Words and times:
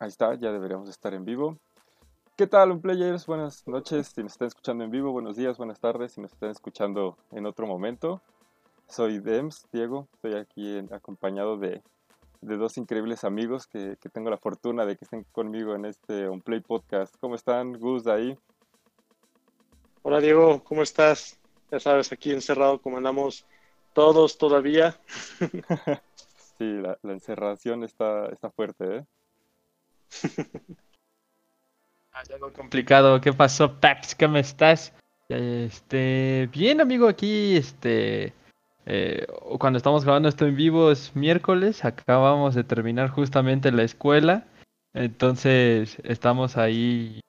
Ahí 0.00 0.08
está, 0.08 0.34
ya 0.34 0.52
deberíamos 0.52 0.88
estar 0.88 1.12
en 1.12 1.24
vivo. 1.24 1.58
¿Qué 2.36 2.46
tal, 2.46 2.70
un 2.70 2.80
players? 2.80 3.26
Buenas 3.26 3.66
noches. 3.66 4.12
Si 4.14 4.22
nos 4.22 4.32
están 4.32 4.46
escuchando 4.46 4.84
en 4.84 4.92
vivo, 4.92 5.10
buenos 5.10 5.36
días, 5.36 5.58
buenas 5.58 5.80
tardes. 5.80 6.12
Si 6.12 6.20
nos 6.20 6.32
están 6.32 6.50
escuchando 6.50 7.18
en 7.32 7.46
otro 7.46 7.66
momento, 7.66 8.22
soy 8.86 9.18
Dems, 9.18 9.66
Diego. 9.72 10.06
Estoy 10.14 10.34
aquí 10.34 10.78
acompañado 10.92 11.56
de, 11.56 11.82
dos 12.40 12.78
increíbles 12.78 13.24
amigos 13.24 13.66
que, 13.66 13.96
tengo 14.12 14.30
la 14.30 14.38
fortuna 14.38 14.86
de 14.86 14.96
que 14.96 15.04
estén 15.04 15.24
conmigo 15.32 15.74
en 15.74 15.84
este 15.84 16.28
On 16.28 16.40
Play 16.40 16.60
Podcast. 16.60 17.16
¿Cómo 17.20 17.34
están, 17.34 17.72
Gus, 17.72 18.06
ahí? 18.06 18.38
Hola, 20.02 20.20
Diego, 20.20 20.62
¿cómo 20.62 20.82
estás? 20.82 21.40
Ya 21.72 21.80
sabes, 21.80 22.12
aquí 22.12 22.30
encerrado 22.30 22.80
como 22.80 22.98
andamos 22.98 23.44
todos 23.94 24.38
todavía. 24.38 24.96
sí, 26.58 26.64
la, 26.64 26.98
la 27.02 27.12
encerración 27.12 27.84
está, 27.84 28.26
está 28.26 28.50
fuerte, 28.50 28.98
¿eh? 28.98 29.04
algo 32.32 32.52
complicado. 32.52 33.20
¿Qué 33.20 33.32
pasó, 33.32 33.80
Pax? 33.80 34.14
¿Cómo 34.14 34.38
estás? 34.38 34.92
Este, 35.28 36.48
bien, 36.52 36.80
amigo, 36.80 37.06
aquí, 37.06 37.56
este, 37.56 38.32
eh, 38.86 39.26
cuando 39.58 39.76
estamos 39.76 40.04
grabando 40.04 40.28
esto 40.28 40.46
en 40.46 40.56
vivo 40.56 40.90
es 40.90 41.14
miércoles, 41.14 41.84
acabamos 41.84 42.54
de 42.54 42.64
terminar 42.64 43.10
justamente 43.10 43.70
la 43.70 43.82
escuela, 43.82 44.46
entonces 44.94 45.98
estamos 46.02 46.56
ahí 46.56 47.20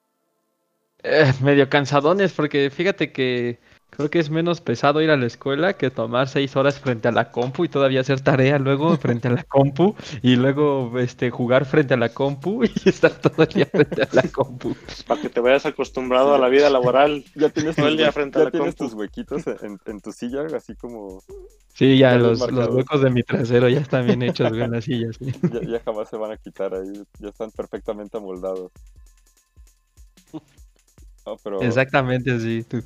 eh, 1.02 1.32
medio 1.42 1.68
cansadones 1.68 2.32
porque 2.32 2.70
fíjate 2.70 3.12
que 3.12 3.58
Creo 3.90 4.08
que 4.08 4.20
es 4.20 4.30
menos 4.30 4.60
pesado 4.60 5.02
ir 5.02 5.10
a 5.10 5.16
la 5.16 5.26
escuela 5.26 5.74
que 5.74 5.90
tomar 5.90 6.28
seis 6.28 6.54
horas 6.56 6.78
frente 6.78 7.08
a 7.08 7.12
la 7.12 7.30
compu 7.30 7.64
y 7.64 7.68
todavía 7.68 8.00
hacer 8.00 8.20
tarea 8.20 8.58
luego 8.58 8.96
frente 8.98 9.28
a 9.28 9.32
la 9.32 9.42
compu 9.42 9.94
y 10.22 10.36
luego 10.36 10.98
este 10.98 11.30
jugar 11.30 11.64
frente 11.64 11.94
a 11.94 11.96
la 11.96 12.08
compu 12.08 12.64
y 12.84 12.88
estar 12.88 13.12
todo 13.12 13.42
el 13.42 13.48
día 13.48 13.66
frente 13.66 14.02
a 14.02 14.08
la 14.12 14.22
compu. 14.22 14.74
Para 15.06 15.20
que 15.20 15.28
te 15.28 15.40
vayas 15.40 15.66
acostumbrado 15.66 16.34
a 16.34 16.38
la 16.38 16.48
vida 16.48 16.70
laboral. 16.70 17.24
Ya 17.34 17.48
tienes 17.48 17.76
todo 17.76 17.88
el 17.88 17.96
día 17.96 18.12
frente 18.12 18.38
a 18.38 18.44
la 18.44 18.50
tienes 18.50 18.76
tus 18.76 18.92
huequitos 18.92 19.44
en, 19.46 20.00
tu 20.00 20.12
silla, 20.12 20.44
así 20.54 20.74
como... 20.74 21.22
Sí, 21.72 21.96
ya 21.96 22.16
los, 22.16 22.40
huecos 22.40 23.00
de 23.00 23.10
mi 23.10 23.22
trasero 23.22 23.68
ya 23.68 23.80
están 23.80 24.04
bien 24.04 24.22
hechos 24.22 24.52
en 24.52 24.70
las 24.70 24.84
sillas. 24.84 25.16
Ya, 25.18 25.80
jamás 25.80 26.10
se 26.10 26.16
van 26.16 26.32
a 26.32 26.36
quitar 26.36 26.74
ahí, 26.74 27.02
ya 27.18 27.28
están 27.28 27.50
perfectamente 27.50 28.18
amoldados. 28.18 28.72
Exactamente, 31.60 32.38
sí. 32.40 32.64
Tú. 32.68 32.82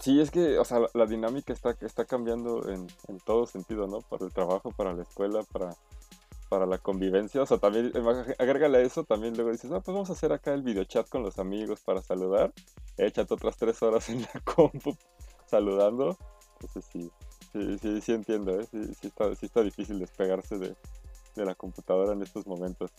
Sí, 0.00 0.20
es 0.20 0.30
que, 0.30 0.58
o 0.58 0.64
sea, 0.64 0.80
la, 0.94 1.06
dinámica 1.06 1.52
está, 1.52 1.76
está 1.80 2.04
cambiando 2.04 2.68
en, 2.68 2.86
en, 3.08 3.18
todo 3.20 3.46
sentido, 3.46 3.86
¿no? 3.86 4.00
Para 4.02 4.26
el 4.26 4.32
trabajo, 4.32 4.70
para 4.70 4.92
la 4.92 5.02
escuela, 5.02 5.42
para, 5.52 5.74
para 6.48 6.66
la 6.66 6.78
convivencia. 6.78 7.42
O 7.42 7.46
sea, 7.46 7.58
también, 7.58 7.92
agrégale 8.38 8.78
a 8.78 8.80
eso, 8.82 9.04
también 9.04 9.34
luego 9.34 9.50
dices, 9.50 9.70
ah, 9.72 9.80
pues 9.80 9.94
vamos 9.94 10.10
a 10.10 10.12
hacer 10.12 10.32
acá 10.32 10.52
el 10.52 10.62
videochat 10.62 11.08
con 11.08 11.22
los 11.22 11.38
amigos 11.38 11.80
para 11.80 12.02
saludar. 12.02 12.52
Échate 12.98 13.34
otras 13.34 13.56
tres 13.56 13.82
horas 13.82 14.08
en 14.10 14.22
la 14.22 14.40
compu 14.44 14.96
saludando. 15.46 16.16
Entonces 16.54 16.84
sí, 16.92 17.10
sí, 17.52 17.78
sí, 17.78 18.00
sí 18.00 18.12
entiendo, 18.12 18.60
¿eh? 18.60 18.66
Sí, 18.70 18.94
sí, 19.00 19.06
está, 19.08 19.34
sí 19.34 19.46
está 19.46 19.62
difícil 19.62 19.98
despegarse 19.98 20.58
de, 20.58 20.76
de 21.34 21.44
la 21.44 21.54
computadora 21.54 22.12
en 22.12 22.22
estos 22.22 22.46
momentos. 22.46 22.90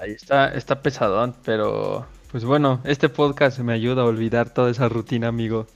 Ahí 0.00 0.12
está, 0.12 0.48
está 0.54 0.80
pesadón, 0.80 1.34
pero 1.44 2.06
pues 2.30 2.46
bueno, 2.46 2.80
este 2.84 3.10
podcast 3.10 3.58
me 3.58 3.74
ayuda 3.74 4.00
a 4.00 4.06
olvidar 4.06 4.48
toda 4.48 4.70
esa 4.70 4.88
rutina, 4.88 5.28
amigo. 5.28 5.66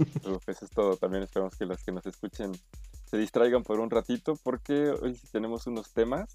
eso 0.46 0.64
es 0.64 0.70
todo. 0.70 0.96
También 0.96 1.24
esperamos 1.24 1.54
que 1.56 1.66
los 1.66 1.84
que 1.84 1.92
nos 1.92 2.06
escuchen 2.06 2.52
se 3.04 3.18
distraigan 3.18 3.62
por 3.62 3.80
un 3.80 3.90
ratito 3.90 4.38
porque 4.42 4.88
hoy 4.88 5.14
sí 5.14 5.26
tenemos 5.30 5.66
unos 5.66 5.92
temas. 5.92 6.34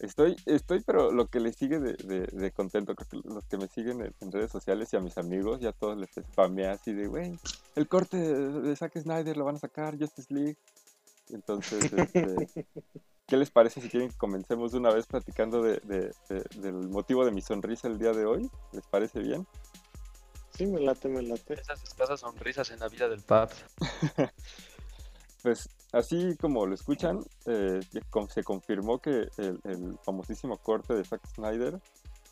Estoy, 0.00 0.36
estoy, 0.44 0.80
pero 0.80 1.12
lo 1.12 1.28
que 1.28 1.40
les 1.40 1.56
sigue 1.56 1.78
de, 1.78 1.94
de, 2.26 2.50
contento, 2.50 2.94
creo 2.94 3.22
que 3.22 3.28
los 3.28 3.44
que 3.46 3.56
me 3.56 3.68
siguen 3.68 4.12
en, 4.20 4.32
redes 4.32 4.50
sociales 4.50 4.92
y 4.92 4.96
a 4.96 5.00
mis 5.00 5.16
amigos, 5.16 5.60
ya 5.60 5.72
todos 5.72 5.96
les 5.96 6.10
spamé 6.10 6.66
así 6.66 6.92
de, 6.92 7.06
güey, 7.06 7.38
el 7.74 7.88
corte 7.88 8.18
de 8.18 8.76
Zack 8.76 8.98
Snyder 8.98 9.36
lo 9.36 9.46
van 9.46 9.56
a 9.56 9.60
sacar, 9.60 9.96
Justice 9.98 10.34
League. 10.34 10.58
Entonces, 11.30 11.92
este, 11.92 12.66
¿qué 13.26 13.36
les 13.36 13.50
parece 13.50 13.80
si 13.80 13.88
quieren 13.88 14.10
que 14.10 14.16
comencemos 14.16 14.74
una 14.74 14.92
vez 14.92 15.06
platicando 15.06 15.62
de, 15.62 16.12
del 16.56 16.74
motivo 16.88 17.24
de 17.24 17.32
mi 17.32 17.40
sonrisa 17.40 17.88
el 17.88 17.98
día 17.98 18.12
de 18.12 18.26
hoy? 18.26 18.50
¿Les 18.72 18.86
parece 18.86 19.20
bien? 19.20 19.46
Sí, 20.56 20.66
me 20.66 20.80
late, 20.80 21.08
me 21.08 21.22
late. 21.22 21.54
Esas 21.54 21.82
escasas 21.82 22.20
sonrisas 22.20 22.70
en 22.70 22.78
la 22.80 22.88
vida 22.88 23.08
del 23.08 23.20
pub. 23.22 23.48
pues 25.42 25.68
así 25.92 26.36
como 26.40 26.66
lo 26.66 26.74
escuchan, 26.74 27.24
eh, 27.46 27.80
se 28.28 28.44
confirmó 28.44 29.00
que 29.00 29.28
el, 29.38 29.98
famosísimo 30.04 30.58
corte 30.58 30.94
de 30.94 31.04
Zack 31.04 31.26
Snyder 31.34 31.80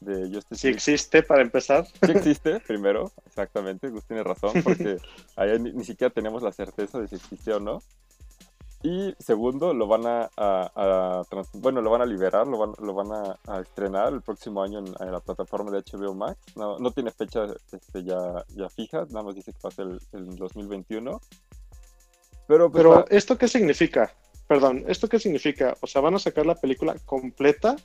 de 0.01 0.31
Justice 0.33 0.61
Sí 0.61 0.69
existe, 0.69 1.23
para 1.23 1.43
empezar. 1.43 1.87
Sí 1.87 2.13
existe, 2.13 2.61
primero, 2.61 3.11
exactamente, 3.27 3.89
Gus 3.89 4.05
tiene 4.05 4.23
razón, 4.23 4.53
porque 4.63 4.97
ahí 5.37 5.59
ni, 5.59 5.73
ni, 5.73 5.85
siquiera 5.85 6.13
tenemos 6.13 6.43
la 6.43 6.53
certeza 6.53 7.01
de 7.01 7.09
si 7.09 7.17
existió 7.17 7.57
o 7.57 7.61
no. 7.61 7.83
Y 8.85 9.15
segundo, 9.19 9.73
lo 9.73 9.87
van 9.87 10.03
a, 10.07 10.29
bueno, 11.55 11.81
lo 11.81 11.91
van 11.91 12.03
a 12.03 12.07
liberar, 12.07 12.47
lo 12.49 12.59
van, 12.59 12.73
lo 12.81 12.95
van 12.95 13.13
a, 13.47 13.61
estrenar 13.61 14.13
el 14.13 14.23
próximo 14.23 14.63
año 14.63 14.81
en, 14.81 15.13
la 15.13 15.21
plataforma 15.21 15.71
de 15.71 15.83
HBO 15.83 16.15
Max. 16.15 16.39
No, 16.57 16.79
no 16.79 16.91
tiene 16.91 17.13
fecha 17.13 17.47
este, 17.71 18.03
ya, 18.03 18.45
ya 18.57 18.69
fija, 18.69 19.07
nada 19.11 19.23
más 19.23 19.37
dice 19.37 19.53
que 19.53 19.59
pasa 19.61 19.83
el, 19.83 20.01
el 20.13 20.37
2021. 20.37 21.21
Pero, 22.49 22.71
pues, 22.71 22.83
Pero 22.83 23.09
¿esto 23.09 23.39
qué 23.39 23.47
significa? 23.47 24.13
Perdón, 24.49 24.85
¿esto 24.89 25.09
qué 25.09 25.19
significa? 25.21 25.77
O 25.81 25.87
sea, 25.87 26.01
¿van 26.01 26.17
a 26.17 26.19
sacar 26.19 26.45
la 26.45 26.57
película 26.57 26.97
completa 27.07 27.77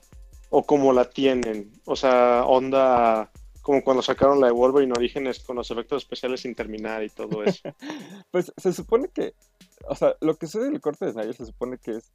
o 0.50 0.64
como 0.64 0.94
la 0.94 1.06
tienen? 1.10 1.72
O 1.86 1.96
sea, 1.96 2.44
onda 2.46 3.32
como 3.68 3.84
cuando 3.84 4.02
sacaron 4.02 4.40
la 4.40 4.48
de 4.48 4.54
Wolverine 4.54 4.94
Orígenes 4.98 5.44
con 5.44 5.58
los 5.58 5.70
efectos 5.70 6.02
especiales 6.02 6.42
sin 6.42 6.56
terminar 6.56 7.04
y 7.04 7.10
todo 7.10 7.44
eso. 7.44 7.62
pues 8.32 8.52
se 8.58 8.74
supone 8.74 9.10
que 9.10 9.36
o 9.88 9.96
sea, 9.96 10.16
lo 10.22 10.36
que 10.36 10.48
sucede 10.48 10.68
en 10.68 10.76
el 10.76 10.82
corte 10.82 11.06
de 11.06 11.12
Snyder 11.12 11.36
se 11.36 11.46
supone 11.46 11.78
que 11.78 11.92
es 11.92 12.12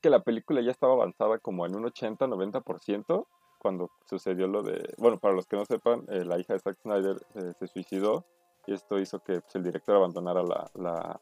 que 0.00 0.10
la 0.10 0.22
película 0.22 0.60
ya 0.60 0.70
estaba 0.70 0.94
avanzada 0.94 1.38
como 1.38 1.66
en 1.66 1.74
un 1.74 1.84
80-90% 1.84 3.26
cuando 3.58 3.90
sucedió 4.08 4.46
lo 4.46 4.62
de, 4.62 4.94
bueno, 4.96 5.18
para 5.18 5.34
los 5.34 5.46
que 5.46 5.56
no 5.56 5.66
sepan, 5.66 6.04
eh, 6.08 6.24
la 6.24 6.38
hija 6.38 6.54
de 6.54 6.60
Zack 6.60 6.80
Snyder 6.80 7.16
eh, 7.34 7.52
se 7.58 7.66
suicidó 7.66 8.24
y 8.66 8.72
esto 8.72 8.98
hizo 8.98 9.18
que 9.22 9.40
pues, 9.40 9.54
el 9.54 9.64
director 9.64 9.96
abandonara 9.96 10.42
la, 10.42 11.20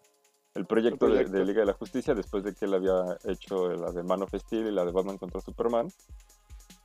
el, 0.54 0.66
proyecto 0.66 1.08
De, 1.08 1.44
Liga 1.44 1.60
de 1.60 1.66
la 1.66 1.72
Justicia 1.72 2.14
después 2.14 2.44
de 2.44 2.54
que 2.54 2.66
él 2.66 2.74
había 2.74 3.18
hecho 3.24 3.68
la 3.70 3.90
de 3.90 4.02
Man 4.04 4.22
of 4.22 4.34
Steel 4.34 4.68
y 4.68 4.72
la 4.72 4.84
de 4.84 4.92
Batman 4.92 5.18
contra 5.18 5.40
Superman. 5.40 5.88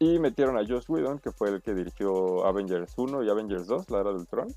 Y 0.04 0.20
metieron 0.20 0.58
a 0.58 0.68
Joss 0.68 0.90
Whedon, 0.90 1.20
que 1.20 1.32
fue 1.32 1.48
el 1.48 1.62
que 1.62 1.74
dirigió 1.74 2.46
Avengers 2.46 2.94
1 2.98 3.24
y 3.24 3.30
Avengers 3.30 3.68
2, 3.68 3.90
la 3.90 4.02
era 4.02 4.12
del 4.12 4.28
Tron. 4.28 4.54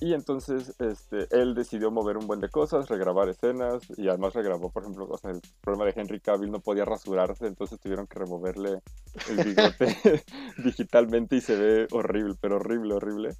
Y 0.00 0.14
entonces 0.14 0.74
este, 0.78 1.28
él 1.30 1.54
decidió 1.54 1.90
mover 1.90 2.16
un 2.16 2.26
buen 2.26 2.40
de 2.40 2.48
cosas, 2.48 2.88
regrabar 2.88 3.28
escenas 3.28 3.82
y 3.98 4.08
además 4.08 4.32
regrabó, 4.32 4.70
por 4.70 4.84
ejemplo, 4.84 5.06
o 5.08 5.18
sea, 5.18 5.32
el 5.32 5.42
problema 5.60 5.84
de 5.84 6.00
Henry 6.00 6.18
Cavill 6.18 6.50
no 6.50 6.60
podía 6.60 6.86
rasurarse, 6.86 7.46
entonces 7.46 7.78
tuvieron 7.78 8.06
que 8.06 8.20
removerle 8.20 8.80
el 9.28 9.44
bigote 9.44 9.94
digitalmente 10.64 11.36
y 11.36 11.40
se 11.42 11.54
ve 11.54 11.86
horrible, 11.92 12.34
pero 12.40 12.56
horrible, 12.56 12.94
horrible. 12.94 13.36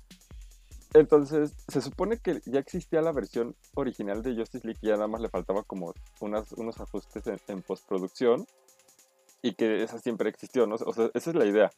Entonces, 0.93 1.55
se 1.69 1.81
supone 1.81 2.19
que 2.19 2.43
ya 2.45 2.61
existía 2.61 3.01
la 3.01 3.13
versión 3.13 3.57
original 3.75 4.23
de 4.23 4.37
Justice 4.37 4.67
League 4.67 4.81
y 4.83 4.89
ya 4.89 4.97
nada 4.97 5.09
más 5.09 5.23
le 5.23 5.31
faltaba 5.31 5.63
como 5.63 5.95
unas, 6.21 6.53
unos 6.53 6.79
ajustes 6.81 7.25
en, 7.49 7.63
postproducción 7.63 8.47
y 9.43 9.55
que 9.55 9.83
esa 9.83 9.99
siempre 9.99 10.29
existió, 10.29 10.67
¿no? 10.67 10.77
O 10.77 10.93
sea, 10.93 11.11
esa 11.15 11.31
es 11.31 11.37
la 11.37 11.45
idea. 11.45 11.71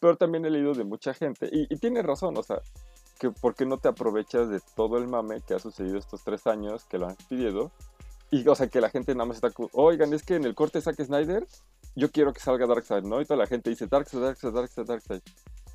Pero 0.00 0.16
también 0.16 0.44
he 0.44 0.50
leído 0.50 0.74
de 0.74 0.84
mucha 0.84 1.14
gente 1.14 1.48
y, 1.50 1.72
y 1.72 1.78
tiene 1.78 2.02
razón, 2.02 2.36
o 2.36 2.42
sea, 2.42 2.60
que 3.18 3.30
por 3.30 3.54
qué 3.54 3.64
no 3.66 3.78
te 3.78 3.88
aprovechas 3.88 4.48
de 4.48 4.60
todo 4.74 4.98
el 4.98 5.06
mame 5.06 5.40
que 5.40 5.54
ha 5.54 5.58
sucedido 5.58 5.98
estos 5.98 6.22
tres 6.24 6.46
años 6.46 6.84
que 6.84 6.98
lo 6.98 7.08
han 7.08 7.16
pedido. 7.28 7.70
Y, 8.30 8.46
o 8.48 8.54
sea, 8.54 8.66
que 8.66 8.80
la 8.80 8.90
gente 8.90 9.14
nada 9.14 9.26
más 9.26 9.36
está, 9.36 9.52
oigan, 9.72 10.12
es 10.12 10.22
que 10.22 10.34
en 10.34 10.44
el 10.44 10.54
corte 10.54 10.80
Zack 10.80 11.00
Snyder, 11.02 11.46
yo 11.94 12.10
quiero 12.10 12.32
que 12.32 12.40
salga 12.40 12.66
Darkseid, 12.66 13.04
¿no? 13.04 13.20
Y 13.20 13.24
toda 13.24 13.36
la 13.36 13.46
gente 13.46 13.70
dice 13.70 13.86
Darkseid, 13.86 14.20
Darkseid, 14.20 14.52
Darkseid, 14.52 14.86
Darkseid. 14.86 15.20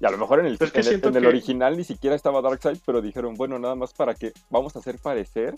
Y 0.01 0.05
a 0.05 0.11
lo 0.11 0.17
mejor 0.17 0.39
en 0.39 0.47
el, 0.47 0.57
en 0.61 1.15
el, 1.15 1.25
original 1.25 1.77
ni 1.77 1.83
siquiera 1.83 2.15
estaba 2.15 2.41
Darkseid, 2.41 2.79
pero 2.85 3.01
dijeron, 3.01 3.35
bueno, 3.35 3.59
nada 3.59 3.75
más 3.75 3.93
para 3.93 4.13
que 4.13 4.33
vamos 4.49 4.75
a 4.75 4.79
hacer 4.79 4.97
parecer 4.97 5.55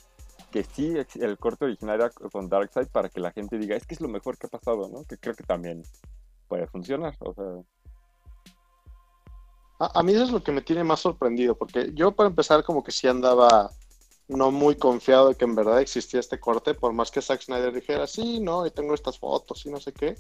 que 0.52 0.64
sí 0.64 0.94
el 1.20 1.38
corte 1.38 1.66
original 1.66 1.96
era 1.96 2.10
con 2.10 2.50
Darkseid 2.50 2.88
para 2.88 3.10
que 3.10 3.20
la 3.20 3.32
gente 3.32 3.58
diga, 3.58 3.76
es 3.76 3.86
que 3.86 3.96
es 3.96 4.02
lo 4.02 4.08
mejor 4.08 4.38
que 4.38 4.48
ha 4.48 4.50
pasado, 4.50 4.90
¿no? 4.90 5.04
Que 5.06 5.18
creo 5.18 5.36
que 5.36 5.44
también 5.44 5.84
puede 6.48 6.68
funcionar, 6.68 7.16
o 7.20 7.34
sea... 7.34 7.46
A, 9.80 10.04
mí 10.04 10.14
eso 10.14 10.26
es 10.26 10.32
lo 10.32 10.44
que 10.44 10.52
me 10.52 10.62
tiene 10.62 10.84
más 10.84 11.00
sorprendido, 11.00 11.56
porque 11.56 11.92
yo 11.96 12.12
para 12.12 12.30
empezar 12.30 12.64
como 12.64 12.84
que 12.84 12.92
sí 12.92 13.08
andaba 13.08 13.72
no 14.28 14.52
muy 14.52 14.76
confiado 14.76 15.30
de 15.30 15.36
que 15.36 15.46
en 15.46 15.56
verdad 15.56 15.82
existía 15.82 16.20
este 16.20 16.40
corte, 16.40 16.76
por 16.76 16.94
más 16.94 17.10
que 17.10 17.20
Zack 17.20 17.42
Snyder 17.42 17.74
dijera, 17.74 18.06
sí, 18.06 18.40
no, 18.40 18.64
y 18.68 18.70
tengo 18.70 18.94
estas 18.94 19.18
fotos 19.18 19.66
y 19.66 19.72
no 19.72 19.80
sé 19.80 19.92
qué. 19.92 20.16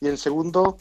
Y 0.00 0.08
en 0.08 0.16
segundo, 0.16 0.78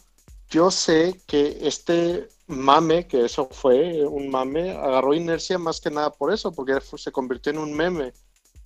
yo 0.49 0.71
sé 0.71 1.19
que 1.27 1.67
este 1.67 2.29
mame, 2.47 3.07
que 3.07 3.25
eso 3.25 3.49
fue 3.51 4.05
un 4.05 4.29
mame, 4.29 4.71
agarró 4.71 5.13
inercia 5.13 5.57
más 5.57 5.81
que 5.81 5.91
nada 5.91 6.11
por 6.11 6.31
eso, 6.31 6.53
porque 6.53 6.79
se 6.81 7.11
convirtió 7.11 7.51
en 7.51 7.59
un 7.59 7.73
meme, 7.73 8.13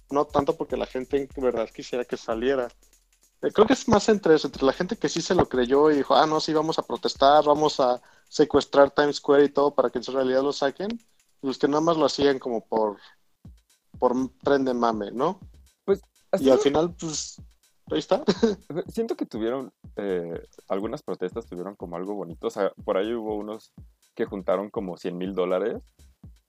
no 0.09 0.25
tanto 0.25 0.55
porque 0.55 0.77
la 0.77 0.85
gente 0.85 1.27
en 1.33 1.43
verdad 1.43 1.69
quisiera 1.69 2.05
que 2.05 2.17
saliera. 2.17 2.67
Eh, 3.41 3.51
Creo 3.51 3.67
que 3.67 3.73
es 3.73 3.87
más 3.87 4.07
entre 4.09 4.35
eso, 4.35 4.47
entre 4.47 4.65
la 4.65 4.73
gente 4.73 4.97
que 4.97 5.09
sí 5.09 5.21
se 5.21 5.35
lo 5.35 5.47
creyó 5.47 5.91
y 5.91 5.97
dijo, 5.97 6.15
ah, 6.15 6.25
no, 6.25 6.39
sí, 6.39 6.53
vamos 6.53 6.79
a 6.79 6.83
protestar, 6.83 7.43
vamos 7.45 7.79
a 7.79 8.01
secuestrar 8.29 8.91
Times 8.91 9.17
Square 9.17 9.45
y 9.45 9.49
todo 9.49 9.73
para 9.73 9.89
que 9.89 9.99
en 9.99 10.03
su 10.03 10.11
realidad 10.11 10.43
lo 10.43 10.53
saquen. 10.53 10.99
Los 11.41 11.57
que 11.57 11.67
nada 11.67 11.81
más 11.81 11.97
lo 11.97 12.05
hacían 12.05 12.39
como 12.39 12.65
por, 12.65 12.97
por 13.99 14.13
tren 14.43 14.65
de 14.65 14.73
mame, 14.73 15.11
¿no? 15.11 15.39
Pues 15.83 16.01
Y 16.39 16.49
al 16.49 16.59
final, 16.59 16.95
pues, 16.99 17.41
ahí 17.91 17.99
está. 17.99 18.23
siento 18.87 19.15
que 19.15 19.25
tuvieron, 19.25 19.71
eh, 19.95 20.41
algunas 20.67 21.03
protestas 21.03 21.45
tuvieron 21.45 21.75
como 21.75 21.97
algo 21.97 22.15
bonito. 22.15 22.47
O 22.47 22.51
sea, 22.51 22.71
por 22.83 22.97
ahí 22.97 23.13
hubo 23.13 23.35
unos 23.35 23.73
que 24.15 24.25
juntaron 24.25 24.69
como 24.69 24.97
100 24.97 25.17
mil 25.17 25.35
dólares. 25.35 25.83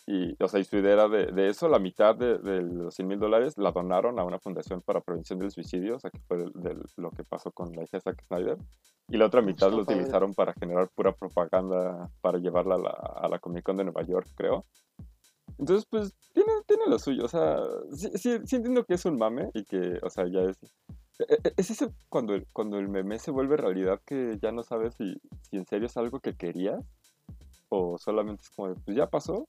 Y, 0.08 0.40
o 0.40 0.46
sea, 0.46 0.60
y 0.60 0.64
su 0.64 0.76
idea 0.76 0.92
era 0.92 1.08
de, 1.08 1.26
de 1.32 1.48
eso, 1.48 1.68
la 1.68 1.80
mitad 1.80 2.14
de, 2.14 2.38
de 2.38 2.62
los 2.62 2.94
100 2.94 3.08
mil 3.08 3.18
dólares 3.18 3.58
la 3.58 3.72
donaron 3.72 4.18
a 4.20 4.24
una 4.24 4.38
fundación 4.38 4.80
para 4.80 5.00
prevención 5.00 5.38
del 5.40 5.50
suicidio, 5.50 5.96
o 5.96 5.98
sea, 5.98 6.10
que 6.12 6.20
fue 6.28 6.38
del- 6.38 6.52
del- 6.54 6.84
lo 6.96 7.10
que 7.10 7.24
pasó 7.24 7.50
con 7.50 7.72
la 7.72 7.82
hija 7.82 7.96
de 7.96 8.00
Zack 8.02 8.24
Snyder. 8.28 8.56
Y 9.08 9.16
la 9.16 9.26
otra 9.26 9.42
mitad 9.42 9.70
lo 9.72 9.84
padre. 9.84 9.98
utilizaron 10.00 10.32
para 10.34 10.52
generar 10.54 10.88
pura 10.94 11.12
propaganda, 11.12 12.08
para 12.20 12.38
llevarla 12.38 12.76
a 12.76 12.78
la, 12.78 12.90
a 12.90 13.28
la 13.28 13.38
Comic 13.40 13.64
Con 13.64 13.76
de 13.78 13.84
Nueva 13.84 14.02
York, 14.02 14.28
creo. 14.36 14.64
Entonces, 15.58 15.86
pues, 15.90 16.14
tiene, 16.32 16.52
tiene 16.66 16.86
lo 16.86 16.98
suyo. 16.98 17.24
O 17.24 17.28
sea, 17.28 17.58
sí, 17.92 18.10
sí, 18.14 18.38
sí 18.44 18.56
entiendo 18.56 18.84
que 18.84 18.94
es 18.94 19.04
un 19.06 19.16
mame 19.16 19.50
y 19.54 19.64
que, 19.64 19.98
o 20.02 20.10
sea, 20.10 20.26
ya 20.28 20.42
es... 20.42 20.56
e- 21.18 21.34
e- 21.44 21.52
Es 21.56 21.70
ese 21.70 21.88
cuando 22.08 22.34
el, 22.34 22.46
cuando 22.52 22.78
el 22.78 22.88
meme 22.88 23.18
se 23.18 23.30
vuelve 23.32 23.56
realidad 23.56 24.00
que 24.04 24.38
ya 24.40 24.52
no 24.52 24.62
sabes 24.62 24.94
si, 24.94 25.16
si 25.42 25.56
en 25.56 25.66
serio 25.66 25.86
es 25.86 25.96
algo 25.96 26.20
que 26.20 26.34
querías 26.36 26.84
o 27.68 27.98
solamente 27.98 28.42
es 28.42 28.50
como 28.50 28.68
de, 28.68 28.74
pues 28.84 28.96
ya 28.96 29.08
pasó. 29.08 29.46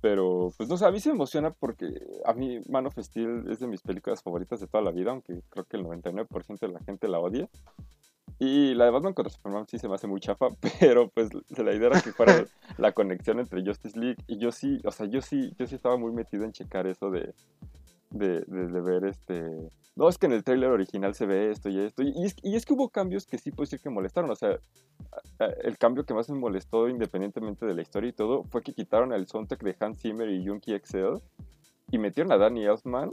Pero, 0.00 0.52
pues 0.56 0.68
no 0.68 0.76
sé, 0.76 0.86
a 0.86 0.90
mí 0.90 1.00
se 1.00 1.10
emociona 1.10 1.50
porque 1.50 1.86
a 2.24 2.32
mí 2.32 2.60
Man 2.68 2.86
of 2.86 2.98
Steel 2.98 3.44
es 3.50 3.60
de 3.60 3.66
mis 3.66 3.82
películas 3.82 4.22
favoritas 4.22 4.60
de 4.60 4.66
toda 4.66 4.82
la 4.82 4.90
vida, 4.90 5.10
aunque 5.10 5.42
creo 5.50 5.64
que 5.64 5.76
el 5.76 5.84
99% 5.84 6.58
de 6.58 6.68
la 6.68 6.80
gente 6.80 7.08
la 7.08 7.20
odia. 7.20 7.48
Y 8.38 8.74
la 8.74 8.86
de 8.86 8.90
Batman 8.90 9.14
contra 9.14 9.32
Superman 9.32 9.66
sí 9.68 9.78
se 9.78 9.88
me 9.88 9.94
hace 9.94 10.06
muy 10.06 10.20
chafa, 10.20 10.48
pero 10.80 11.08
pues 11.08 11.30
la 11.56 11.72
idea 11.72 11.88
era 11.88 12.00
que 12.00 12.12
fuera 12.12 12.44
la 12.78 12.92
conexión 12.92 13.38
entre 13.38 13.64
Justice 13.64 13.98
League 13.98 14.22
y 14.26 14.38
yo 14.38 14.50
sí, 14.50 14.80
o 14.84 14.90
sea, 14.90 15.06
yo 15.06 15.20
sí, 15.22 15.52
yo 15.58 15.66
sí 15.66 15.76
estaba 15.76 15.96
muy 15.96 16.12
metido 16.12 16.44
en 16.44 16.52
checar 16.52 16.86
eso 16.86 17.10
de, 17.10 17.32
de, 18.14 18.40
de, 18.46 18.66
de 18.68 18.80
ver 18.80 19.04
este... 19.04 19.70
No, 19.96 20.08
es 20.08 20.18
que 20.18 20.26
en 20.26 20.32
el 20.32 20.42
trailer 20.42 20.70
original 20.70 21.14
se 21.14 21.24
ve 21.24 21.50
esto 21.50 21.68
y 21.68 21.78
esto. 21.78 22.02
Y, 22.02 22.24
es, 22.24 22.66
que 22.66 22.72
hubo 22.72 22.88
cambios 22.88 23.26
que 23.26 23.38
sí 23.38 23.52
puedo 23.52 23.64
decir 23.64 23.80
que 23.80 23.90
molestaron. 23.90 24.28
O 24.28 24.34
sea, 24.34 24.58
el 25.62 25.78
cambio 25.78 26.04
que 26.04 26.14
más 26.14 26.28
me 26.28 26.36
molestó, 26.36 26.88
independientemente 26.88 27.64
de 27.64 27.74
la 27.74 27.82
historia 27.82 28.10
y 28.10 28.12
todo, 28.12 28.42
fue 28.42 28.62
que 28.62 28.74
quitaron 28.74 29.12
el 29.12 29.28
soundtrack 29.28 29.62
de 29.62 29.76
Hans 29.78 30.00
Zimmer 30.00 30.28
y 30.28 30.44
Junkie 30.44 30.76
XL 30.76 31.18
y 31.92 31.98
metieron 31.98 32.32
a 32.32 32.38
Danny 32.38 32.64
Elfman. 32.64 33.12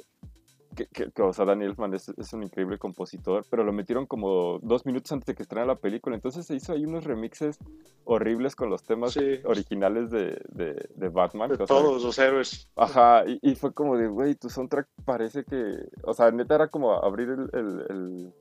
Que, 0.75 0.87
que- 0.87 1.11
que, 1.11 1.21
o 1.21 1.33
sea, 1.33 1.45
Danny 1.45 1.65
Elfman 1.65 1.93
es, 1.93 2.09
es 2.17 2.31
un 2.33 2.43
increíble 2.43 2.77
compositor, 2.77 3.45
pero 3.49 3.63
lo 3.63 3.73
metieron 3.73 4.05
como 4.05 4.59
dos 4.59 4.85
minutos 4.85 5.11
antes 5.11 5.25
de 5.25 5.35
que 5.35 5.43
estrenara 5.43 5.67
la 5.67 5.75
película. 5.75 6.15
Entonces 6.15 6.45
se 6.45 6.55
hizo 6.55 6.71
ahí 6.73 6.85
unos 6.85 7.03
remixes 7.03 7.59
horribles 8.05 8.55
con 8.55 8.69
los 8.69 8.83
temas 8.83 9.13
Sí. 9.13 9.39
originales 9.45 10.11
de, 10.11 10.41
de, 10.49 10.89
de 10.95 11.09
Batman. 11.09 11.49
De 11.49 11.57
sea, 11.57 11.65
todos 11.65 12.01
los 12.03 12.17
héroes. 12.19 12.69
Ajá, 12.75 13.23
y, 13.27 13.39
y 13.41 13.55
fue 13.55 13.73
como 13.73 13.97
de, 13.97 14.07
güey, 14.07 14.35
tu 14.35 14.49
soundtrack 14.49 14.87
parece 15.05 15.43
que. 15.43 15.73
O 16.03 16.13
sea, 16.13 16.31
neta 16.31 16.55
era 16.55 16.67
como 16.69 16.93
abrir 16.93 17.29
el, 17.29 17.49
el, 17.53 17.85
el, 17.89 18.33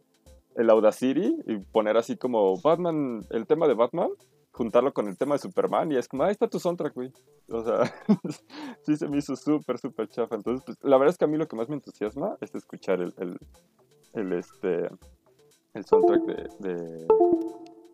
el 0.57 0.71
Audacity 0.71 1.37
y 1.47 1.57
poner 1.59 1.97
así 1.97 2.17
como 2.17 2.61
Batman, 2.61 3.25
el 3.31 3.47
tema 3.47 3.67
de 3.69 3.75
Batman, 3.75 4.11
juntarlo 4.53 4.93
con 4.93 5.09
el 5.09 5.17
tema 5.17 5.35
de 5.35 5.41
Superman 5.41 5.93
y 5.93 5.97
es 5.97 6.09
como, 6.09 6.25
ahí 6.25 6.33
está 6.33 6.49
tu 6.49 6.59
soundtrack, 6.59 6.95
güey. 6.95 7.13
O 7.49 7.65
sea, 7.65 7.93
sí 8.85 8.97
se 8.97 9.09
me 9.09 9.19
hizo 9.19 9.37
súper, 9.37 9.79
súper 9.79 10.09
chafa. 10.09 10.37
Entonces, 10.37 10.65
pues, 10.65 10.79
la 10.83 10.99
verdad 10.99 11.13
es 11.13 11.19
que 11.19 11.25
a 11.25 11.29
mí 11.29 11.37
lo 11.37 11.49
que 11.49 11.57
más 11.57 11.69
me 11.69 11.77
entusiasma 11.77 12.37
es 12.41 12.55
escuchar 12.55 13.01
el, 13.01 13.39
el, 14.15 14.33
este, 14.33 14.89
el 15.75 15.85
soundtrack 15.85 16.23
de, 16.23 16.49
de, 16.59 17.07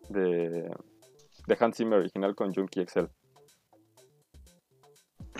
de, 0.09 0.75
de 1.47 1.57
Hans 1.59 1.77
Zimmer 1.77 1.99
original 1.99 2.35
con 2.35 2.53
Junkie 2.53 2.85
XL. 2.85 3.05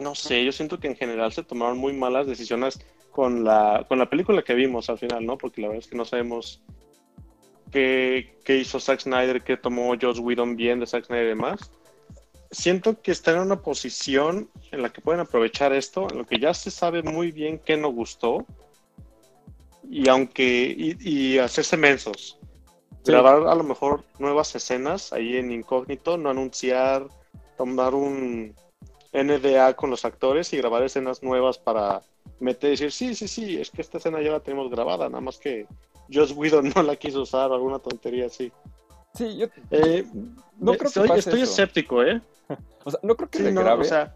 No 0.02 0.14
sé, 0.14 0.46
yo 0.46 0.52
siento 0.52 0.80
que 0.80 0.88
en 0.88 0.96
general 0.96 1.31
se 1.31 1.44
tomaron 1.44 1.78
muy 1.80 1.94
malas 1.94 2.28
decisiones 2.28 2.80
con 3.12 3.44
la, 3.44 3.84
con 3.88 3.98
la 3.98 4.10
película 4.10 4.44
que 4.44 4.54
vimos 4.54 4.92
al 4.92 5.00
final, 5.00 5.25
¿no? 5.25 5.40
Porque 5.40 5.62
la 5.62 5.69
verdad 5.69 5.84
es 5.84 5.90
que 5.90 5.98
no 5.98 6.06
sabemos 6.06 6.64
qué, 7.72 8.38
qué 8.44 8.58
hizo 8.58 8.80
Zack 8.80 9.02
Snyder, 9.02 9.44
qué 9.44 9.58
tomó 9.58 9.94
Joss 10.00 10.19
Whedon 10.19 10.56
bien 10.56 10.80
de 10.80 10.88
Zack 10.88 11.06
Snyder 11.06 11.25
y 11.25 11.30
demás. 11.30 11.72
Siento 12.52 13.02
que 13.02 13.12
están 13.12 13.36
en 13.36 13.42
una 13.42 13.62
posición 13.62 14.50
en 14.72 14.81
la 14.81 14.90
que 14.90 15.02
pueden 15.02 15.22
aprovechar 15.22 15.74
esto, 15.74 16.08
en 16.10 16.19
lo 16.19 16.25
que 16.25 16.40
ya 16.40 16.54
se 16.54 16.72
sabe 16.72 17.04
muy 17.04 17.31
bien 17.31 17.60
qué 17.60 17.75
no 17.75 17.90
gustó, 17.90 18.46
y 19.90 20.08
aunque, 20.10 20.75
y, 20.78 20.98
y 21.00 21.38
hacerse 21.40 21.78
mensos. 21.78 22.40
Sí. 23.04 23.12
Grabar 23.12 23.48
a 23.48 23.56
lo 23.56 23.64
mejor 23.64 24.04
nuevas 24.19 24.54
escenas 24.56 25.14
ahí 25.14 25.38
en 25.38 25.52
incógnito, 25.52 26.18
no 26.18 26.30
anunciar, 26.30 27.08
tomar 27.58 27.96
un, 27.96 28.54
NDA 29.14 29.75
con 29.75 29.90
los 29.90 30.06
actores 30.06 30.52
y 30.54 30.58
grabar 30.58 30.84
escenas 30.84 31.24
nuevas 31.24 31.58
para 31.58 32.02
meter 32.40 32.69
y 32.69 32.72
decir, 32.72 32.92
sí, 32.92 33.16
sí, 33.16 33.28
sí, 33.28 33.60
es 33.60 33.72
que 33.72 33.81
esta 33.81 33.98
escena 33.98 34.22
ya 34.22 34.31
la 34.31 34.40
tenemos 34.40 34.69
grabada, 34.69 35.10
nada 35.10 35.22
más 35.22 35.38
que 35.38 35.66
Joss 36.12 36.31
Whedon 36.31 36.71
no 36.75 36.83
la 36.83 36.95
quiso 36.95 37.21
usar 37.21 37.51
alguna 37.51 37.80
tontería 37.80 38.27
así. 38.27 38.51
Sí, 39.13 39.38
yo 39.38 39.48
Eh, 39.71 40.06
No 40.59 40.74
creo 40.74 40.77
que 40.80 40.88
estoy, 40.88 41.07
pase 41.07 41.19
estoy 41.19 41.42
eso. 41.42 41.51
escéptico, 41.51 42.04
¿eh? 42.04 42.21
O 42.86 42.92
sea, 42.92 43.00
no 43.04 43.15
creo 43.15 43.30
que 43.30 43.39
Sí, 43.39 43.44
le 43.45 43.51
no, 43.51 43.62
grabe, 43.62 43.81
o 43.81 43.86
sea, 43.86 44.15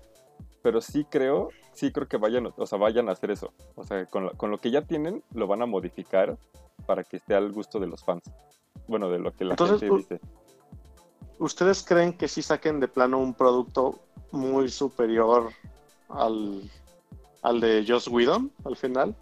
pero 0.62 0.80
sí 0.80 1.06
creo, 1.10 1.50
sí 1.74 1.92
creo 1.92 2.08
que 2.08 2.16
vayan, 2.18 2.48
o 2.56 2.66
sea, 2.66 2.78
vayan 2.78 3.10
a 3.10 3.12
hacer 3.12 3.32
eso. 3.32 3.52
O 3.76 3.84
sea, 3.84 4.06
con, 4.06 4.26
lo- 4.26 4.32
con 4.38 4.50
lo 4.52 4.58
que 4.60 4.72
ya 4.72 4.82
tienen, 4.84 5.24
lo 5.34 5.48
van 5.48 5.62
a 5.62 5.66
modificar 5.66 6.38
para 6.86 7.04
que 7.04 7.18
esté 7.18 7.36
al 7.36 7.52
gusto 7.52 7.80
de 7.80 7.88
los 7.88 8.04
fans. 8.04 8.24
Bueno, 8.88 9.10
de 9.10 9.20
lo 9.20 9.34
que 9.34 9.44
la 9.44 9.52
Entonces, 9.54 9.80
gente 9.82 9.96
dice. 9.98 10.20
¿ustedes 11.40 11.84
creen 11.84 12.14
que 12.14 12.28
sí 12.28 12.42
saquen 12.42 12.80
de 12.80 12.88
plano 12.88 13.18
un 13.20 13.34
producto 13.34 14.00
muy 14.32 14.70
superior 14.70 15.50
al, 16.10 16.62
al 17.42 17.60
de 17.60 17.84
Joss 17.88 18.08
Whedon 18.08 18.52
al 18.64 18.78
final? 18.78 19.16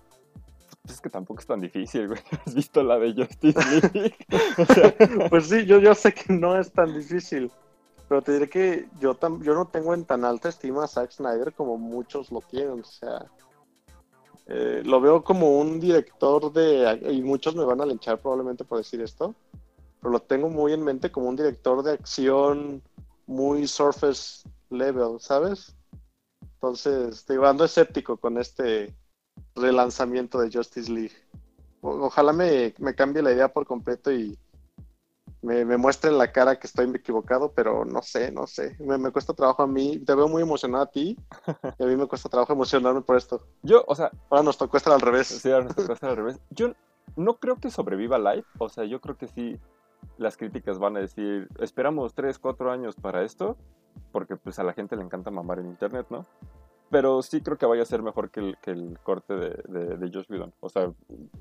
Pues 0.89 0.97
es 0.97 1.01
que 1.03 1.09
tampoco 1.11 1.39
es 1.39 1.45
tan 1.45 1.61
difícil, 1.61 2.07
güey. 2.07 2.19
¿Has 2.47 2.55
visto 2.55 2.81
la 2.81 2.97
de 2.97 3.13
Justice 3.13 3.59
League? 3.93 4.15
o 4.57 4.73
sea, 4.73 5.29
Pues 5.29 5.45
sí, 5.45 5.63
yo, 5.67 5.77
yo 5.77 5.93
sé 5.93 6.15
que 6.15 6.33
no 6.33 6.57
es 6.57 6.71
tan 6.71 6.97
difícil, 6.97 7.51
pero 8.07 8.23
te 8.23 8.31
diré 8.33 8.49
que 8.49 8.89
yo, 8.99 9.13
tam- 9.13 9.39
yo 9.43 9.53
no 9.53 9.67
tengo 9.67 9.93
en 9.93 10.03
tan 10.03 10.25
alta 10.25 10.49
estima 10.49 10.85
a 10.85 10.87
Zack 10.87 11.11
Snyder 11.11 11.53
como 11.53 11.77
muchos 11.77 12.31
lo 12.31 12.41
tienen, 12.41 12.79
o 12.79 12.83
sea, 12.83 13.23
eh, 14.47 14.81
lo 14.83 14.99
veo 14.99 15.23
como 15.23 15.59
un 15.59 15.79
director 15.79 16.51
de, 16.51 17.11
y 17.11 17.21
muchos 17.21 17.55
me 17.55 17.65
van 17.65 17.81
a 17.81 17.85
linchar 17.85 18.17
probablemente 18.17 18.63
por 18.63 18.79
decir 18.79 18.99
esto, 19.01 19.35
pero 20.01 20.11
lo 20.11 20.19
tengo 20.21 20.49
muy 20.49 20.73
en 20.73 20.83
mente 20.83 21.11
como 21.11 21.29
un 21.29 21.35
director 21.35 21.83
de 21.83 21.91
acción 21.91 22.81
muy 23.27 23.67
surface 23.67 24.41
level, 24.71 25.19
¿sabes? 25.19 25.75
Entonces, 26.55 27.27
digo, 27.27 27.45
ando 27.45 27.63
escéptico 27.63 28.17
con 28.17 28.39
este 28.39 28.91
relanzamiento 29.55 30.39
de 30.39 30.51
Justice 30.51 30.91
League. 30.91 31.13
O- 31.81 32.05
ojalá 32.05 32.33
me, 32.33 32.73
me 32.79 32.93
cambie 32.95 33.21
la 33.23 33.31
idea 33.31 33.47
por 33.51 33.65
completo 33.65 34.11
y 34.11 34.37
me, 35.41 35.63
me 35.63 35.77
muestre 35.77 36.09
en 36.11 36.17
la 36.17 36.31
cara 36.31 36.59
que 36.59 36.67
estoy 36.67 36.89
equivocado, 36.93 37.51
pero 37.53 37.85
no 37.85 38.01
sé, 38.01 38.31
no 38.31 38.45
sé. 38.47 38.75
Me, 38.79 38.97
me 38.97 39.11
cuesta 39.11 39.33
trabajo 39.33 39.63
a 39.63 39.67
mí. 39.67 39.99
Te 39.99 40.13
veo 40.15 40.27
muy 40.27 40.41
emocionado 40.41 40.83
a 40.83 40.91
ti 40.91 41.17
y 41.79 41.83
a 41.83 41.87
mí 41.87 41.95
me 41.95 42.07
cuesta 42.07 42.27
trabajo 42.29 42.53
emocionarme 42.53 43.01
por 43.01 43.15
esto. 43.17 43.41
yo, 43.63 43.83
o 43.87 43.95
sea, 43.95 44.11
Ahora 44.29 44.43
nos 44.43 44.57
tocó 44.57 44.77
estar 44.77 44.93
al 44.93 45.01
revés. 45.01 45.27
sí, 45.27 45.49
ahora 45.51 45.65
nos 45.65 45.75
toca 45.75 45.93
hacer 45.93 46.09
al 46.09 46.17
revés. 46.17 46.39
Yo 46.49 46.73
no 47.15 47.35
creo 47.37 47.55
que 47.55 47.69
sobreviva 47.71 48.17
Live. 48.19 48.45
O 48.57 48.69
sea, 48.69 48.83
yo 48.85 48.99
creo 48.99 49.17
que 49.17 49.27
sí 49.27 49.57
las 50.17 50.35
críticas 50.37 50.79
van 50.79 50.97
a 50.97 51.01
decir, 51.01 51.47
esperamos 51.59 52.13
3, 52.13 52.37
4 52.39 52.71
años 52.71 52.95
para 52.95 53.23
esto, 53.23 53.55
porque 54.11 54.35
pues 54.35 54.59
a 54.59 54.63
la 54.63 54.73
gente 54.73 54.95
le 54.97 55.03
encanta 55.03 55.31
mamar 55.31 55.59
en 55.59 55.67
internet, 55.67 56.07
¿no? 56.09 56.25
Pero 56.91 57.21
sí 57.21 57.41
creo 57.41 57.57
que 57.57 57.65
vaya 57.67 57.83
a 57.83 57.85
ser 57.85 58.01
mejor 58.01 58.31
que 58.31 58.39
el, 58.39 58.57
que 58.61 58.71
el 58.71 58.97
corte 59.03 59.35
de, 59.35 59.49
de, 59.67 59.97
de 59.97 60.11
Josh 60.11 60.25
Whedon. 60.29 60.53
O 60.59 60.69
sea, 60.69 60.91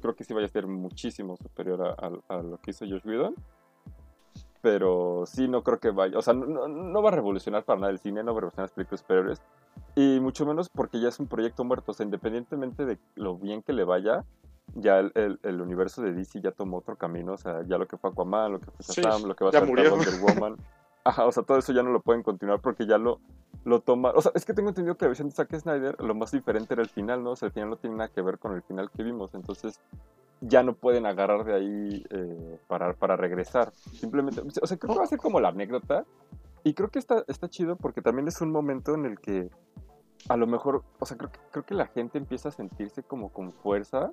creo 0.03 0.15
que 0.15 0.25
sí 0.25 0.35
vaya 0.35 0.47
a 0.47 0.51
ser 0.51 0.67
muchísimo 0.67 1.37
superior 1.37 1.83
a, 1.83 2.07
a- 2.07 2.37
a 2.39 2.43
lo 2.43 2.59
que 2.59 2.73
hizo 2.73 2.85
Josh 2.87 3.07
Whedon. 3.07 3.35
Pero 4.61 5.25
sí 5.27 5.47
no 5.49 5.63
creo 5.63 5.79
que 5.79 5.91
vaya, 5.91 6.19
o 6.19 6.23
sea, 6.23 6.35
no, 6.35 6.67
no- 6.69 7.03
va 7.03 7.11
a 7.11 7.13
revolucionar 7.13 7.65
para 7.65 7.79
nada 7.81 7.93
el 7.93 7.99
cine, 8.01 8.23
no 8.25 8.33
va 8.33 8.39
a 8.39 8.41
revolucionar 8.41 8.65
las 8.65 8.73
películas 8.73 9.01
superiores. 9.01 9.41
Y 9.95 10.19
mucho 10.21 10.45
menos 10.45 10.69
porque 10.69 11.01
ya 11.01 11.09
es 11.09 11.21
un 11.21 11.29
proyecto 11.29 11.65
muerto. 11.65 11.93
O 11.93 11.95
sea, 11.95 12.05
independientemente 12.05 12.85
de 12.85 12.99
lo 13.15 13.37
bien 13.37 13.63
que 13.63 13.73
le 13.73 13.85
vaya, 13.85 14.25
ya 14.75 14.99
el, 14.99 15.13
el- 15.15 15.39
el 15.45 15.61
universo 15.61 16.03
de 16.03 16.13
DC 16.13 16.41
ya 16.43 16.51
tomó 16.51 16.79
otro 16.79 16.97
camino. 16.97 17.35
O 17.35 17.39
sea, 17.39 17.63
ya 17.67 17.79
lo 17.79 17.87
que 17.87 17.97
fue 17.97 18.11
Aquaman, 18.11 18.53
lo 18.53 18.59
que 18.61 18.67
fue 18.67 18.85
Sí, 18.85 19.01
Shazam, 19.01 19.29
lo 19.29 19.37
que 19.37 19.45
va 19.45 19.51
a 19.51 19.53
ser. 19.61 19.69
Wonder 19.97 20.21
Woman. 20.21 20.57
Ajá, 21.09 21.25
o 21.25 21.33
sea, 21.33 21.43
todo 21.43 21.57
eso 21.57 21.73
ya 21.73 21.83
no 21.83 21.89
lo 21.89 22.03
pueden 22.03 22.23
continuar 22.23 22.61
porque 22.61 22.87
ya 22.87 22.99
lo, 22.99 23.19
lo 23.65 23.81
toma. 23.81 24.11
O 24.15 24.21
sea, 24.21 24.31
es 24.35 24.45
que 24.45 24.53
tengo 24.53 24.69
entendido 24.69 24.95
que 24.95 25.07
la 25.07 25.09
versión 25.09 25.29
de 25.29 25.35
Zack 25.35 25.59
Snyder 25.59 25.99
lo 26.03 26.15
más 26.15 26.33
diferente 26.33 26.75
era 26.75 26.83
el 26.83 26.91
final, 26.91 27.25
¿no? 27.25 27.31
O 27.31 27.37
sea, 27.37 27.47
el 27.47 27.53
final 27.55 27.71
no 27.71 27.77
tiene 27.79 27.97
nada 27.97 28.11
que 28.11 28.21
ver 28.21 28.39
con 28.39 28.55
el 28.55 28.61
final 28.61 28.91
que 28.91 29.03
vimos. 29.03 29.33
Entonces, 29.33 29.81
ya 30.43 30.63
no 30.63 30.75
pueden 30.75 31.07
agarrar 31.07 31.45
de 31.45 31.55
ahí 31.55 32.05
eh, 32.11 32.61
para, 32.67 32.93
para 32.93 33.17
regresar. 33.17 33.73
Simplemente, 33.73 34.43
o 34.61 34.67
sea, 34.67 34.77
creo 34.77 34.93
que 34.93 34.99
va 34.99 35.05
a 35.05 35.09
ser 35.09 35.19
como 35.19 35.41
la 35.41 35.49
anécdota. 35.49 36.05
Y 36.63 36.75
creo 36.75 36.91
que 36.91 36.99
está, 36.99 37.25
está 37.27 37.49
chido 37.49 37.77
porque 37.77 38.03
también 38.03 38.29
es 38.29 38.43
un 38.43 38.53
momento 38.53 38.95
en 38.95 39.07
el 39.07 39.19
que 39.19 39.49
a 40.29 40.37
lo 40.37 40.47
mejor, 40.47 40.85
o 40.99 41.07
sea, 41.07 41.17
creo 41.17 41.33
que, 41.33 41.39
creo 41.51 41.65
que 41.65 41.75
la 41.75 41.87
gente 41.87 42.19
empieza 42.19 42.51
a 42.51 42.53
sentirse 42.53 43.03
como 43.03 43.33
con 43.33 43.51
fuerza 43.51 44.13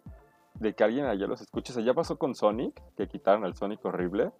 de 0.53 0.73
que 0.73 0.85
alguien 0.85 1.07
allá 1.07 1.27
los 1.27 1.41
escuche. 1.41 1.73
O 1.73 1.75
sea, 1.75 1.83
ya 1.83 1.93
pasó 1.93 2.17
con 2.17 2.35
Sonic, 2.35 2.81
que 2.95 3.09
quitaron 3.09 3.43
al 3.43 3.53
Sonic 3.53 3.83
horrible. 3.83 4.31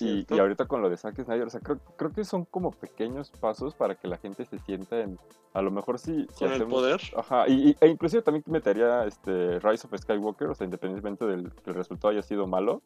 Y, 0.00 0.26
y, 0.28 0.38
ahorita 0.38 0.66
con 0.66 0.80
lo 0.80 0.88
de 0.88 0.96
Zack 0.96 1.22
Snyder, 1.22 1.46
o 1.46 1.50
sea, 1.50 1.60
creo, 1.60 1.78
creo, 1.96 2.10
que 2.12 2.24
son 2.24 2.44
como 2.46 2.70
pequeños 2.70 3.30
pasos 3.30 3.74
para 3.74 3.94
que 3.94 4.08
la 4.08 4.16
gente 4.16 4.44
se 4.46 4.58
sienta 4.58 5.00
en, 5.00 5.18
a 5.52 5.60
lo 5.60 5.70
mejor 5.70 5.98
sí. 5.98 6.26
Si, 6.32 6.44
con 6.44 6.52
el 6.52 6.66
poder. 6.66 7.00
Ajá, 7.16 7.46
y, 7.48 7.76
e 7.80 7.88
inclusive 7.88 8.22
también 8.22 8.44
metería 8.46 9.04
este 9.04 9.58
Rise 9.60 9.86
of 9.86 10.00
Skywalker, 10.00 10.48
o 10.48 10.54
sea, 10.54 10.64
independientemente 10.64 11.26
del 11.26 11.52
que 11.52 11.70
el 11.70 11.76
resultado 11.76 12.12
haya 12.12 12.22
sido 12.22 12.46
malo, 12.46 12.80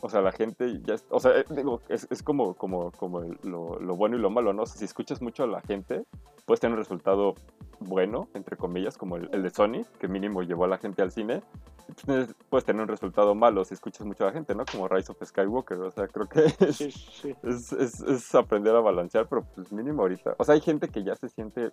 o 0.00 0.08
sea, 0.08 0.20
la 0.20 0.32
gente 0.32 0.80
ya, 0.84 0.96
o 1.08 1.20
sea, 1.20 1.38
eh, 1.38 1.44
digo, 1.50 1.80
es, 1.88 2.06
es 2.10 2.22
como, 2.22 2.54
como, 2.54 2.90
como 2.92 3.22
lo, 3.42 3.78
lo, 3.78 3.96
bueno 3.96 4.16
y 4.16 4.20
lo 4.20 4.30
malo, 4.30 4.52
¿no? 4.52 4.62
O 4.62 4.66
sea, 4.66 4.76
si 4.76 4.84
escuchas 4.84 5.22
mucho 5.22 5.44
a 5.44 5.46
la 5.46 5.62
gente, 5.62 6.04
puedes 6.44 6.60
tener 6.60 6.74
un 6.74 6.78
resultado 6.78 7.34
bueno, 7.80 8.28
entre 8.34 8.56
comillas, 8.56 8.98
como 8.98 9.16
el, 9.16 9.30
el 9.32 9.42
de 9.42 9.50
Sony, 9.50 9.82
que 9.98 10.08
mínimo 10.08 10.42
llevó 10.42 10.64
a 10.64 10.68
la 10.68 10.78
gente 10.78 11.00
al 11.00 11.10
cine. 11.10 11.42
Puedes 12.48 12.64
tener 12.64 12.82
un 12.82 12.88
resultado 12.88 13.34
malo 13.34 13.64
si 13.64 13.74
escuchas 13.74 14.06
mucho 14.06 14.24
a 14.24 14.28
la 14.28 14.32
gente, 14.32 14.54
¿no? 14.54 14.64
Como 14.70 14.88
Rise 14.88 15.12
of 15.12 15.18
Skywalker, 15.22 15.78
o 15.78 15.90
sea, 15.90 16.08
creo 16.08 16.26
que 16.28 16.44
es, 16.66 16.76
sí, 16.76 16.90
sí. 16.90 17.34
es, 17.42 17.72
es, 17.72 18.00
es, 18.00 18.34
aprender 18.34 18.74
a 18.74 18.80
balancear, 18.80 19.28
pero 19.28 19.42
pues 19.54 19.70
mínimo 19.72 20.02
ahorita. 20.02 20.34
O 20.38 20.44
sea, 20.44 20.54
hay 20.54 20.60
gente 20.60 20.88
que 20.88 21.04
ya 21.04 21.14
se 21.16 21.28
siente 21.28 21.72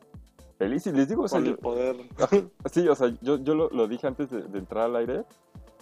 feliz 0.57 0.85
y 0.87 0.91
les 0.91 1.07
digo, 1.07 1.23
o 1.23 1.27
sea, 1.27 1.39
Con 1.39 1.47
el 1.47 1.55
yo- 1.55 1.59
poder. 1.61 1.95
Sí, 2.71 2.87
o 2.87 2.95
sea, 2.95 3.13
yo, 3.21 3.37
yo 3.37 3.55
lo, 3.55 3.69
lo 3.69 3.87
dije 3.87 4.07
antes 4.07 4.29
de, 4.29 4.41
de 4.43 4.59
entrar 4.59 4.85
al 4.85 4.95
aire. 4.97 5.23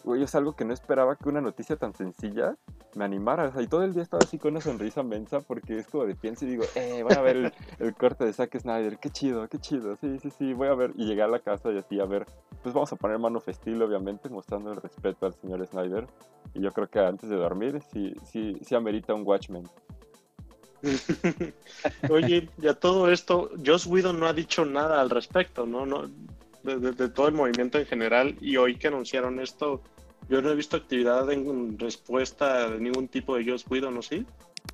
Güey, 0.03 0.23
es 0.23 0.33
algo 0.35 0.55
que 0.55 0.65
no 0.65 0.73
esperaba 0.73 1.15
que 1.15 1.29
una 1.29 1.41
noticia 1.41 1.75
tan 1.75 1.93
sencilla 1.93 2.55
me 2.95 3.05
animara. 3.05 3.45
O 3.47 3.51
sea, 3.51 3.61
y 3.61 3.67
todo 3.67 3.83
el 3.83 3.93
día 3.93 4.03
estaba 4.03 4.23
así 4.23 4.37
con 4.37 4.51
una 4.51 4.61
sonrisa 4.61 5.03
mensa 5.03 5.41
porque 5.41 5.77
es 5.77 5.87
como 5.87 6.05
de 6.05 6.15
pienso 6.15 6.45
y 6.45 6.49
digo, 6.49 6.63
eh, 6.75 7.03
voy 7.03 7.13
a 7.13 7.21
ver 7.21 7.35
el, 7.37 7.53
el 7.79 7.93
corte 7.93 8.25
de 8.25 8.33
Zack 8.33 8.57
Snyder. 8.59 8.97
Qué 8.97 9.09
chido, 9.09 9.47
qué 9.47 9.59
chido. 9.59 9.95
Sí, 9.97 10.19
sí, 10.19 10.29
sí, 10.29 10.53
voy 10.53 10.69
a 10.69 10.75
ver. 10.75 10.93
Y 10.95 11.05
llegué 11.05 11.21
a 11.21 11.27
la 11.27 11.39
casa 11.39 11.71
y 11.71 11.77
así 11.77 11.99
a 11.99 12.05
ver. 12.05 12.25
Pues 12.63 12.73
vamos 12.73 12.91
a 12.91 12.95
poner 12.95 13.19
mano 13.19 13.39
festil, 13.39 13.81
obviamente, 13.81 14.29
mostrando 14.29 14.71
el 14.71 14.81
respeto 14.81 15.25
al 15.25 15.33
señor 15.33 15.65
Snyder. 15.67 16.07
Y 16.53 16.61
yo 16.61 16.71
creo 16.71 16.89
que 16.89 16.99
antes 16.99 17.29
de 17.29 17.35
dormir, 17.35 17.81
sí, 17.91 18.13
sí, 18.23 18.57
sí 18.61 18.75
amerita 18.75 19.13
un 19.13 19.25
Watchmen. 19.25 19.67
Oye, 22.09 22.49
ya 22.57 22.73
todo 22.73 23.11
esto, 23.11 23.51
Joss 23.65 23.85
Whedon 23.85 24.19
no 24.19 24.27
ha 24.27 24.33
dicho 24.33 24.65
nada 24.65 25.01
al 25.01 25.09
respecto, 25.09 25.65
¿no? 25.65 25.85
no 25.85 26.09
de, 26.69 26.79
de, 26.79 26.91
de, 26.91 27.09
todo 27.09 27.27
el 27.27 27.33
movimiento 27.33 27.77
en 27.77 27.85
general. 27.85 28.35
Y 28.41 28.57
hoy 28.57 28.77
que 28.77 28.87
anunciaron 28.87 29.39
esto, 29.39 29.81
yo 30.29 30.41
no 30.41 30.49
he 30.49 30.55
visto 30.55 30.77
actividad 30.77 31.31
en 31.31 31.77
respuesta 31.77 32.69
de 32.69 32.79
ningún 32.79 33.07
tipo 33.07 33.35
de 33.35 33.49
Joss 33.49 33.65
Whedon, 33.69 33.95
¿no 33.95 34.01
sí? 34.01 34.25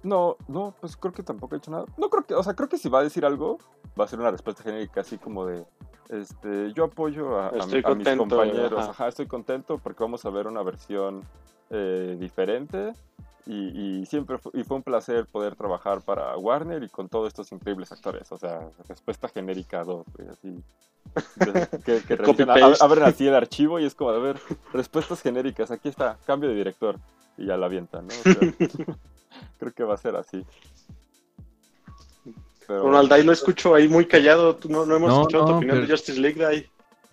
No, 0.03 0.37
no, 0.47 0.75
pues 0.79 0.97
creo 0.97 1.13
que 1.13 1.23
tampoco 1.23 1.55
ha 1.55 1.57
hecho 1.57 1.71
nada. 1.71 1.85
No 1.97 2.09
creo 2.09 2.23
que, 2.23 2.33
o 2.33 2.43
sea, 2.43 2.53
creo 2.53 2.69
que 2.69 2.77
si 2.77 2.89
va 2.89 2.99
a 2.99 3.03
decir 3.03 3.25
algo, 3.25 3.57
va 3.99 4.05
a 4.05 4.07
ser 4.07 4.19
una 4.19 4.31
respuesta 4.31 4.63
genérica 4.63 5.01
así 5.01 5.17
como 5.17 5.45
de, 5.45 5.65
este, 6.09 6.73
yo 6.73 6.85
apoyo 6.85 7.39
a, 7.39 7.47
a, 7.47 7.63
a 7.63 7.95
mis 7.95 8.17
compañeros, 8.17 8.79
ajá. 8.79 8.91
ajá. 8.91 9.07
estoy 9.07 9.27
contento 9.27 9.77
porque 9.77 10.03
vamos 10.03 10.25
a 10.25 10.29
ver 10.29 10.47
una 10.47 10.61
versión 10.63 11.23
eh, 11.69 12.17
diferente 12.19 12.93
y, 13.47 13.99
y 14.01 14.05
siempre 14.05 14.37
fu- 14.37 14.51
y 14.53 14.63
fue 14.63 14.77
un 14.77 14.83
placer 14.83 15.25
poder 15.27 15.55
trabajar 15.55 16.01
para 16.01 16.35
Warner 16.37 16.83
y 16.83 16.89
con 16.89 17.07
todos 17.09 17.27
estos 17.27 17.51
increíbles 17.51 17.91
actores, 17.91 18.31
o 18.31 18.37
sea, 18.37 18.69
respuesta 18.87 19.27
genérica 19.29 19.83
2, 19.83 20.05
así. 20.31 20.63
que, 21.85 22.01
que 22.01 22.13
a- 22.49 22.83
abren 22.83 23.03
así 23.03 23.27
el 23.27 23.35
archivo 23.35 23.79
y 23.79 23.85
es 23.85 23.93
como, 23.95 24.09
a 24.11 24.17
ver, 24.19 24.39
respuestas 24.73 25.21
genéricas, 25.21 25.69
aquí 25.71 25.89
está, 25.89 26.17
cambio 26.25 26.49
de 26.49 26.55
director 26.55 26.97
y 27.37 27.45
ya 27.45 27.57
la 27.57 27.67
avientan, 27.67 28.07
¿no? 28.07 28.13
O 28.13 28.23
sea, 28.23 28.35
creo 29.59 29.73
que 29.73 29.83
va 29.83 29.93
a 29.93 29.97
ser 29.97 30.15
así. 30.15 30.45
Pero, 32.67 32.81
Ronald, 32.83 33.13
ahí 33.13 33.23
lo 33.23 33.31
escucho 33.31 33.75
ahí 33.75 33.87
muy 33.87 34.07
callado. 34.07 34.57
No, 34.67 34.87
no 34.87 34.95
hemos 34.95 35.09
No, 35.09 35.19
escuchado 35.21 35.45
tu 35.45 35.51
no, 35.51 35.57
opinión 35.57 35.77
pero- 35.77 35.87
de 35.87 35.93
Justice 35.93 36.19
League 36.19 36.39
de 36.39 36.45
ahí. 36.47 36.65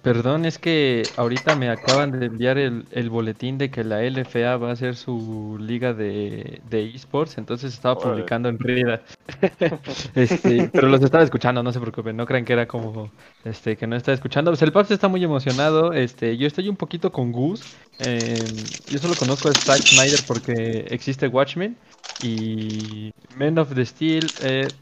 Perdón, 0.02 0.44
es 0.46 0.58
que 0.58 1.12
ahorita 1.16 1.54
me 1.54 1.70
acaban 1.70 2.10
de 2.10 2.26
enviar 2.26 2.58
el, 2.58 2.88
el 2.90 3.08
boletín 3.08 3.56
de 3.56 3.70
que 3.70 3.84
la 3.84 4.02
LFA 4.02 4.56
va 4.56 4.70
a 4.70 4.72
hacer 4.72 4.96
su 4.96 5.56
liga 5.60 5.94
de, 5.94 6.60
de 6.64 6.90
esports, 6.92 7.38
entonces 7.38 7.72
estaba 7.72 8.00
publicando 8.00 8.48
en 8.48 8.58
Rida. 8.58 9.04
este, 10.16 10.70
pero 10.74 10.88
los 10.88 11.02
estaba 11.04 11.22
escuchando, 11.22 11.62
no 11.62 11.70
se 11.72 11.78
preocupen, 11.80 12.16
no 12.16 12.26
crean 12.26 12.44
que 12.44 12.52
era 12.52 12.66
como 12.66 13.12
este 13.44 13.76
que 13.76 13.86
no 13.86 13.94
estaba 13.94 14.14
escuchando. 14.16 14.50
Pues 14.50 14.62
el 14.62 14.72
Paps 14.72 14.90
está 14.90 15.06
muy 15.06 15.22
emocionado, 15.22 15.92
este, 15.92 16.36
yo 16.36 16.48
estoy 16.48 16.68
un 16.68 16.76
poquito 16.76 17.12
con 17.12 17.30
Gus. 17.30 17.68
eh, 17.98 18.50
yo 18.88 18.98
solo 18.98 19.16
conozco 19.16 19.48
a 19.50 19.54
Zack 19.54 19.84
Snyder 19.86 20.24
porque 20.26 20.80
existe 20.90 21.28
Watchmen 21.28 21.78
y 22.18 23.12
Men 23.28 23.56
of 23.58 23.72
the 23.74 23.86
Steel, 23.86 24.34
eh, 24.40 24.72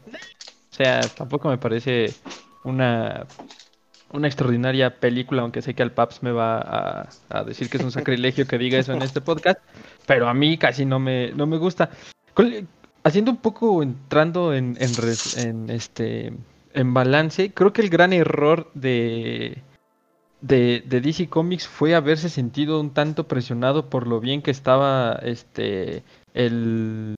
o 0.71 0.75
sea, 0.75 1.13
tampoco 1.13 1.49
me 1.49 1.57
parece 1.57 2.19
una 2.63 3.27
una 4.13 4.27
extraordinaria 4.27 4.99
película, 4.99 5.41
aunque 5.41 5.61
sé 5.61 5.73
que 5.73 5.83
al 5.83 5.91
Paps 5.91 6.23
me 6.23 6.31
va 6.31 6.59
a, 6.59 7.09
a 7.29 7.43
decir 7.43 7.69
que 7.69 7.77
es 7.77 7.83
un 7.83 7.91
sacrilegio 7.91 8.45
que 8.47 8.57
diga 8.57 8.79
eso 8.79 8.93
en 8.93 9.01
este 9.01 9.21
podcast, 9.21 9.59
pero 10.05 10.27
a 10.27 10.33
mí 10.33 10.57
casi 10.57 10.85
no 10.85 10.99
me, 10.99 11.31
no 11.31 11.47
me 11.47 11.57
gusta. 11.57 11.89
Haciendo 13.03 13.31
un 13.31 13.37
poco, 13.37 13.81
entrando 13.81 14.53
en, 14.53 14.77
en 14.79 15.69
este 15.69 16.33
en 16.73 16.93
balance, 16.93 17.53
creo 17.53 17.73
que 17.73 17.81
el 17.81 17.89
gran 17.89 18.13
error 18.13 18.69
de, 18.73 19.61
de, 20.41 20.83
de 20.85 21.01
DC 21.01 21.27
Comics 21.27 21.67
fue 21.67 21.95
haberse 21.95 22.29
sentido 22.29 22.79
un 22.79 22.91
tanto 22.91 23.27
presionado 23.27 23.89
por 23.89 24.07
lo 24.07 24.19
bien 24.19 24.41
que 24.41 24.51
estaba 24.51 25.19
este 25.23 26.03
el, 26.33 27.15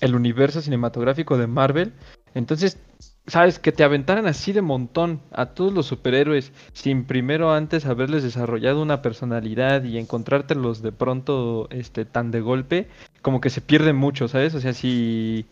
el 0.00 0.14
universo 0.14 0.60
cinematográfico 0.60 1.38
de 1.38 1.46
Marvel. 1.46 1.92
Entonces, 2.34 2.78
sabes, 3.26 3.58
que 3.58 3.72
te 3.72 3.84
aventaran 3.84 4.26
así 4.26 4.52
de 4.52 4.62
montón 4.62 5.20
a 5.32 5.46
todos 5.46 5.72
los 5.72 5.86
superhéroes 5.86 6.52
sin 6.72 7.04
primero 7.04 7.52
antes 7.52 7.86
haberles 7.86 8.22
desarrollado 8.22 8.82
una 8.82 9.02
personalidad 9.02 9.84
y 9.84 9.98
encontrártelos 9.98 10.82
de 10.82 10.92
pronto 10.92 11.68
este 11.70 12.04
tan 12.04 12.30
de 12.30 12.40
golpe, 12.40 12.88
como 13.22 13.40
que 13.40 13.50
se 13.50 13.60
pierde 13.60 13.92
mucho, 13.92 14.26
¿sabes? 14.28 14.54
O 14.54 14.60
sea, 14.60 14.72
si 14.72 15.46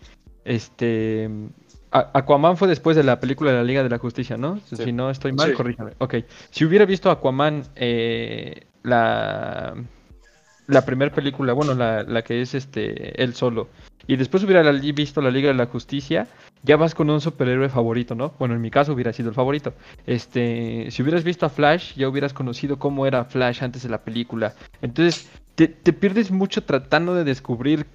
este 0.45 1.31
Aquaman 1.91 2.57
fue 2.57 2.69
después 2.69 2.97
de 2.97 3.03
la 3.05 3.19
película 3.21 3.51
de 3.51 3.57
la 3.59 3.65
Liga 3.65 3.83
de 3.83 3.89
la 3.89 3.99
Justicia, 3.99 4.37
¿no? 4.37 4.59
Sí. 4.67 4.77
Si 4.77 4.93
no 4.93 5.11
estoy 5.11 5.33
mal, 5.33 5.51
Sí. 5.51 5.55
corríjame. 5.57 5.93
Ok. 5.99 6.17
Si 6.51 6.65
hubiera 6.65 6.85
visto 6.85 7.11
Aquaman 7.11 7.63
eh, 7.77 8.67
la 8.83 9.75
la 10.69 10.85
primera 10.85 11.13
película, 11.13 11.53
bueno, 11.53 11.75
la, 11.75 12.05
la 12.05 12.23
que 12.23 12.41
es 12.41 12.55
este 12.55 13.21
él 13.23 13.35
solo, 13.35 13.69
y 14.07 14.17
después 14.17 14.43
hubiera 14.45 14.71
visto 14.73 15.21
la 15.21 15.31
Liga 15.31 15.49
de 15.49 15.55
la 15.55 15.67
Justicia, 15.67 16.29
ya 16.63 16.77
vas 16.77 16.95
con 16.95 17.11
un 17.11 17.21
superhéroe 17.21 17.69
favorito, 17.69 18.15
¿no? 18.15 18.33
Bueno, 18.39 18.55
en 18.55 18.61
mi 18.61 18.71
caso 18.71 18.93
hubiera 18.93 19.13
sido 19.13 19.29
el 19.29 19.35
favorito. 19.35 19.75
Este, 20.07 20.91
si 20.91 21.03
hubieras 21.03 21.25
visto 21.25 21.45
a 21.45 21.51
Flash, 21.51 21.95
ya 21.95 22.09
hubieras 22.09 22.33
conocido 22.33 22.79
cómo 22.79 23.07
era 23.07 23.25
Flash 23.25 23.63
antes 23.63 23.83
de 23.83 23.91
la 23.91 24.03
película. 24.03 24.55
Entonces, 24.81 25.29
te, 25.55 25.69
te 25.69 25.93
pierdes 25.93 26.31
mucho 26.31 26.65
tratando 26.65 27.15
de 27.15 27.25
descubrir 27.25 27.87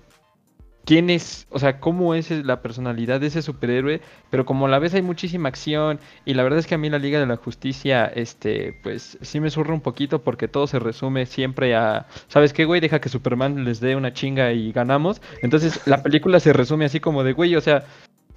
quién 0.85 1.09
es, 1.09 1.47
o 1.49 1.59
sea, 1.59 1.79
cómo 1.79 2.15
es 2.15 2.29
la 2.29 2.61
personalidad 2.61 3.21
de 3.21 3.27
ese 3.27 3.41
superhéroe, 3.41 4.01
pero 4.29 4.45
como 4.45 4.67
la 4.67 4.79
vez 4.79 4.93
hay 4.93 5.01
muchísima 5.01 5.49
acción 5.49 5.99
y 6.25 6.33
la 6.33 6.43
verdad 6.43 6.59
es 6.59 6.67
que 6.67 6.75
a 6.75 6.77
mí 6.77 6.89
la 6.89 6.99
Liga 6.99 7.19
de 7.19 7.25
la 7.25 7.37
Justicia, 7.37 8.05
este, 8.05 8.79
pues 8.83 9.17
sí 9.21 9.39
me 9.39 9.49
surra 9.49 9.73
un 9.73 9.81
poquito 9.81 10.21
porque 10.23 10.47
todo 10.47 10.67
se 10.67 10.79
resume 10.79 11.25
siempre 11.25 11.75
a, 11.75 12.07
¿sabes 12.27 12.53
qué, 12.53 12.65
güey? 12.65 12.81
Deja 12.81 12.99
que 12.99 13.09
Superman 13.09 13.65
les 13.65 13.79
dé 13.79 13.95
una 13.95 14.13
chinga 14.13 14.51
y 14.51 14.71
ganamos. 14.71 15.21
Entonces, 15.41 15.79
la 15.87 16.03
película 16.03 16.39
se 16.39 16.53
resume 16.53 16.85
así 16.85 16.99
como 16.99 17.23
de, 17.23 17.33
güey, 17.33 17.55
o 17.55 17.61
sea, 17.61 17.85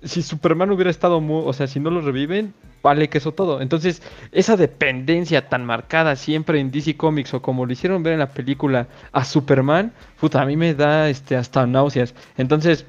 si 0.03 0.23
Superman 0.23 0.71
hubiera 0.71 0.91
estado 0.91 1.21
muy, 1.21 1.43
o 1.47 1.53
sea, 1.53 1.67
si 1.67 1.81
no 1.81 1.91
lo 1.91 2.00
reviven, 2.00 2.55
vale 2.83 3.09
que 3.09 3.19
eso 3.19 3.33
todo. 3.33 3.61
Entonces, 3.61 4.03
esa 4.33 4.57
dependencia 4.57 5.49
tan 5.49 5.65
marcada 5.65 6.17
siempre 6.17 6.61
en 6.61 6.71
DC 6.71 6.97
Comics 6.97 7.35
o 7.35 7.43
como 7.43 7.67
lo 7.67 7.73
hicieron 7.73 8.03
ver 8.03 8.12
en 8.12 8.21
la 8.21 8.29
película 8.29 8.88
a 9.12 9.25
Superman, 9.25 9.93
puta, 10.21 10.43
a 10.43 10.47
mí 10.47 10.57
me 10.57 10.75
da 10.75 11.09
este 11.09 11.37
hasta 11.37 11.67
náuseas. 11.67 12.15
Entonces, 12.37 12.87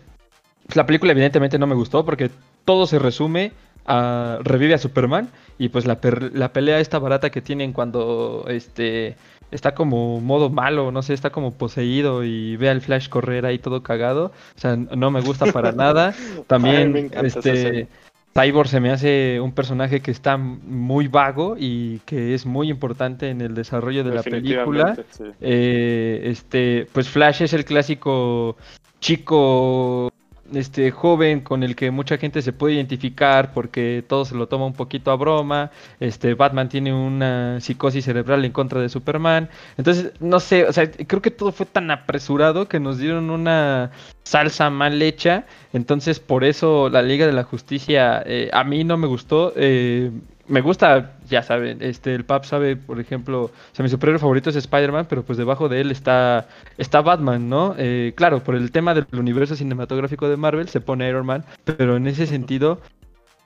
la 0.74 0.86
película 0.86 1.14
evidentemente 1.14 1.58
no 1.58 1.68
me 1.68 1.76
gustó 1.76 2.06
porque 2.06 2.30
todo 2.66 2.86
se 2.88 3.00
resume 3.00 3.54
a 3.86 4.40
revive 4.44 4.74
a 4.74 4.78
Superman 4.78 5.30
y 5.58 5.70
pues 5.70 5.86
la, 5.86 5.98
la 6.34 6.52
pelea 6.52 6.80
esta 6.80 7.00
barata 7.00 7.30
que 7.30 7.42
tienen 7.42 7.72
cuando 7.72 8.46
este 8.50 9.16
está 9.51 9.74
como 9.74 10.20
modo 10.22 10.50
malo, 10.50 10.92
no 10.92 11.01
sé, 11.01 11.13
está 11.13 11.30
como 11.30 11.54
poseído 11.54 12.24
y 12.24 12.58
ve 12.58 12.70
al 12.70 12.82
Flash 12.82 13.10
correr 13.10 13.46
ahí 13.46 13.60
todo 13.60 13.84
cagado, 13.84 14.32
o 14.56 14.60
sea, 14.60 14.75
no 14.75 15.12
me 15.12 15.22
gusta 15.22 15.51
para 15.51 15.72
nada. 15.74 16.13
Ay, 16.18 16.44
También 16.48 17.12
esa 17.13 17.39
este. 17.39 17.88
Cyborg 18.34 18.68
se 18.68 18.80
me 18.80 18.92
hace 18.92 19.39
un 19.42 19.51
personaje 19.51 20.00
que 20.01 20.12
está 20.12 20.38
muy 20.38 21.08
vago 21.08 21.56
y 21.58 22.00
que 22.06 22.36
es 22.36 22.46
muy 22.46 22.70
importante 22.70 23.30
en 23.30 23.42
el 23.42 23.56
desarrollo 23.56 24.04
de 24.04 24.13
la 24.13 24.22
película. 24.22 24.96
Sí. 25.10 25.24
Eh, 25.42 26.22
este, 26.25 26.88
pues 26.94 27.10
Flash 27.10 27.42
es 27.42 27.54
el 27.54 27.66
clásico 27.66 28.56
chico, 29.00 30.12
este, 30.54 30.92
joven 30.92 31.42
con 31.42 31.63
el 31.63 31.75
que 31.75 31.92
mucha 31.92 32.18
gente 32.18 32.42
se 32.42 32.54
puede 32.54 32.75
identificar 32.75 33.54
porque 33.54 34.04
todo 34.08 34.25
se 34.25 34.36
lo 34.36 34.48
toma 34.48 34.66
un 34.66 34.74
poquito 34.74 35.12
a 35.12 35.16
broma. 35.16 35.72
Este, 36.00 36.34
Batman 36.34 36.70
tiene 36.70 36.94
una 36.94 37.60
psicosis 37.62 38.06
cerebral 38.06 38.46
en 38.46 38.51
contra 38.51 38.82
de 38.82 38.89
Superman. 38.89 39.50
Entonces, 39.77 40.13
no 40.20 40.39
sé, 40.39 40.66
o 40.66 40.74
sea, 40.74 40.89
creo 40.92 41.22
que 41.22 41.32
todo 41.32 41.51
fue 41.51 41.66
tan 41.66 41.92
apresurado 41.92 42.68
que 42.68 42.80
nos 42.80 42.98
dieron 42.98 43.30
una 43.30 43.92
salsa 44.24 44.70
mal 44.70 45.01
hecha. 45.01 45.46
Entonces, 45.74 46.20
por 46.20 46.44
eso 46.44 46.89
la 46.89 47.01
Liga 47.01 47.25
de 47.27 47.34
la 47.34 47.44
Justicia 47.44 48.22
eh, 48.25 48.50
a 48.54 48.63
mí 48.63 48.84
no 48.84 48.98
me 48.98 49.08
gustó. 49.08 49.54
eh, 49.56 50.12
me 50.48 50.62
gusta, 50.62 51.13
ya 51.30 51.44
saben, 51.44 51.82
este, 51.82 52.16
el 52.16 52.25
Pap 52.25 52.46
sabe, 52.46 52.75
por 52.75 53.00
ejemplo, 53.00 53.44
o 53.44 53.51
sea, 53.74 53.84
mi 53.84 53.89
superhéroe 53.89 54.20
favorito 54.20 54.50
es 54.50 54.56
Spider-Man, 54.56 55.08
pero 55.10 55.24
pues 55.24 55.38
debajo 55.38 55.70
de 55.70 55.82
él 55.82 55.92
está, 55.92 56.48
está 56.77 57.01
Batman, 57.01 57.50
¿no? 57.50 57.75
Eh, 57.77 58.13
claro, 58.16 58.44
por 58.44 58.56
el 58.56 58.72
tema 58.72 58.94
del 58.94 59.06
universo 59.13 59.56
cinematográfico 59.56 60.30
de 60.30 60.38
Marvel 60.38 60.70
se 60.70 60.82
pone 60.82 61.10
Iron 61.10 61.25
Man, 61.25 61.44
pero 61.63 61.98
en 61.98 62.08
ese 62.08 62.25
sentido 62.27 62.82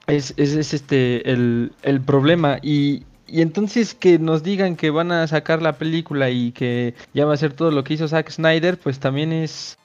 es, 0.06 0.34
es, 0.36 0.54
es 0.54 0.74
este 0.74 1.30
el, 1.30 1.72
el 1.82 2.00
problema 2.00 2.58
y, 2.62 3.04
y 3.26 3.42
entonces 3.42 3.94
que 3.94 4.18
nos 4.18 4.42
digan 4.42 4.76
que 4.76 4.90
van 4.90 5.12
a 5.12 5.26
sacar 5.26 5.62
la 5.62 5.78
película 5.78 6.30
y 6.30 6.52
que 6.52 6.94
ya 7.14 7.24
va 7.24 7.34
a 7.34 7.38
ser 7.38 7.52
todo 7.52 7.70
lo 7.70 7.84
que 7.84 7.94
hizo 7.94 8.08
Zack 8.08 8.30
Snyder, 8.30 8.78
pues 8.78 9.00
también 9.00 9.32
es 9.32 9.78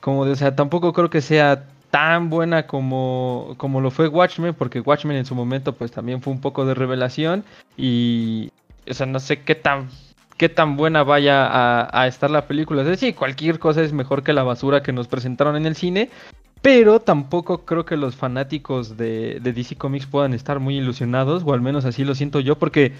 como 0.00 0.24
de, 0.24 0.32
o 0.32 0.36
sea, 0.36 0.56
tampoco 0.56 0.92
creo 0.92 1.10
que 1.10 1.20
sea 1.20 1.66
tan 1.92 2.30
buena 2.30 2.66
como, 2.66 3.52
como 3.58 3.82
lo 3.82 3.90
fue 3.90 4.08
Watchmen, 4.08 4.54
porque 4.54 4.80
Watchmen 4.80 5.18
en 5.18 5.26
su 5.26 5.34
momento 5.34 5.74
pues 5.74 5.92
también 5.92 6.22
fue 6.22 6.32
un 6.32 6.40
poco 6.40 6.64
de 6.64 6.72
revelación 6.72 7.44
y, 7.76 8.50
o 8.90 8.94
sea, 8.94 9.04
no 9.04 9.20
sé 9.20 9.42
qué 9.42 9.54
tan 9.54 9.90
qué 10.38 10.48
tan 10.48 10.78
buena 10.78 11.04
vaya 11.04 11.46
a, 11.92 12.06
estar 12.06 12.30
la 12.30 12.48
película. 12.48 12.80
Es 12.80 12.88
decir, 12.88 13.14
cualquier 13.14 13.58
cosa 13.58 13.82
es 13.82 13.92
mejor 13.92 14.22
que 14.22 14.32
la 14.32 14.42
basura 14.42 14.82
que 14.82 14.92
nos 14.94 15.06
presentaron 15.06 15.54
en 15.54 15.66
el 15.66 15.76
cine, 15.76 16.08
pero 16.62 16.98
tampoco 16.98 17.66
creo 17.66 17.84
que 17.84 17.98
los 17.98 18.16
fanáticos 18.16 18.96
de, 18.96 19.38
de, 19.40 19.52
DC 19.52 19.76
Comics 19.76 20.06
puedan 20.06 20.32
estar 20.32 20.60
muy 20.60 20.78
ilusionados, 20.78 21.42
o 21.44 21.52
al 21.52 21.60
menos 21.60 21.84
así 21.84 22.04
lo 22.04 22.14
siento 22.14 22.40
yo, 22.40 22.58
porque 22.58 22.92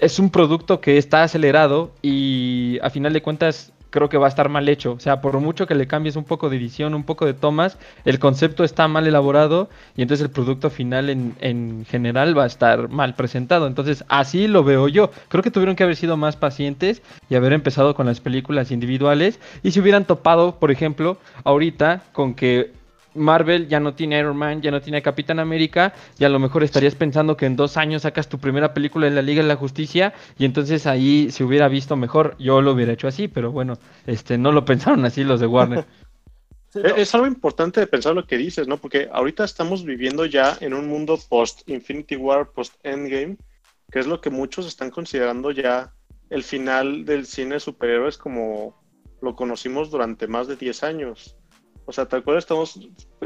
es 0.00 0.18
un 0.18 0.30
producto 0.30 0.80
que 0.80 0.98
está 0.98 1.22
acelerado 1.22 1.92
y 2.02 2.80
a 2.82 2.90
final 2.90 3.12
de 3.12 3.22
cuentas 3.22 3.72
creo 3.94 4.08
que 4.08 4.18
va 4.18 4.26
a 4.26 4.28
estar 4.28 4.48
mal 4.48 4.68
hecho. 4.68 4.94
O 4.94 4.98
sea, 4.98 5.20
por 5.20 5.38
mucho 5.38 5.68
que 5.68 5.76
le 5.76 5.86
cambies 5.86 6.16
un 6.16 6.24
poco 6.24 6.50
de 6.50 6.56
edición, 6.56 6.94
un 6.94 7.04
poco 7.04 7.26
de 7.26 7.32
tomas, 7.32 7.78
el 8.04 8.18
concepto 8.18 8.64
está 8.64 8.88
mal 8.88 9.06
elaborado 9.06 9.68
y 9.96 10.02
entonces 10.02 10.24
el 10.24 10.32
producto 10.32 10.68
final 10.68 11.10
en, 11.10 11.36
en, 11.40 11.86
general 11.88 12.36
va 12.36 12.42
a 12.42 12.48
estar 12.48 12.88
mal 12.88 13.14
presentado. 13.14 13.68
Entonces, 13.68 14.04
así 14.08 14.48
lo 14.48 14.64
veo 14.64 14.88
yo. 14.88 15.12
Creo 15.28 15.44
que 15.44 15.52
tuvieron 15.52 15.76
que 15.76 15.84
haber 15.84 15.94
sido 15.94 16.16
más 16.16 16.34
pacientes 16.34 17.02
y 17.30 17.36
haber 17.36 17.52
empezado 17.52 17.94
con 17.94 18.06
las 18.06 18.18
películas 18.18 18.72
individuales. 18.72 19.38
Y 19.62 19.70
si 19.70 19.78
hubieran 19.78 20.06
topado, 20.06 20.58
por 20.58 20.72
ejemplo, 20.72 21.16
ahorita 21.44 22.02
con 22.12 22.34
que 22.34 22.72
Marvel 23.14 23.68
ya 23.68 23.80
no 23.80 23.94
tiene 23.94 24.18
Iron 24.18 24.36
Man, 24.36 24.62
ya 24.62 24.70
no 24.70 24.80
tiene 24.80 25.02
Capitán 25.02 25.38
América, 25.38 25.94
y 26.18 26.24
a 26.24 26.28
lo 26.28 26.38
mejor 26.38 26.62
estarías 26.62 26.94
pensando 26.94 27.36
que 27.36 27.46
en 27.46 27.56
dos 27.56 27.76
años 27.76 28.02
sacas 28.02 28.28
tu 28.28 28.38
primera 28.38 28.74
película 28.74 29.06
en 29.06 29.14
la 29.14 29.22
Liga 29.22 29.42
de 29.42 29.48
la 29.48 29.56
Justicia, 29.56 30.14
y 30.38 30.44
entonces 30.44 30.86
ahí 30.86 31.30
se 31.30 31.44
hubiera 31.44 31.68
visto 31.68 31.96
mejor. 31.96 32.36
Yo 32.38 32.60
lo 32.60 32.72
hubiera 32.72 32.92
hecho 32.92 33.08
así, 33.08 33.28
pero 33.28 33.52
bueno, 33.52 33.78
este 34.06 34.38
no 34.38 34.52
lo 34.52 34.64
pensaron 34.64 35.04
así 35.04 35.24
los 35.24 35.40
de 35.40 35.46
Warner. 35.46 35.84
Sí, 36.74 36.80
no. 36.82 36.88
Es 36.96 37.14
algo 37.14 37.28
importante 37.28 37.78
de 37.78 37.86
pensar 37.86 38.16
lo 38.16 38.26
que 38.26 38.36
dices, 38.36 38.66
¿no? 38.66 38.78
Porque 38.78 39.08
ahorita 39.12 39.44
estamos 39.44 39.84
viviendo 39.84 40.26
ya 40.26 40.58
en 40.60 40.74
un 40.74 40.88
mundo 40.88 41.16
post 41.28 41.62
Infinity 41.68 42.16
War, 42.16 42.50
post 42.50 42.74
Endgame, 42.82 43.36
que 43.92 44.00
es 44.00 44.08
lo 44.08 44.20
que 44.20 44.28
muchos 44.28 44.66
están 44.66 44.90
considerando 44.90 45.52
ya 45.52 45.92
el 46.30 46.42
final 46.42 47.04
del 47.04 47.26
cine 47.26 47.54
de 47.54 47.60
superhéroes 47.60 48.18
como 48.18 48.82
lo 49.22 49.36
conocimos 49.36 49.90
durante 49.90 50.26
más 50.26 50.48
de 50.48 50.56
10 50.56 50.82
años. 50.82 51.36
O 51.86 51.92
sea, 51.92 52.06
tal 52.06 52.24
cual 52.24 52.38
estamos 52.38 52.80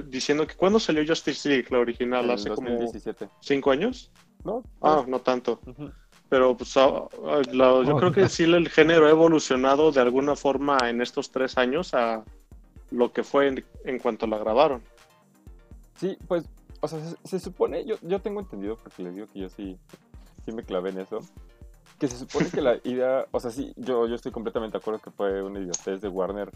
diciendo 0.07 0.47
que 0.47 0.55
¿cuándo 0.55 0.81
salió 0.81 1.05
Justice 1.07 1.49
League, 1.49 1.67
la 1.71 1.79
original? 1.79 2.25
En 2.25 2.31
¿Hace 2.33 2.49
2017. 2.49 3.27
como 3.27 3.38
cinco 3.41 3.71
años? 3.71 4.11
¿No? 4.45 4.62
Ah, 4.83 5.05
no 5.07 5.21
tanto. 5.21 5.61
Uh 5.67 5.71
-huh. 5.71 5.93
Pero 6.29 6.57
pues, 6.57 6.77
a, 6.77 6.85
a, 6.87 7.43
la, 7.53 7.83
yo 7.83 7.95
oh. 7.95 7.99
creo 7.99 8.12
que 8.12 8.29
sí 8.29 8.45
el 8.45 8.69
género 8.69 9.07
ha 9.07 9.11
evolucionado 9.11 9.93
de 9.93 10.00
alguna 10.00 10.37
forma 10.37 10.77
en 10.85 11.00
estos 11.00 11.31
tres 11.31 11.57
años 11.57 11.95
a 11.95 12.25
lo 12.91 13.12
que 13.12 13.23
fue 13.23 13.49
en, 13.49 13.65
en 13.85 13.99
cuanto 13.99 14.27
la 14.27 14.38
grabaron. 14.38 14.83
Sí, 15.97 16.17
pues, 16.27 16.45
o 16.81 16.88
sea, 16.88 17.00
se, 17.00 17.17
se, 17.25 17.41
supone, 17.41 17.85
yo, 17.85 17.97
yo 18.03 18.21
tengo 18.21 18.41
entendido, 18.41 18.77
porque 18.77 19.03
les 19.03 19.15
digo 19.15 19.27
que 19.33 19.41
yo 19.41 19.49
sí, 19.49 19.79
sí 20.45 20.53
me 20.53 20.62
clavé 20.62 20.91
en 20.91 21.00
eso, 21.00 21.21
que 21.99 22.09
se 22.09 22.19
supone 22.19 22.50
que 22.50 22.61
la 22.61 22.79
idea, 22.85 23.27
o 23.31 23.41
sea, 23.41 23.50
sí, 23.50 23.73
yo, 23.77 24.07
yo 24.07 24.15
estoy 24.15 24.31
completamente 24.33 24.79
de 24.79 24.83
acuerdo 24.83 25.00
que 25.00 25.11
fue 25.11 25.43
una 25.43 25.61
idiotez 25.61 26.00
de 26.00 26.09
Warner 26.09 26.50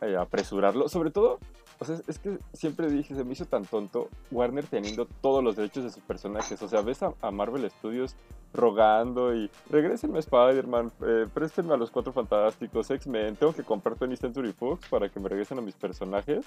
eh, 0.00 0.16
apresurarlo. 0.16 0.88
Sobre 0.88 1.10
todo, 1.10 1.38
o 1.78 1.84
sea, 1.84 1.96
es 2.06 2.18
que 2.18 2.38
siempre 2.52 2.90
dije, 2.90 3.14
se 3.14 3.24
me 3.24 3.32
hizo 3.32 3.46
tan 3.46 3.64
tonto 3.64 4.08
Warner 4.30 4.66
teniendo 4.66 5.06
todos 5.06 5.42
los 5.42 5.56
derechos 5.56 5.84
de 5.84 5.90
sus 5.90 6.02
personajes. 6.02 6.60
O 6.62 6.68
sea, 6.68 6.82
ves 6.82 7.02
a, 7.02 7.14
a 7.20 7.30
Marvel 7.30 7.68
Studios 7.70 8.16
rogando 8.52 9.34
y 9.34 9.50
regrésenme 9.70 10.18
a 10.18 10.20
Spider-Man, 10.20 10.92
eh, 11.06 11.26
préstenme 11.32 11.74
a 11.74 11.76
los 11.76 11.90
Cuatro 11.90 12.12
Fantásticos, 12.12 12.90
X-Men, 12.90 13.36
tengo 13.36 13.52
que 13.52 13.62
comprar 13.62 13.96
20 13.96 14.16
Century 14.16 14.52
Fox 14.52 14.88
para 14.88 15.08
que 15.08 15.20
me 15.20 15.28
regresen 15.28 15.58
a 15.58 15.62
mis 15.62 15.74
personajes. 15.74 16.44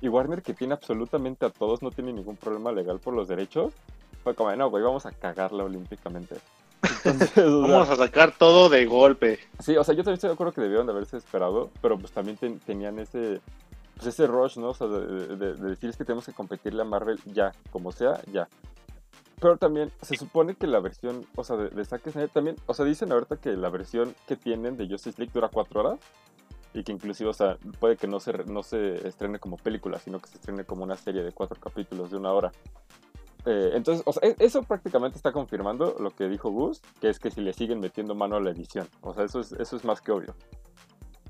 Y 0.00 0.08
Warner, 0.08 0.42
que 0.42 0.54
tiene 0.54 0.74
absolutamente 0.74 1.46
a 1.46 1.50
todos, 1.50 1.82
no 1.82 1.90
tiene 1.90 2.12
ningún 2.12 2.36
problema 2.36 2.72
legal 2.72 2.98
por 2.98 3.14
los 3.14 3.28
derechos, 3.28 3.72
fue 4.24 4.34
como, 4.34 4.54
no, 4.56 4.70
güey, 4.70 4.82
vamos 4.82 5.06
a 5.06 5.12
cagarla 5.12 5.64
olímpicamente. 5.64 6.36
Entonces, 7.04 7.32
Vamos 7.36 7.88
a 7.88 7.96
sacar 7.96 8.32
todo 8.36 8.68
de 8.68 8.86
golpe. 8.86 9.38
Sí, 9.60 9.76
o 9.76 9.84
sea, 9.84 9.94
yo 9.94 10.02
también 10.02 10.14
estoy 10.14 10.28
de 10.28 10.34
acuerdo 10.34 10.52
que 10.52 10.60
debieron 10.60 10.86
de 10.86 10.92
haberse 10.92 11.16
esperado, 11.16 11.70
pero 11.80 11.98
pues 11.98 12.12
también 12.12 12.36
ten, 12.36 12.58
tenían 12.60 12.98
ese, 12.98 13.40
pues 13.96 14.08
ese 14.08 14.26
rush, 14.26 14.56
¿no? 14.58 14.70
O 14.70 14.74
sea, 14.74 14.86
de, 14.86 15.36
de, 15.36 15.54
de, 15.54 15.68
decir 15.70 15.90
es 15.90 15.96
que 15.96 16.04
tenemos 16.04 16.26
que 16.26 16.32
competirle 16.32 16.82
a 16.82 16.84
Marvel 16.84 17.20
ya, 17.26 17.52
como 17.70 17.92
sea, 17.92 18.20
ya. 18.32 18.48
Pero 19.40 19.56
también 19.56 19.90
se 20.00 20.16
supone 20.16 20.54
que 20.54 20.66
la 20.66 20.80
versión, 20.80 21.26
o 21.34 21.44
sea, 21.44 21.56
de, 21.56 21.68
de 21.68 21.84
Zack 21.84 22.08
Snyder 22.10 22.30
también, 22.30 22.56
o 22.66 22.74
sea, 22.74 22.84
dicen 22.84 23.12
ahorita 23.12 23.36
que 23.36 23.56
la 23.56 23.68
versión 23.68 24.14
que 24.26 24.36
tienen 24.36 24.76
de 24.76 24.88
Justice 24.88 25.18
League 25.18 25.32
dura 25.34 25.48
cuatro 25.48 25.80
horas 25.80 26.00
y 26.74 26.82
que 26.82 26.92
inclusive, 26.92 27.30
o 27.30 27.34
sea, 27.34 27.56
puede 27.78 27.96
que 27.96 28.08
no 28.08 28.18
se, 28.18 28.32
no 28.44 28.62
se 28.62 29.06
estrene 29.06 29.38
como 29.38 29.56
película, 29.56 29.98
sino 30.00 30.20
que 30.20 30.28
se 30.28 30.36
estrene 30.36 30.64
como 30.64 30.82
una 30.82 30.96
serie 30.96 31.22
de 31.22 31.32
cuatro 31.32 31.58
capítulos 31.60 32.10
de 32.10 32.16
una 32.16 32.32
hora. 32.32 32.52
Eh, 33.46 33.72
entonces, 33.74 34.04
sea, 34.14 34.34
eso 34.38 34.62
prácticamente 34.62 35.16
está 35.16 35.32
confirmando 35.32 35.96
lo 35.98 36.10
que 36.10 36.28
dijo 36.28 36.50
Gus, 36.50 36.80
que 37.00 37.10
es 37.10 37.18
que 37.18 37.30
si 37.30 37.40
le 37.40 37.52
siguen 37.52 37.80
metiendo 37.80 38.14
mano 38.14 38.36
a 38.36 38.40
la 38.40 38.50
edición. 38.50 38.88
O 39.02 39.12
sea, 39.12 39.24
eso 39.24 39.40
es, 39.40 39.84
más 39.84 40.00
que 40.00 40.12
obvio. 40.12 40.34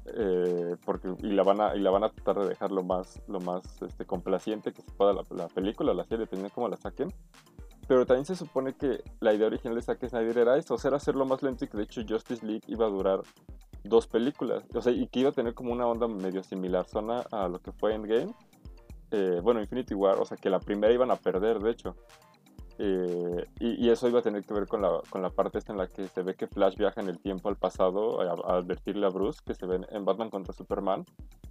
Eh, 0.06 0.76
porque, 0.84 1.12
y, 1.22 1.32
la 1.32 1.42
van 1.42 1.60
a, 1.60 1.74
y 1.74 1.80
la 1.80 1.90
van 1.90 2.04
a 2.04 2.10
tratar 2.10 2.42
de 2.42 2.48
dejar 2.48 2.70
lo 2.70 2.82
más, 2.82 3.20
lo 3.26 3.40
más 3.40 3.62
este, 3.82 4.04
complaciente 4.04 4.72
que 4.72 4.82
se 4.82 4.90
pueda 4.92 5.12
la, 5.12 5.24
la 5.30 5.48
película, 5.48 5.92
la 5.94 6.04
serie, 6.04 6.18
dependiendo 6.24 6.50
de 6.50 6.54
cómo 6.54 6.68
la 6.68 6.76
saquen. 6.76 7.12
Pero 7.88 8.06
también 8.06 8.24
se 8.24 8.36
supone 8.36 8.74
que 8.74 9.02
la 9.20 9.34
idea 9.34 9.46
original 9.46 9.74
de 9.74 9.82
Zack 9.82 10.08
Snyder 10.08 10.38
era 10.38 10.56
eso, 10.56 10.74
o 10.74 10.78
sea, 10.78 10.88
era 10.88 10.96
hacerlo 10.96 11.26
más 11.26 11.42
lento 11.42 11.64
y 11.64 11.68
que 11.68 11.76
de 11.76 11.82
hecho 11.82 12.02
Justice 12.08 12.46
League 12.46 12.62
iba 12.66 12.86
a 12.86 12.88
durar 12.88 13.20
dos 13.82 14.06
películas. 14.06 14.64
O 14.74 14.80
sea, 14.80 14.92
y 14.92 15.06
que 15.08 15.20
iba 15.20 15.30
a 15.30 15.32
tener 15.32 15.52
como 15.52 15.72
una 15.72 15.86
onda 15.86 16.08
medio 16.08 16.42
similar 16.42 16.86
zona 16.86 17.20
a 17.30 17.48
lo 17.48 17.60
que 17.60 17.72
fue 17.72 17.94
Endgame 17.94 18.34
eh, 19.14 19.40
bueno, 19.40 19.60
Infinity 19.60 19.94
War, 19.94 20.18
o 20.18 20.24
sea, 20.24 20.36
que 20.36 20.50
la 20.50 20.58
primera 20.58 20.92
iban 20.92 21.10
a 21.10 21.16
perder, 21.16 21.60
de 21.60 21.70
hecho. 21.70 21.96
Eh, 22.78 23.46
y, 23.60 23.86
y, 23.86 23.90
eso 23.90 24.08
iba 24.08 24.18
a 24.18 24.22
tener 24.22 24.42
que 24.42 24.52
ver 24.52 24.66
con 24.66 24.82
la, 24.82 25.00
con 25.08 25.22
la 25.22 25.30
parte 25.30 25.58
esta 25.58 25.70
en 25.70 25.78
la 25.78 25.86
que 25.86 26.08
se 26.08 26.22
ve 26.22 26.34
que 26.34 26.48
Flash 26.48 26.76
viaja 26.76 27.00
en 27.00 27.08
el 27.08 27.20
tiempo 27.20 27.48
al 27.48 27.54
pasado 27.54 28.20
a, 28.20 28.32
a 28.32 28.56
advertirle 28.56 29.06
a 29.06 29.10
Bruce 29.10 29.40
que 29.46 29.54
se 29.54 29.64
ve 29.64 29.86
en 29.88 30.04
Batman 30.04 30.28
contra 30.28 30.52
Superman 30.52 31.04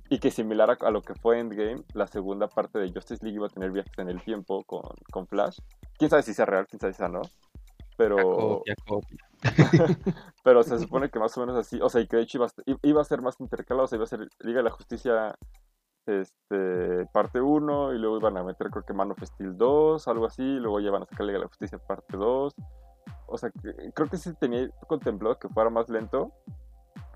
y 0.09 0.19
que 0.19 0.31
similar 0.31 0.69
a, 0.69 0.73
a, 0.85 0.91
lo 0.91 1.01
que 1.01 1.15
fue 1.15 1.39
Endgame, 1.39 1.81
la 1.93 2.07
segunda 2.07 2.49
parte 2.49 2.77
de 2.77 2.91
Justice 2.91 3.23
League 3.23 3.37
iba 3.37 3.47
a 3.47 3.49
tener 3.49 3.71
viajes 3.71 3.97
en 3.99 4.09
el 4.09 4.21
tiempo 4.21 4.63
con, 4.65 4.81
con 5.11 5.25
Flash. 5.25 5.59
Quién 5.97 6.09
sabe 6.09 6.23
si 6.23 6.33
sea 6.33 6.45
real, 6.45 6.67
quién 6.67 6.81
sabe 6.81 6.91
si 6.91 6.97
sea 6.97 7.07
no. 7.07 7.21
Pero. 7.95 8.17
Copia, 8.17 8.75
copia. 8.85 9.17
pero 10.43 10.63
se 10.63 10.77
supone 10.79 11.09
que 11.09 11.19
más 11.19 11.37
o 11.37 11.39
menos 11.39 11.55
así, 11.55 11.79
o 11.81 11.89
sea, 11.89 12.01
y 12.01 12.07
que 12.07 12.17
de 12.17 12.23
hecho 12.23 12.37
iba 12.37 12.47
a, 12.47 12.51
iba 12.83 13.01
a 13.01 13.05
ser 13.05 13.21
más 13.21 13.39
intercalado, 13.39 13.85
o 13.85 13.87
sea, 13.87 13.95
iba 13.95 14.03
a 14.03 14.07
ser 14.07 14.27
Liga 14.39 14.57
de 14.57 14.63
la 14.63 14.71
Justicia 14.71 15.35
este, 16.05 17.05
parte 17.13 17.41
1 17.41 17.93
y 17.93 17.97
luego 17.99 18.17
iban 18.17 18.37
a 18.37 18.43
meter 18.43 18.69
creo 18.69 18.83
que 18.83 18.93
Man 18.93 19.11
of 19.11 19.23
Steel 19.23 19.57
2, 19.57 20.07
algo 20.07 20.25
así, 20.25 20.43
y 20.43 20.59
luego 20.59 20.79
ya 20.79 20.91
van 20.91 21.03
a 21.03 21.05
sacarle 21.05 21.35
a 21.35 21.39
la 21.39 21.47
justicia 21.47 21.77
parte 21.77 22.17
2. 22.17 22.53
O 23.27 23.37
sea, 23.37 23.51
creo 23.93 24.09
que 24.09 24.17
sí 24.17 24.33
tenía 24.35 24.69
contemplado 24.87 25.39
que 25.39 25.49
fuera 25.49 25.69
más 25.69 25.89
lento, 25.89 26.31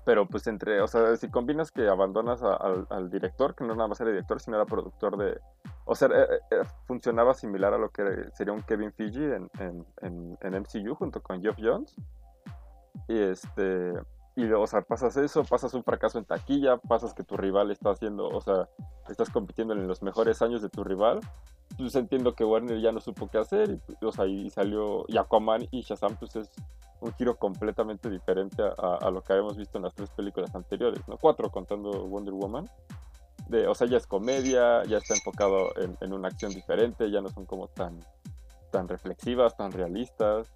pero 0.04 0.26
pues 0.26 0.46
entre, 0.46 0.80
o 0.80 0.88
sea, 0.88 1.16
si 1.16 1.28
combinas 1.28 1.70
que 1.70 1.86
abandonas 1.88 2.42
a, 2.42 2.54
al, 2.54 3.10
director, 3.10 3.54
que 3.54 3.64
no 3.64 3.74
nada 3.74 3.88
más 3.88 4.00
era 4.00 4.10
director, 4.10 4.40
sino 4.40 4.56
era 4.56 4.66
productor 4.66 5.16
de... 5.16 5.38
O 5.84 5.94
sea, 5.94 6.08
eh, 6.08 6.40
eh, 6.50 6.62
funcionaba 6.86 7.34
similar 7.34 7.74
a 7.74 7.78
lo 7.78 7.90
que 7.90 8.30
sería 8.32 8.52
un 8.52 8.62
Kevin 8.62 8.92
Fiji 8.92 9.22
en, 9.22 9.50
en, 9.58 9.86
en, 10.00 10.38
en 10.40 10.62
MCU 10.62 10.94
junto 10.94 11.22
con 11.22 11.40
Geoff 11.40 11.58
Jones. 11.60 11.94
Y 13.06 13.18
este 13.18 13.92
y, 14.38 14.52
o 14.52 14.66
sea, 14.68 14.82
pasas 14.82 15.16
eso, 15.16 15.42
pasas 15.42 15.74
un 15.74 15.82
fracaso 15.82 16.16
en 16.16 16.24
taquilla, 16.24 16.76
pasas 16.76 17.12
que 17.12 17.24
tu 17.24 17.36
rival 17.36 17.72
está 17.72 17.90
haciendo, 17.90 18.28
o 18.28 18.40
sea, 18.40 18.68
estás 19.08 19.30
compitiendo 19.30 19.74
en 19.74 19.88
los 19.88 20.00
mejores 20.00 20.40
años 20.42 20.62
de 20.62 20.68
tu 20.68 20.84
rival. 20.84 21.18
Pues 21.76 21.96
entiendo 21.96 22.36
que 22.36 22.44
Warner 22.44 22.80
ya 22.80 22.92
no 22.92 23.00
supo 23.00 23.28
qué 23.28 23.38
hacer, 23.38 23.68
y, 23.68 24.04
o 24.04 24.12
sea, 24.12 24.26
y 24.26 24.48
salió, 24.50 25.04
y 25.08 25.18
Aquaman 25.18 25.66
y 25.72 25.80
Shazam, 25.80 26.14
pues 26.18 26.36
es 26.36 26.52
un 27.00 27.12
giro 27.14 27.36
completamente 27.36 28.08
diferente 28.08 28.62
a, 28.62 28.98
a, 29.00 29.10
lo 29.10 29.22
que 29.22 29.32
habíamos 29.32 29.56
visto 29.56 29.76
en 29.78 29.82
las 29.82 29.94
tres 29.94 30.10
películas 30.10 30.54
anteriores, 30.54 31.00
¿no? 31.08 31.16
Cuatro 31.16 31.50
contando 31.50 32.06
Wonder 32.06 32.34
Woman. 32.34 32.70
De, 33.48 33.66
o 33.66 33.74
sea, 33.74 33.88
ya 33.88 33.96
es 33.96 34.06
comedia, 34.06 34.84
ya 34.84 34.98
está 34.98 35.14
enfocado 35.14 35.76
en, 35.80 35.96
en, 36.00 36.12
una 36.12 36.28
acción 36.28 36.52
diferente, 36.52 37.10
ya 37.10 37.20
no 37.20 37.28
son 37.28 37.44
como 37.44 37.66
tan, 37.66 37.98
tan 38.70 38.86
reflexivas, 38.86 39.56
tan 39.56 39.72
realistas. 39.72 40.48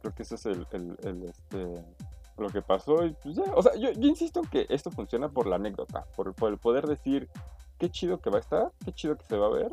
Creo 0.00 0.14
que 0.14 0.22
ese 0.22 0.36
es 0.36 0.46
el, 0.46 0.64
el, 0.70 0.96
el 1.02 1.22
este, 1.24 1.84
lo 2.38 2.50
que 2.50 2.62
pasó 2.62 3.04
y 3.04 3.12
pues 3.22 3.36
ya, 3.36 3.44
o 3.54 3.62
sea, 3.62 3.74
yo, 3.76 3.92
yo, 3.92 4.08
insisto 4.08 4.42
que 4.42 4.66
esto 4.68 4.90
funciona 4.90 5.28
por 5.28 5.46
la 5.46 5.56
anécdota, 5.56 6.04
por, 6.16 6.34
por, 6.34 6.50
el 6.50 6.58
poder 6.58 6.86
decir 6.86 7.28
qué 7.78 7.90
chido 7.90 8.20
que 8.20 8.30
va 8.30 8.36
a 8.36 8.40
estar, 8.40 8.72
qué 8.84 8.92
chido 8.92 9.16
que 9.16 9.24
se 9.24 9.36
va 9.36 9.46
a 9.46 9.50
ver 9.50 9.72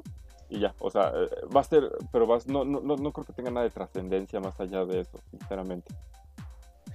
y 0.49 0.59
ya, 0.59 0.73
o 0.79 0.89
sea, 0.89 1.11
eh, 1.15 1.29
va 1.55 1.61
a 1.61 1.63
ser, 1.63 1.91
pero 2.11 2.27
vas, 2.27 2.47
no, 2.47 2.63
no, 2.63 2.79
no, 2.79 2.95
no 2.95 3.11
creo 3.11 3.25
que 3.25 3.33
tenga 3.33 3.49
nada 3.51 3.63
de 3.63 3.71
trascendencia 3.71 4.39
más 4.39 4.59
allá 4.59 4.85
de 4.85 5.01
eso, 5.01 5.19
sinceramente. 5.31 5.93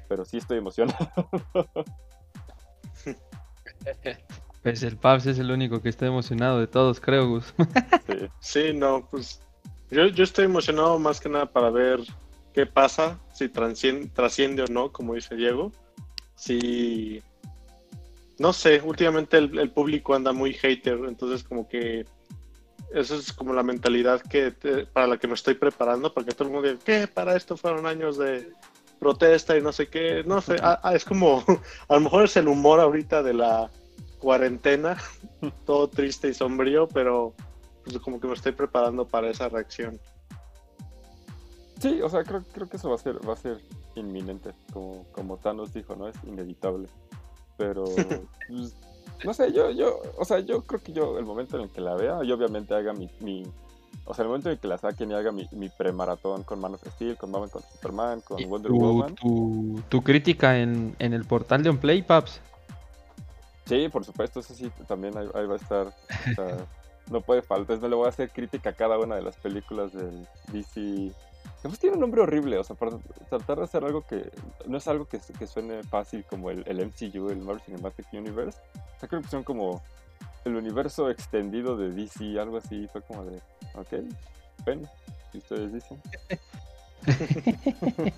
Pero 0.09 0.24
sí 0.24 0.38
estoy 0.38 0.59
emocionado. 0.59 0.96
Pues 4.62 4.83
el 4.83 4.96
Pabs 4.96 5.24
es 5.26 5.38
el 5.38 5.50
único 5.50 5.81
que 5.81 5.88
está 5.88 6.04
emocionado 6.07 6.59
de 6.59 6.66
todos, 6.66 7.00
creo, 7.00 7.28
Gus. 7.28 7.54
Sí. 8.07 8.28
Sí, 8.40 8.72
no, 8.74 9.07
pues 9.09 9.40
yo, 9.90 10.07
yo 10.07 10.24
estoy 10.24 10.46
emocionado 10.46 10.98
más 10.98 11.20
que 11.20 11.28
nada 11.28 11.46
para 11.46 11.70
ver 11.70 12.00
qué 12.59 12.66
pasa, 12.66 13.21
si 13.33 13.49
trasciende 13.49 14.64
o 14.64 14.66
no, 14.66 14.90
como 14.90 15.14
dice 15.14 15.37
Diego. 15.37 15.71
Si, 16.35 17.23
no 18.40 18.53
sé, 18.53 18.81
últimamente 18.83 19.38
el, 19.38 19.57
el 19.57 19.71
público 19.71 20.12
anda 20.12 20.33
muy 20.33 20.55
hater, 20.55 20.99
entonces 21.07 21.44
como 21.44 21.68
que 21.68 22.05
eso 22.92 23.14
es 23.14 23.33
como 23.33 23.55
la 23.55 23.62
mentalidad 23.62 24.21
que 24.23 24.51
te- 24.51 24.87
para 24.87 25.07
la 25.07 25.18
que 25.18 25.29
me 25.29 25.35
estoy 25.35 25.55
preparando, 25.55 26.12
porque 26.12 26.33
todo 26.33 26.49
el 26.49 26.55
mundo 26.55 26.68
dice, 26.68 26.83
¿qué? 26.85 27.07
Para 27.07 27.37
esto 27.37 27.57
fueron 27.57 27.87
años 27.87 28.18
de 28.18 28.51
protesta 28.99 29.57
y 29.57 29.62
no 29.62 29.71
sé 29.71 29.87
qué, 29.87 30.25
no 30.27 30.40
sé, 30.40 30.57
ah, 30.61 30.81
es 30.92 31.05
como, 31.05 31.44
a 31.88 31.94
lo 31.94 32.01
mejor 32.01 32.25
es 32.25 32.37
el 32.37 32.49
humor 32.49 32.81
ahorita 32.81 33.23
de 33.23 33.35
la 33.35 33.71
cuarentena, 34.18 34.97
todo 35.64 35.87
triste 35.87 36.27
y 36.27 36.35
sombrío, 36.35 36.88
pero 36.88 37.35
pues 37.85 38.01
como 38.01 38.18
que 38.18 38.27
me 38.27 38.35
estoy 38.35 38.51
preparando 38.51 39.07
para 39.07 39.31
esa 39.31 39.49
reacción. 39.49 40.01
Sí, 41.81 42.01
o 42.03 42.09
sea, 42.09 42.25
creo, 42.25 42.43
creo 42.53 42.69
que 42.69 42.77
eso 42.77 42.88
va 42.88 42.97
a 42.97 42.99
ser, 42.99 43.27
va 43.29 43.35
a 43.35 43.37
ser 43.37 43.61
inminente, 43.95 44.53
como, 44.73 45.05
como 45.12 45.37
Thanos 45.37 45.73
dijo, 45.73 45.95
¿no? 45.95 46.09
Es 46.09 46.17
inevitable. 46.25 46.88
Pero, 47.57 47.85
pues, 48.49 48.77
no 49.25 49.35
sé, 49.35 49.53
yo, 49.53 49.71
yo, 49.71 50.01
o 50.17 50.25
sea, 50.25 50.41
yo 50.41 50.62
creo 50.62 50.83
que 50.83 50.93
yo, 50.93 51.19
el 51.19 51.25
momento 51.25 51.57
en 51.57 51.64
el 51.64 51.71
que 51.71 51.81
la 51.81 51.95
vea, 51.95 52.23
yo 52.25 52.35
obviamente 52.35 52.75
haga 52.75 52.93
mi, 52.93 53.09
mi 53.21 53.45
o 54.05 54.14
sea, 54.14 54.23
el 54.23 54.29
momento 54.29 54.49
en 54.49 54.55
el 54.55 54.59
que 54.59 54.69
la 54.69 54.79
saquen 54.79 55.11
y 55.11 55.14
haga 55.14 55.33
mi, 55.33 55.47
mi 55.53 55.69
premaratón 55.69 56.43
con 56.43 56.59
Man 56.61 56.75
of 56.75 56.87
Steel, 56.95 57.17
con 57.17 57.31
Batman 57.31 57.51
con 57.51 57.62
Superman, 57.62 58.21
con 58.23 58.43
Wonder 58.49 58.73
tu, 58.73 58.79
Woman. 58.79 59.14
tu, 59.14 59.83
tu 59.88 60.03
crítica 60.03 60.59
en, 60.59 60.97
en 60.99 61.12
el 61.12 61.25
portal 61.27 61.62
de 61.62 61.71
Unplay, 61.71 62.03
Paps. 62.03 62.41
Sí, 63.67 63.88
por 63.91 64.05
supuesto, 64.05 64.41
eso 64.41 64.55
sí, 64.55 64.71
también 64.87 65.17
ahí, 65.19 65.29
ahí 65.35 65.47
va 65.47 65.55
a 65.55 65.59
estar. 65.59 65.87
o 65.88 66.35
sea, 66.35 66.57
no 67.11 67.21
puede 67.21 67.43
faltar, 67.43 67.79
no 67.81 67.88
le 67.88 67.97
voy 67.97 68.07
a 68.07 68.09
hacer 68.09 68.31
crítica 68.31 68.71
a 68.71 68.73
cada 68.73 68.99
una 68.99 69.14
de 69.14 69.23
las 69.23 69.37
películas 69.37 69.93
del 69.93 70.27
DC. 70.53 71.12
Que 71.62 71.68
pues 71.68 71.81
tiene 71.81 71.94
un 71.94 72.01
nombre 72.01 72.21
horrible, 72.23 72.57
o 72.59 72.64
sea, 72.64 72.77
para 72.77 72.99
tratar 73.29 73.59
de 73.59 73.64
hacer 73.64 73.85
algo 73.85 74.03
que 74.03 74.31
no 74.66 74.79
es 74.79 74.87
algo 74.87 75.07
que, 75.07 75.18
que 75.38 75.47
suene 75.47 75.83
fácil 75.83 76.25
como 76.25 76.51
el, 76.51 76.62
el 76.66 76.81
MCU, 76.81 77.31
el 77.31 77.38
Marvel 77.38 77.62
Cinematic 77.62 78.07
Universe. 78.12 78.59
O 78.77 79.01
sea, 79.01 79.09
creo 79.09 79.23
que 79.23 79.29
son 79.29 79.42
como 79.42 79.83
el 80.44 80.57
universo 80.57 81.11
extendido 81.11 81.77
de 81.77 81.90
DC, 81.92 82.38
algo 82.38 82.59
así. 82.59 82.87
Fue 82.88 83.03
como 83.03 83.25
de, 83.25 83.42
ok, 83.75 83.94
bueno, 84.64 84.88
si 85.33 85.38
ustedes 85.38 85.73
dicen. 85.73 86.01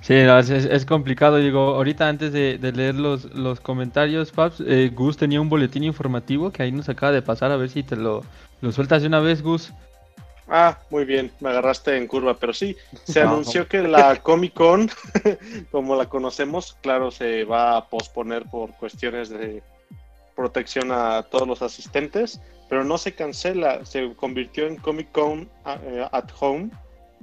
Sí, 0.00 0.14
no, 0.24 0.38
es, 0.38 0.50
es- 0.50 0.84
complicado. 0.86 1.36
Digo, 1.36 1.60
ahorita 1.76 2.08
antes 2.08 2.32
de, 2.32 2.58
de 2.58 2.72
leer 2.72 2.94
los, 2.96 3.24
los 3.34 3.60
comentarios, 3.60 4.32
Paps, 4.32 4.60
eh, 4.66 4.90
Gus 4.94 5.16
tenía 5.16 5.40
un 5.40 5.48
boletín 5.48 5.84
informativo 5.84 6.50
que 6.50 6.62
ahí 6.62 6.72
nos 6.72 6.88
acaba 6.88 7.12
de 7.12 7.22
pasar. 7.22 7.52
A 7.52 7.56
ver 7.56 7.68
si 7.70 7.82
te 7.84 7.96
lo, 7.96 8.22
lo 8.60 8.72
sueltas 8.72 9.02
de 9.02 9.08
una 9.08 9.20
vez, 9.20 9.42
Gus. 9.42 9.72
Ah, 10.48 10.78
muy 10.90 11.04
bien, 11.04 11.30
me 11.40 11.50
agarraste 11.50 11.96
en 11.96 12.06
curva, 12.06 12.34
pero 12.38 12.52
sí, 12.52 12.76
se 13.04 13.20
No. 13.24 13.32
anunció 13.32 13.68
que 13.68 13.82
la 13.82 14.16
Comic 14.22 14.54
Con, 14.54 14.90
como 15.70 15.94
la 15.96 16.08
conocemos, 16.08 16.76
claro, 16.80 17.10
se 17.10 17.44
va 17.44 17.76
a 17.76 17.88
posponer 17.88 18.44
por 18.50 18.72
cuestiones 18.76 19.28
de 19.28 19.62
protección 20.34 20.90
a 20.92 21.22
todos 21.24 21.46
los 21.46 21.62
asistentes, 21.62 22.40
pero 22.68 22.84
no 22.84 22.96
se 22.96 23.14
cancela, 23.14 23.84
se 23.84 24.14
convirtió 24.14 24.66
en 24.66 24.76
Comic 24.76 25.12
Con 25.12 25.50
ah, 25.64 25.78
eh, 25.82 26.06
at 26.12 26.30
Home, 26.40 26.70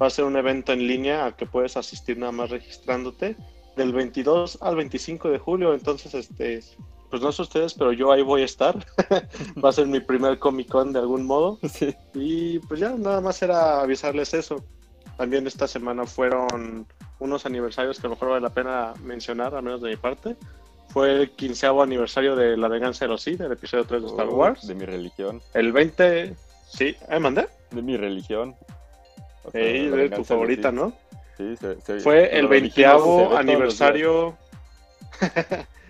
va 0.01 0.07
a 0.07 0.09
ser 0.09 0.25
un 0.25 0.35
evento 0.35 0.73
en 0.73 0.85
línea 0.87 1.25
al 1.25 1.35
que 1.35 1.45
puedes 1.45 1.77
asistir 1.77 2.17
nada 2.17 2.31
más 2.31 2.49
registrándote 2.49 3.35
del 3.75 3.93
22 3.93 4.59
al 4.61 4.75
25 4.75 5.29
de 5.29 5.39
julio, 5.39 5.73
entonces 5.73 6.13
este 6.13 6.61
pues 7.15 7.23
no 7.23 7.31
sé 7.31 7.41
ustedes, 7.43 7.73
pero 7.73 7.93
yo 7.93 8.11
ahí 8.11 8.21
voy 8.21 8.41
a 8.41 8.45
estar. 8.45 8.75
Va 9.63 9.69
a 9.69 9.71
ser 9.71 9.87
mi 9.87 10.01
primer 10.01 10.37
Comic 10.37 10.67
Con 10.67 10.91
de 10.91 10.99
algún 10.99 11.25
modo. 11.25 11.59
Sí. 11.69 11.95
Y 12.13 12.59
pues 12.59 12.81
ya, 12.81 12.89
nada 12.89 13.21
más 13.21 13.41
era 13.41 13.79
avisarles 13.79 14.33
eso. 14.33 14.61
También 15.17 15.47
esta 15.47 15.65
semana 15.65 16.05
fueron 16.05 16.85
unos 17.19 17.45
aniversarios 17.45 18.01
que 18.01 18.07
a 18.07 18.09
lo 18.09 18.15
mejor 18.15 18.29
vale 18.31 18.41
la 18.41 18.49
pena 18.49 18.93
mencionar, 19.01 19.55
al 19.55 19.63
menos 19.63 19.81
de 19.81 19.91
mi 19.91 19.95
parte. 19.95 20.35
Fue 20.89 21.11
el 21.21 21.31
quinceavo 21.31 21.81
aniversario 21.83 22.35
de 22.35 22.57
La 22.57 22.67
Venganza 22.67 23.05
de 23.05 23.09
los 23.11 23.21
Sith, 23.21 23.39
el 23.39 23.51
episodio 23.53 23.85
3 23.85 24.01
de 24.01 24.07
Star 24.09 24.27
Oh, 24.27 24.35
Wars. 24.35 24.67
De 24.67 24.75
mi 24.75 24.83
religión. 24.85 25.41
El 25.53 25.71
20, 25.71 26.35
sí, 26.67 26.97
¿eh, 27.07 27.19
mandé? 27.19 27.47
De 27.71 27.81
mi 27.81 27.95
religión. 27.95 28.55
O 29.45 29.51
sea, 29.51 29.61
Ey, 29.61 29.87
de 29.87 30.09
tu 30.09 30.25
favorita. 30.25 30.69
¿no? 30.73 30.91
Sí, 31.37 31.55
se- 31.55 31.79
se- 31.79 31.99
Fue 32.01 32.37
el 32.37 32.47
veinteavo 32.49 33.37
aniversario. 33.37 34.35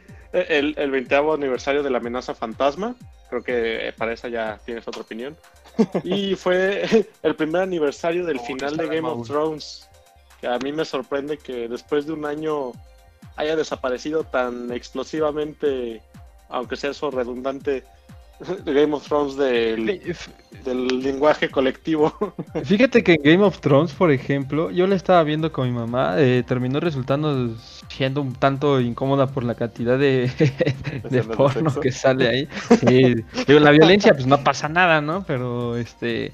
el, 0.50 0.76
el 0.78 0.92
veinteavo 0.92 1.34
aniversario 1.34 1.84
de 1.84 1.90
la 1.90 1.98
amenaza 2.00 2.34
fantasma. 2.36 2.96
Creo 3.30 3.44
que 3.44 3.88
eh, 3.88 3.94
para 3.94 4.14
esa 4.14 4.28
ya 4.28 4.60
tienes 4.66 4.88
otra 4.88 5.02
opinión. 5.02 5.36
Y 6.04 6.36
fue 6.36 7.06
el 7.22 7.36
primer 7.36 7.64
aniversario 7.64 8.26
del 8.26 8.38
Oh, 8.38 8.46
final 8.46 8.78
de 8.78 8.88
Game 8.88 9.08
of. 9.08 9.28
Thrones. 9.28 9.90
Que 10.40 10.48
a 10.48 10.58
mí 10.60 10.72
me 10.72 10.86
sorprende 10.86 11.38
que 11.38 11.68
después 11.68 12.06
de 12.06 12.14
un 12.14 12.26
año 12.26 12.72
haya 13.36 13.56
desaparecido 13.56 14.24
tan 14.24 14.72
explosivamente, 14.72 16.02
aunque 16.50 16.76
sea 16.78 16.92
eso 16.92 17.12
redundante, 17.12 17.84
Game 18.66 18.94
of 18.94 19.08
Thrones 19.08 19.38
del, 19.38 20.02
del 20.64 20.88
lenguaje 21.02 21.50
colectivo. 21.50 22.14
Fíjate 22.64 23.04
que 23.04 23.14
en 23.14 23.24
Game 23.24 23.44
of 23.44 23.60
Thrones, 23.60 23.94
por 23.94 24.12
ejemplo, 24.12 24.72
yo 24.72 24.88
la 24.88 24.96
estaba 24.96 25.24
viendo 25.24 25.52
con 25.52 25.68
mi 25.68 25.74
mamá, 25.74 26.16
eh, 26.18 26.44
terminó 26.46 26.80
resultando 26.80 27.56
siendo 27.90 28.22
un 28.22 28.34
tanto 28.34 28.82
incómoda 28.82 29.28
por 29.28 29.44
la 29.44 29.56
cantidad 29.56 29.98
de, 29.98 30.30
de 30.38 30.46
¿Escenas 30.66 31.12
de 31.12 31.24
porno 31.24 31.74
que 31.80 31.92
sale 31.92 32.28
ahí. 32.28 32.50
Sí, 32.80 33.24
digo, 33.48 33.60
la 33.60 33.72
violencia 33.72 34.14
pues 34.14 34.28
no 34.28 34.44
pasa 34.44 34.68
nada, 34.68 35.02
¿no? 35.02 35.24
Pero 35.26 35.78
este 35.78 36.34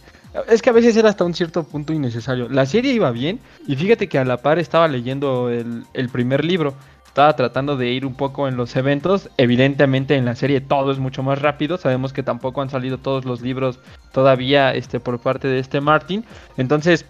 es 0.50 0.62
que 0.62 0.70
a 0.70 0.74
veces 0.74 0.96
era 0.96 1.10
hasta 1.10 1.26
un 1.26 1.34
cierto 1.34 1.64
punto 1.64 1.94
innecesario. 1.94 2.48
La 2.50 2.66
serie 2.66 2.94
iba 2.94 3.12
bien 3.12 3.40
y 3.68 3.76
fíjate 3.76 4.08
que 4.08 4.18
a 4.18 4.26
la 4.26 4.38
par 4.38 4.60
estaba 4.60 4.88
leyendo 4.88 5.50
el, 5.50 5.84
el 5.94 6.10
primer 6.10 6.46
libro. 6.46 6.74
Estaba 7.12 7.36
tratando 7.36 7.76
de 7.76 7.90
ir 7.90 8.06
un 8.06 8.14
poco 8.14 8.48
en 8.48 8.56
los 8.56 8.74
eventos. 8.78 9.30
Evidentemente 9.36 10.16
en 10.16 10.24
la 10.24 10.34
serie 10.34 10.62
todo 10.62 10.94
es 10.94 10.98
mucho 10.98 11.24
más 11.24 11.42
rápido. 11.42 11.78
Sabemos 11.78 12.14
que 12.14 12.24
tampoco 12.24 12.62
han 12.62 12.70
salido 12.70 13.00
todos 13.00 13.26
los 13.26 13.42
libros 13.42 13.80
todavía 14.14 14.74
este, 14.74 15.02
por 15.02 15.20
parte 15.20 15.50
de 15.50 15.60
este 15.60 15.82
Martin. 15.82 16.24
Entonces, 16.56 17.06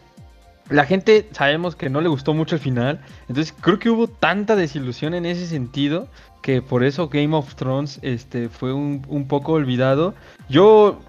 la 0.71 0.85
gente 0.85 1.29
sabemos 1.33 1.75
que 1.75 1.91
no 1.91 2.01
le 2.01 2.09
gustó 2.09 2.33
mucho 2.33 2.55
el 2.55 2.61
final. 2.61 2.99
Entonces, 3.29 3.53
creo 3.61 3.77
que 3.77 3.91
hubo 3.91 4.07
tanta 4.07 4.55
desilusión 4.55 5.13
en 5.13 5.27
ese 5.27 5.45
sentido 5.45 6.07
que 6.41 6.63
por 6.63 6.83
eso 6.83 7.07
Game 7.07 7.35
of 7.35 7.53
Thrones 7.53 7.99
este, 8.01 8.49
fue 8.49 8.73
un, 8.73 9.05
un 9.07 9.27
poco 9.27 9.51
olvidado. 9.51 10.15
Yo 10.49 10.99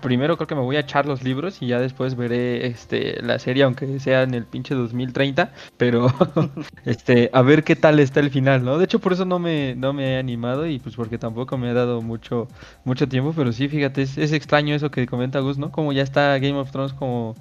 primero 0.00 0.36
creo 0.36 0.48
que 0.48 0.54
me 0.54 0.62
voy 0.62 0.76
a 0.76 0.80
echar 0.80 1.06
los 1.06 1.22
libros 1.22 1.62
y 1.62 1.68
ya 1.68 1.78
después 1.78 2.16
veré 2.16 2.66
este 2.66 3.22
la 3.22 3.38
serie 3.38 3.62
aunque 3.62 4.00
sea 4.00 4.22
en 4.22 4.34
el 4.34 4.44
pinche 4.44 4.74
2030 4.74 5.52
pero 5.76 6.12
este 6.84 7.30
a 7.32 7.42
ver 7.42 7.62
qué 7.62 7.76
tal 7.76 8.00
está 8.00 8.20
el 8.20 8.30
final 8.30 8.64
no 8.64 8.78
de 8.78 8.84
hecho 8.84 8.98
por 8.98 9.12
eso 9.12 9.24
no 9.24 9.38
me 9.38 9.76
no 9.76 9.92
me 9.92 10.14
he 10.14 10.18
animado 10.18 10.66
y 10.66 10.80
pues 10.80 10.96
porque 10.96 11.18
tampoco 11.18 11.56
me 11.56 11.68
ha 11.68 11.74
dado 11.74 12.02
mucho 12.02 12.48
mucho 12.84 13.08
tiempo 13.08 13.32
pero 13.36 13.52
sí 13.52 13.68
fíjate 13.68 14.02
es, 14.02 14.18
es 14.18 14.32
extraño 14.32 14.74
eso 14.74 14.90
que 14.90 15.06
comenta 15.06 15.38
Gus 15.38 15.58
no 15.58 15.70
como 15.70 15.92
ya 15.92 16.02
está 16.02 16.36
Game 16.38 16.58
of 16.58 16.72
Thrones 16.72 16.92
como 16.92 17.36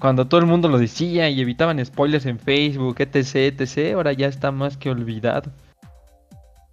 cuando 0.00 0.26
todo 0.26 0.40
el 0.40 0.46
mundo 0.46 0.68
lo 0.68 0.78
decía 0.78 1.28
y 1.28 1.40
evitaban 1.40 1.84
spoilers 1.84 2.24
en 2.26 2.38
Facebook 2.38 2.96
etc 2.98 3.60
etc 3.60 3.94
ahora 3.94 4.12
ya 4.14 4.26
está 4.26 4.50
más 4.52 4.78
que 4.78 4.90
olvidado 4.90 5.52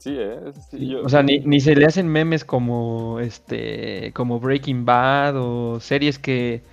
Sí, 0.02 0.16
¿eh? 0.18 0.40
Eso 0.48 0.60
sí, 0.72 0.88
yo- 0.90 1.04
o 1.04 1.10
sea, 1.10 1.22
ni, 1.22 1.38
ni 1.42 1.60
se 1.60 1.76
le 1.76 1.86
hacen 1.86 2.08
memes 2.08 2.44
como 2.44 3.20
este 3.20 4.12
como 4.16 4.40
Breaking 4.40 4.84
Bad 4.84 5.36
o 5.38 5.80
series 5.80 6.18
que, 6.18 6.64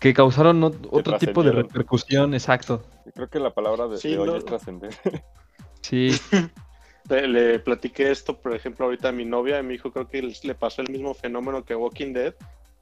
que 0.00 0.14
causaron 0.14 0.62
ot- 0.62 0.88
otro 0.90 1.18
tipo 1.18 1.42
de 1.42 1.52
repercusión, 1.52 2.32
exacto. 2.32 2.82
Creo 3.14 3.28
que 3.28 3.40
la 3.40 3.52
palabra 3.52 3.88
de, 3.88 3.98
Sí, 3.98 4.12
de 4.12 4.18
hoy 4.18 4.26
no- 4.28 4.36
es 4.36 4.44
trascender. 4.46 4.90
Sí, 5.82 6.08
Le, 7.10 7.28
le 7.28 7.58
platiqué 7.58 8.10
esto, 8.10 8.38
por 8.40 8.54
ejemplo, 8.54 8.86
ahorita 8.86 9.10
a 9.10 9.12
mi 9.12 9.26
novia 9.26 9.60
y 9.60 9.62
me 9.62 9.72
dijo, 9.74 9.92
creo 9.92 10.08
que 10.08 10.22
le 10.42 10.54
pasó 10.54 10.80
el 10.82 10.90
mismo 10.90 11.12
fenómeno 11.12 11.64
que 11.64 11.74
Walking 11.74 12.12
Dead, 12.14 12.34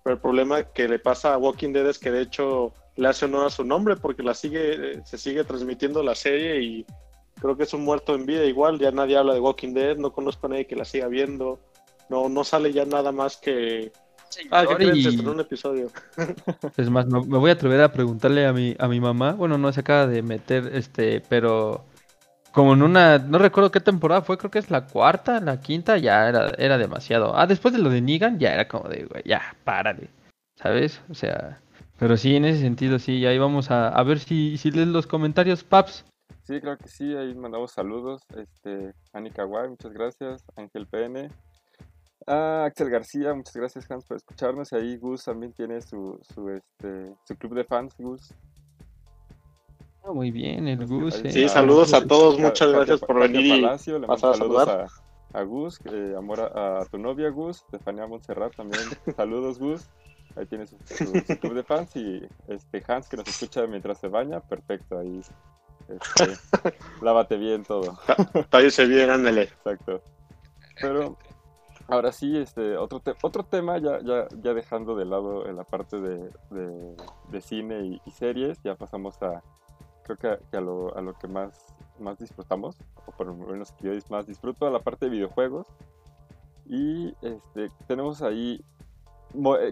pero 0.04 0.14
el 0.14 0.20
problema 0.20 0.62
que 0.62 0.88
le 0.88 0.98
pasa 1.00 1.34
a 1.34 1.38
Walking 1.38 1.72
Dead 1.72 1.88
es 1.88 1.98
que 1.98 2.12
de 2.12 2.22
hecho 2.22 2.72
le 2.96 3.08
hace 3.08 3.24
honor 3.24 3.46
a 3.46 3.50
su 3.50 3.64
nombre 3.64 3.96
porque 3.96 4.22
la 4.22 4.34
sigue, 4.34 4.92
eh, 4.94 5.00
se 5.04 5.18
sigue 5.18 5.42
transmitiendo 5.44 6.02
la 6.02 6.14
serie 6.14 6.60
y 6.62 6.86
creo 7.40 7.56
que 7.56 7.64
es 7.64 7.74
un 7.74 7.84
muerto 7.84 8.14
en 8.14 8.26
vida 8.26 8.44
igual, 8.44 8.78
ya 8.78 8.90
nadie 8.90 9.16
habla 9.16 9.34
de 9.34 9.40
Walking 9.40 9.74
Dead, 9.74 9.96
no 9.96 10.12
conozco 10.12 10.46
a 10.46 10.50
nadie 10.50 10.66
que 10.66 10.76
la 10.76 10.84
siga 10.84 11.08
viendo, 11.08 11.58
no, 12.08 12.28
no 12.28 12.44
sale 12.44 12.72
ya 12.72 12.84
nada 12.84 13.12
más 13.12 13.36
que... 13.36 13.92
Ah, 14.50 14.66
¿qué 14.68 14.76
creen? 14.76 14.94
Se 14.94 15.00
y- 15.00 15.08
estrenó 15.08 15.32
un 15.32 15.40
episodio. 15.40 15.90
es 16.76 16.90
más, 16.90 17.06
me, 17.06 17.20
me 17.24 17.38
voy 17.38 17.50
a 17.50 17.54
atrever 17.54 17.80
a 17.80 17.92
preguntarle 17.92 18.46
a 18.46 18.52
mi, 18.52 18.74
a 18.78 18.88
mi 18.88 19.00
mamá, 19.00 19.32
bueno, 19.32 19.56
no 19.56 19.72
se 19.72 19.80
acaba 19.80 20.06
de 20.06 20.22
meter, 20.22 20.70
este, 20.74 21.22
pero 21.28 21.84
como 22.52 22.72
en 22.74 22.82
una, 22.82 23.18
no 23.18 23.38
recuerdo 23.38 23.70
qué 23.70 23.80
temporada 23.80 24.22
fue, 24.22 24.38
creo 24.38 24.50
que 24.50 24.58
es 24.58 24.70
la 24.70 24.86
cuarta, 24.86 25.40
la 25.40 25.60
quinta, 25.60 25.98
ya 25.98 26.28
era, 26.28 26.52
era 26.58 26.78
demasiado. 26.78 27.36
Ah, 27.38 27.46
después 27.46 27.72
de 27.74 27.80
lo 27.80 27.90
de 27.90 28.00
Negan, 28.00 28.38
ya 28.38 28.52
era 28.54 28.66
como 28.66 28.88
de, 28.88 29.04
güey, 29.04 29.22
ya, 29.24 29.54
párale. 29.64 30.08
¿sabes? 30.56 31.00
O 31.10 31.14
sea, 31.14 31.60
pero 31.98 32.16
sí, 32.16 32.36
en 32.36 32.44
ese 32.44 32.60
sentido, 32.60 32.98
sí, 32.98 33.24
ahí 33.26 33.38
vamos 33.38 33.70
a, 33.70 33.88
a 33.88 34.02
ver 34.02 34.18
si, 34.18 34.56
si 34.58 34.70
lees 34.70 34.88
los 34.88 35.06
comentarios, 35.06 35.64
Paps. 35.64 36.04
Sí, 36.42 36.60
claro 36.60 36.78
que 36.78 36.88
sí, 36.88 37.14
ahí 37.16 37.34
mandamos 37.34 37.72
saludos. 37.72 38.22
Este, 38.36 38.94
Anika 39.12 39.44
Guay, 39.44 39.68
muchas 39.70 39.92
gracias. 39.92 40.44
Ángel 40.56 40.86
PN. 40.86 41.28
Ah, 42.26 42.64
Axel 42.66 42.90
García, 42.90 43.34
muchas 43.34 43.54
gracias 43.56 43.90
Hans 43.90 44.04
por 44.04 44.16
escucharnos. 44.16 44.72
Y 44.72 44.76
ahí 44.76 44.96
Gus 44.96 45.24
también 45.24 45.52
tiene 45.52 45.80
su, 45.82 46.18
su, 46.34 46.48
este, 46.50 47.14
su 47.24 47.36
club 47.36 47.54
de 47.54 47.64
fans, 47.64 47.94
Gus. 47.98 48.32
Ah, 50.04 50.12
muy 50.12 50.30
bien, 50.30 50.68
el 50.68 50.86
Gus. 50.86 51.16
Eh. 51.24 51.32
Sí, 51.32 51.42
está. 51.44 51.54
saludos 51.60 51.92
a 51.94 52.06
todos, 52.06 52.38
muchas 52.38 52.70
gracias 52.72 53.00
por 53.00 53.18
venir 53.20 53.46
y 53.46 53.62
Palacio, 53.62 53.98
le 53.98 54.06
mando 54.06 54.30
a 54.30 54.34
saludos 54.34 54.64
saludar. 54.64 54.86
a, 55.34 55.38
a 55.38 55.42
Gus, 55.42 55.80
eh, 55.86 56.14
amor 56.16 56.40
a, 56.40 56.80
a 56.80 56.84
tu 56.86 56.98
novia 56.98 57.28
Gus, 57.30 57.58
Stefania 57.68 58.06
Montserrat 58.06 58.54
también. 58.54 58.82
saludos 59.16 59.58
Gus. 59.58 59.88
Ahí 60.36 60.46
tienes 60.46 60.70
su, 60.70 60.76
su- 60.86 61.06
su 61.26 61.38
club 61.40 61.54
de 61.54 61.64
fans 61.64 61.96
y 61.96 62.22
este 62.46 62.82
Hans 62.86 63.08
que 63.08 63.16
nos 63.16 63.26
escucha 63.26 63.66
mientras 63.66 63.98
se 63.98 64.06
baña, 64.08 64.40
perfecto, 64.40 64.98
ahí. 64.98 65.20
Este, 65.88 66.36
lávate 67.02 67.36
bien 67.36 67.64
todo. 67.64 67.96
Tállese 68.50 68.86
bien, 68.86 69.10
ándale. 69.10 69.42
Exacto. 69.42 70.00
Pero 70.80 71.16
ahora 71.88 72.12
sí, 72.12 72.36
este, 72.36 72.76
otro, 72.76 73.00
te- 73.00 73.14
otro 73.22 73.44
tema, 73.44 73.78
ya, 73.78 74.00
ya, 74.02 74.26
ya 74.42 74.54
dejando 74.54 74.96
de 74.96 75.04
lado 75.04 75.46
en 75.46 75.56
la 75.56 75.64
parte 75.64 76.00
de, 76.00 76.30
de- 76.50 76.96
de 77.30 77.40
cine 77.40 77.80
y, 77.86 78.00
y 78.04 78.10
series, 78.10 78.60
ya 78.62 78.74
pasamos 78.74 79.20
a, 79.22 79.42
creo 80.04 80.16
que, 80.16 80.28
a, 80.28 80.38
que 80.50 80.56
a 80.56 80.60
lo, 80.60 80.96
a 80.96 81.00
lo 81.02 81.14
que 81.14 81.28
más, 81.28 81.66
más 82.00 82.18
disfrutamos, 82.18 82.76
o 83.06 83.12
por 83.12 83.28
lo 83.28 83.34
menos 83.34 83.72
que 83.72 83.86
yo 83.86 84.00
más 84.10 84.26
disfruto, 84.26 84.66
a 84.66 84.70
la 84.70 84.80
parte 84.80 85.06
de 85.06 85.10
videojuegos. 85.12 85.66
Y 86.68 87.14
este, 87.22 87.70
tenemos 87.86 88.22
ahí, 88.22 88.60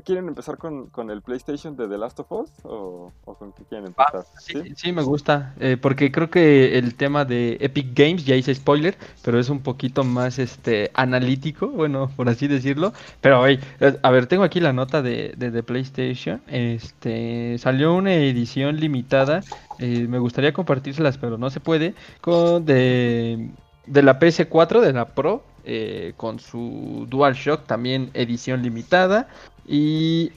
¿quieren 0.04 0.28
empezar 0.28 0.58
con, 0.58 0.88
con 0.90 1.10
el 1.10 1.22
PlayStation 1.22 1.76
de 1.76 1.88
The 1.88 1.98
Last 1.98 2.20
of 2.20 2.30
Us? 2.32 2.50
¿O, 2.64 3.12
o 3.24 3.34
con 3.38 3.52
qué 3.52 3.64
quieren 3.64 3.86
empezar? 3.86 4.26
Ah, 4.34 4.40
Sí, 4.40 4.74
sí, 4.76 4.92
me 4.92 5.02
gusta, 5.02 5.54
eh, 5.58 5.76
porque 5.80 6.12
creo 6.12 6.30
que 6.30 6.78
el 6.78 6.94
tema 6.96 7.24
de 7.24 7.56
Epic 7.60 7.88
Games, 7.94 8.24
ya 8.24 8.36
hice 8.36 8.54
spoiler, 8.54 8.96
pero 9.22 9.38
es 9.38 9.48
un 9.48 9.60
poquito 9.62 10.04
más 10.04 10.38
este 10.38 10.90
analítico, 10.94 11.68
bueno, 11.68 12.10
por 12.16 12.28
así 12.28 12.46
decirlo. 12.48 12.92
Pero 13.20 13.46
hey, 13.46 13.58
eh, 13.80 13.98
a 14.02 14.10
ver, 14.10 14.26
tengo 14.26 14.44
aquí 14.44 14.60
la 14.60 14.72
nota 14.72 15.02
de, 15.02 15.34
de, 15.36 15.50
de 15.50 15.62
PlayStation. 15.62 16.42
Este 16.46 17.56
salió 17.58 17.94
una 17.94 18.14
edición 18.14 18.76
limitada, 18.78 19.42
eh, 19.78 20.06
me 20.08 20.18
gustaría 20.18 20.52
compartírselas, 20.52 21.18
pero 21.18 21.38
no 21.38 21.50
se 21.50 21.60
puede, 21.60 21.94
con 22.20 22.64
de, 22.64 23.50
de 23.86 24.02
la 24.02 24.18
PS4, 24.18 24.80
de 24.80 24.92
la 24.92 25.14
Pro, 25.14 25.42
eh, 25.64 26.12
con 26.16 26.38
su 26.40 27.06
DualShock, 27.08 27.64
también 27.66 28.10
edición 28.14 28.62
limitada. 28.62 29.28
Y 29.66 30.32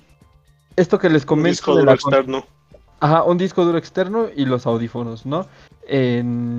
esto 0.75 0.99
que 0.99 1.09
les 1.09 1.23
Un 1.23 1.27
comento 1.27 1.49
disco 1.49 1.71
de 1.75 1.79
duro 1.81 1.91
la 1.91 1.95
externo. 1.95 2.45
Ajá, 2.99 3.23
un 3.23 3.37
disco 3.37 3.63
duro 3.65 3.77
externo 3.77 4.27
y 4.35 4.45
los 4.45 4.65
audífonos, 4.65 5.25
¿no? 5.25 5.45
En 5.87 6.57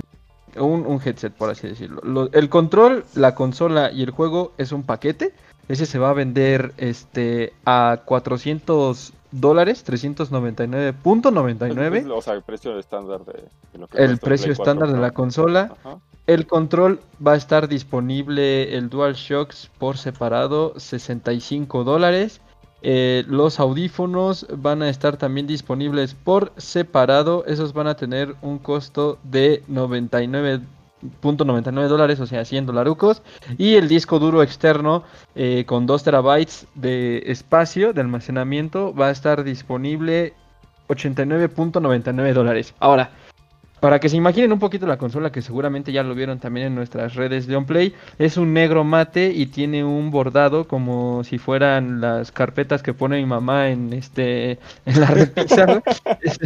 un, 0.55 0.85
un 0.85 1.01
headset, 1.03 1.33
por 1.33 1.49
así 1.49 1.67
decirlo. 1.67 2.01
Lo- 2.03 2.31
el 2.31 2.49
control, 2.49 3.05
la 3.15 3.35
consola 3.35 3.91
y 3.91 4.03
el 4.03 4.11
juego 4.11 4.53
es 4.57 4.71
un 4.71 4.83
paquete. 4.83 5.33
Ese 5.67 5.85
se 5.85 5.99
va 5.99 6.09
a 6.09 6.13
vender 6.13 6.73
este 6.77 7.53
a 7.65 8.01
400 8.05 9.13
dólares, 9.31 9.83
399.99. 9.85 12.11
O 12.11 12.21
sea, 12.21 12.33
el 12.33 12.41
precio 12.41 12.77
estándar 12.79 13.23
de, 13.25 13.33
de 13.73 13.79
lo 13.79 13.87
que 13.87 13.97
El 14.03 14.11
un 14.13 14.17
precio 14.17 14.45
Play 14.45 14.55
4 14.55 14.71
estándar 14.71 14.91
de 14.95 14.99
la 14.99 15.11
consola. 15.11 15.75
Ajá. 15.83 15.97
El 16.29 16.45
control 16.45 17.01
va 17.25 17.33
a 17.33 17.37
estar 17.37 17.67
disponible 17.67 18.77
el 18.77 18.91
DualShocks 18.91 19.71
por 19.79 19.97
separado, 19.97 20.75
65 20.77 21.83
dólares. 21.83 22.39
Eh, 22.83 23.23
los 23.27 23.59
audífonos 23.59 24.45
van 24.55 24.83
a 24.83 24.89
estar 24.89 25.17
también 25.17 25.47
disponibles 25.47 26.13
por 26.13 26.53
separado. 26.55 27.43
Esos 27.47 27.73
van 27.73 27.87
a 27.87 27.95
tener 27.95 28.35
un 28.43 28.59
costo 28.59 29.17
de 29.23 29.63
99.99 29.67 31.87
dólares, 31.87 32.19
o 32.19 32.27
sea, 32.27 32.45
100 32.45 32.67
dolarucos. 32.67 33.23
Y 33.57 33.73
el 33.73 33.87
disco 33.87 34.19
duro 34.19 34.43
externo 34.43 35.01
eh, 35.33 35.63
con 35.65 35.87
2 35.87 36.03
terabytes 36.03 36.67
de 36.75 37.23
espacio 37.25 37.91
de 37.91 38.01
almacenamiento 38.01 38.93
va 38.93 39.07
a 39.07 39.11
estar 39.11 39.43
disponible 39.43 40.35
89.99 40.89 42.33
dólares. 42.33 42.75
Ahora, 42.79 43.09
para 43.79 43.99
que 43.99 44.09
se 44.09 44.17
imaginen 44.17 44.51
un 44.51 44.59
poquito 44.59 44.87
la 44.87 44.97
consola, 44.97 45.31
que 45.31 45.41
seguramente 45.41 45.91
ya 45.91 46.03
lo 46.03 46.15
vieron 46.15 46.39
también 46.39 46.67
en 46.67 46.75
nuestras 46.75 47.15
redes 47.15 47.47
de 47.47 47.55
OnPlay, 47.55 47.93
es 48.17 48.37
un 48.37 48.53
negro 48.53 48.83
mate 48.83 49.31
y 49.33 49.47
tiene 49.47 49.83
un 49.83 50.11
bordado 50.11 50.67
como 50.67 51.23
si 51.23 51.37
fueran 51.37 52.01
las 52.01 52.31
carpetas 52.31 52.83
que 52.83 52.93
pone 52.93 53.17
mi 53.17 53.25
mamá 53.25 53.69
en 53.69 53.93
este 53.93 54.59
en 54.85 54.99
la 54.99 55.07
repisa. 55.07 55.81
es, 56.21 56.39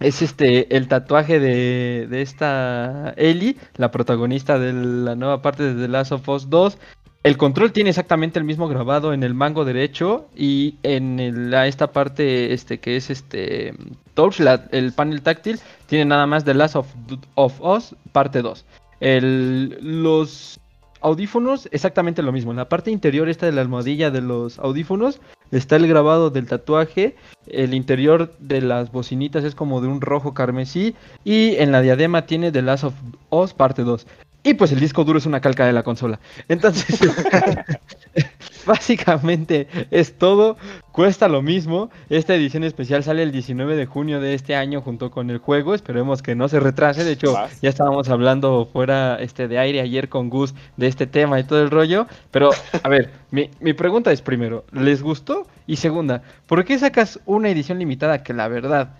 es, 0.00 0.22
este 0.22 0.76
el 0.76 0.88
tatuaje 0.88 1.40
de, 1.40 2.06
de 2.08 2.22
esta 2.22 3.14
Ellie, 3.16 3.56
la 3.76 3.90
protagonista 3.90 4.58
de 4.58 4.72
la 4.72 5.14
nueva 5.14 5.42
parte 5.42 5.62
de 5.62 5.80
The 5.80 5.88
Last 5.88 6.12
of 6.12 6.28
Us 6.28 6.48
2. 6.50 6.78
El 7.22 7.36
control 7.36 7.70
tiene 7.72 7.90
exactamente 7.90 8.40
el 8.40 8.44
mismo 8.44 8.66
grabado 8.66 9.12
en 9.12 9.22
el 9.22 9.32
mango 9.32 9.64
derecho 9.64 10.26
y 10.36 10.74
en 10.82 11.20
esta 11.54 11.92
parte 11.92 12.52
este 12.52 12.78
que 12.80 12.96
es 12.96 13.10
este 13.10 13.74
touch, 14.14 14.40
la- 14.40 14.66
el 14.72 14.92
panel 14.92 15.22
táctil, 15.22 15.60
tiene 15.86 16.04
nada 16.06 16.26
más 16.26 16.44
The 16.44 16.54
Last 16.54 16.74
of, 16.74 16.88
of 17.36 17.60
Us 17.60 17.94
parte 18.10 18.42
2. 18.42 18.64
El- 18.98 19.78
los 20.02 20.58
audífonos, 21.00 21.68
exactamente 21.70 22.22
lo 22.22 22.32
mismo. 22.32 22.50
En 22.50 22.56
la 22.56 22.68
parte 22.68 22.90
interior 22.90 23.28
esta 23.28 23.46
de 23.46 23.52
la 23.52 23.60
almohadilla 23.60 24.10
de 24.10 24.20
los 24.20 24.58
audífonos 24.58 25.20
está 25.52 25.76
el 25.76 25.86
grabado 25.86 26.30
del 26.30 26.46
tatuaje. 26.48 27.14
El 27.46 27.74
interior 27.74 28.34
de 28.40 28.62
las 28.62 28.90
bocinitas 28.90 29.44
es 29.44 29.54
como 29.54 29.80
de 29.80 29.86
un 29.88 30.00
rojo 30.00 30.34
carmesí. 30.34 30.96
Y 31.24 31.54
en 31.56 31.70
la 31.70 31.82
diadema 31.82 32.26
tiene 32.26 32.50
The 32.50 32.62
Last 32.62 32.82
of 32.84 32.94
Us 33.30 33.52
parte 33.54 33.82
2. 33.82 34.06
Y 34.44 34.54
pues 34.54 34.72
el 34.72 34.80
disco 34.80 35.04
duro 35.04 35.18
es 35.18 35.26
una 35.26 35.40
calca 35.40 35.64
de 35.64 35.72
la 35.72 35.84
consola. 35.84 36.18
Entonces, 36.48 36.98
básicamente 38.66 39.68
es 39.90 40.18
todo. 40.18 40.56
Cuesta 40.90 41.28
lo 41.28 41.42
mismo. 41.42 41.90
Esta 42.08 42.34
edición 42.34 42.64
especial 42.64 43.04
sale 43.04 43.22
el 43.22 43.30
19 43.30 43.76
de 43.76 43.86
junio 43.86 44.20
de 44.20 44.34
este 44.34 44.56
año 44.56 44.80
junto 44.80 45.12
con 45.12 45.30
el 45.30 45.38
juego. 45.38 45.74
Esperemos 45.74 46.22
que 46.22 46.34
no 46.34 46.48
se 46.48 46.58
retrase. 46.58 47.04
De 47.04 47.12
hecho, 47.12 47.36
ya 47.60 47.68
estábamos 47.68 48.08
hablando 48.08 48.68
fuera 48.72 49.16
este, 49.20 49.46
de 49.46 49.58
aire 49.58 49.80
ayer 49.80 50.08
con 50.08 50.28
Gus 50.28 50.54
de 50.76 50.88
este 50.88 51.06
tema 51.06 51.38
y 51.38 51.44
todo 51.44 51.62
el 51.62 51.70
rollo. 51.70 52.08
Pero, 52.32 52.50
a 52.82 52.88
ver, 52.88 53.10
mi, 53.30 53.48
mi 53.60 53.74
pregunta 53.74 54.10
es 54.10 54.22
primero, 54.22 54.64
¿les 54.72 55.02
gustó? 55.02 55.46
Y 55.68 55.76
segunda, 55.76 56.22
¿por 56.48 56.64
qué 56.64 56.78
sacas 56.80 57.20
una 57.26 57.48
edición 57.48 57.78
limitada 57.78 58.24
que 58.24 58.34
la 58.34 58.48
verdad 58.48 58.96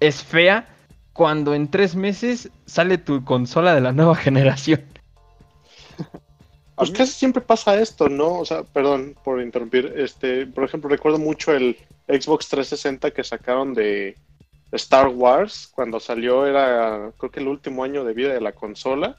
es 0.00 0.22
fea 0.22 0.68
cuando 1.16 1.54
en 1.54 1.70
tres 1.70 1.96
meses 1.96 2.50
sale 2.66 2.98
tu 2.98 3.24
consola 3.24 3.74
de 3.74 3.80
la 3.80 3.92
nueva 3.92 4.14
generación? 4.26 4.84
Pues 6.76 6.90
casi 6.90 7.12
siempre 7.12 7.40
pasa 7.40 7.80
esto, 7.80 8.10
¿no? 8.10 8.38
O 8.38 8.44
sea, 8.44 8.62
perdón 8.62 9.16
por 9.24 9.40
interrumpir. 9.40 9.94
Este, 9.96 10.46
por 10.46 10.64
ejemplo, 10.64 10.90
recuerdo 10.90 11.18
mucho 11.18 11.54
el 11.54 11.78
Xbox 12.06 12.48
360 12.48 13.12
que 13.12 13.24
sacaron 13.24 13.72
de 13.72 14.14
Star 14.72 15.08
Wars 15.08 15.70
cuando 15.74 15.98
salió, 16.00 16.46
era 16.46 17.12
creo 17.16 17.30
que 17.30 17.40
el 17.40 17.48
último 17.48 17.82
año 17.82 18.04
de 18.04 18.12
vida 18.12 18.34
de 18.34 18.42
la 18.42 18.52
consola. 18.52 19.16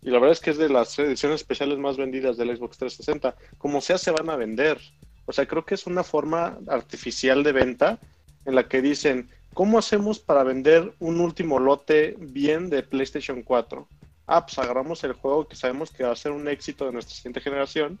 Y 0.00 0.10
la 0.10 0.18
verdad 0.18 0.32
es 0.32 0.40
que 0.40 0.50
es 0.50 0.56
de 0.56 0.70
las 0.70 0.98
ediciones 0.98 1.42
especiales 1.42 1.78
más 1.78 1.98
vendidas 1.98 2.38
del 2.38 2.56
Xbox 2.56 2.78
360. 2.78 3.34
Como 3.58 3.82
sea, 3.82 3.98
se 3.98 4.10
van 4.10 4.30
a 4.30 4.36
vender. 4.36 4.78
O 5.26 5.32
sea, 5.32 5.44
creo 5.44 5.66
que 5.66 5.74
es 5.74 5.86
una 5.86 6.04
forma 6.04 6.58
artificial 6.68 7.42
de 7.42 7.52
venta 7.52 7.98
en 8.46 8.54
la 8.54 8.66
que 8.66 8.80
dicen, 8.80 9.28
¿cómo 9.54 9.78
hacemos 9.78 10.18
para 10.18 10.44
vender 10.44 10.94
un 10.98 11.20
último 11.20 11.58
lote 11.58 12.16
bien 12.18 12.70
de 12.70 12.82
PlayStation 12.82 13.42
4? 13.42 13.86
ah, 14.28 14.44
pues 14.44 14.58
agarramos 14.58 15.02
el 15.02 15.14
juego 15.14 15.48
que 15.48 15.56
sabemos 15.56 15.90
que 15.90 16.04
va 16.04 16.12
a 16.12 16.16
ser 16.16 16.32
un 16.32 16.46
éxito 16.46 16.84
de 16.84 16.92
nuestra 16.92 17.16
siguiente 17.16 17.40
generación 17.40 17.98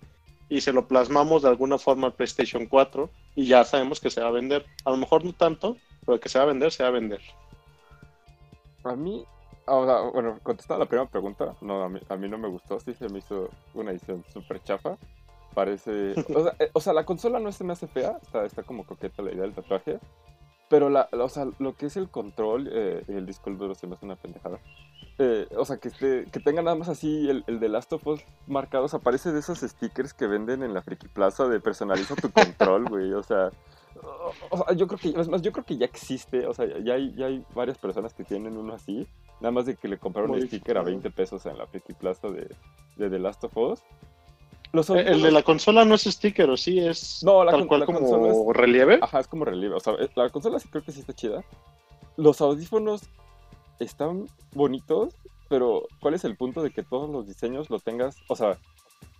y 0.48 0.60
se 0.60 0.72
lo 0.72 0.86
plasmamos 0.86 1.42
de 1.42 1.48
alguna 1.48 1.78
forma 1.78 2.06
al 2.06 2.12
PlayStation 2.12 2.66
4 2.66 3.10
y 3.34 3.46
ya 3.46 3.64
sabemos 3.64 3.98
que 3.98 4.10
se 4.10 4.20
va 4.20 4.28
a 4.28 4.32
vender. 4.32 4.64
A 4.84 4.90
lo 4.90 4.96
mejor 4.96 5.24
no 5.24 5.32
tanto, 5.32 5.76
pero 6.06 6.20
que 6.20 6.28
se 6.28 6.38
va 6.38 6.44
a 6.44 6.48
vender, 6.48 6.70
se 6.70 6.82
va 6.82 6.90
a 6.90 6.92
vender. 6.92 7.20
A 8.84 8.94
mí, 8.94 9.24
ahora, 9.66 10.00
bueno, 10.02 10.38
contestando 10.42 10.84
la 10.84 10.88
primera 10.88 11.10
pregunta, 11.10 11.54
no, 11.60 11.82
a 11.82 11.88
mí, 11.88 12.00
a 12.08 12.16
mí 12.16 12.28
no 12.28 12.38
me 12.38 12.48
gustó, 12.48 12.78
sí 12.78 12.94
se 12.94 13.08
me 13.08 13.18
hizo 13.18 13.50
una 13.74 13.90
edición 13.90 14.24
súper 14.32 14.62
chafa. 14.62 14.96
Parece, 15.54 16.14
o 16.74 16.80
sea, 16.80 16.92
eh, 16.92 16.94
la 16.94 17.04
consola 17.04 17.40
no 17.40 17.50
se 17.52 17.64
me 17.64 17.72
hace 17.72 17.88
fea, 17.88 18.18
está 18.44 18.62
como 18.62 18.84
coqueta 18.84 19.22
la 19.22 19.32
idea 19.32 19.42
del 19.42 19.54
tatuaje, 19.54 19.98
pero 20.68 20.90
la, 20.90 21.08
o 21.12 21.28
sea, 21.28 21.46
lo 21.58 21.74
que 21.74 21.86
es 21.86 21.96
el 21.96 22.08
control 22.08 22.68
eh, 22.72 23.02
el 23.08 23.26
disco 23.26 23.50
duro 23.50 23.74
se 23.74 23.86
me 23.86 23.94
hace 23.94 24.04
una 24.06 24.16
pendejada. 24.16 24.58
Eh, 25.20 25.48
o 25.56 25.64
sea, 25.64 25.78
que, 25.78 25.88
esté- 25.88 26.30
que 26.30 26.38
tenga 26.38 26.62
nada 26.62 26.76
más 26.76 26.88
así 26.88 27.28
el, 27.28 27.42
el 27.48 27.58
de 27.58 27.68
Last 27.68 27.92
of 27.92 28.06
Us 28.06 28.20
marcados, 28.46 28.94
aparece 28.94 29.32
de 29.32 29.40
esos 29.40 29.58
stickers 29.60 30.14
que 30.14 30.26
venden 30.28 30.62
en 30.62 30.72
la 30.74 30.82
Friki 30.82 31.08
Plaza 31.08 31.48
de 31.48 31.58
personaliza 31.60 32.14
tu 32.14 32.30
control, 32.30 32.88
güey, 32.88 33.12
o 33.12 33.22
sea... 33.24 33.50
o- 34.50 34.56
sea, 34.64 34.76
yo 34.76 34.86
creo 34.86 34.98
que, 35.00 35.12
más, 35.28 35.42
yo 35.42 35.50
creo 35.50 35.64
que 35.64 35.76
ya 35.76 35.86
existe, 35.86 36.46
o 36.46 36.54
sea, 36.54 36.66
ya 36.84 36.94
hay, 36.94 37.12
ya 37.16 37.26
hay 37.26 37.44
varias 37.54 37.78
personas 37.78 38.14
que 38.14 38.22
tienen 38.22 38.56
uno 38.56 38.74
así, 38.74 39.08
nada 39.40 39.50
más 39.50 39.66
de 39.66 39.74
que 39.74 39.88
le 39.88 39.98
compraron 39.98 40.34
el 40.34 40.46
sticker 40.46 40.78
a 40.78 40.82
Modificado. 40.82 41.02
20 41.10 41.10
pesos 41.10 41.46
en 41.46 41.58
la 41.58 41.66
Friki 41.66 41.94
Plaza 41.94 42.28
de, 42.28 42.48
de 42.96 43.10
The 43.10 43.18
Last 43.18 43.42
of 43.42 43.56
Us. 43.56 43.82
Los 44.72 44.90
Eh, 44.90 45.00
El 45.06 45.22
de 45.22 45.30
la 45.30 45.42
consola 45.42 45.84
no 45.84 45.94
es 45.94 46.02
sticker, 46.02 46.48
¿o 46.50 46.56
sí? 46.56 46.78
Es 46.78 47.22
No, 47.24 47.42
la 47.44 47.52
tal 47.52 47.66
cual 47.66 47.80
la 47.80 47.86
como 47.86 48.00
consola 48.00 48.52
relieve. 48.52 48.98
Ajá, 49.00 49.20
es 49.20 49.26
como 49.28 49.44
relieve. 49.44 49.74
O 49.74 49.80
sea, 49.80 49.94
eh, 49.94 50.08
la 50.14 50.28
consola 50.30 50.58
sí 50.58 50.68
creo 50.68 50.82
que 50.84 50.92
sí 50.92 51.00
está 51.00 51.12
chida. 51.14 51.42
Los 52.16 52.40
audífonos 52.40 53.02
están 53.78 54.26
bonitos, 54.52 55.14
pero 55.48 55.84
¿cuál 56.00 56.14
es 56.14 56.24
el 56.24 56.36
punto 56.36 56.62
de 56.62 56.70
que 56.70 56.82
todos 56.82 57.08
los 57.08 57.26
diseños 57.26 57.70
lo 57.70 57.78
tengas? 57.78 58.16
O 58.28 58.36
sea, 58.36 58.58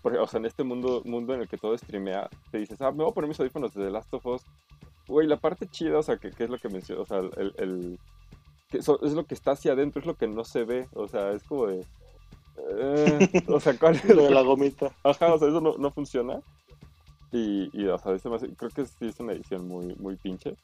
por- 0.02 0.16
o 0.16 0.26
sea 0.26 0.38
en 0.38 0.46
este 0.46 0.64
mundo, 0.64 1.02
mundo 1.04 1.32
en 1.34 1.40
el 1.40 1.48
que 1.48 1.56
todo 1.56 1.76
streamea, 1.78 2.28
te 2.50 2.58
dices, 2.58 2.80
ah, 2.82 2.90
me 2.90 3.04
voy 3.04 3.11
a 3.11 3.14
poner 3.14 3.28
mis 3.28 3.40
audífonos 3.40 3.72
de 3.74 3.84
The 3.84 3.90
Last 3.90 4.12
of 4.14 4.26
Us. 4.26 4.42
Güey, 5.06 5.26
la 5.26 5.38
parte 5.38 5.66
chida, 5.66 5.98
o 5.98 6.02
sea, 6.02 6.18
que, 6.18 6.30
que 6.30 6.44
es 6.44 6.50
lo 6.50 6.58
que 6.58 6.68
menciono, 6.68 7.02
o 7.02 7.06
sea, 7.06 7.18
el... 7.18 7.54
el- 7.56 7.98
que 8.70 8.76
eso 8.78 9.02
es 9.02 9.12
lo 9.14 9.24
que 9.24 9.32
está 9.32 9.52
hacia 9.52 9.72
adentro, 9.72 9.98
es 10.00 10.06
lo 10.06 10.14
que 10.14 10.26
no 10.28 10.44
se 10.44 10.64
ve. 10.64 10.88
O 10.92 11.08
sea, 11.08 11.30
es 11.32 11.42
como 11.44 11.66
de... 11.68 11.87
eh, 12.78 13.22
o 13.48 13.60
sea, 13.60 13.78
¿cuál 13.78 13.94
es 14.04 14.04
Lo 14.04 14.22
de 14.24 14.30
la 14.30 14.42
gomita. 14.42 14.92
Ajá, 15.02 15.34
o 15.34 15.38
sea, 15.38 15.48
eso 15.48 15.60
no, 15.60 15.76
no 15.78 15.92
funciona. 15.92 16.40
Y, 17.32 17.70
y, 17.72 17.86
o 17.88 17.98
sea, 17.98 18.14
ese 18.14 18.28
me 18.30 18.36
hace- 18.36 18.54
creo 18.56 18.72
que 18.72 18.86
sí 18.86 18.96
es 19.06 19.20
una 19.20 19.32
edición 19.34 19.66
muy, 19.68 19.94
muy 19.96 20.16
pinche. 20.16 20.56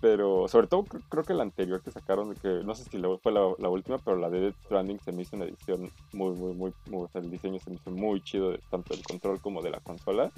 Pero 0.00 0.48
sobre 0.48 0.68
todo 0.68 0.86
cre- 0.88 1.04
creo 1.08 1.24
que 1.24 1.34
la 1.34 1.44
anterior 1.44 1.82
que 1.82 1.90
sacaron, 1.92 2.36
que 2.36 2.48
no 2.64 2.74
sé 2.74 2.84
si 2.84 2.98
la- 2.98 3.18
fue 3.22 3.32
la, 3.32 3.54
la 3.58 3.70
última, 3.70 3.98
pero 4.00 4.16
la 4.18 4.30
de 4.30 4.40
Death 4.40 4.56
Stranding 4.66 5.00
se 5.00 5.12
me 5.12 5.22
hizo 5.22 5.36
una 5.36 5.46
edición 5.46 5.90
muy, 6.12 6.34
muy, 6.34 6.54
muy, 6.54 6.72
muy- 6.86 7.04
o 7.06 7.08
sea, 7.08 7.20
el 7.22 7.30
diseño 7.30 7.58
se 7.60 7.70
me 7.70 7.76
hizo 7.76 7.90
muy 7.90 8.22
chido, 8.22 8.50
de, 8.52 8.60
tanto 8.70 8.94
del 8.94 9.04
control 9.04 9.40
como 9.40 9.62
de 9.62 9.70
la 9.70 9.80
consola. 9.80 10.32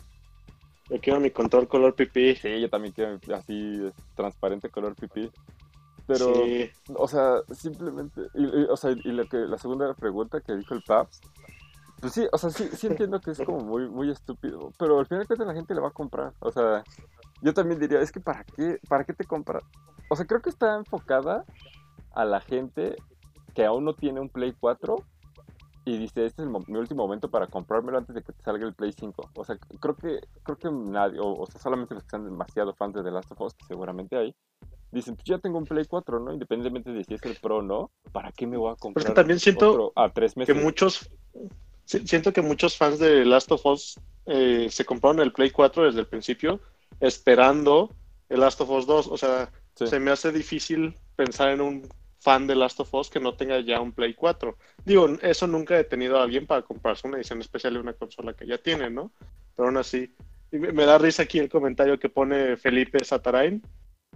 Yo 0.88 1.00
quiero 1.00 1.20
mi 1.20 1.30
control 1.30 1.68
color 1.68 1.94
pipí. 1.94 2.36
Sí, 2.36 2.60
yo 2.60 2.68
también 2.70 2.92
quiero 2.92 3.18
así, 3.34 3.80
transparente 4.14 4.70
color 4.70 4.96
pipí. 4.96 5.30
Pero, 6.06 6.34
Sí. 6.34 6.70
o 6.94 7.08
sea, 7.08 7.36
simplemente, 7.54 8.20
y, 8.34 8.44
y, 8.44 8.64
o 8.64 8.76
sea, 8.76 8.90
y 8.90 9.12
lo 9.12 9.24
que, 9.26 9.38
la 9.38 9.56
segunda 9.58 9.92
pregunta 9.94 10.40
que 10.40 10.54
dijo 10.54 10.74
el 10.74 10.82
Paps, 10.82 11.20
pues 12.00 12.12
sí, 12.12 12.26
o 12.30 12.36
sea, 12.36 12.50
sí, 12.50 12.68
sí 12.74 12.86
entiendo 12.88 13.20
que 13.20 13.30
es 13.30 13.40
como 13.40 13.60
muy, 13.60 13.88
muy 13.88 14.10
estúpido, 14.10 14.70
pero 14.78 14.98
al 14.98 15.06
final 15.06 15.22
de 15.22 15.26
cuentas 15.26 15.46
la 15.46 15.54
gente 15.54 15.74
le 15.74 15.80
va 15.80 15.88
a 15.88 15.92
comprar, 15.92 16.34
o 16.40 16.50
sea, 16.52 16.84
yo 17.40 17.54
también 17.54 17.80
diría, 17.80 18.00
es 18.00 18.12
que 18.12 18.20
¿para 18.20 18.44
qué, 18.44 18.78
para 18.88 19.04
qué 19.04 19.14
te 19.14 19.24
compras? 19.24 19.62
O 20.10 20.16
sea, 20.16 20.26
creo 20.26 20.42
que 20.42 20.50
está 20.50 20.76
enfocada 20.76 21.44
a 22.12 22.24
la 22.26 22.40
gente 22.40 22.96
que 23.54 23.64
aún 23.64 23.84
no 23.84 23.94
tiene 23.94 24.20
un 24.20 24.28
Play 24.28 24.54
4 24.58 24.96
y 25.86 25.98
dice, 25.98 26.24
este 26.26 26.42
es 26.42 26.48
el 26.48 26.54
mi 26.66 26.78
último 26.78 27.02
momento 27.02 27.30
para 27.30 27.46
comprármelo 27.46 27.98
antes 27.98 28.14
de 28.14 28.22
que 28.22 28.32
te 28.32 28.42
salga 28.42 28.66
el 28.66 28.74
Play 28.74 28.92
5. 28.92 29.30
O 29.34 29.44
sea, 29.44 29.56
creo 29.80 29.94
que, 29.96 30.20
creo 30.42 30.56
que 30.58 30.70
nadie, 30.70 31.20
o, 31.20 31.34
o 31.34 31.46
sea, 31.46 31.60
solamente 31.60 31.94
los 31.94 32.04
que 32.04 32.10
sean 32.10 32.24
demasiado 32.24 32.74
fans 32.74 32.94
de 32.94 33.02
The 33.02 33.10
Last 33.10 33.32
of 33.32 33.40
Us, 33.42 33.54
que 33.54 33.66
seguramente 33.66 34.16
hay, 34.16 34.34
dicen, 34.94 35.14
pues 35.16 35.24
ya 35.26 35.38
tengo 35.38 35.58
un 35.58 35.64
Play 35.64 35.84
4, 35.86 36.20
¿no? 36.20 36.32
Independientemente 36.32 36.92
de 36.92 37.04
si 37.04 37.14
es 37.14 37.22
el 37.24 37.36
Pro 37.36 37.58
o 37.58 37.62
no, 37.62 37.90
¿para 38.12 38.32
qué 38.32 38.46
me 38.46 38.56
voy 38.56 38.72
a 38.72 38.76
comprar 38.76 39.12
también 39.14 39.38
siento 39.40 39.70
otro 39.70 39.92
a 39.96 40.10
tres 40.10 40.36
meses? 40.36 40.54
que 40.54 40.60
muchos 40.62 41.10
si- 41.84 42.06
siento 42.06 42.32
que 42.32 42.40
muchos 42.42 42.76
fans 42.76 42.98
de 42.98 43.24
Last 43.24 43.50
of 43.52 43.64
Us 43.66 44.00
eh, 44.26 44.68
se 44.70 44.84
compraron 44.84 45.20
el 45.20 45.32
Play 45.32 45.50
4 45.50 45.84
desde 45.84 46.00
el 46.00 46.06
principio 46.06 46.60
esperando 47.00 47.90
el 48.28 48.40
Last 48.40 48.60
of 48.60 48.70
Us 48.70 48.86
2 48.86 49.08
o 49.08 49.16
sea 49.16 49.50
Sí. 49.76 49.88
se 49.88 49.98
me 49.98 50.12
hace 50.12 50.30
difícil 50.30 50.96
pensar 51.16 51.50
en 51.50 51.60
un 51.60 51.88
fan 52.20 52.46
de 52.46 52.54
Last 52.54 52.78
of 52.78 52.94
Us 52.94 53.10
que 53.10 53.18
no 53.18 53.34
tenga 53.34 53.58
ya 53.60 53.80
un 53.80 53.90
Play 53.92 54.14
4 54.14 54.56
digo 54.84 55.08
eso 55.20 55.46
nunca 55.48 55.74
ha 55.74 55.78
detenido 55.78 56.16
a 56.18 56.22
alguien 56.22 56.46
para 56.46 56.62
comprarse 56.62 57.08
una 57.08 57.16
edición 57.16 57.40
especial 57.40 57.74
de 57.74 57.80
una 57.80 57.92
consola 57.92 58.32
que 58.34 58.46
ya 58.46 58.56
tiene 58.56 58.88
no 58.88 59.10
pero 59.56 59.66
aún 59.68 59.76
así 59.76 60.14
me 60.52 60.84
da 60.86 60.96
risa 60.98 61.24
aquí 61.24 61.40
el 61.40 61.48
comentario 61.48 61.98
que 61.98 62.08
pone 62.08 62.56
Felipe 62.56 63.04
Satarain 63.04 63.60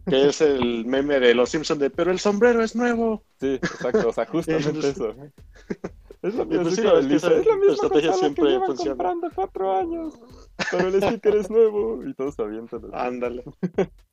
que 0.08 0.28
es 0.28 0.40
el 0.40 0.84
meme 0.86 1.20
de 1.20 1.34
los 1.34 1.50
Simpsons 1.50 1.80
de 1.80 1.90
pero 1.90 2.10
el 2.10 2.18
sombrero 2.18 2.62
es 2.62 2.74
nuevo 2.76 3.22
Sí, 3.40 3.54
exacto, 3.54 4.08
o 4.08 4.12
sea, 4.12 4.26
justamente 4.26 4.88
eso. 4.88 5.14
Es 6.22 6.34
la 6.34 6.44
misma, 6.44 6.62
Pues 6.64 6.74
sí, 6.74 6.82
es 6.82 7.06
que 7.06 7.14
esa 7.14 7.28
la 7.30 7.56
misma 7.56 7.72
estrategia 7.74 8.12
siempre 8.12 8.44
que 8.44 8.50
llevan 8.50 8.66
funciona. 8.66 8.94
comprando 8.94 9.30
cuatro 9.34 9.76
años, 9.76 10.14
pero 10.70 10.88
el 10.88 11.02
sticker 11.02 11.36
es 11.36 11.50
nuevo 11.50 12.04
y 12.04 12.14
todos 12.14 12.38
avientan. 12.40 12.82
ándale 12.92 13.44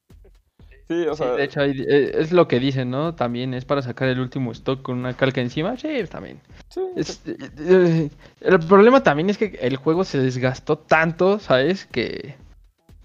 Sí, 0.88 1.08
o 1.08 1.16
Sí, 1.16 1.24
sea, 1.24 1.32
de 1.38 1.44
hecho, 1.44 1.62
eh, 1.62 2.12
es 2.16 2.32
lo 2.32 2.48
que 2.48 2.60
dicen, 2.60 2.90
¿no? 2.92 3.16
También 3.16 3.54
es 3.54 3.66
para 3.66 3.82
sacar 3.82 4.10
el 4.10 4.20
último 4.20 4.52
stock 4.52 4.82
con 4.82 4.98
una 5.00 5.16
calca 5.16 5.42
encima. 5.42 5.78
Sí, 5.78 5.88
también. 6.10 6.42
sí, 6.70 6.82
Es- 6.96 7.22
eh, 7.26 7.38
eh, 7.60 8.10
el 8.42 8.60
problema 8.60 9.02
también 9.04 9.30
es 9.30 9.38
que 9.38 9.58
el 9.62 9.78
juego 9.78 10.04
se 10.04 10.20
desgastó 10.20 10.78
tanto, 10.78 11.40
¿sabes? 11.40 11.86
Que, 11.86 12.36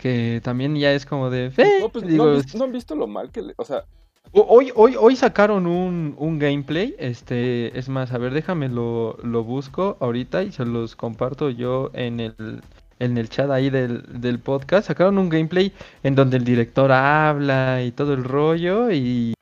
que 0.00 0.40
también 0.42 0.74
ya 0.76 0.92
es 0.92 1.06
como 1.06 1.30
de... 1.30 1.52
eh, 1.56 1.78
no, 1.80 1.88
pues, 1.90 2.06
digo, 2.06 2.24
¿no, 2.24 2.30
han 2.32 2.36
visto, 2.38 2.58
no 2.58 2.64
han 2.64 2.72
visto 2.72 2.94
lo 2.96 3.06
mal 3.06 3.30
que 3.30 3.42
le, 3.42 3.54
o 3.56 3.64
sea, 3.64 3.84
ho- 4.32 4.46
hoy, 4.48 4.72
hoy, 4.74 4.96
hoy 4.98 5.14
sacaron 5.16 5.66
un, 5.66 6.14
un 6.18 6.38
gameplay. 6.38 6.94
Este, 6.98 7.78
es 7.78 7.88
más, 7.88 8.12
a 8.12 8.18
ver, 8.18 8.32
déjame 8.32 8.68
lo, 8.68 9.16
lo 9.22 9.44
busco 9.44 9.96
ahorita 10.00 10.42
y 10.42 10.52
se 10.52 10.64
los 10.64 10.96
comparto 10.96 11.50
yo 11.50 11.90
en 11.94 12.20
el, 12.20 12.62
en 12.98 13.18
el 13.18 13.28
chat 13.28 13.50
ahí 13.50 13.70
del, 13.70 14.02
del 14.20 14.38
podcast. 14.38 14.88
Sacaron 14.88 15.18
un 15.18 15.28
gameplay 15.28 15.72
en 16.02 16.14
donde 16.14 16.36
el 16.38 16.44
director 16.44 16.90
habla 16.92 17.82
y 17.82 17.92
todo 17.92 18.14
el 18.14 18.24
rollo 18.24 18.90
y... 18.90 19.34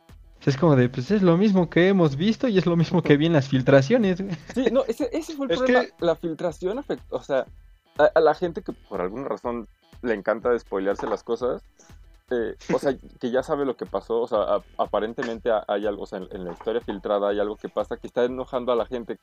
Es 0.46 0.56
como 0.56 0.76
de, 0.76 0.88
pues 0.88 1.10
es 1.10 1.20
lo 1.20 1.36
mismo 1.36 1.68
que 1.68 1.88
hemos 1.88 2.16
visto 2.16 2.48
y 2.48 2.56
es 2.56 2.64
lo 2.64 2.74
mismo 2.74 3.02
que 3.02 3.18
vi 3.18 3.26
en 3.26 3.34
las 3.34 3.48
filtraciones. 3.48 4.22
sí, 4.54 4.66
no, 4.72 4.82
ese, 4.88 5.10
ese 5.12 5.34
fue 5.34 5.44
el 5.44 5.52
Es 5.52 5.58
problema, 5.58 5.84
que- 5.84 5.92
la 6.06 6.16
filtración 6.16 6.78
afectó, 6.78 7.16
o 7.16 7.22
sea, 7.22 7.44
a, 7.98 8.04
a 8.14 8.20
la 8.20 8.34
gente 8.34 8.62
que 8.62 8.72
por 8.72 9.02
alguna 9.02 9.28
razón 9.28 9.68
le 10.02 10.14
encanta 10.14 10.58
spoilearse 10.58 11.06
las 11.06 11.22
cosas, 11.22 11.62
eh, 12.30 12.56
o 12.72 12.78
sea, 12.78 12.94
que 13.20 13.30
ya 13.30 13.42
sabe 13.42 13.64
lo 13.64 13.76
que 13.76 13.86
pasó, 13.86 14.20
o 14.20 14.28
sea, 14.28 14.62
aparentemente 14.76 15.50
ha- 15.50 15.64
hay 15.66 15.86
algo, 15.86 16.02
o 16.02 16.06
sea, 16.06 16.18
en, 16.18 16.44
la 16.44 16.52
historia 16.52 16.80
filtrada 16.82 17.30
hay 17.30 17.40
algo 17.40 17.56
que 17.56 17.68
pasa 17.68 17.96
que 17.96 18.06
está 18.06 18.24
enojando 18.24 18.70
a 18.72 18.76
la 18.76 18.84
gente. 18.86 19.18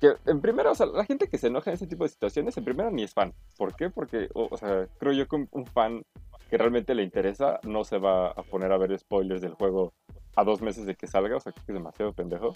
Que 0.00 0.14
en 0.26 0.40
primera, 0.40 0.70
o 0.70 0.74
sea, 0.74 0.86
la 0.86 1.04
gente 1.04 1.28
que 1.28 1.38
se 1.38 1.48
enoja 1.48 1.70
en 1.70 1.74
ese 1.74 1.86
tipo 1.86 2.04
de 2.04 2.10
situaciones, 2.10 2.56
en 2.56 2.64
primera 2.64 2.90
ni 2.90 3.02
es 3.02 3.14
fan. 3.14 3.32
¿Por 3.56 3.74
qué? 3.74 3.90
Porque, 3.90 4.28
o, 4.34 4.56
sea, 4.56 4.86
creo 4.98 5.12
yo 5.12 5.26
que 5.26 5.46
un, 5.50 5.66
fan 5.66 6.02
que 6.50 6.58
realmente 6.58 6.94
le 6.94 7.02
interesa 7.02 7.60
no 7.64 7.82
se 7.84 7.98
va 7.98 8.28
a 8.28 8.42
poner 8.42 8.72
a 8.72 8.78
ver 8.78 8.96
spoilers 8.98 9.40
del 9.40 9.54
juego 9.54 9.92
a 10.36 10.44
dos 10.44 10.60
meses 10.60 10.86
de 10.86 10.94
que 10.94 11.06
salga, 11.06 11.36
o 11.36 11.40
sea, 11.40 11.52
que 11.52 11.60
es 11.60 11.66
demasiado 11.66 12.12
pendejo. 12.12 12.54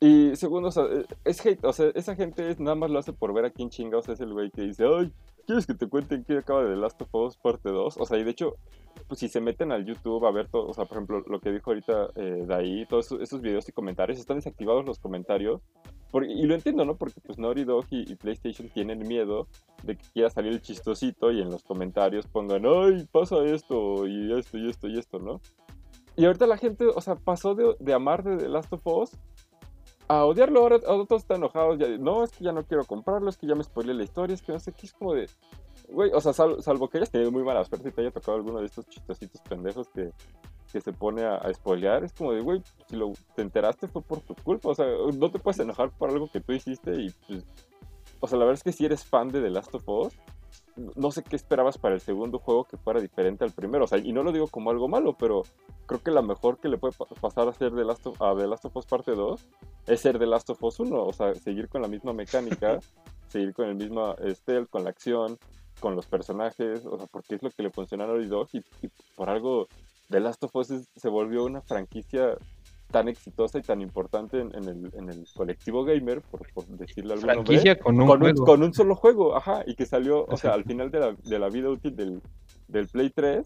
Y 0.00 0.36
segundo, 0.36 0.68
o 0.68 0.72
sea, 0.72 0.84
eh, 0.84 1.04
es 1.24 1.44
hate, 1.44 1.64
o 1.64 1.72
sea, 1.72 1.90
esa 1.94 2.14
gente 2.14 2.50
es- 2.50 2.60
nada 2.60 2.76
más 2.76 2.90
lo 2.90 2.98
hace 2.98 3.12
por 3.12 3.34
ver 3.34 3.46
a 3.46 3.50
quién 3.50 3.68
chingados 3.70 4.08
es 4.08 4.20
el 4.20 4.32
güey 4.32 4.50
que 4.50 4.62
dice, 4.62 4.84
ay, 4.86 5.12
¿quieres 5.46 5.66
que 5.66 5.74
te 5.74 5.86
cuenten 5.88 6.24
qué 6.24 6.38
acaba 6.38 6.62
de 6.64 6.70
The 6.70 6.76
Last 6.76 7.00
of 7.02 7.14
Us 7.14 7.36
parte 7.36 7.70
2? 7.70 7.96
O 7.98 8.06
sea, 8.06 8.18
y 8.18 8.24
de 8.24 8.30
hecho, 8.30 8.56
pues 9.08 9.20
si 9.20 9.28
se 9.28 9.40
meten 9.40 9.72
al 9.72 9.84
YouTube 9.84 10.26
a 10.26 10.30
ver 10.30 10.48
todo, 10.48 10.66
o 10.68 10.74
sea, 10.74 10.84
por 10.84 10.96
ejemplo, 10.98 11.22
lo 11.26 11.40
que 11.40 11.52
dijo 11.52 11.70
ahorita 11.70 12.10
eh, 12.16 12.44
de 12.46 12.54
ahí, 12.54 12.86
todos 12.86 13.06
esos, 13.06 13.20
esos 13.20 13.40
videos 13.40 13.68
y 13.68 13.72
comentarios, 13.72 14.18
están 14.18 14.36
desactivados 14.36 14.84
los 14.84 14.98
comentarios. 14.98 15.62
Por- 16.10 16.24
y 16.24 16.42
lo 16.44 16.54
entiendo, 16.54 16.84
¿no? 16.84 16.96
Porque 16.96 17.20
pues 17.20 17.38
Naughty 17.38 17.64
Dog 17.64 17.84
y, 17.90 18.10
y 18.10 18.14
PlayStation 18.16 18.68
tienen 18.68 19.00
miedo 19.06 19.48
de 19.82 19.96
que 19.96 20.04
quiera 20.12 20.30
salir 20.30 20.52
el 20.52 20.60
chistosito 20.62 21.30
y 21.32 21.40
en 21.40 21.50
los 21.50 21.62
comentarios 21.64 22.26
pongan, 22.26 22.64
ay, 22.66 23.06
pasa 23.10 23.44
esto 23.44 24.06
y 24.06 24.32
esto 24.32 24.56
y 24.58 24.68
esto 24.70 24.88
y 24.88 24.98
esto, 24.98 25.18
¿no? 25.18 25.40
Y 26.18 26.24
ahorita 26.24 26.46
la 26.46 26.56
gente, 26.56 26.86
o 26.86 27.00
sea, 27.02 27.16
pasó 27.16 27.54
de, 27.54 27.76
de 27.78 27.92
amar 27.92 28.22
de 28.22 28.36
The 28.38 28.48
Last 28.48 28.72
of 28.72 28.86
Us 28.86 29.10
a 30.08 30.24
odiarlo. 30.24 30.60
Ahora, 30.60 30.78
ahora 30.86 31.04
todos 31.06 31.22
están 31.22 31.38
enojados. 31.38 31.78
Ya, 31.78 31.88
no, 31.98 32.24
es 32.24 32.30
que 32.32 32.44
ya 32.44 32.52
no 32.52 32.64
quiero 32.64 32.84
comprarlo, 32.84 33.28
es 33.30 33.36
que 33.36 33.46
ya 33.46 33.54
me 33.54 33.64
spoilé 33.64 33.94
la 33.94 34.04
historia, 34.04 34.34
es 34.34 34.42
que 34.42 34.52
no 34.52 34.58
sé 34.60 34.72
qué. 34.72 34.86
Es 34.86 34.92
como 34.92 35.14
de. 35.14 35.28
Güey, 35.88 36.10
o 36.12 36.20
sea, 36.20 36.32
sal- 36.32 36.62
salvo 36.62 36.88
que 36.88 36.98
hayas 36.98 37.10
tenido 37.10 37.30
muy 37.30 37.44
mala 37.44 37.64
suerte 37.64 37.88
y 37.88 37.92
te 37.92 38.00
haya 38.00 38.10
tocado 38.10 38.36
alguno 38.36 38.60
de 38.60 38.66
estos 38.66 38.86
chistositos 38.88 39.40
pendejos 39.42 39.88
que, 39.88 40.10
que 40.72 40.80
se 40.80 40.92
pone 40.92 41.22
a, 41.24 41.36
a 41.36 41.52
spoilear, 41.54 42.02
es 42.02 42.12
como 42.12 42.32
de, 42.32 42.40
güey, 42.40 42.60
si 42.88 42.96
lo, 42.96 43.12
te 43.36 43.42
enteraste 43.42 43.86
fue 43.86 44.02
por 44.02 44.20
tu 44.20 44.34
culpa. 44.34 44.70
O 44.70 44.74
sea, 44.74 44.86
no 45.16 45.30
te 45.30 45.38
puedes 45.38 45.60
enojar 45.60 45.90
por 45.90 46.10
algo 46.10 46.28
que 46.30 46.40
tú 46.40 46.52
hiciste 46.52 46.92
y 47.00 47.10
pues. 47.28 47.44
O 48.20 48.26
sea, 48.26 48.38
la 48.38 48.46
verdad 48.46 48.58
es 48.58 48.64
que 48.64 48.72
si 48.72 48.84
eres 48.86 49.04
fan 49.04 49.28
de 49.28 49.40
The 49.42 49.50
Last 49.50 49.74
of 49.74 49.86
Us, 49.88 50.14
no 50.94 51.10
sé 51.10 51.22
qué 51.22 51.36
esperabas 51.36 51.78
para 51.78 51.94
el 51.94 52.00
segundo 52.00 52.38
juego 52.38 52.64
que 52.64 52.76
fuera 52.76 53.00
diferente 53.00 53.44
al 53.44 53.52
primero. 53.52 53.84
O 53.84 53.86
sea, 53.88 53.98
y 53.98 54.12
no 54.12 54.22
lo 54.22 54.32
digo 54.32 54.46
como 54.48 54.70
algo 54.70 54.88
malo, 54.88 55.14
pero 55.18 55.42
creo 55.86 56.02
que 56.02 56.10
la 56.10 56.22
mejor 56.22 56.58
que 56.58 56.68
le 56.68 56.76
puede 56.78 56.94
pa- 56.96 57.06
pasar 57.20 57.48
a 57.48 57.52
ser 57.52 57.74
The 57.74 57.84
Last 57.84 58.06
of, 58.06 58.20
a 58.20 58.36
The 58.36 58.46
Last 58.46 58.64
of 58.66 58.76
Us 58.76 58.86
parte 58.86 59.12
2 59.14 59.46
es 59.86 60.00
ser 60.00 60.18
The 60.18 60.26
Last 60.26 60.50
of 60.50 60.62
Us 60.62 60.78
1. 60.80 61.02
O 61.04 61.12
sea, 61.12 61.34
seguir 61.34 61.68
con 61.68 61.82
la 61.82 61.88
misma 61.88 62.12
mecánica, 62.12 62.78
seguir 63.28 63.54
con 63.54 63.66
el 63.68 63.74
mismo 63.76 64.14
stealth, 64.34 64.68
con 64.68 64.84
la 64.84 64.90
acción, 64.90 65.38
con 65.80 65.96
los 65.96 66.06
personajes. 66.06 66.84
O 66.86 66.96
sea, 66.98 67.06
porque 67.06 67.36
es 67.36 67.42
lo 67.42 67.50
que 67.50 67.62
le 67.62 67.70
funciona 67.70 68.04
a 68.04 68.06
Naughty 68.08 68.26
Dog 68.26 68.48
y, 68.52 68.58
y 68.82 68.90
por 69.16 69.30
algo 69.30 69.68
The 70.10 70.20
Last 70.20 70.44
of 70.44 70.54
Us 70.56 70.68
se 70.94 71.08
volvió 71.08 71.44
una 71.44 71.62
franquicia 71.62 72.36
tan 72.90 73.08
exitosa 73.08 73.58
y 73.58 73.62
tan 73.62 73.80
importante 73.80 74.40
en, 74.40 74.54
en 74.54 74.68
el, 74.68 74.90
en 74.94 75.10
el 75.10 75.26
colectivo 75.34 75.84
gamer, 75.84 76.22
por, 76.22 76.50
por 76.52 76.66
decirle 76.66 77.14
nombre 77.14 77.34
Franquicia 77.34 77.78
con 77.78 78.00
un 78.00 78.06
con, 78.06 78.22
un, 78.22 78.34
con 78.36 78.62
un 78.62 78.72
solo 78.72 78.94
juego, 78.94 79.36
ajá, 79.36 79.64
y 79.66 79.74
que 79.74 79.86
salió, 79.86 80.24
o 80.24 80.36
sea, 80.36 80.52
al 80.52 80.64
final 80.64 80.90
de 80.90 81.00
la, 81.00 81.12
de 81.12 81.38
la 81.38 81.48
vida 81.48 81.68
útil 81.68 81.96
del, 81.96 82.22
del 82.68 82.88
Play 82.88 83.10
3 83.10 83.44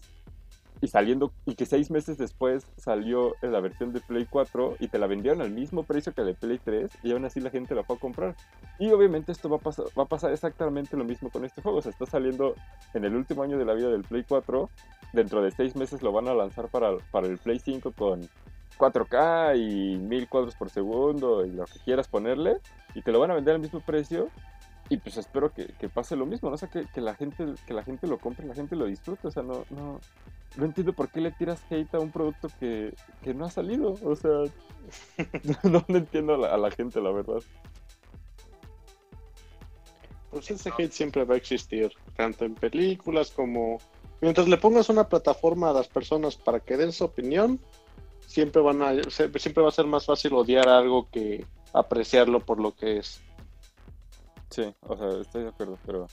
y 0.81 0.87
saliendo, 0.87 1.31
y 1.45 1.53
que 1.53 1.67
seis 1.67 1.91
meses 1.91 2.17
después 2.17 2.65
salió 2.75 3.35
en 3.43 3.51
la 3.51 3.59
versión 3.59 3.93
de 3.93 3.99
Play 4.01 4.25
4 4.27 4.77
y 4.79 4.87
te 4.87 4.97
la 4.97 5.05
vendieron 5.05 5.41
al 5.41 5.51
mismo 5.51 5.83
precio 5.83 6.11
que 6.11 6.21
la 6.21 6.27
de 6.27 6.33
Play 6.33 6.59
3 6.63 6.91
y 7.03 7.11
aún 7.11 7.23
así 7.23 7.39
la 7.39 7.51
gente 7.51 7.75
la 7.75 7.83
fue 7.83 7.97
a 7.97 7.99
comprar. 7.99 8.35
Y 8.79 8.91
obviamente 8.91 9.31
esto 9.31 9.47
va 9.47 9.57
a 9.57 9.59
pasar, 9.59 9.85
va 9.97 10.03
a 10.03 10.07
pasar 10.07 10.31
exactamente 10.31 10.97
lo 10.97 11.03
mismo 11.03 11.29
con 11.29 11.45
este 11.45 11.61
juego, 11.61 11.77
o 11.77 11.81
sea, 11.83 11.91
está 11.91 12.07
saliendo 12.07 12.55
en 12.95 13.05
el 13.05 13.15
último 13.15 13.43
año 13.43 13.59
de 13.59 13.65
la 13.65 13.73
vida 13.73 13.89
del 13.89 14.01
Play 14.01 14.25
4, 14.27 14.69
dentro 15.13 15.43
de 15.43 15.51
seis 15.51 15.75
meses 15.75 16.01
lo 16.01 16.11
van 16.11 16.27
a 16.27 16.33
lanzar 16.33 16.67
para, 16.69 16.97
para 17.11 17.27
el 17.27 17.37
Play 17.37 17.59
5 17.59 17.91
con 17.91 18.27
4K 18.81 19.57
y 19.57 19.97
1000 19.99 20.27
cuadros 20.27 20.55
por 20.55 20.71
segundo 20.71 21.45
y 21.45 21.51
lo 21.51 21.65
que 21.65 21.79
quieras 21.79 22.07
ponerle, 22.07 22.57
y 22.95 23.03
te 23.03 23.11
lo 23.11 23.19
van 23.19 23.29
a 23.29 23.35
vender 23.35 23.55
al 23.55 23.61
mismo 23.61 23.79
precio. 23.79 24.29
y 24.89 24.97
pues 24.97 25.15
espero 25.17 25.53
que, 25.53 25.67
que 25.67 25.87
pase 25.87 26.15
lo 26.15 26.25
mismo, 26.25 26.49
¿no? 26.49 26.55
O 26.55 26.57
sea, 26.57 26.69
que, 26.69 26.85
que, 26.85 26.99
la 26.99 27.15
gente, 27.15 27.45
que 27.65 27.73
la 27.73 27.83
gente 27.83 28.07
lo 28.07 28.17
compre, 28.17 28.45
la 28.45 28.55
gente 28.55 28.75
lo 28.75 28.85
disfrute, 28.85 29.27
o 29.27 29.31
sea, 29.31 29.43
no, 29.43 29.63
no, 29.69 30.01
no 30.57 30.65
entiendo 30.65 30.93
por 30.93 31.09
qué 31.09 31.21
le 31.21 31.31
tiras 31.31 31.63
hate 31.69 31.93
a 31.93 31.99
un 31.99 32.11
producto 32.11 32.49
que, 32.59 32.93
que 33.21 33.33
no 33.33 33.45
ha 33.45 33.51
salido, 33.51 33.95
o 34.03 34.15
sea, 34.15 34.31
no, 35.63 35.85
no 35.87 35.97
entiendo 35.97 36.33
a 36.33 36.37
la, 36.37 36.47
a 36.47 36.57
la 36.57 36.71
gente, 36.71 36.99
la 36.99 37.11
verdad. 37.11 37.41
Pues 40.31 40.49
ese 40.49 40.71
hate 40.77 40.91
siempre 40.91 41.23
va 41.23 41.35
a 41.35 41.37
existir, 41.37 41.91
tanto 42.15 42.45
en 42.45 42.55
películas 42.55 43.31
como... 43.31 43.77
Mientras 44.21 44.47
le 44.47 44.57
pongas 44.57 44.89
una 44.89 45.07
plataforma 45.07 45.69
a 45.69 45.73
las 45.73 45.87
personas 45.87 46.35
para 46.35 46.59
que 46.59 46.77
den 46.77 46.91
su 46.91 47.03
opinión, 47.03 47.59
siempre 48.31 48.61
van 48.61 48.81
a 48.81 48.93
siempre 49.11 49.61
va 49.61 49.69
a 49.69 49.73
ser 49.73 49.85
más 49.85 50.05
fácil 50.05 50.33
odiar 50.33 50.69
algo 50.69 51.09
que 51.11 51.45
apreciarlo 51.73 52.39
por 52.39 52.59
lo 52.59 52.73
que 52.73 52.97
es. 52.97 53.21
Sí, 54.49 54.63
o 54.81 54.97
sea, 54.97 55.21
estoy 55.21 55.43
de 55.43 55.49
acuerdo, 55.49 55.77
pero 55.85 56.07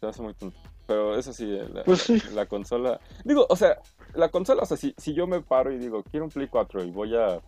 se 0.00 0.06
hace 0.06 0.22
muy 0.22 0.34
tonto. 0.34 0.58
Pero 0.86 1.16
eso 1.18 1.32
sí, 1.32 1.46
la, 1.46 1.84
Pues 1.84 2.02
sí. 2.02 2.20
la 2.34 2.46
consola. 2.46 3.00
Digo, 3.24 3.46
o 3.48 3.56
sea, 3.56 3.78
la 4.14 4.28
consola, 4.30 4.62
o 4.62 4.66
sea, 4.66 4.76
si, 4.76 4.94
si 4.98 5.14
yo 5.14 5.26
me 5.26 5.40
paro 5.40 5.72
y 5.72 5.78
digo, 5.78 6.02
quiero 6.02 6.26
un 6.26 6.30
Play 6.30 6.48
4 6.48 6.84
y 6.84 6.90
voy 6.90 7.16
a 7.16 7.40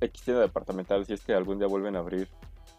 X 0.00 0.22
tienda 0.22 0.42
departamental, 0.42 1.04
si 1.04 1.12
es 1.12 1.24
que 1.24 1.34
algún 1.34 1.58
día 1.58 1.66
vuelven 1.66 1.96
a 1.96 2.00
abrir, 2.00 2.28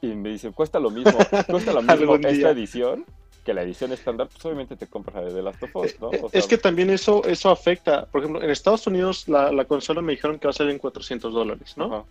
y 0.02 0.08
me 0.08 0.30
dicen, 0.30 0.54
cuesta 0.54 0.80
lo 0.80 0.90
mismo, 0.90 1.18
cuesta 1.48 1.74
lo 1.74 1.82
mismo 1.84 2.16
esta 2.16 2.30
día. 2.30 2.50
edición 2.52 3.06
que 3.50 3.54
la 3.56 3.64
edición 3.64 3.92
estándar, 3.92 4.28
pues 4.28 4.46
obviamente 4.46 4.76
te 4.76 4.86
compras 4.86 5.16
la 5.16 5.22
de 5.24 5.34
The 5.34 5.42
Last 5.42 5.64
of 5.64 5.76
Us, 5.76 6.00
¿no? 6.00 6.10
O 6.10 6.30
sea, 6.30 6.40
es 6.40 6.46
que 6.46 6.60
también 6.60 6.92
eso, 6.92 7.24
eso 7.26 7.50
afecta. 7.50 8.06
Por 8.06 8.22
ejemplo, 8.22 8.44
en 8.44 8.52
Estados 8.52 8.86
Unidos 8.86 9.28
la, 9.28 9.52
la 9.52 9.66
consola 9.66 10.04
me 10.04 10.12
dijeron 10.12 10.38
que 10.38 10.46
va 10.46 10.52
a 10.52 10.54
salir 10.54 10.74
en 10.74 10.78
400 10.78 11.34
dólares, 11.34 11.74
¿no? 11.76 12.06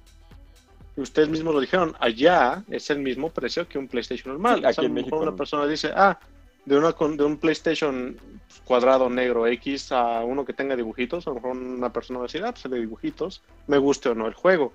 Y 0.97 1.01
ustedes 1.01 1.29
mismos 1.29 1.55
lo 1.55 1.61
dijeron, 1.61 1.95
allá 2.01 2.65
es 2.69 2.91
el 2.91 2.99
mismo 2.99 3.31
precio 3.31 3.69
que 3.69 3.79
un 3.79 3.87
PlayStation 3.87 4.33
normal. 4.33 4.59
Sí, 4.59 4.65
O 4.65 4.67
aquí 4.67 4.75
sea, 4.75 4.83
a 4.83 4.87
en 4.89 4.95
México 4.95 5.17
una 5.17 5.37
persona 5.37 5.65
dice, 5.69 5.93
ah, 5.95 6.19
de, 6.65 6.77
una, 6.77 6.91
de 6.91 7.25
un 7.25 7.37
PlayStation 7.37 8.17
cuadrado 8.65 9.09
negro 9.09 9.47
X 9.47 9.93
a 9.93 10.25
uno 10.25 10.45
que 10.45 10.55
tenga 10.55 10.75
dibujitos, 10.75 11.25
a 11.29 11.31
lo 11.31 11.37
mejor 11.37 11.53
una 11.53 11.93
persona 11.93 12.19
va 12.19 12.25
a 12.25 12.27
decir, 12.27 12.43
ah, 12.45 12.51
pues 12.51 12.65
el 12.65 12.73
de 12.73 12.81
dibujitos, 12.81 13.43
me 13.69 13.79
guste 13.79 14.09
o 14.09 14.17
no 14.17 14.27
el 14.27 14.35
juego. 14.35 14.73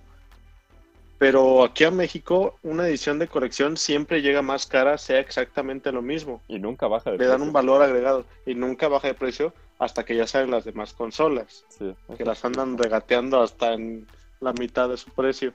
Pero 1.24 1.64
aquí 1.64 1.86
a 1.86 1.90
México, 1.90 2.60
una 2.64 2.86
edición 2.86 3.18
de 3.18 3.30
colección 3.30 3.78
siempre 3.78 4.22
llega 4.22 4.42
más 4.42 4.68
cara, 4.68 4.98
sea 4.98 5.22
exactamente 5.22 5.90
lo 5.94 6.02
mismo. 6.02 6.42
Y 6.50 6.60
nunca 6.60 6.90
baja 6.90 7.12
de 7.12 7.18
Le 7.18 7.28
dan 7.28 7.42
un 7.42 7.54
valor 7.54 7.82
agregado 7.82 8.26
y 8.46 8.56
nunca 8.56 8.90
baja 8.90 9.08
de 9.08 9.14
precio 9.14 9.54
hasta 9.80 10.04
que 10.04 10.18
ya 10.18 10.28
salen 10.28 10.52
las 10.52 10.66
demás 10.66 10.92
consolas, 10.92 11.64
Sí, 11.70 11.96
que 12.18 12.26
las 12.26 12.44
andan 12.44 12.78
regateando 12.78 13.40
hasta 13.42 13.72
en 13.72 14.06
la 14.42 14.52
mitad 14.52 14.90
de 14.90 14.98
su 14.98 15.12
precio. 15.12 15.54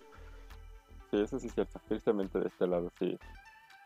Sí, 1.10 1.20
eso 1.20 1.38
sí 1.38 1.48
es 1.48 1.52
cierto. 1.52 1.78
Tristemente 1.86 2.38
de 2.38 2.48
este 2.48 2.66
lado, 2.66 2.90
sí. 2.98 3.18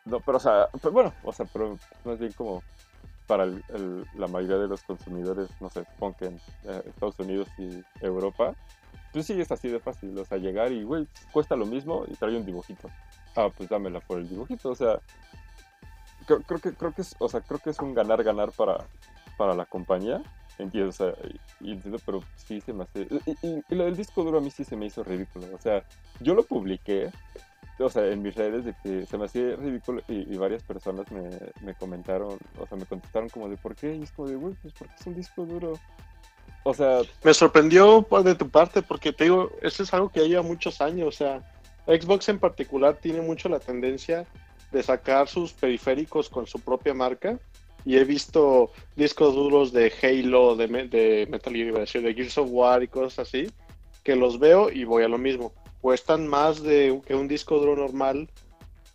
No, 0.05 0.21
pero 0.21 0.37
o 0.37 0.41
sea, 0.41 0.69
pues 0.81 0.95
bueno, 0.95 1.13
o 1.21 1.33
sea, 1.33 1.47
pero 1.53 1.77
más 2.05 2.17
bien 2.17 2.33
como 2.35 2.63
para 3.27 3.43
el- 3.43 3.61
el- 3.75 4.07
la 4.15 4.29
mayoría 4.29 4.59
de 4.59 4.69
los 4.69 4.85
consumidores, 4.85 5.49
no 5.61 5.69
sé, 5.69 5.81
supongo 5.85 6.15
que 6.15 6.27
en 6.27 6.41
eh, 6.63 6.83
Estados 6.87 7.19
Unidos 7.19 7.49
y 7.59 7.85
Europa, 8.07 8.55
pues 9.13 9.27
sí 9.27 9.41
es 9.41 9.51
así 9.53 9.69
de 9.69 9.79
fácil. 9.81 10.19
O 10.19 10.25
sea, 10.25 10.39
llegar 10.39 10.73
y, 10.73 10.83
güey, 10.85 11.07
cuesta 11.31 11.57
lo 11.57 11.67
mismo 11.67 12.05
y 12.09 12.15
trae 12.15 12.37
un 12.37 12.45
dibujito. 12.47 12.89
Ah, 13.37 13.49
pues 13.55 13.69
dámela 13.69 14.01
por 14.01 14.19
el 14.19 14.29
dibujito. 14.29 14.71
O 14.71 14.75
sea, 14.75 15.01
creo, 16.27 16.43
creo 16.43 16.61
que 16.61 16.73
creo 16.73 16.93
que 16.93 17.03
es, 17.03 17.15
o 17.19 17.29
sea, 17.29 17.41
creo 17.41 17.61
que 17.61 17.71
es 17.71 17.79
un 17.81 17.95
ganar 17.95 18.23
ganar 18.23 18.51
para, 18.53 18.79
para 19.37 19.55
la 19.55 19.67
compañía. 19.67 20.23
Entiendo, 20.59 20.91
o 20.91 20.93
sea, 20.93 21.15
y, 21.61 21.73
entiendo, 21.73 21.99
pero 22.05 22.21
sí 22.37 22.61
se 22.61 22.73
me 22.73 22.85
hace. 22.85 23.09
Y, 23.43 23.49
y- 23.75 23.91
disco 23.93 24.23
duro 24.23 24.39
a 24.39 24.41
mí 24.41 24.51
sí 24.51 24.65
se 24.65 24.77
me 24.77 24.87
hizo 24.87 25.03
ridículo. 25.03 25.47
O 25.55 25.59
sea, 25.59 25.85
yo 26.21 26.35
lo 26.35 26.43
publiqué, 26.43 27.11
o 27.79 27.89
sea, 27.89 28.07
en 28.07 28.23
mis 28.23 28.35
redes 28.35 28.65
de 28.65 28.75
que 28.83 29.07
se 29.07 29.19
me 29.19 29.25
hacía 29.25 29.57
ridículo 29.57 30.03
y, 30.09 30.33
y 30.33 30.37
varias 30.37 30.63
personas 30.63 31.11
me, 31.11 31.31
me 31.63 31.75
comentaron, 31.75 32.39
o 32.59 32.67
sea, 32.67 32.77
me 32.79 32.85
contestaron 32.85 33.29
como 33.31 33.49
de 33.49 33.57
por 33.57 33.75
qué, 33.75 33.97
y 33.97 34.03
es 34.03 34.13
como 34.13 34.29
de, 34.29 34.37
güey, 34.37 34.55
pues 34.61 34.75
porque 34.75 34.95
es 34.99 35.07
un 35.07 35.15
disco 35.15 35.45
duro. 35.47 35.73
O 36.65 36.75
sea, 36.75 37.01
Me 37.25 37.35
sorprendió 37.35 38.03
pues, 38.03 38.25
de 38.25 38.35
tu 38.35 38.49
parte 38.49 38.83
porque 38.83 39.13
te 39.13 39.25
digo, 39.25 39.51
esto 39.63 39.83
es 39.83 39.93
algo 39.93 40.09
que 40.09 40.21
ya 40.21 40.27
lleva 40.27 40.43
muchos 40.43 40.81
años. 40.81 41.09
O 41.09 41.13
sea, 41.13 41.43
Xbox 41.87 42.29
en 42.29 42.39
particular 42.39 42.97
tiene 43.01 43.21
mucho 43.21 43.49
la 43.49 43.59
tendencia 43.59 44.27
de 44.71 44.83
sacar 44.83 45.29
sus 45.29 45.53
periféricos 45.53 46.29
con 46.29 46.47
su 46.47 46.61
propia 46.61 46.95
marca. 46.95 47.39
Y 47.85 47.97
he 47.97 48.05
visto 48.05 48.71
discos 48.95 49.35
duros 49.35 49.73
de 49.73 49.93
Halo, 50.03 50.55
de, 50.55 50.69
de 50.69 51.27
Metal 51.29 51.53
Gear, 51.53 51.75
de 51.75 52.15
Gears 52.15 52.39
of 52.39 52.49
War 52.51 52.83
y 52.83 52.89
cosas 52.89 53.27
así, 53.27 53.51
que 54.05 54.15
los 54.15 54.39
veo 54.39 54.71
y 54.71 54.85
voy 54.85 55.03
a 55.03 55.09
lo 55.09 55.19
mismo. 55.19 55.53
Cuestan 55.81 56.29
más 56.29 56.63
de 56.63 57.01
que 57.05 57.17
un 57.17 57.27
disco 57.27 57.59
duro 57.59 57.75
normal, 57.75 58.31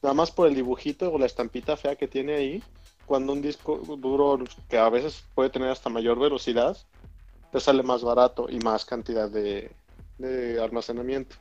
nada 0.01 0.13
más 0.13 0.31
por 0.31 0.47
el 0.47 0.55
dibujito 0.55 1.11
o 1.11 1.19
la 1.19 1.25
estampita 1.25 1.75
fea 1.75 1.97
que 1.97 2.07
tiene 2.07 2.35
ahí, 2.35 2.63
cuando 3.05 3.33
un 3.33 3.41
disco 3.41 3.77
duro 3.77 4.39
que 4.69 4.77
a 4.77 4.89
veces 4.89 5.25
puede 5.35 5.49
tener 5.49 5.69
hasta 5.69 5.89
mayor 5.89 6.17
velocidad, 6.17 6.77
te 7.51 7.59
sale 7.59 7.83
más 7.83 8.03
barato 8.03 8.47
y 8.49 8.59
más 8.59 8.85
cantidad 8.85 9.29
de, 9.29 9.71
de 10.17 10.61
almacenamiento. 10.61 11.35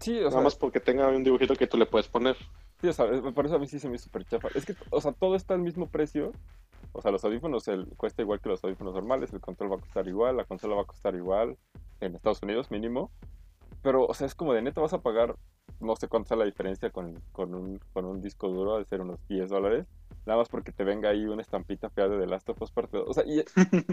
sí, 0.00 0.18
o 0.22 0.30
Nada 0.30 0.30
sea, 0.30 0.40
más 0.42 0.54
porque 0.56 0.80
tenga 0.80 1.08
un 1.08 1.24
dibujito 1.24 1.54
que 1.54 1.66
tú 1.66 1.76
le 1.76 1.86
puedes 1.86 2.08
poner. 2.08 2.36
sí, 2.80 2.88
o 2.88 2.92
sea, 2.92 3.06
es- 3.06 3.20
por 3.32 3.46
eso 3.46 3.56
a 3.56 3.58
mí 3.58 3.66
sí 3.66 3.78
se 3.78 3.88
me 3.88 3.96
hizo 3.96 4.04
súper 4.04 4.24
chafa. 4.26 4.48
Es 4.54 4.64
que, 4.66 4.74
o 4.90 5.00
sea, 5.00 5.12
todo 5.12 5.34
está 5.36 5.54
al 5.54 5.60
mismo 5.60 5.86
precio. 5.88 6.32
O 6.92 7.02
sea, 7.02 7.10
los 7.10 7.24
audífonos 7.24 7.68
el, 7.68 7.86
cuesta 7.96 8.22
igual 8.22 8.40
que 8.40 8.48
los 8.48 8.62
audífonos 8.64 8.94
normales, 8.94 9.32
el 9.32 9.40
control 9.40 9.72
va 9.72 9.76
a 9.76 9.80
costar 9.80 10.06
igual, 10.08 10.36
la 10.36 10.44
consola 10.44 10.76
va 10.76 10.82
a 10.82 10.86
costar 10.86 11.14
igual, 11.14 11.58
en 12.00 12.14
Estados 12.14 12.42
Unidos 12.42 12.70
mínimo. 12.70 13.10
Pero, 13.82 14.06
o 14.06 14.14
sea, 14.14 14.26
es 14.26 14.34
como 14.34 14.52
de 14.54 14.62
neta 14.62 14.80
vas 14.80 14.94
a 14.94 15.02
pagar, 15.02 15.36
no 15.80 15.94
sé 15.96 16.08
cuánto 16.08 16.34
es 16.34 16.38
la 16.38 16.44
diferencia 16.46 16.90
con, 16.90 17.20
con, 17.32 17.54
un, 17.54 17.80
con 17.92 18.04
un 18.06 18.20
disco 18.22 18.48
duro, 18.48 18.78
de 18.78 18.84
ser 18.86 19.00
unos 19.02 19.18
10 19.28 19.50
dólares, 19.50 19.86
nada 20.26 20.38
más 20.40 20.48
porque 20.48 20.72
te 20.72 20.84
venga 20.84 21.08
ahí 21.10 21.24
una 21.26 21.42
estampita 21.42 21.88
fea 21.90 22.08
de 22.08 22.18
The 22.18 22.26
Last 22.26 22.48
of 22.50 22.60
Us 22.60 22.72
Parte 22.72 22.98
2. 22.98 23.08
O 23.08 23.12
sea, 23.14 23.24
y, 23.26 23.42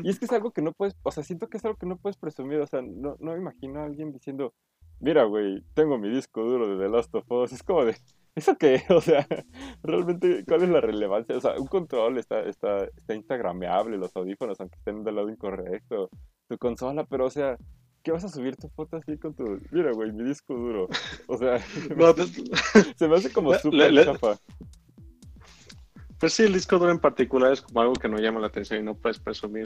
y 0.03 0.09
es 0.09 0.19
que 0.19 0.25
es 0.25 0.31
algo 0.33 0.51
que 0.51 0.61
no 0.61 0.73
puedes, 0.73 0.95
o 1.03 1.11
sea, 1.11 1.23
siento 1.23 1.47
que 1.47 1.57
es 1.57 1.65
algo 1.65 1.77
que 1.77 1.85
no 1.85 1.97
puedes 1.97 2.17
presumir, 2.17 2.59
o 2.59 2.67
sea, 2.67 2.81
no, 2.81 3.15
no 3.19 3.31
me 3.33 3.37
imagino 3.37 3.79
a 3.79 3.85
alguien 3.85 4.11
diciendo, 4.11 4.53
mira, 4.99 5.23
güey, 5.25 5.63
tengo 5.73 5.97
mi 5.97 6.09
disco 6.09 6.43
duro 6.43 6.67
de 6.67 6.83
The 6.83 6.89
Last 6.89 7.13
of 7.15 7.31
Us, 7.31 7.53
es 7.53 7.63
como 7.63 7.85
de, 7.85 7.95
¿eso 8.35 8.57
qué? 8.57 8.81
O 8.89 9.01
sea, 9.01 9.27
realmente, 9.83 10.43
¿cuál 10.47 10.63
es 10.63 10.69
la 10.69 10.81
relevancia? 10.81 11.37
O 11.37 11.41
sea, 11.41 11.59
un 11.59 11.67
control 11.67 12.17
está, 12.17 12.41
está, 12.41 12.85
está 12.85 13.15
instagrameable, 13.15 13.97
los 13.97 14.15
audífonos, 14.15 14.59
aunque 14.59 14.77
estén 14.77 15.03
del 15.03 15.15
lado 15.15 15.29
incorrecto, 15.29 16.09
tu 16.47 16.57
consola, 16.57 17.05
pero, 17.05 17.25
o 17.25 17.29
sea, 17.29 17.57
¿qué 18.03 18.11
vas 18.11 18.23
a 18.23 18.29
subir 18.29 18.55
tu 18.57 18.69
foto 18.69 18.97
así 18.97 19.17
con 19.17 19.33
tu, 19.33 19.59
mira, 19.71 19.91
güey, 19.93 20.11
mi 20.11 20.23
disco 20.23 20.53
duro? 20.55 20.87
O 21.27 21.37
sea, 21.37 21.57
No, 21.97 22.13
te- 22.13 22.25
se 22.97 23.07
me 23.07 23.15
hace 23.15 23.31
como 23.31 23.53
súper 23.55 23.93
chafa. 24.05 24.37
Pues 26.23 26.35
sí, 26.35 26.43
el 26.43 26.53
disco 26.53 26.79
duro 26.79 26.89
en 26.89 26.99
particular 26.99 27.51
es 27.51 27.61
como 27.61 27.81
algo 27.81 27.91
que 27.95 28.07
no 28.07 28.17
llama 28.17 28.39
la 28.39 28.47
atención 28.47 28.79
y 28.79 28.83
no 28.83 28.95
puedes 28.95 29.19
presumir. 29.19 29.65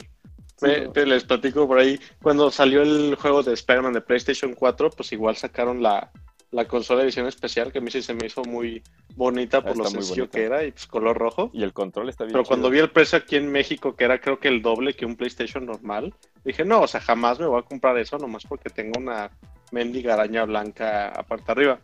Sí, 0.56 0.66
Me- 0.66 0.80
no. 0.86 0.90
te 0.90 1.06
les 1.06 1.22
platico 1.22 1.68
por 1.68 1.78
ahí, 1.78 2.00
cuando 2.20 2.50
salió 2.50 2.82
el 2.82 3.14
juego 3.14 3.44
de 3.44 3.52
Spider-Man 3.52 3.92
de 3.92 4.00
PlayStation 4.00 4.54
4, 4.54 4.90
pues 4.90 5.12
igual 5.12 5.36
sacaron 5.36 5.80
la, 5.80 6.10
la 6.50 6.66
consola 6.66 7.04
edición 7.04 7.28
especial, 7.28 7.70
que 7.70 7.78
a 7.78 7.80
mí 7.80 7.92
sí 7.92 8.02
se 8.02 8.12
me 8.12 8.26
hizo 8.26 8.42
muy 8.42 8.82
bonita 9.14 9.62
por 9.62 9.76
lo 9.76 9.84
sencillo 9.84 10.28
que 10.28 10.42
era 10.46 10.64
y 10.64 10.72
pues 10.72 10.88
color 10.88 11.16
rojo. 11.16 11.48
Y 11.54 11.62
el 11.62 11.72
control 11.72 12.08
está 12.08 12.24
bien 12.24 12.32
Pero 12.32 12.44
cuando 12.44 12.70
vi 12.70 12.80
el 12.80 12.90
precio 12.90 13.18
aquí 13.18 13.36
en 13.36 13.52
México, 13.52 13.94
que 13.94 14.02
era 14.02 14.20
creo 14.20 14.40
que 14.40 14.48
el 14.48 14.60
doble 14.60 14.94
que 14.94 15.06
un 15.06 15.14
PlayStation 15.14 15.64
normal, 15.64 16.12
dije, 16.44 16.64
no, 16.64 16.80
o 16.80 16.88
sea, 16.88 17.00
jamás 17.00 17.38
me 17.38 17.46
voy 17.46 17.60
a 17.60 17.64
comprar 17.64 17.96
eso 17.98 18.18
nomás 18.18 18.44
porque 18.44 18.68
tengo 18.68 18.98
una 18.98 19.30
mendiga 19.70 20.14
araña 20.14 20.44
blanca 20.44 21.10
aparte 21.10 21.52
arriba. 21.52 21.78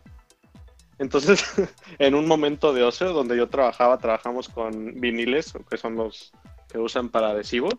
Entonces, 0.97 1.43
en 1.99 2.15
un 2.15 2.27
momento 2.27 2.73
de 2.73 2.83
ocio 2.83 3.13
donde 3.13 3.37
yo 3.37 3.49
trabajaba, 3.49 3.97
trabajamos 3.97 4.49
con 4.49 4.99
viniles, 4.99 5.53
que 5.69 5.77
son 5.77 5.95
los 5.95 6.31
que 6.67 6.79
usan 6.79 7.09
para 7.09 7.29
adhesivo, 7.29 7.69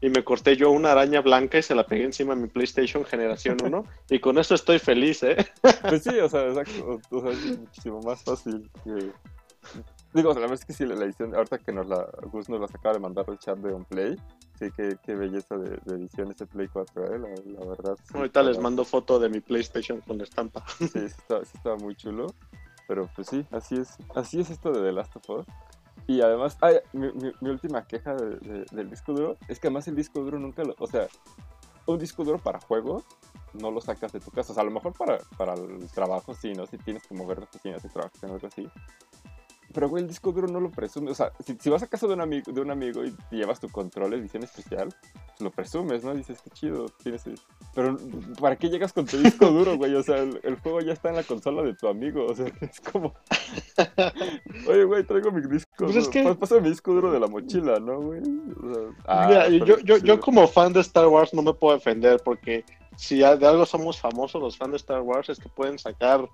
y 0.00 0.10
me 0.10 0.22
corté 0.22 0.56
yo 0.56 0.70
una 0.70 0.92
araña 0.92 1.22
blanca 1.22 1.58
y 1.58 1.62
se 1.62 1.74
la 1.74 1.86
pegué 1.86 2.04
encima 2.04 2.34
de 2.34 2.42
mi 2.42 2.48
PlayStation 2.48 3.04
Generación 3.04 3.56
1, 3.64 3.84
y 4.10 4.18
con 4.18 4.38
eso 4.38 4.54
estoy 4.54 4.78
feliz, 4.78 5.22
¿eh? 5.22 5.36
Pues 5.88 6.02
sí, 6.02 6.18
o 6.18 6.28
sea, 6.28 6.46
exacto. 6.46 7.00
O 7.10 7.20
sea, 7.20 7.30
es 7.30 7.58
muchísimo 7.58 8.00
más 8.02 8.22
fácil 8.22 8.70
que. 8.84 9.12
Digo, 10.14 10.32
la 10.32 10.40
verdad 10.40 10.54
es 10.54 10.64
que 10.64 10.72
sí, 10.72 10.86
la 10.86 10.94
edición, 11.04 11.34
ahorita 11.34 11.58
que 11.58 11.72
nos 11.72 11.86
la, 11.88 12.08
Gus 12.30 12.48
nos 12.48 12.60
las 12.60 12.74
acaba 12.74 12.94
de 12.94 13.00
mandar 13.00 13.24
el 13.28 13.38
chat 13.38 13.58
de 13.58 13.72
OnPlay, 13.72 14.16
sí, 14.58 14.70
qué, 14.76 14.96
qué 15.02 15.14
belleza 15.16 15.56
de, 15.56 15.76
de 15.84 15.94
edición 15.96 16.30
ese 16.30 16.46
Play 16.46 16.68
4, 16.68 17.14
¿eh? 17.14 17.18
La, 17.18 17.28
la 17.60 17.66
verdad. 17.68 17.96
sí, 18.04 18.16
Ahorita 18.16 18.42
les 18.44 18.58
mando 18.60 18.84
foto 18.84 19.18
de 19.18 19.28
mi 19.28 19.40
PlayStation 19.40 20.00
con 20.02 20.18
la 20.18 20.24
estampa. 20.24 20.64
Sí, 20.78 20.86
sí 20.88 20.98
estaba, 20.98 21.44
sí 21.44 21.50
estaba 21.56 21.76
muy 21.76 21.96
chulo. 21.96 22.28
Pero 22.86 23.08
pues 23.16 23.26
sí, 23.28 23.44
así 23.50 23.76
es, 23.76 23.96
así 24.14 24.40
es 24.40 24.50
esto 24.50 24.70
de 24.70 24.80
The 24.82 24.92
Last 24.92 25.16
of 25.16 25.28
Us. 25.30 25.46
Y 26.06 26.20
además, 26.20 26.58
ay, 26.60 26.76
mi, 26.92 27.10
mi- 27.12 27.32
mi 27.40 27.50
última 27.50 27.84
queja 27.86 28.14
de- 28.14 28.36
de- 28.36 28.66
del 28.70 28.90
disco 28.90 29.12
duro 29.14 29.36
es 29.48 29.58
que 29.58 29.66
además 29.68 29.88
el 29.88 29.96
disco 29.96 30.20
duro 30.20 30.38
nunca 30.38 30.62
lo. 30.62 30.74
O 30.78 30.86
sea, 30.86 31.08
un 31.86 31.98
disco 31.98 32.22
duro 32.24 32.38
para 32.38 32.60
juegos 32.60 33.02
no 33.54 33.70
lo 33.70 33.80
sacas 33.80 34.12
de 34.12 34.20
tu 34.20 34.30
casa. 34.30 34.52
O 34.52 34.54
sea, 34.54 34.62
a 34.62 34.66
lo 34.66 34.70
mejor 34.70 34.92
para, 34.92 35.18
para 35.38 35.54
el 35.54 35.90
trabajo 35.90 36.34
sí, 36.34 36.52
¿no? 36.52 36.66
Si 36.66 36.76
tienes 36.78 37.04
que 37.06 37.14
mover 37.14 37.38
de 37.38 37.44
oficina 37.44 37.80
si 37.80 37.88
trabajas 37.88 38.22
en 38.22 38.30
algo 38.30 38.46
así. 38.46 38.68
Pero 39.74 39.88
güey, 39.88 40.02
el 40.04 40.08
disco 40.08 40.32
duro 40.32 40.46
no 40.48 40.60
lo 40.60 40.70
presume. 40.70 41.10
O 41.10 41.14
sea, 41.14 41.32
si, 41.44 41.56
si 41.60 41.68
vas 41.68 41.82
a 41.82 41.86
casa 41.88 42.06
de 42.06 42.14
un 42.14 42.20
amigo, 42.20 42.50
de 42.52 42.60
un 42.60 42.70
amigo 42.70 43.04
y 43.04 43.10
te 43.10 43.36
llevas 43.36 43.60
tu 43.60 43.68
control 43.68 44.14
edición 44.14 44.42
especial, 44.44 44.88
pues 45.12 45.40
lo 45.40 45.50
presumes, 45.50 46.04
¿no? 46.04 46.14
Dices, 46.14 46.40
qué 46.42 46.50
chido, 46.50 46.86
tienes 47.02 47.26
el- 47.26 47.38
Pero, 47.74 47.98
¿para 48.40 48.56
qué 48.56 48.70
llegas 48.70 48.92
con 48.92 49.04
tu 49.04 49.18
disco 49.18 49.46
duro, 49.50 49.76
güey? 49.76 49.94
O 49.96 50.02
sea, 50.02 50.16
el, 50.18 50.40
el 50.44 50.56
juego 50.60 50.80
ya 50.80 50.92
está 50.92 51.08
en 51.10 51.16
la 51.16 51.22
consola 51.24 51.62
de 51.62 51.74
tu 51.74 51.88
amigo. 51.88 52.24
O 52.26 52.34
sea, 52.34 52.46
es 52.60 52.80
como. 52.80 53.12
Oye, 54.68 54.84
güey, 54.84 55.04
traigo 55.04 55.30
mi 55.32 55.40
disco 55.42 55.70
Pues 55.78 55.90
duro. 55.92 56.00
es 56.02 56.08
que- 56.08 56.22
Pa- 56.22 56.34
Pásame 56.34 56.62
mi 56.62 56.68
disco 56.70 56.92
duro 56.92 57.10
de 57.12 57.20
la 57.20 57.26
mochila, 57.26 57.78
¿no, 57.80 58.00
güey? 58.00 58.20
O 58.20 58.74
sea, 58.74 58.82
ah, 59.06 59.26
Mira, 59.28 59.48
yo, 59.48 59.78
yo, 59.80 59.96
yo 59.98 60.20
como 60.20 60.46
fan 60.46 60.72
de 60.72 60.80
Star 60.80 61.06
Wars 61.08 61.34
no 61.34 61.42
me 61.42 61.52
puedo 61.54 61.74
defender 61.74 62.20
porque 62.24 62.64
si 62.96 63.18
de 63.18 63.24
algo 63.26 63.66
somos 63.66 64.00
famosos 64.00 64.40
los 64.40 64.56
fans 64.56 64.70
de 64.70 64.76
Star 64.76 65.00
Wars 65.00 65.28
es 65.28 65.38
que 65.40 65.48
pueden 65.48 65.78
sacar 65.78 66.28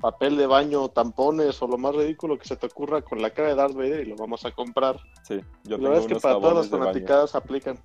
papel 0.00 0.36
de 0.36 0.46
baño, 0.46 0.88
tampones 0.88 1.60
o 1.62 1.66
lo 1.66 1.78
más 1.78 1.94
ridículo 1.94 2.38
que 2.38 2.46
se 2.46 2.56
te 2.56 2.66
ocurra 2.66 3.02
con 3.02 3.20
la 3.20 3.30
cara 3.30 3.48
de 3.48 3.54
Darth 3.54 3.74
Vader 3.74 4.06
y 4.06 4.10
lo 4.10 4.16
vamos 4.16 4.44
a 4.44 4.52
comprar. 4.52 5.00
Sí, 5.22 5.40
yo 5.64 5.76
Y 5.76 5.80
la 5.80 5.90
verdad 5.90 6.04
es 6.04 6.14
que 6.14 6.20
para 6.20 6.34
todas 6.34 6.54
las 6.54 6.68
fanaticadas 6.68 7.34
aplican. 7.34 7.78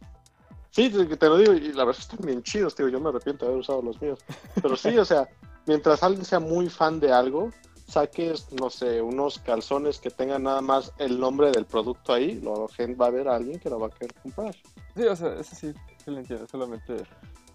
Sí, 0.71 0.89
te, 0.89 1.27
lo 1.27 1.37
digo, 1.37 1.53
y 1.53 1.71
la 1.71 1.85
verdad 1.85 2.01
es 2.01 2.07
que 2.07 2.13
están 2.13 2.25
bien 2.25 2.41
chidos, 2.41 2.73
tío. 2.73 2.87
Yo 2.87 2.99
me 2.99 3.09
arrepiento 3.09 3.45
de 3.45 3.51
haber 3.51 3.61
usado 3.61 3.81
los 3.81 4.01
míos. 4.01 4.19
Pero 4.59 4.75
sí, 4.75 4.97
o 4.97 5.05
sea, 5.05 5.29
mientras 5.67 6.01
alguien 6.01 6.25
sea 6.25 6.39
muy 6.39 6.67
fan 6.67 6.99
de 6.99 7.11
algo, 7.11 7.51
saques, 7.87 8.51
no 8.53 8.69
sé, 8.69 9.01
unos 9.01 9.39
calzones 9.39 9.99
que 9.99 10.09
tengan 10.09 10.43
nada 10.43 10.61
más 10.61 10.91
el 10.97 11.19
nombre 11.19 11.51
del 11.51 11.65
producto 11.65 12.13
ahí, 12.13 12.39
lo 12.41 12.67
va 12.67 13.05
a 13.05 13.07
haber 13.07 13.27
alguien 13.27 13.59
que 13.59 13.69
lo 13.69 13.79
va 13.79 13.87
a 13.87 13.89
querer 13.91 14.13
comprar. 14.15 14.55
Sí, 14.95 15.03
o 15.03 15.15
sea, 15.15 15.33
eso 15.35 15.55
sí, 15.55 15.73
sí 16.03 16.11
lo 16.11 16.17
entiendo, 16.17 16.47
solamente, 16.47 16.95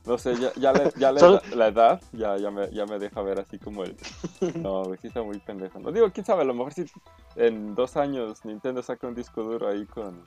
no 0.07 0.17
sé, 0.19 0.35
ya, 0.37 0.53
ya, 0.57 0.73
la, 0.73 0.91
ya 0.97 1.13
la, 1.13 1.67
edad 1.69 2.01
ya, 2.13 2.37
ya, 2.39 2.51
me, 2.51 2.71
ya 2.71 2.87
me 2.87 2.99
deja 2.99 3.21
ver 3.23 3.41
así 3.41 3.59
como 3.59 3.85
el, 3.85 3.97
no, 4.57 4.85
güey, 4.85 4.99
sí 5.01 5.09
está 5.09 5.23
muy 5.23 5.39
pendejo, 5.39 5.79
no 5.81 5.93
digo, 5.93 6.11
quién 6.13 6.25
sabe, 6.25 6.43
a 6.43 6.47
lo 6.47 6.55
mejor 6.55 6.73
si 6.73 6.85
en 7.37 7.75
dos 7.75 7.97
años 7.97 8.45
Nintendo 8.45 8.83
saca 8.83 9.07
un 9.07 9.15
disco 9.15 9.43
duro 9.43 9.69
ahí 9.69 9.85
con, 9.87 10.23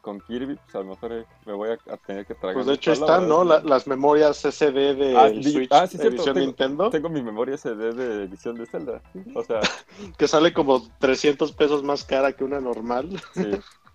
con 0.00 0.20
Kirby, 0.20 0.54
pues 0.56 0.74
a 0.74 0.78
lo 0.78 0.84
mejor 0.86 1.12
eh, 1.12 1.24
me 1.44 1.52
voy 1.52 1.70
a, 1.70 1.92
a 1.92 1.96
tener 1.98 2.24
que 2.24 2.34
tragar 2.34 2.54
Pues 2.54 2.66
de 2.66 2.74
hecho 2.74 2.92
están, 2.92 3.28
¿no? 3.28 3.44
La- 3.44 3.60
las 3.60 3.86
memorias 3.86 4.38
SD 4.44 4.94
de 4.94 5.16
Ah, 5.18 5.28
Switch 5.28 5.68
ah, 5.72 5.86
sí, 5.86 5.98
edición 6.00 6.34
tengo- 6.34 6.46
Nintendo, 6.46 6.90
Tengo 6.90 7.08
mi 7.10 7.20
memoria 7.22 7.58
CD 7.58 7.92
de 7.92 8.22
edición 8.24 8.54
de 8.56 8.64
Zelda, 8.66 9.02
o 9.34 9.42
sea, 9.42 9.60
que 10.16 10.26
sale 10.28 10.54
como 10.54 10.82
300 11.00 11.52
pesos 11.52 11.82
más 11.82 12.04
cara 12.04 12.32
que 12.32 12.44
una 12.44 12.60
normal. 12.60 13.20
sí. 13.34 13.50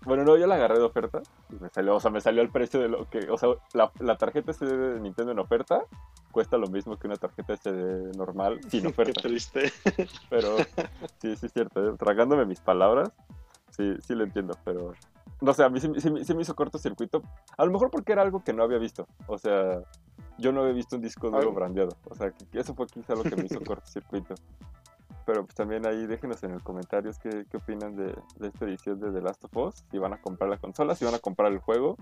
Bueno, 0.06 0.24
no, 0.24 0.36
yo 0.36 0.46
la 0.46 0.56
agarré 0.56 0.78
de 0.78 0.84
oferta 0.84 1.20
y 1.50 1.56
me 1.56 1.68
salió, 1.70 1.96
o 1.96 2.00
sea, 2.00 2.10
me 2.10 2.20
salió 2.20 2.42
el 2.42 2.50
precio 2.50 2.80
de 2.80 2.88
lo 2.88 3.08
que, 3.08 3.30
o 3.30 3.38
sea, 3.38 3.50
la, 3.72 3.90
la 4.00 4.16
tarjeta 4.16 4.52
SD 4.52 4.66
de 4.66 5.00
Nintendo 5.00 5.32
en 5.32 5.38
oferta 5.38 5.82
cuesta 6.30 6.58
lo 6.58 6.68
mismo 6.68 6.96
que 6.98 7.06
una 7.06 7.16
tarjeta 7.16 7.54
SD 7.54 8.16
normal 8.16 8.60
sin 8.68 8.82
Qué 8.82 8.88
oferta. 8.88 9.20
triste. 9.22 9.72
Pero 10.28 10.58
sí, 11.22 11.36
sí 11.36 11.46
es 11.46 11.52
cierto, 11.52 11.86
¿eh? 11.88 11.94
tragándome 11.98 12.44
mis 12.44 12.60
palabras, 12.60 13.10
sí, 13.70 13.94
sí 14.00 14.14
lo 14.14 14.24
entiendo, 14.24 14.58
pero 14.64 14.92
no 15.40 15.52
sé, 15.54 15.64
a 15.64 15.68
mí 15.68 15.80
sí, 15.80 15.88
sí 15.98 16.10
me- 16.10 16.24
sí 16.24 16.34
me 16.34 16.42
hizo 16.42 16.54
cortocircuito, 16.54 17.22
a 17.56 17.64
lo 17.64 17.72
mejor 17.72 17.90
porque 17.90 18.12
era 18.12 18.22
algo 18.22 18.42
que 18.42 18.52
no 18.52 18.62
había 18.62 18.78
visto, 18.78 19.06
o 19.26 19.38
sea, 19.38 19.80
yo 20.38 20.52
no 20.52 20.62
había 20.62 20.72
visto 20.74 20.96
un 20.96 21.02
disco 21.02 21.30
duro 21.30 21.52
brandeado, 21.52 21.96
o 22.10 22.14
sea, 22.14 22.30
que, 22.30 22.44
que 22.46 22.60
eso 22.60 22.74
fue 22.74 22.86
quizá 22.86 23.14
lo 23.14 23.22
que 23.24 23.36
me 23.36 23.44
hizo 23.46 23.60
cortocircuito. 23.64 24.34
Pero 25.26 25.44
pues 25.44 25.54
también 25.54 25.86
ahí 25.86 26.06
déjenos 26.06 26.42
en 26.42 26.52
los 26.52 26.62
comentarios 26.62 27.18
qué, 27.18 27.46
qué 27.50 27.56
opinan 27.56 27.96
de, 27.96 28.14
de 28.36 28.48
esta 28.48 28.66
edición 28.66 29.00
de 29.00 29.10
The 29.10 29.22
Last 29.22 29.44
of 29.44 29.56
Us, 29.56 29.84
si 29.90 29.98
van 29.98 30.12
a 30.12 30.20
comprar 30.20 30.50
la 30.50 30.58
consola, 30.58 30.94
si 30.94 31.04
van 31.04 31.14
a 31.14 31.18
comprar 31.18 31.50
el 31.50 31.58
juego, 31.58 31.96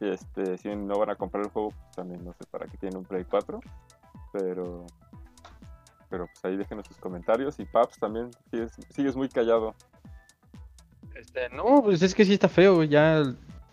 este, 0.00 0.56
si 0.58 0.74
no 0.74 0.98
van 0.98 1.10
a 1.10 1.16
comprar 1.16 1.44
el 1.44 1.50
juego, 1.50 1.70
pues 1.70 1.90
también 1.96 2.24
no 2.24 2.32
sé 2.32 2.44
para 2.50 2.66
qué 2.66 2.76
tienen 2.78 2.98
un 2.98 3.04
Play 3.04 3.24
4, 3.24 3.60
pero 4.32 4.86
pero 6.10 6.26
pues 6.26 6.44
ahí 6.44 6.56
déjenos 6.56 6.86
sus 6.86 6.96
comentarios 6.96 7.58
y 7.60 7.66
Paps 7.66 7.98
también 7.98 8.30
sigues, 8.50 8.72
sigues 8.90 9.14
muy 9.14 9.28
callado. 9.28 9.74
Este, 11.14 11.48
no, 11.50 11.82
pues 11.82 12.00
es 12.00 12.14
que 12.14 12.24
sí 12.24 12.32
está 12.32 12.48
feo, 12.48 12.82
ya 12.84 13.22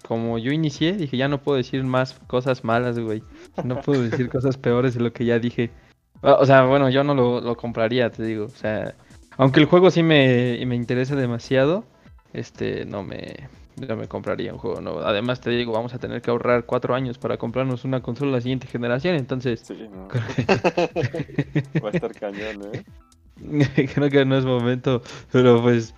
como 0.08 0.38
yo 0.38 0.52
inicié, 0.52 0.94
dije, 0.94 1.18
ya 1.18 1.28
no 1.28 1.42
puedo 1.42 1.58
decir 1.58 1.84
más 1.84 2.14
cosas 2.28 2.64
malas, 2.64 3.00
güey. 3.00 3.24
No 3.64 3.82
puedo 3.82 4.02
decir 4.02 4.30
cosas 4.30 4.58
peores 4.58 4.94
de 4.96 5.02
lo 5.02 5.14
que 5.14 5.26
ya 5.26 5.40
dije. 5.40 5.72
Ah, 6.26 6.38
O 6.40 6.46
sea, 6.46 6.64
bueno, 6.66 6.90
yo 6.90 7.04
no 7.04 7.14
lo, 7.14 7.40
lo 7.40 7.56
compraría, 7.56 8.10
te 8.10 8.24
digo. 8.24 8.46
O 8.46 8.50
sea, 8.50 8.96
aunque 9.38 9.60
el 9.60 9.68
juego 9.68 9.92
sí 9.92 10.04
me, 10.04 10.62
me 10.66 10.76
interesa 10.76 11.16
demasiado, 11.16 11.84
este, 12.34 12.86
no 12.86 13.04
me, 13.04 13.48
no 13.88 13.96
me 13.96 14.08
compraría 14.08 14.54
un 14.54 14.60
juego 14.60 14.82
nuevo. 14.82 15.02
Además, 15.02 15.42
te 15.42 15.50
digo, 15.52 15.72
vamos 15.72 15.94
a 15.94 16.00
tener 16.00 16.22
que 16.22 16.32
ahorrar 16.32 16.66
cuatro 16.66 16.96
años 16.96 17.18
para 17.18 17.38
comprarnos 17.38 17.86
una 17.86 18.02
consola 18.02 18.32
de 18.32 18.38
la 18.38 18.42
siguiente 18.42 18.68
generación, 18.68 19.16
entonces 19.16 19.62
Sí, 19.62 19.88
no. 19.92 20.08
Va 21.84 21.90
a 21.90 21.92
estar 21.92 22.14
cañón, 22.14 22.62
¿eh? 22.74 22.84
creo 23.94 24.10
que 24.10 24.26
no 24.26 24.38
es 24.38 24.46
momento. 24.46 25.02
Pero 25.32 25.62
pues, 25.62 25.94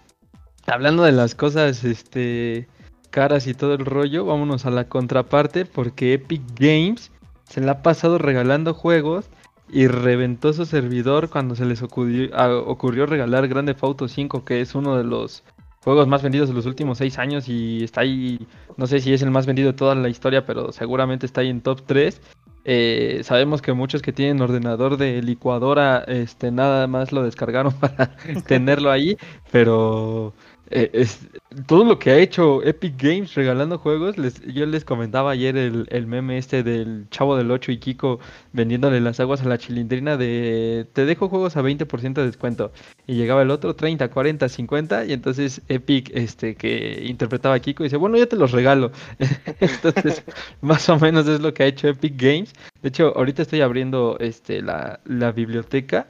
hablando 0.65 1.03
de 1.03 1.11
las 1.11 1.36
cosas, 1.36 1.84
este, 1.84 2.67
caras 3.11 3.47
y 3.47 3.53
todo 3.53 3.75
el 3.75 3.86
rollo, 3.86 4.25
vámonos 4.25 4.65
a 4.65 4.71
la 4.71 4.89
contraparte 4.89 5.65
porque 5.65 6.13
Epic 6.13 6.41
Games 6.59 7.11
se 7.45 7.61
la 7.61 7.73
ha 7.73 7.82
pasado 7.82 8.17
regalando 8.17 8.73
juegos 8.73 9.30
y 9.70 9.88
reventó 9.88 10.53
su 10.53 10.65
servidor 10.65 11.30
cuando 11.30 11.55
se 11.55 11.65
les 11.65 11.82
ocurrió, 11.82 13.05
regalar 13.05 13.47
Grande 13.47 13.76
Auto 13.82 14.07
5, 14.07 14.45
que 14.45 14.61
es 14.61 14.76
uno 14.76 14.97
de 14.97 15.03
los 15.03 15.43
juegos 15.84 16.07
más 16.07 16.22
vendidos 16.22 16.49
de 16.49 16.55
los 16.55 16.65
últimos 16.65 16.97
seis 16.97 17.18
años 17.18 17.47
y 17.47 17.84
está 17.84 18.01
ahí, 18.01 18.45
no 18.76 18.88
sé 18.88 18.99
si 18.99 19.13
es 19.13 19.22
el 19.22 19.32
más 19.32 19.45
vendido 19.45 19.72
de 19.72 19.78
toda 19.78 19.95
la 19.95 20.09
historia, 20.09 20.45
pero 20.45 20.72
seguramente 20.72 21.26
está 21.26 21.41
ahí 21.41 21.49
en 21.49 21.61
top 21.61 21.82
3. 21.86 22.22
Eh, 22.70 23.22
sabemos 23.24 23.61
que 23.61 23.72
muchos 23.72 24.01
que 24.01 24.11
tienen 24.11 24.41
ordenador 24.41 24.97
de 24.97 25.22
licuadora, 25.22 26.03
este, 26.05 26.51
nada 26.51 26.88
más 26.88 27.13
lo 27.13 27.24
descargaron 27.24 27.72
para 27.80 28.18
tenerlo 28.45 28.91
ahí, 28.91 29.18
pero 29.51 30.34
eh, 30.70 30.89
es, 30.93 31.28
todo 31.65 31.86
lo 31.86 31.97
que 31.97 32.11
ha 32.11 32.18
hecho 32.18 32.61
Epic 32.63 33.01
Games 33.01 33.34
regalando 33.36 33.78
juegos, 33.78 34.18
les, 34.18 34.41
yo 34.41 34.65
les 34.65 34.84
comentaba 34.84 35.32
ayer 35.32 35.55
el, 35.55 35.88
el 35.89 36.07
meme 36.07 36.38
este 36.38 36.63
del 36.63 37.07
Chavo 37.09 37.38
del 37.38 37.51
8 37.51 37.72
y 37.72 37.78
Kiko 37.78 38.20
vendiéndole 38.53 38.99
las 38.99 39.20
aguas 39.20 39.41
a 39.41 39.45
la 39.45 39.57
chilindrina 39.57 40.18
de 40.18 40.88
te 40.93 41.05
dejo 41.05 41.30
juegos 41.30 41.55
a 41.55 41.61
20% 41.61 42.13
de 42.13 42.26
descuento 42.26 42.72
y 43.05 43.15
llegaba 43.15 43.43
el 43.43 43.51
otro 43.51 43.76
30, 43.76 44.09
40, 44.09 44.49
50 44.49 45.05
y 45.05 45.13
entonces 45.13 45.61
Epic 45.70 46.11
este 46.13 46.55
que 46.55 47.03
interpretaba 47.05 47.55
a 47.55 47.59
Kiko 47.59 47.84
dice, 47.84 47.97
bueno, 47.97 48.18
ya 48.18 48.26
te 48.26 48.36
los 48.36 48.51
regalo. 48.51 48.91
entonces, 49.59 50.24
más 50.61 50.88
o 50.89 50.99
menos 50.99 51.28
es 51.28 51.39
lo 51.39 51.53
que 51.53 51.63
ha 51.63 51.68
hecho 51.68 51.88
Epic 51.88 52.13
Games. 52.18 52.53
De 52.82 52.89
hecho, 52.89 53.13
ahorita 53.15 53.41
estoy 53.41 53.61
abriendo 53.61 54.18
este 54.20 54.61
la, 54.61 54.99
la 55.05 55.32
biblioteca. 55.32 56.07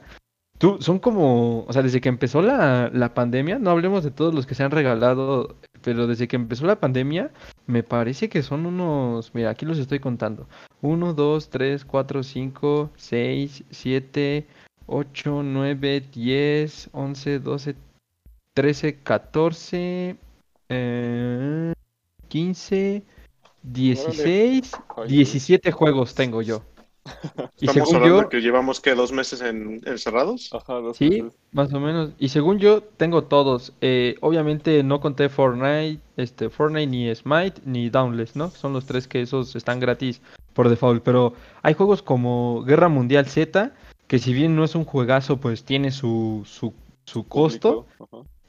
Tú, 0.58 0.78
son 0.80 0.98
como, 0.98 1.64
o 1.66 1.72
sea, 1.72 1.82
desde 1.82 2.00
que 2.00 2.08
empezó 2.08 2.42
la, 2.42 2.90
la 2.92 3.14
pandemia, 3.14 3.60
no 3.60 3.70
hablemos 3.70 4.02
de 4.02 4.10
todos 4.10 4.34
los 4.34 4.44
que 4.44 4.56
se 4.56 4.64
han 4.64 4.72
regalado, 4.72 5.56
pero 5.82 6.08
desde 6.08 6.26
que 6.26 6.34
empezó 6.34 6.66
la 6.66 6.80
pandemia, 6.80 7.30
me 7.66 7.84
parece 7.84 8.28
que 8.28 8.42
son 8.42 8.66
unos, 8.66 9.32
mira, 9.34 9.50
aquí 9.50 9.64
los 9.64 9.78
estoy 9.78 10.00
contando. 10.00 10.48
1, 10.82 11.14
2, 11.14 11.50
3, 11.50 11.84
4, 11.84 12.22
5, 12.24 12.90
6, 12.96 13.64
7, 13.70 14.46
8, 14.86 15.42
9, 15.44 16.02
10, 16.12 16.90
11, 16.92 17.38
12, 17.38 17.76
13, 18.54 18.96
14, 18.96 20.16
eh, 20.70 21.72
15, 22.26 23.02
16, 23.62 24.72
Ay, 24.96 25.08
17 25.08 25.70
juegos 25.70 26.14
tengo 26.14 26.42
yo. 26.42 26.62
Y 27.60 27.66
Estamos 27.66 27.88
según 27.90 27.96
hablando 28.02 28.22
yo, 28.22 28.28
que 28.28 28.40
llevamos 28.40 28.80
que 28.80 28.94
dos 28.94 29.12
meses 29.12 29.40
en, 29.40 29.80
encerrados. 29.86 30.50
Ajá, 30.52 30.74
dos 30.74 30.96
Sí, 30.96 31.08
veces. 31.22 31.32
más 31.52 31.72
o 31.72 31.80
menos. 31.80 32.10
Y 32.18 32.28
según 32.28 32.58
yo, 32.58 32.82
tengo 32.82 33.24
todos. 33.24 33.72
Eh, 33.80 34.16
obviamente 34.20 34.82
no 34.82 35.00
conté 35.00 35.28
Fortnite, 35.28 36.00
este, 36.16 36.50
Fortnite 36.50 36.86
ni 36.86 37.14
Smite 37.14 37.60
ni 37.64 37.90
Dauntless, 37.90 38.36
¿no? 38.36 38.50
Son 38.50 38.72
los 38.72 38.86
tres 38.86 39.08
que 39.08 39.22
esos 39.22 39.56
están 39.56 39.80
gratis 39.80 40.20
por 40.54 40.68
default. 40.68 41.02
Pero 41.02 41.34
hay 41.62 41.74
juegos 41.74 42.02
como 42.02 42.62
Guerra 42.64 42.88
Mundial 42.88 43.26
Z, 43.26 43.72
que 44.06 44.18
si 44.18 44.32
bien 44.32 44.54
no 44.56 44.64
es 44.64 44.74
un 44.74 44.84
juegazo, 44.84 45.38
pues 45.38 45.64
tiene 45.64 45.90
su, 45.90 46.42
su, 46.46 46.72
su 47.04 47.26
costo. 47.26 47.86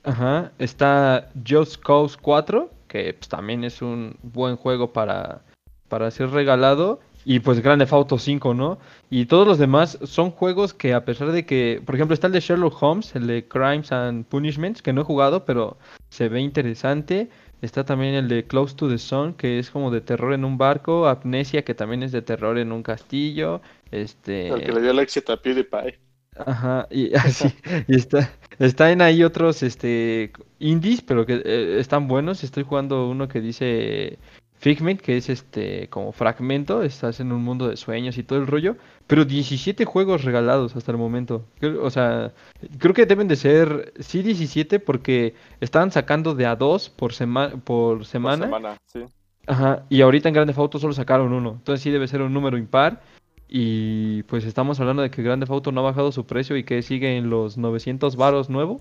Ajá. 0.03 0.51
Está 0.59 1.29
Just 1.47 1.81
Cause 1.83 2.17
4, 2.21 2.69
que 2.87 3.13
pues, 3.13 3.27
también 3.27 3.63
es 3.63 3.81
un 3.81 4.15
buen 4.23 4.55
juego 4.55 4.93
para, 4.93 5.41
para 5.89 6.09
ser 6.11 6.29
regalado. 6.31 6.99
Y 7.25 7.39
pues 7.39 7.59
Grande 7.61 7.87
Auto 7.89 8.17
5, 8.17 8.53
¿no? 8.53 8.79
Y 9.09 9.25
todos 9.25 9.45
los 9.45 9.57
demás 9.57 9.99
son 10.03 10.31
juegos 10.31 10.73
que 10.73 10.93
a 10.93 11.05
pesar 11.05 11.31
de 11.31 11.45
que, 11.45 11.81
por 11.85 11.95
ejemplo, 11.95 12.13
está 12.13 12.27
el 12.27 12.33
de 12.33 12.39
Sherlock 12.39 12.81
Holmes, 12.81 13.15
el 13.15 13.27
de 13.27 13.47
Crimes 13.47 13.91
and 13.91 14.25
Punishments, 14.25 14.81
que 14.81 14.93
no 14.93 15.01
he 15.01 15.03
jugado, 15.03 15.45
pero 15.45 15.77
se 16.09 16.29
ve 16.29 16.39
interesante. 16.41 17.29
Está 17.61 17.83
también 17.83 18.13
el 18.13 18.29
de 18.29 18.45
Close 18.45 18.75
to 18.75 18.87
the 18.87 18.97
Sun, 18.97 19.33
que 19.33 19.59
es 19.59 19.69
como 19.69 19.91
de 19.91 19.99
terror 19.99 20.33
en 20.33 20.45
un 20.45 20.57
barco. 20.57 21.07
Amnesia, 21.07 21.63
que 21.63 21.75
también 21.75 22.03
es 22.03 22.13
de 22.13 22.21
terror 22.21 22.57
en 22.57 22.71
un 22.71 22.83
castillo. 22.83 23.61
Este... 23.91 24.47
El 24.47 24.63
que 24.63 24.71
le 24.71 24.81
dio 24.81 24.91
el 24.91 24.99
éxito 24.99 25.33
a 25.33 25.41
PewDiePie. 25.41 25.99
Ajá, 26.45 26.87
y 26.89 27.13
así, 27.15 27.53
y 27.87 27.95
está, 27.95 28.31
están 28.59 29.01
ahí 29.01 29.23
otros 29.23 29.61
este 29.63 30.31
indies, 30.59 31.01
pero 31.01 31.25
que 31.25 31.41
eh, 31.43 31.79
están 31.79 32.07
buenos. 32.07 32.43
Estoy 32.43 32.63
jugando 32.63 33.09
uno 33.09 33.27
que 33.27 33.41
dice 33.41 34.19
Figment, 34.59 34.99
que 34.99 35.15
es 35.15 35.29
este 35.29 35.87
como 35.89 36.11
fragmento, 36.11 36.83
estás 36.83 37.19
en 37.21 37.31
un 37.31 37.41
mundo 37.41 37.69
de 37.69 37.77
sueños 37.77 38.17
y 38.17 38.23
todo 38.23 38.39
el 38.39 38.45
rollo, 38.47 38.75
pero 39.07 39.23
17 39.23 39.85
juegos 39.85 40.23
regalados 40.25 40.75
hasta 40.75 40.91
el 40.91 40.97
momento. 40.97 41.45
O 41.81 41.89
sea, 41.89 42.33
creo 42.77 42.93
que 42.93 43.05
deben 43.05 43.29
de 43.29 43.37
ser, 43.37 43.93
sí 43.99 44.21
17 44.21 44.79
porque 44.81 45.33
estaban 45.61 45.91
sacando 45.91 46.35
de 46.35 46.45
a 46.45 46.57
dos 46.57 46.89
por, 46.89 47.13
sema- 47.13 47.51
por 47.63 47.99
Por 47.99 48.05
semana. 48.05 48.45
semana, 48.45 48.77
sí. 48.85 48.99
Ajá, 49.47 49.85
y 49.89 50.01
ahorita 50.01 50.27
en 50.27 50.35
Grande 50.35 50.53
Auto 50.55 50.77
solo 50.77 50.93
sacaron 50.93 51.31
uno. 51.33 51.51
Entonces 51.51 51.81
sí 51.81 51.89
debe 51.89 52.07
ser 52.07 52.21
un 52.21 52.33
número 52.33 52.57
impar. 52.57 53.01
Y 53.47 54.21
pues 54.23 54.43
estamos 54.43 54.79
hablando 54.79 55.01
de 55.01 55.09
que 55.09 55.23
Grande 55.23 55.47
Auto 55.49 55.71
no 55.71 55.79
ha 55.79 55.83
bajado 55.85 56.11
su 56.11 56.25
precio 56.27 56.55
y 56.55 56.63
que 56.63 56.81
sigue 56.83 57.17
en 57.17 57.29
los 57.31 57.57
900 57.57 58.15
varos 58.15 58.49
nuevo. 58.49 58.79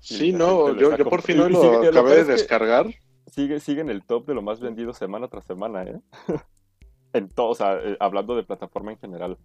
Sí, 0.00 0.32
no, 0.32 0.76
yo, 0.76 0.96
por 1.08 1.22
fin 1.22 1.38
lo 1.38 1.80
acabé 1.82 2.16
de 2.16 2.24
que 2.26 2.32
descargar. 2.32 2.86
Sigue, 3.26 3.60
sigue 3.60 3.80
en 3.80 3.90
el 3.90 4.04
top 4.04 4.26
de 4.26 4.34
lo 4.34 4.42
más 4.42 4.60
vendido 4.60 4.92
semana 4.92 5.28
tras 5.28 5.44
semana, 5.44 5.82
¿eh? 5.82 6.00
en 7.12 7.28
todo, 7.28 7.50
o 7.50 7.54
sea, 7.54 7.74
eh, 7.74 7.96
hablando 8.00 8.36
de 8.36 8.44
plataforma 8.44 8.92
en 8.92 8.98
general. 8.98 9.38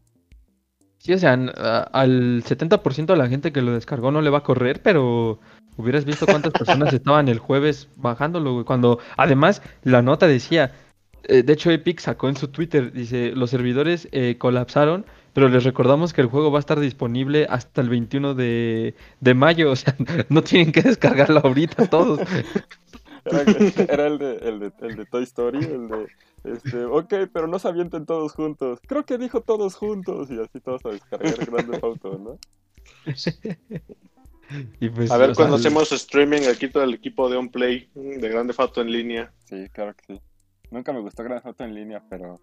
Sí, 0.98 1.14
o 1.14 1.18
sea, 1.18 1.34
al 1.34 2.44
70% 2.44 3.06
de 3.08 3.16
la 3.16 3.28
gente 3.28 3.52
que 3.52 3.64
lo 3.64 3.74
descargó 3.74 4.12
no 4.12 4.22
le 4.22 4.30
va 4.30 4.40
a 4.40 4.44
correr, 4.44 4.84
pero 4.84 5.40
hubieras 5.78 6.06
visto 6.06 6.28
cuántas 6.28 6.54
personas 6.54 6.94
estaban 6.94 7.28
el 7.28 7.40
jueves 7.40 7.90
bajándolo, 7.96 8.54
güey. 8.54 8.66
Cuando 8.66 9.00
además 9.18 9.64
la 9.84 10.04
nota 10.04 10.28
decía, 10.28 10.74
eh, 11.24 11.42
de 11.42 11.54
hecho 11.54 11.72
Epic 11.72 12.00
sacó 12.00 12.30
en 12.30 12.38
su 12.38 12.50
Twitter, 12.50 12.92
dice, 12.92 13.32
los 13.36 13.50
servidores 13.50 14.10
eh, 14.12 14.36
colapsaron, 14.38 15.06
pero 15.34 15.50
les 15.50 15.64
recordamos 15.64 16.14
que 16.14 16.22
el 16.22 16.28
juego 16.28 16.52
va 16.52 16.60
a 16.60 16.62
estar 16.62 16.80
disponible 16.80 17.48
hasta 17.50 17.82
el 17.82 17.90
21 17.90 18.36
de, 18.36 18.94
de 19.22 19.34
mayo, 19.34 19.72
o 19.72 19.76
sea, 19.76 19.96
no 20.30 20.44
tienen 20.44 20.72
que 20.72 20.84
descargarlo 20.84 21.42
ahorita 21.44 21.88
todos. 21.88 22.20
Era, 23.90 24.08
el, 24.08 24.18
de, 24.18 24.36
el, 24.38 24.60
de, 24.60 24.72
el 24.82 24.96
de 24.96 25.06
Toy 25.06 25.24
Story, 25.24 25.60
el 25.60 25.88
de, 25.88 26.08
este, 26.44 26.86
ok, 26.86 27.14
pero 27.32 27.48
no 27.48 27.60
se 27.60 27.68
avienten 27.68 28.06
todos 28.06 28.34
juntos. 28.34 28.80
Creo 28.88 29.06
que 29.06 29.18
dijo 29.18 29.42
todos 29.42 29.76
juntos 29.76 30.30
y 30.32 30.40
así 30.40 30.60
todos 30.60 30.86
a 30.86 30.90
descargar 30.90 31.46
Grande 31.46 31.80
Auto, 31.82 32.18
¿no? 32.18 32.38
Y 34.80 34.90
pues, 34.90 35.12
A 35.12 35.18
ver 35.18 35.28
sea, 35.30 35.36
cuando 35.36 35.56
hacemos 35.56 35.92
streaming 35.92 36.42
aquí 36.52 36.68
todo 36.68 36.84
el 36.84 36.94
equipo 36.94 37.30
de 37.30 37.38
OnPlay 37.38 37.90
de 37.94 38.30
Grande 38.30 38.54
Auto 38.58 38.82
en 38.82 38.92
línea. 38.92 39.34
Sí, 39.46 39.70
claro 39.72 39.94
que 39.96 40.16
sí. 40.16 40.22
Nunca 40.72 40.92
me 40.94 41.00
gustó 41.02 41.24
Grand 41.24 41.42
Theft 41.42 41.48
Auto 41.48 41.64
en 41.64 41.76
línea, 41.76 42.04
pero 42.10 42.40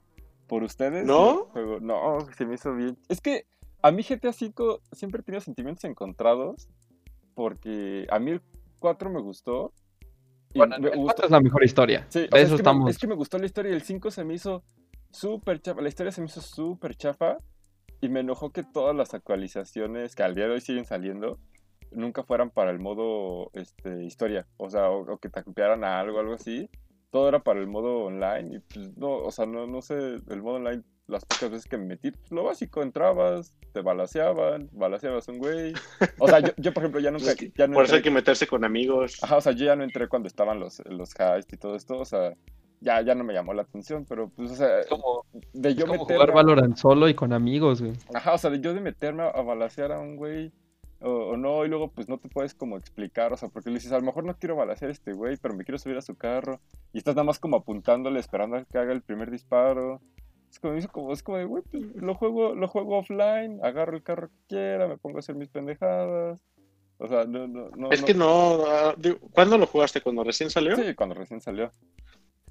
por 0.46 0.62
ustedes. 0.62 1.04
¿No? 1.04 1.46
juego- 1.52 1.80
no, 1.80 2.26
se 2.36 2.46
me 2.46 2.54
hizo 2.54 2.74
bien. 2.74 2.96
Es 3.08 3.20
que 3.20 3.46
a 3.82 3.90
mí 3.90 4.02
GTA 4.02 4.30
V 4.30 4.80
siempre 4.92 5.20
he 5.20 5.24
tenido 5.24 5.40
sentimientos 5.40 5.84
encontrados 5.84 6.68
porque 7.34 8.06
a 8.10 8.18
mí 8.18 8.30
el 8.32 8.42
4 8.78 9.10
me 9.10 9.20
gustó. 9.20 9.72
Bueno, 10.55 10.76
el 10.76 10.82
gustó- 10.82 11.03
cuatro 11.03 11.24
es 11.26 11.30
la 11.30 11.40
mejor 11.40 11.64
historia. 11.64 12.07
Sí, 12.09 12.20
de 12.20 12.26
eso 12.26 12.36
es, 12.40 12.49
que 12.51 12.57
estamos. 12.57 12.84
me, 12.84 12.90
es 12.90 12.99
que 12.99 13.07
me 13.07 13.14
gustó 13.14 13.38
la 13.38 13.46
historia 13.46 13.70
y 13.72 13.74
el 13.74 13.82
5 13.82 14.11
se 14.11 14.24
me 14.24 14.34
hizo 14.34 14.62
súper 15.11 15.61
chafa. 15.61 15.80
La 15.80 15.88
historia 15.88 16.12
se 16.12 16.20
me 16.20 16.26
hizo 16.26 16.40
súper 16.40 16.94
chafa 16.96 17.36
y 18.01 18.09
me 18.09 18.20
enojó 18.20 18.51
que 18.53 18.62
todas 18.62 18.94
las 18.94 19.14
actualizaciones 19.14 20.14
que 20.14 20.22
al 20.22 20.34
día 20.34 20.46
de 20.46 20.55
hoy 20.55 20.61
siguen 20.61 20.84
saliendo 20.84 21.38
nunca 21.90 22.22
fueran 22.22 22.51
para 22.51 22.70
el 22.70 22.78
modo 22.78 23.51
este, 23.55 24.05
historia. 24.05 24.46
O 24.57 24.70
sea, 24.70 24.90
o, 24.90 25.12
o 25.12 25.18
que 25.18 25.28
te 25.28 25.42
copiaran 25.42 25.84
a 25.84 26.01
algo, 26.01 26.20
algo 26.20 26.34
así. 26.34 26.68
Todo 27.11 27.28
era 27.28 27.40
para 27.42 27.61
el 27.61 27.66
modo 27.66 28.05
online 28.05 28.57
y 28.57 28.59
pues 28.61 28.96
no, 28.99 29.16
o 29.16 29.30
sea, 29.30 29.46
no, 29.46 29.66
no 29.66 29.80
sé, 29.80 29.94
el 29.96 30.42
modo 30.42 30.57
online, 30.57 30.82
las 31.09 31.24
pocas 31.24 31.50
veces 31.50 31.66
que 31.66 31.78
me 31.78 31.86
metí, 31.86 32.11
pues, 32.11 32.30
lo 32.30 32.44
básico, 32.44 32.82
entrabas, 32.82 33.54
te 33.72 33.80
balaseaban, 33.80 34.68
balaseabas 34.72 35.28
a 35.28 35.32
un 35.32 35.38
güey. 35.38 35.72
O 36.18 36.28
sea, 36.28 36.40
yo, 36.40 36.50
yo, 36.59 36.72
por 36.72 36.82
ejemplo 36.82 37.00
ya 37.00 37.11
nunca... 37.11 37.30
Es 37.30 37.36
que 37.36 37.50
ya 37.56 37.66
no 37.66 37.74
por 37.74 37.84
eso 37.84 37.96
hay 37.96 38.02
que 38.02 38.11
meterse 38.11 38.46
con 38.46 38.64
amigos. 38.64 39.22
Ajá, 39.22 39.38
o 39.38 39.40
sea, 39.40 39.52
yo 39.52 39.64
ya 39.64 39.74
no 39.74 39.84
entré 39.84 40.06
cuando 40.09 40.28
estaban 40.28 40.61
los, 40.61 40.82
los 40.86 41.18
heists 41.18 41.52
y 41.52 41.56
todo 41.56 41.76
esto, 41.76 41.98
o 41.98 42.04
sea, 42.04 42.34
ya, 42.80 43.00
ya 43.00 43.14
no 43.14 43.24
me 43.24 43.32
llamó 43.32 43.54
la 43.54 43.62
atención, 43.62 44.04
pero 44.06 44.28
pues, 44.28 44.52
o 44.52 44.54
sea, 44.54 44.80
Es 44.80 44.86
como, 44.86 45.24
de 45.54 45.70
es 45.70 45.76
yo 45.76 45.86
como 45.86 46.00
meterme... 46.00 46.14
jugar 46.14 46.32
Valorant 46.34 46.76
solo 46.76 47.09
y 47.09 47.14
con 47.14 47.32
amigos, 47.32 47.80
güey. 47.80 47.94
Ajá, 48.14 48.34
o 48.34 48.38
sea, 48.38 48.50
de 48.50 48.61
yo 48.61 48.74
de 48.74 48.80
meterme 48.80 49.22
a, 49.22 49.28
a 49.30 49.42
balasear 49.42 49.92
a 49.92 49.98
un 49.98 50.16
güey 50.16 50.52
o, 51.00 51.11
o 51.11 51.36
no, 51.36 51.64
y 51.64 51.68
luego 51.68 51.90
pues 51.90 52.09
no 52.09 52.18
te 52.18 52.28
puedes 52.28 52.54
como 52.54 52.76
explicar, 52.76 53.32
o 53.32 53.36
sea, 53.36 53.48
porque 53.48 53.70
le 53.70 53.76
dices, 53.76 53.92
a 53.92 53.98
lo 53.98 54.04
mejor 54.04 54.24
no 54.24 54.36
quiero 54.36 54.56
balasear 54.56 54.90
a 54.90 54.92
este 54.92 55.12
güey, 55.12 55.36
pero 55.40 55.54
me 55.54 55.64
quiero 55.64 55.78
subir 55.78 55.96
a 55.96 56.02
su 56.02 56.16
carro, 56.16 56.61
y 56.92 56.98
estás 56.98 57.14
nada 57.14 57.24
más 57.24 57.38
como 57.38 57.56
apuntándole, 57.56 58.20
esperando 58.20 58.56
a 58.56 58.64
que 58.64 58.78
haga 58.78 58.92
el 58.92 59.02
primer 59.02 59.30
disparo. 59.30 60.00
Es 60.51 60.59
como, 60.59 60.74
es 60.74 60.88
como, 60.88 61.12
es 61.12 61.22
como 61.22 61.38
de, 61.38 61.44
güey, 61.44 61.62
pues, 61.70 61.82
lo 61.96 62.14
juego, 62.14 62.55
lo 62.55 62.68
juego 62.68 62.99
offline, 62.99 63.61
agarro 63.62 63.96
el 63.96 64.03
carro 64.03 64.28
que 64.28 64.46
quiera, 64.49 64.88
me 64.88 64.96
pongo 64.96 65.18
a 65.18 65.20
hacer 65.20 65.34
mis 65.34 65.49
pendejadas. 65.49 66.40
O 66.99 67.07
sea, 67.07 67.24
no, 67.24 67.46
no, 67.46 67.70
no. 67.70 67.90
Es 67.90 68.03
que 68.03 68.14
no, 68.14 68.64
ah, 68.66 68.94
¿cuándo 69.32 69.57
lo 69.57 69.66
jugaste? 69.66 70.01
¿Cuando 70.01 70.24
recién 70.24 70.51
salió? 70.51 70.76
Sí, 70.76 70.94
cuando 70.94 71.14
recién 71.14 71.40
salió. 71.40 71.72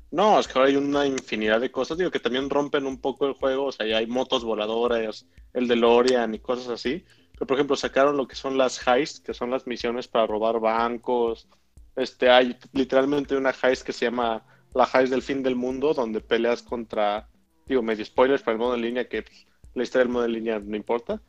No, 0.09 0.39
es 0.39 0.47
que 0.47 0.57
ahora 0.57 0.69
hay 0.69 0.77
una 0.77 1.05
infinidad 1.05 1.59
de 1.59 1.69
cosas, 1.69 1.97
digo, 1.97 2.11
que 2.11 2.21
también 2.21 2.49
rompen 2.49 2.85
un 2.85 3.01
poco 3.01 3.27
el 3.27 3.33
juego, 3.33 3.65
o 3.65 3.71
sea, 3.73 3.85
ya 3.85 3.97
hay 3.97 4.07
motos 4.07 4.45
voladoras, 4.45 5.25
el 5.53 5.67
DeLorean 5.67 6.33
y 6.33 6.39
cosas 6.39 6.69
así. 6.69 7.03
Pero, 7.33 7.45
por 7.45 7.57
ejemplo, 7.57 7.75
sacaron 7.75 8.15
lo 8.15 8.27
que 8.27 8.35
son 8.35 8.57
las 8.57 8.87
heists, 8.87 9.19
que 9.19 9.33
son 9.33 9.51
las 9.51 9.67
misiones 9.67 10.07
para 10.07 10.25
robar 10.25 10.59
bancos. 10.61 11.47
Este, 11.95 12.29
hay 12.29 12.57
literalmente 12.71 13.35
una 13.35 13.51
heist 13.51 13.85
que 13.85 13.91
se 13.91 14.05
llama 14.05 14.45
la 14.73 14.85
heist 14.85 15.11
del 15.11 15.21
fin 15.21 15.43
del 15.43 15.55
mundo, 15.55 15.93
donde 15.93 16.21
peleas 16.21 16.63
contra, 16.63 17.27
digo, 17.67 17.81
medio 17.81 18.05
spoilers 18.05 18.41
para 18.41 18.53
el 18.53 18.59
modo 18.59 18.75
en 18.75 18.81
línea, 18.81 19.07
que 19.07 19.23
pues, 19.23 19.47
la 19.73 19.83
historia 19.83 20.05
del 20.05 20.13
modo 20.13 20.25
en 20.25 20.33
línea 20.33 20.59
no 20.59 20.75
importa. 20.75 21.21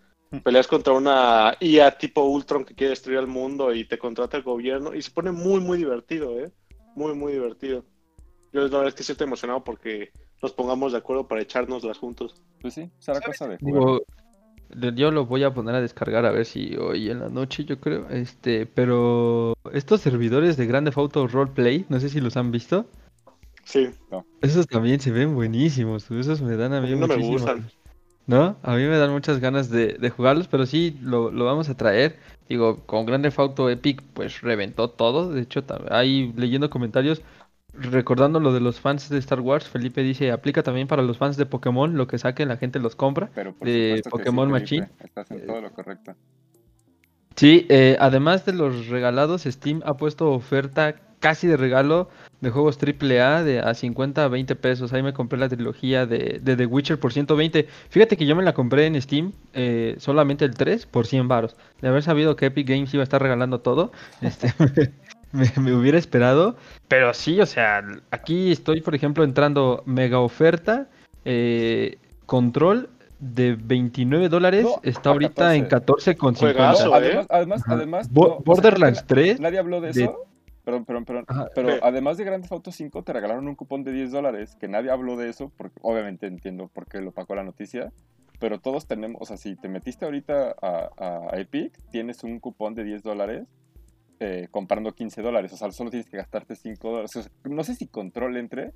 Peleas 0.43 0.67
contra 0.67 0.93
una 0.93 1.57
IA 1.59 1.97
tipo 1.97 2.23
Ultron 2.23 2.65
que 2.65 2.75
quiere 2.75 2.91
destruir 2.91 3.19
al 3.19 3.27
mundo 3.27 3.73
y 3.73 3.87
te 3.87 3.99
contrata 3.99 4.37
el 4.37 4.43
gobierno 4.43 4.95
y 4.95 5.01
se 5.01 5.11
pone 5.11 5.33
muy, 5.33 5.61
muy 5.61 5.79
divertido, 5.79 6.39
¿eh? 6.39 6.53
Muy, 6.95 7.15
muy 7.15 7.33
divertido. 7.33 7.85
Yo 8.53 8.61
la 8.61 8.69
verdad 8.69 8.89
es 8.89 8.95
que 8.95 9.05
sí 9.05 9.13
estoy 9.13 9.27
emocionado 9.27 9.65
porque 9.65 10.11
nos 10.43 10.53
pongamos 10.53 10.93
de 10.93 10.99
acuerdo 10.99 11.27
para 11.27 11.41
echárnoslas 11.41 11.99
juntos. 11.99 12.35
Pues 12.61 12.75
sí, 12.75 12.91
será 12.99 13.21
cosa 13.21 13.49
de 13.49 13.57
jugar. 13.57 13.75
Digo, 13.75 14.03
yo 14.95 15.11
lo 15.11 15.27
voy 15.27 15.45
a 15.45 15.55
poner 15.55 15.75
a 15.75 15.81
descargar 15.81 16.27
a 16.27 16.31
ver 16.31 16.45
si 16.45 16.77
hoy 16.77 17.11
en 17.11 17.21
la 17.21 17.29
noche, 17.29 17.65
yo 17.65 17.81
creo. 17.81 18.09
Este, 18.11 18.67
pero 18.67 19.55
estos 19.73 20.01
servidores 20.03 20.57
de 20.57 20.67
Grande 20.67 20.93
Auto 20.95 21.27
Roleplay, 21.27 21.87
no 21.89 22.01
sé 22.01 22.09
si 22.09 22.21
los 22.21 22.37
han 22.37 22.51
visto. 22.53 22.87
Sí, 23.69 23.91
Esos 24.41 24.67
también 24.67 24.99
se 24.99 25.11
ven 25.11 25.35
buenísimos. 25.35 26.11
Esos 26.11 26.41
me 26.41 26.57
dan 26.57 26.73
a 26.73 26.79
a 26.79 26.81
mí 26.81 26.95
mí 26.95 26.99
no 26.99 27.07
me 27.07 27.17
gustan. 27.17 27.71
¿No? 28.27 28.57
A 28.63 28.75
mí 28.77 28.83
me 28.85 28.97
dan 28.97 29.11
muchas 29.11 29.41
ganas 29.41 29.69
de, 29.69 29.93
de 29.93 30.11
jugarlos, 30.11 30.49
pero 30.49 30.65
sí, 30.65 30.99
lo, 31.03 31.31
lo 31.31 31.45
vamos 31.45 31.69
a 31.69 31.77
traer. 31.77 32.19
Digo, 32.49 32.87
con 32.87 33.05
Grande 33.05 33.31
Auto 33.37 33.69
Epic, 33.69 34.03
pues 34.15 34.41
reventó 34.41 34.89
todo. 34.89 35.31
De 35.31 35.43
hecho, 35.43 35.63
ahí 35.91 36.33
leyendo 36.35 36.71
comentarios, 36.71 37.21
recordando 37.75 38.41
lo 38.41 38.55
de 38.55 38.61
los 38.61 38.81
fans 38.81 39.11
de 39.11 39.19
Star 39.19 39.41
Wars, 39.41 39.69
Felipe 39.69 40.03
dice, 40.03 40.33
aplica 40.33 40.63
también 40.63 40.89
para 40.89 41.03
los 41.03 41.19
fans 41.19 41.37
de 41.37 41.45
Pokémon, 41.45 41.95
lo 41.95 42.07
que 42.07 42.17
saquen 42.17 42.49
la 42.49 42.57
gente 42.57 42.79
los 42.79 42.97
compra. 42.97 43.31
Pero 43.35 43.55
por 43.55 43.69
de 43.69 44.01
sí, 44.03 44.11
Pokémon 44.11 44.51
Felipe, 44.51 44.61
Machine. 44.61 44.89
Estás 45.05 45.31
en 45.31 45.47
todo 45.47 45.61
lo 45.61 45.71
correcto. 45.73 46.15
Sí, 47.37 47.67
eh, 47.69 47.99
además 48.01 48.47
de 48.47 48.55
los 48.55 48.89
regalados, 48.89 49.43
Steam 49.43 49.83
ha 49.85 49.97
puesto 49.99 50.31
oferta 50.33 50.97
casi 51.21 51.47
de 51.47 51.57
regalo 51.57 52.09
de 52.41 52.51
juegos 52.51 52.79
AAA 52.79 53.43
de 53.43 53.61
a 53.61 53.75
50 53.75 54.25
a 54.25 54.29
20 54.29 54.55
pesos. 54.57 54.93
Ahí 54.93 55.03
me 55.03 55.13
compré 55.13 55.39
la 55.39 55.49
trilogía 55.49 56.07
de, 56.07 56.41
de 56.43 56.57
The 56.57 56.67
Witcher 56.67 56.99
por 57.01 57.13
120. 57.13 57.67
Fíjate 57.91 58.17
que 58.17 58.27
yo 58.27 58.37
me 58.37 58.43
la 58.45 58.55
compré 58.55 58.87
en 58.87 59.01
Steam 59.01 59.33
eh, 59.55 59.97
solamente 59.99 60.45
el 60.45 60.55
3 60.55 60.87
por 60.87 61.07
100 61.07 61.27
varos. 61.29 61.57
De 61.81 61.89
haber 61.89 62.03
sabido 62.03 62.37
que 62.37 62.47
Epic 62.47 62.69
Games 62.69 62.93
iba 62.95 63.03
a 63.03 63.05
estar 63.05 63.21
regalando 63.21 63.61
todo, 63.61 63.91
este, 64.23 64.53
me, 65.33 65.51
me 65.61 65.73
hubiera 65.75 65.99
esperado. 65.99 66.57
Pero 66.87 67.13
sí, 67.15 67.41
o 67.41 67.47
sea, 67.47 67.83
aquí 68.11 68.53
estoy, 68.53 68.81
por 68.81 68.95
ejemplo, 68.95 69.25
entrando 69.25 69.83
mega 69.87 70.21
oferta. 70.21 70.87
eh, 71.25 71.99
control 72.27 72.91
de 73.21 73.57
29 73.59 74.29
dólares 74.29 74.63
No, 74.65 74.81
está 74.85 75.11
ahorita 75.11 75.57
en 75.57 75.67
14,50. 75.69 76.37
Juegazo, 76.39 76.87
No, 76.87 76.93
¿eh? 76.93 76.97
además, 76.99 77.27
además, 77.31 77.63
además 77.67 78.13
Bo- 78.13 78.29
no, 78.29 78.35
o 78.35 78.37
sea, 78.37 78.45
Borderlands 78.45 79.01
que 79.03 79.07
3 79.09 79.41
na- 79.41 79.49
Nadie 79.49 79.59
habló 79.59 79.81
de 79.81 79.93
de- 79.93 80.05
eso. 80.05 80.25
Perdón, 80.69 80.85
perdón, 80.85 81.05
perdón. 81.07 81.25
Ajá. 81.29 81.49
Pero 81.55 81.69
Ve. 81.69 81.81
además 81.83 82.19
de 82.19 82.25
Grand 82.25 82.43
Theft 82.43 82.53
Auto 82.53 82.73
5 82.73 83.03
te 83.03 83.15
regalaron 83.15 83.49
un 83.49 83.55
cupón 83.55 83.85
de 83.85 83.93
10 83.93 84.13
dólares, 84.13 84.55
que 84.61 84.69
nadie 84.69 84.91
habló 84.91 85.17
de 85.17 85.31
eso, 85.31 85.51
porque 85.57 85.79
obviamente 85.81 86.27
entiendo 86.27 86.69
por 86.69 86.87
qué 86.87 87.01
lo 87.01 87.11
pagó 87.11 87.35
la 87.35 87.43
noticia, 87.43 87.91
pero 88.39 88.61
todos 88.61 88.87
tenemos, 88.87 89.23
o 89.23 89.25
sea, 89.25 89.39
si 89.39 89.57
te 89.57 89.67
metiste 89.69 90.05
ahorita 90.05 90.55
a, 90.61 90.91
a 91.31 91.41
Epic, 91.41 91.73
tienes 91.91 92.23
un 92.23 92.39
cupón 92.39 92.75
de 92.75 92.85
10 92.85 93.03
dólares 93.03 93.47
eh, 94.21 94.49
comprando 94.51 94.93
15 94.95 95.23
dólares, 95.23 95.55
o 95.55 95.57
sea, 95.57 95.73
solo 95.73 95.89
tienes 95.89 96.07
que 96.11 96.19
gastarte 96.19 96.55
5 96.55 96.87
dólares. 96.87 97.17
O 97.17 97.23
sea, 97.23 97.33
no 97.45 97.65
sé 97.65 97.75
si 97.75 97.87
Control 97.87 98.37
entre, 98.37 98.75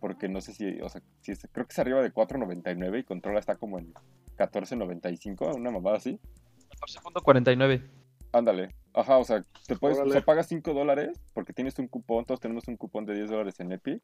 porque 0.00 0.30
no 0.30 0.40
sé 0.40 0.54
si, 0.54 0.80
o 0.80 0.88
sea, 0.88 1.02
si 1.20 1.32
es- 1.32 1.46
creo 1.52 1.66
que 1.66 1.72
es 1.72 1.78
arriba 1.78 2.00
de 2.00 2.12
4.99 2.14 3.00
y 3.00 3.04
Control 3.04 3.36
está 3.36 3.56
como 3.56 3.78
en 3.78 3.92
14.95, 4.38 5.54
una 5.54 5.70
mamada 5.70 5.98
así. 5.98 6.18
14.49. 6.80 7.82
Ándale. 8.36 8.74
Ajá, 8.92 9.16
o 9.16 9.24
sea, 9.24 9.44
te 9.66 9.76
puedes, 9.76 9.96
o 9.96 10.00
Órale. 10.00 10.12
sea, 10.12 10.24
pagas 10.24 10.46
5 10.48 10.74
dólares 10.74 11.18
porque 11.32 11.52
tienes 11.52 11.78
un 11.78 11.88
cupón, 11.88 12.24
todos 12.26 12.40
tenemos 12.40 12.68
un 12.68 12.76
cupón 12.76 13.06
de 13.06 13.14
10 13.14 13.30
dólares 13.30 13.60
en 13.60 13.72
Epic. 13.72 14.02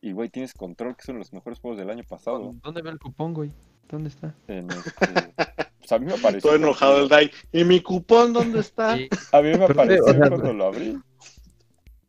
Y, 0.00 0.12
güey, 0.12 0.28
tienes 0.28 0.52
Control, 0.54 0.96
que 0.96 1.04
son 1.04 1.18
los 1.18 1.32
mejores 1.32 1.60
juegos 1.60 1.78
del 1.78 1.90
año 1.90 2.02
pasado. 2.08 2.54
¿Dónde 2.62 2.82
ve 2.82 2.90
el 2.90 2.98
cupón, 2.98 3.34
güey? 3.34 3.52
¿Dónde 3.88 4.08
está? 4.08 4.34
En 4.48 4.68
este... 4.70 5.32
pues 5.78 5.92
a 5.92 5.98
mí 5.98 6.06
me 6.06 6.14
apareció. 6.14 6.50
Todo 6.50 6.56
enojado 6.56 7.02
el 7.02 7.08
Dai. 7.08 7.30
¿Y 7.52 7.64
mi 7.64 7.80
cupón 7.80 8.32
dónde 8.32 8.60
está? 8.60 8.96
Sí. 8.96 9.08
A 9.32 9.42
mí 9.42 9.56
me 9.56 9.64
apareció 9.64 10.04
o 10.04 10.12
sea, 10.12 10.28
cuando 10.28 10.52
lo 10.52 10.66
abrí. 10.66 10.98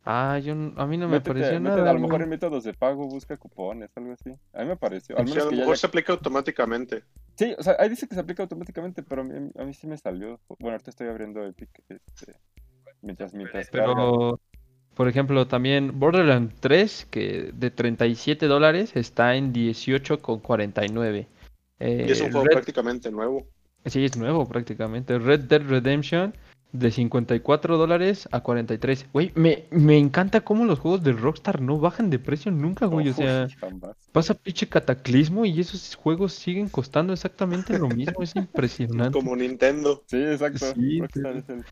Ah, 0.06 0.38
yo, 0.38 0.52
a 0.52 0.86
mí 0.86 0.98
no 0.98 1.08
me 1.08 1.16
Métete- 1.18 1.34
métete, 1.34 1.60
nada. 1.60 1.90
a 1.90 1.94
lo 1.94 2.00
mejor 2.00 2.20
en 2.20 2.28
métodos 2.28 2.62
de 2.64 2.74
pago 2.74 3.08
busca 3.08 3.38
cupones, 3.38 3.90
algo 3.96 4.12
así. 4.12 4.30
A 4.52 4.60
mí 4.62 4.66
me 4.68 4.76
pareció. 4.76 5.16
Al 5.18 5.26
Sí, 5.26 5.32
menos 5.32 5.46
a 5.46 5.50
lo 5.50 5.56
ya 5.56 5.60
mejor 5.60 5.78
se 5.78 5.86
aplica 5.86 6.12
automáticamente. 6.12 7.04
Sí, 7.36 7.54
o 7.58 7.62
sea, 7.62 7.76
ahí 7.78 7.88
dice 7.88 8.06
que 8.06 8.14
se 8.14 8.20
aplica 8.20 8.42
automáticamente, 8.42 9.02
pero 9.02 9.22
a 9.22 9.24
mí, 9.24 9.50
a 9.58 9.64
mí 9.64 9.72
sí 9.72 9.86
me 9.86 9.96
salió. 9.96 10.38
Bueno, 10.58 10.72
ahorita 10.72 10.90
estoy 10.90 11.08
abriendo 11.08 11.42
Epic. 11.46 11.70
Este, 11.88 12.34
mientras, 13.00 13.32
mientras 13.32 13.70
carga. 13.70 13.86
Pero, 13.94 14.40
por 14.94 15.08
ejemplo, 15.08 15.46
también 15.46 15.98
Borderlands 15.98 16.54
3, 16.60 17.06
que 17.10 17.50
de 17.54 17.70
37 17.70 18.46
dólares 18.46 18.94
está 18.96 19.36
en 19.36 19.54
18,49. 19.54 21.26
Eh, 21.80 22.04
Y 22.08 22.12
es 22.12 22.20
un 22.20 22.30
juego 22.30 22.44
Red- 22.46 22.52
prácticamente 22.52 23.10
nuevo. 23.10 23.46
Sí, 23.86 24.04
es 24.04 24.16
nuevo 24.16 24.46
prácticamente. 24.46 25.18
Red 25.18 25.40
Dead 25.40 25.62
Redemption 25.62 26.34
de 26.74 26.90
54 26.90 27.76
dólares 27.78 28.28
a 28.32 28.40
43. 28.40 29.06
Güey, 29.12 29.30
me, 29.36 29.66
me 29.70 29.96
encanta 29.96 30.40
cómo 30.40 30.64
los 30.64 30.80
juegos 30.80 31.04
de 31.04 31.12
Rockstar 31.12 31.60
no 31.60 31.78
bajan 31.78 32.10
de 32.10 32.18
precio 32.18 32.50
nunca, 32.50 32.86
güey. 32.86 33.08
O 33.10 33.14
sea, 33.14 33.46
pasa 34.10 34.34
pinche 34.34 34.66
cataclismo 34.68 35.44
y 35.44 35.60
esos 35.60 35.94
juegos 35.94 36.32
siguen 36.32 36.68
costando 36.68 37.12
exactamente 37.12 37.78
lo 37.78 37.88
mismo. 37.88 38.22
Es 38.24 38.34
impresionante. 38.34 39.12
Como 39.16 39.36
Nintendo. 39.36 40.02
Sí, 40.06 40.16
exacto. 40.16 40.66
Sí, 40.74 40.98
Rockstar 41.00 41.32
sí. 41.34 41.38
es 41.38 41.48
el- 41.48 41.64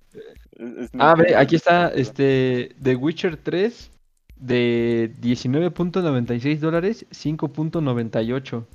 es- 0.69 0.79
es 0.85 0.91
Ah, 0.99 1.15
ve, 1.19 1.35
aquí 1.35 1.57
está 1.57 1.89
este 1.89 2.77
The 2.81 2.95
Witcher 2.95 3.37
3 3.39 3.91
de 4.37 5.13
19.96 5.21 6.61
dólares, 6.61 7.07
5.98. 7.11 8.67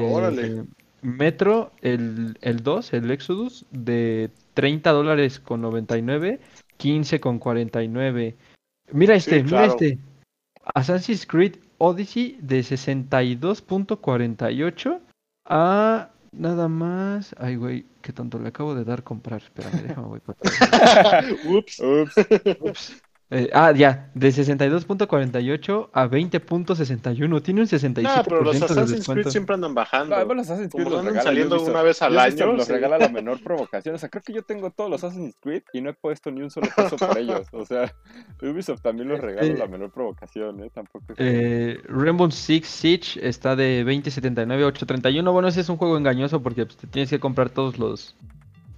Órale. 0.00 0.64
Metro, 1.02 1.72
el, 1.82 2.38
el 2.40 2.62
2, 2.62 2.94
el 2.94 3.10
Exodus, 3.10 3.66
de 3.70 4.30
30 4.54 4.90
dólares 4.92 5.38
con 5.40 5.60
99, 5.60 6.40
15 6.76 7.20
con 7.20 7.38
49. 7.38 8.34
Mira 8.92 9.14
este, 9.16 9.38
Sí, 9.38 9.42
mira 9.44 9.58
claro. 9.66 9.72
este. 9.72 9.98
Assassin's 10.74 11.26
Creed 11.26 11.56
Odyssey 11.78 12.38
de 12.40 12.60
62.48 12.60 15.00
a 15.46 16.10
nada 16.30 16.68
más. 16.68 17.34
Ay, 17.38 17.56
güey, 17.56 17.84
qué 18.00 18.12
tonto 18.12 18.38
le 18.38 18.46
acabo 18.48 18.76
de 18.76 18.84
dar 18.84 19.02
comprar. 19.02 19.42
Espérame, 19.42 19.82
déjame 19.82 20.06
voy 20.06 20.20
para. 20.20 20.38
Ups. 21.46 21.80
Ups. 21.80 22.14
Ups. 22.60 23.02
Eh, 23.34 23.48
ah, 23.54 23.72
ya, 23.72 24.10
de 24.12 24.28
62.48 24.28 25.88
a 25.90 26.06
20.61. 26.06 27.42
Tiene 27.42 27.62
un 27.62 27.66
67% 27.66 28.02
No, 28.02 28.22
pero 28.24 28.42
los 28.42 28.60
Assassin's. 28.60 29.08
Creed 29.08 29.26
siempre 29.28 29.54
andan 29.54 29.74
bajando. 29.74 30.10
No, 30.10 30.16
además 30.16 30.36
los 30.36 30.50
Assassin's 30.50 30.70
Creed 30.70 30.84
Como 30.84 30.96
los 30.96 30.98
andan 30.98 31.14
regala 31.14 31.30
saliendo 31.30 31.62
una 31.62 31.80
vez 31.80 32.02
al 32.02 32.12
Ubisoft 32.12 32.42
año, 32.42 32.52
los 32.52 32.66
sí. 32.66 32.72
regala 32.72 32.98
la 32.98 33.08
menor 33.08 33.40
provocación. 33.42 33.94
O 33.94 33.98
sea, 33.98 34.10
creo 34.10 34.22
que 34.22 34.34
yo 34.34 34.42
tengo 34.42 34.70
todos 34.70 34.90
los 34.90 35.02
Assassin's 35.02 35.34
Creed 35.40 35.62
y 35.72 35.80
no 35.80 35.88
he 35.88 35.94
puesto 35.94 36.30
ni 36.30 36.42
un 36.42 36.50
solo 36.50 36.68
peso 36.76 36.96
por 36.96 37.16
ellos. 37.16 37.46
O 37.52 37.64
sea, 37.64 37.94
Ubisoft 38.42 38.82
también 38.82 39.08
los 39.08 39.18
regala 39.18 39.46
Eh, 39.46 39.56
la 39.56 39.66
menor 39.66 39.90
provocación, 39.90 40.62
¿eh? 40.64 40.70
Tampoco 40.70 41.06
es... 41.08 41.16
Eh, 41.18 41.80
Rainbow 41.88 42.30
Six 42.30 42.68
Siege 42.68 43.26
está 43.26 43.56
de 43.56 43.82
20.79 43.86 44.62
a 44.62 44.72
8.31. 44.72 45.32
Bueno, 45.32 45.48
ese 45.48 45.62
es 45.62 45.70
un 45.70 45.78
juego 45.78 45.96
engañoso 45.96 46.42
porque 46.42 46.66
pues, 46.66 46.76
te 46.76 46.86
tienes 46.86 47.08
que 47.08 47.18
comprar 47.18 47.48
todos 47.48 47.78
los, 47.78 48.14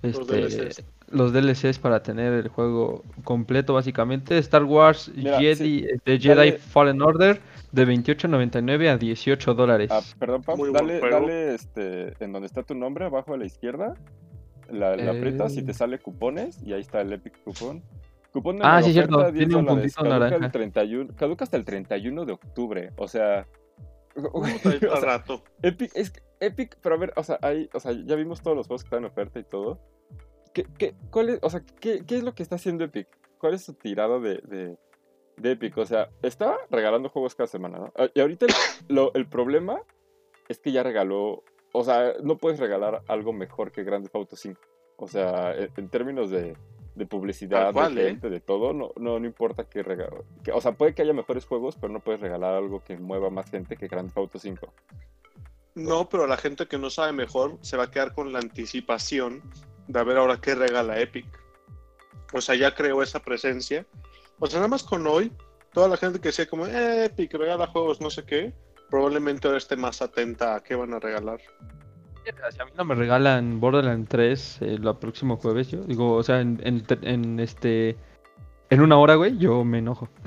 Los 0.01 0.17
este, 0.21 0.43
DLCs. 0.43 0.85
Los 1.15 1.33
DLCs 1.33 1.79
para 1.79 2.03
tener 2.03 2.33
el 2.35 2.49
juego 2.49 3.03
completo, 3.25 3.75
básicamente. 3.75 4.37
Star 4.39 4.65
Wars 4.65 5.11
Mira, 5.15 5.39
Jedi, 5.39 5.83
de 6.05 6.19
Jedi 6.19 6.29
dale- 6.29 6.59
Fallen 6.59 7.01
Order 7.01 7.41
de 7.73 7.87
28.99 7.87 8.89
a 8.91 8.97
18 8.99 9.55
dólares. 9.55 9.91
Ah, 9.93 10.01
perdón, 10.19 10.43
Pam, 10.43 10.59
Muy 10.59 10.73
dale, 10.73 11.01
dale 11.01 11.55
este, 11.55 12.15
en 12.23 12.33
donde 12.33 12.47
está 12.47 12.63
tu 12.63 12.75
nombre, 12.75 13.05
abajo 13.07 13.33
a 13.35 13.37
la 13.37 13.47
izquierda. 13.47 13.95
La, 14.71 14.97
la 14.97 15.11
aprietas 15.13 15.55
y 15.57 15.61
Eh. 15.61 15.63
te 15.63 15.75
sale 15.75 15.99
cupones 15.99 16.63
y 16.63 16.73
ahí 16.73 16.81
está 16.81 17.01
el 17.01 17.13
Epic 17.13 17.35
Cupón. 17.45 17.83
Cupón 18.33 18.57
de 18.57 18.63
Ah, 18.65 18.83
sí, 18.83 18.93
cierto, 18.93 19.17
oferta, 19.19 19.33
10 19.33 19.47
tiene 19.49 19.61
un 19.61 19.67
puntito 19.67 19.95
Caduca 19.97 20.19
naranja. 20.19 20.47
el 20.47 20.53
31, 20.53 21.15
caduca 21.17 21.45
hasta 21.45 21.57
el 21.57 21.65
31 21.65 22.25
de 22.25 22.33
octubre. 22.33 22.91
O 22.97 23.07
sea, 23.07 23.47
o 24.33 24.45
sea, 24.45 25.01
rato. 25.01 25.43
Epic, 25.63 25.93
es 25.95 26.11
que 26.11 26.21
Epic, 26.41 26.77
pero 26.83 26.97
a 26.97 26.99
ver, 26.99 27.13
o 27.17 27.23
sea, 27.23 27.39
hay, 27.43 27.69
o 27.73 27.79
sea, 27.81 27.93
ya 27.93 28.17
vimos 28.17 28.43
todos 28.43 28.57
los 28.57 28.67
juegos 28.67 28.83
que 28.83 28.87
están 28.89 29.01
en 29.01 29.05
oferta 29.07 29.39
y 29.39 29.45
todo. 29.45 29.79
¿Qué, 30.55 30.67
qué, 30.79 30.95
cuál 31.11 31.29
es, 31.29 31.39
o 31.43 31.51
sea, 31.51 31.63
¿qué, 31.81 32.05
qué 32.07 32.17
es 32.17 32.23
lo 32.23 32.35
que 32.35 32.43
está 32.43 32.55
haciendo 32.55 32.85
Epic? 32.85 33.07
¿Cuál 33.39 33.53
es 33.55 33.65
su 33.65 33.75
tirada 33.75 34.19
de, 34.21 34.37
de, 34.45 34.79
de 35.37 35.51
Epic? 35.51 35.77
O 35.77 35.85
sea, 35.85 36.09
está 36.23 36.57
regalando 36.71 37.11
juegos 37.11 37.35
cada 37.35 37.47
semana, 37.49 37.79
¿no? 37.79 37.93
Ah, 37.97 38.09
Y 38.15 38.21
ahorita 38.21 38.47
el, 38.47 38.53
lo- 38.89 39.13
el 39.15 39.27
problema 39.27 39.83
es 40.49 40.59
que 40.61 40.73
ya 40.73 40.83
regaló, 40.83 41.43
o 41.73 41.85
sea, 41.85 42.15
no 42.23 42.39
puedes 42.39 42.59
regalar 42.59 43.03
algo 43.09 43.33
mejor 43.35 43.71
que 43.73 43.83
Grand 43.85 44.05
Theft 44.05 44.15
Auto 44.17 44.37
5. 44.37 44.59
O 44.97 45.09
sea, 45.09 45.55
en, 45.57 45.71
en 45.77 45.89
términos 45.89 46.31
de, 46.31 46.57
de 46.95 47.07
publicidad, 47.07 47.73
cual, 47.73 47.97
de 47.97 48.03
¿eh? 48.03 48.11
gente, 48.11 48.31
de 48.31 48.41
todo, 48.41 48.73
no, 48.73 48.93
no, 48.97 49.19
no 49.19 49.27
importa 49.27 49.69
que 49.69 49.83
regalo. 49.83 50.25
Que, 50.45 50.53
o 50.53 50.61
sea, 50.61 50.73
puede 50.73 50.95
que 50.95 51.03
haya 51.03 51.13
mejores 51.13 51.45
juegos, 51.47 51.77
pero 51.77 51.93
no 51.93 51.99
puedes 51.99 52.21
regalar 52.21 52.55
algo 52.55 52.85
que 52.85 52.97
mueva 52.97 53.29
más 53.29 53.51
gente 53.51 53.77
que 53.77 53.89
Grand 53.89 54.07
Theft 54.09 54.19
Auto 54.19 54.39
5. 54.39 54.73
No, 55.75 56.09
pero 56.09 56.29
la 56.29 56.37
gente 56.37 56.67
que 56.69 56.79
no 56.79 56.89
sabe 56.91 57.13
mejor 57.13 57.59
se 57.63 57.77
va 57.77 57.85
a 57.85 57.91
quedar 57.91 58.15
con 58.15 58.33
la 58.33 58.39
anticipación 58.39 59.43
de 59.89 60.01
a 60.01 60.05
ver 60.05 60.17
ahora 60.17 60.41
qué 60.41 60.55
regala 60.55 61.01
Epic. 61.01 61.27
O 62.33 62.41
sea, 62.41 62.55
ya 62.55 62.75
creó 62.75 63.03
esa 63.03 63.21
presencia. 63.21 63.87
O 64.39 64.47
sea, 64.47 64.59
nada 64.59 64.69
más 64.69 64.83
con 64.83 65.07
hoy, 65.07 65.33
toda 65.73 65.89
la 65.89 65.97
gente 65.97 66.21
que 66.21 66.29
decía 66.29 66.49
como, 66.49 66.67
eh, 66.67 67.07
Epic 67.07 67.35
regala 67.35 67.67
juegos, 67.67 68.01
no 68.01 68.11
sé 68.11 68.25
qué, 68.25 68.53
probablemente 68.91 69.47
ahora 69.47 69.59
esté 69.59 69.77
más 69.77 70.03
atenta 70.03 70.57
a 70.57 70.63
qué 70.63 70.75
van 70.75 70.95
a 70.95 70.99
regalar. 70.99 71.41
Si 72.25 72.61
a 72.61 72.65
mí 72.65 72.71
no 72.77 72.85
me 72.85 72.95
regalan 72.95 73.61
Borderlands 73.61 74.09
3 74.09 74.63
el 74.63 74.97
próximo 74.97 75.37
jueves, 75.37 75.71
yo 75.71 75.81
digo, 75.83 76.15
o 76.15 76.23
sea, 76.23 76.41
en, 76.41 76.59
en, 76.65 76.85
en 77.03 77.41
este. 77.41 77.97
En 78.71 78.81
una 78.81 78.97
hora, 78.97 79.15
güey, 79.17 79.37
yo 79.37 79.65
me 79.65 79.79
enojo. 79.79 80.09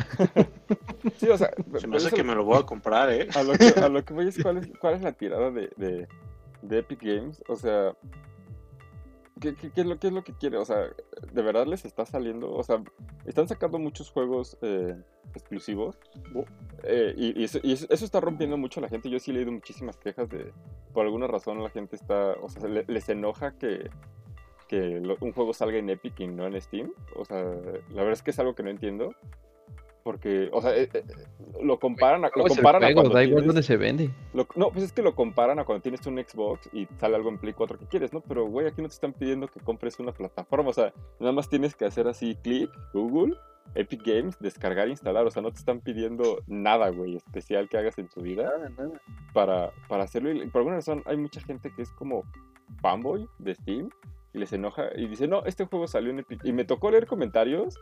Sí, 1.17 1.27
o 1.29 1.37
sea, 1.37 1.49
Se 1.79 1.87
me 1.87 1.97
hace 1.97 2.11
que 2.11 2.23
me 2.23 2.35
lo 2.35 2.43
voy 2.43 2.59
a 2.59 2.63
comprar, 2.63 3.09
¿eh? 3.09 3.27
a, 3.33 3.41
lo 3.41 3.53
que, 3.53 3.67
a 3.79 3.87
lo 3.89 4.03
que 4.03 4.13
voy 4.13 4.27
es 4.27 4.37
cuál 4.43 4.57
es, 4.57 4.67
cuál 4.79 4.95
es 4.95 5.01
la 5.01 5.13
tirada 5.13 5.49
de, 5.49 5.71
de, 5.77 6.07
de 6.61 6.77
Epic 6.79 7.01
Games. 7.01 7.41
O 7.47 7.55
sea, 7.55 7.95
¿qué, 9.39 9.55
qué, 9.55 9.71
qué 9.71 9.81
es 9.81 9.87
lo, 9.87 9.97
¿qué 9.99 10.07
es 10.07 10.13
lo 10.13 10.23
que 10.23 10.33
quiere? 10.33 10.57
O 10.57 10.65
sea, 10.65 10.77
¿de 11.33 11.41
verdad 11.41 11.65
les 11.67 11.85
está 11.85 12.05
saliendo? 12.05 12.51
O 12.51 12.63
sea, 12.63 12.83
están 13.25 13.47
sacando 13.47 13.79
muchos 13.79 14.09
juegos 14.11 14.57
eh, 14.61 14.95
exclusivos. 15.33 15.97
eh, 16.83 17.13
y 17.17 17.39
y, 17.41 17.43
eso, 17.45 17.59
y 17.63 17.73
eso- 17.73 17.87
está 17.89 18.19
rompiendo 18.19 18.57
mucho 18.57 18.79
a 18.79 18.83
la 18.83 18.89
gente. 18.89 19.09
Yo 19.09 19.19
sí 19.19 19.31
he 19.31 19.33
leído 19.35 19.51
muchísimas 19.51 19.97
quejas 19.97 20.29
de, 20.29 20.51
por 20.93 21.05
alguna 21.05 21.27
razón 21.27 21.61
la 21.63 21.69
gente 21.69 21.95
está, 21.95 22.33
o 22.41 22.49
sea, 22.49 22.67
le- 22.67 22.85
les 22.87 23.07
enoja 23.09 23.51
que, 23.57 23.89
que 24.67 24.99
lo- 24.99 25.17
un 25.21 25.31
juego 25.33 25.53
salga 25.53 25.77
en 25.77 25.89
Epic 25.89 26.19
y 26.19 26.27
no 26.27 26.45
en 26.47 26.59
Steam. 26.61 26.91
O 27.15 27.25
sea, 27.25 27.43
la 27.43 28.01
verdad 28.03 28.13
es 28.13 28.23
que 28.23 28.31
es 28.31 28.39
algo 28.39 28.55
que 28.55 28.63
no 28.63 28.69
entiendo. 28.69 29.13
Porque, 30.07 30.47
o 30.53 30.61
sea, 30.61 30.73
eh, 30.73 30.87
eh, 30.93 31.03
lo 31.61 31.79
comparan 31.79 32.23
a, 32.23 32.27
lo 32.27 32.31
Juego 32.43 32.47
comparan 32.47 32.81
a 32.81 32.93
cuando 32.93 33.13
da 33.13 33.25
igual 33.25 33.43
tienes- 33.43 33.47
dónde 33.47 33.61
se 33.63 33.75
vende. 33.75 34.09
lo- 34.33 34.47
no, 34.55 34.71
pues 34.71 34.85
es 34.85 34.93
que 34.93 35.01
lo 35.01 35.13
comparan 35.15 35.59
a 35.59 35.65
cuando 35.65 35.81
tienes 35.81 36.07
un 36.07 36.17
Xbox 36.17 36.69
y 36.71 36.87
sale 36.97 37.17
algo 37.17 37.27
en 37.27 37.37
Play 37.37 37.51
4 37.51 37.77
que 37.77 37.87
quieres, 37.87 38.13
¿no? 38.13 38.21
Pero, 38.21 38.45
güey, 38.45 38.67
aquí 38.67 38.81
no 38.81 38.87
te 38.87 38.93
están 38.93 39.11
pidiendo 39.11 39.49
que 39.49 39.59
compres 39.59 39.99
una 39.99 40.13
plataforma, 40.13 40.69
o 40.69 40.73
sea, 40.73 40.93
nada 41.19 41.33
más 41.33 41.49
tienes 41.49 41.75
que 41.75 41.83
hacer 41.83 42.07
así, 42.07 42.35
clic, 42.41 42.69
Google, 42.93 43.35
Epic 43.75 44.01
Games, 44.05 44.37
descargar, 44.39 44.87
instalar, 44.87 45.25
o 45.25 45.29
sea, 45.29 45.41
no 45.41 45.51
te 45.51 45.57
están 45.57 45.81
pidiendo 45.81 46.39
nada, 46.47 46.87
güey, 46.89 47.17
especial 47.17 47.67
que 47.67 47.77
hagas 47.77 47.97
en 47.97 48.07
tu 48.07 48.21
vida 48.21 48.49
para, 49.33 49.71
para 49.89 50.05
hacerlo. 50.05 50.31
Y 50.31 50.47
por 50.47 50.59
alguna 50.61 50.77
razón 50.77 51.03
hay 51.05 51.17
mucha 51.17 51.41
gente 51.41 51.69
que 51.75 51.81
es 51.81 51.91
como 51.91 52.23
fanboy 52.81 53.27
de 53.39 53.55
Steam 53.55 53.89
y 54.33 54.39
les 54.39 54.53
enoja 54.53 54.83
y 54.95 55.07
dice, 55.07 55.27
no, 55.27 55.43
este 55.45 55.65
juego 55.65 55.85
salió 55.87 56.11
en 56.11 56.19
Epic. 56.19 56.45
Y 56.45 56.53
me 56.53 56.63
tocó 56.63 56.91
leer 56.91 57.07
comentarios 57.07 57.77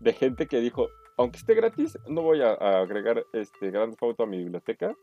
de 0.00 0.12
gente 0.12 0.46
que 0.46 0.60
dijo, 0.60 0.88
aunque 1.20 1.38
esté 1.38 1.54
gratis, 1.54 1.98
no 2.08 2.22
voy 2.22 2.42
a, 2.42 2.52
a 2.52 2.80
agregar 2.80 3.24
este 3.32 3.70
Grand 3.70 3.94
Auto 4.00 4.22
a 4.22 4.26
mi 4.26 4.38
biblioteca 4.38 4.94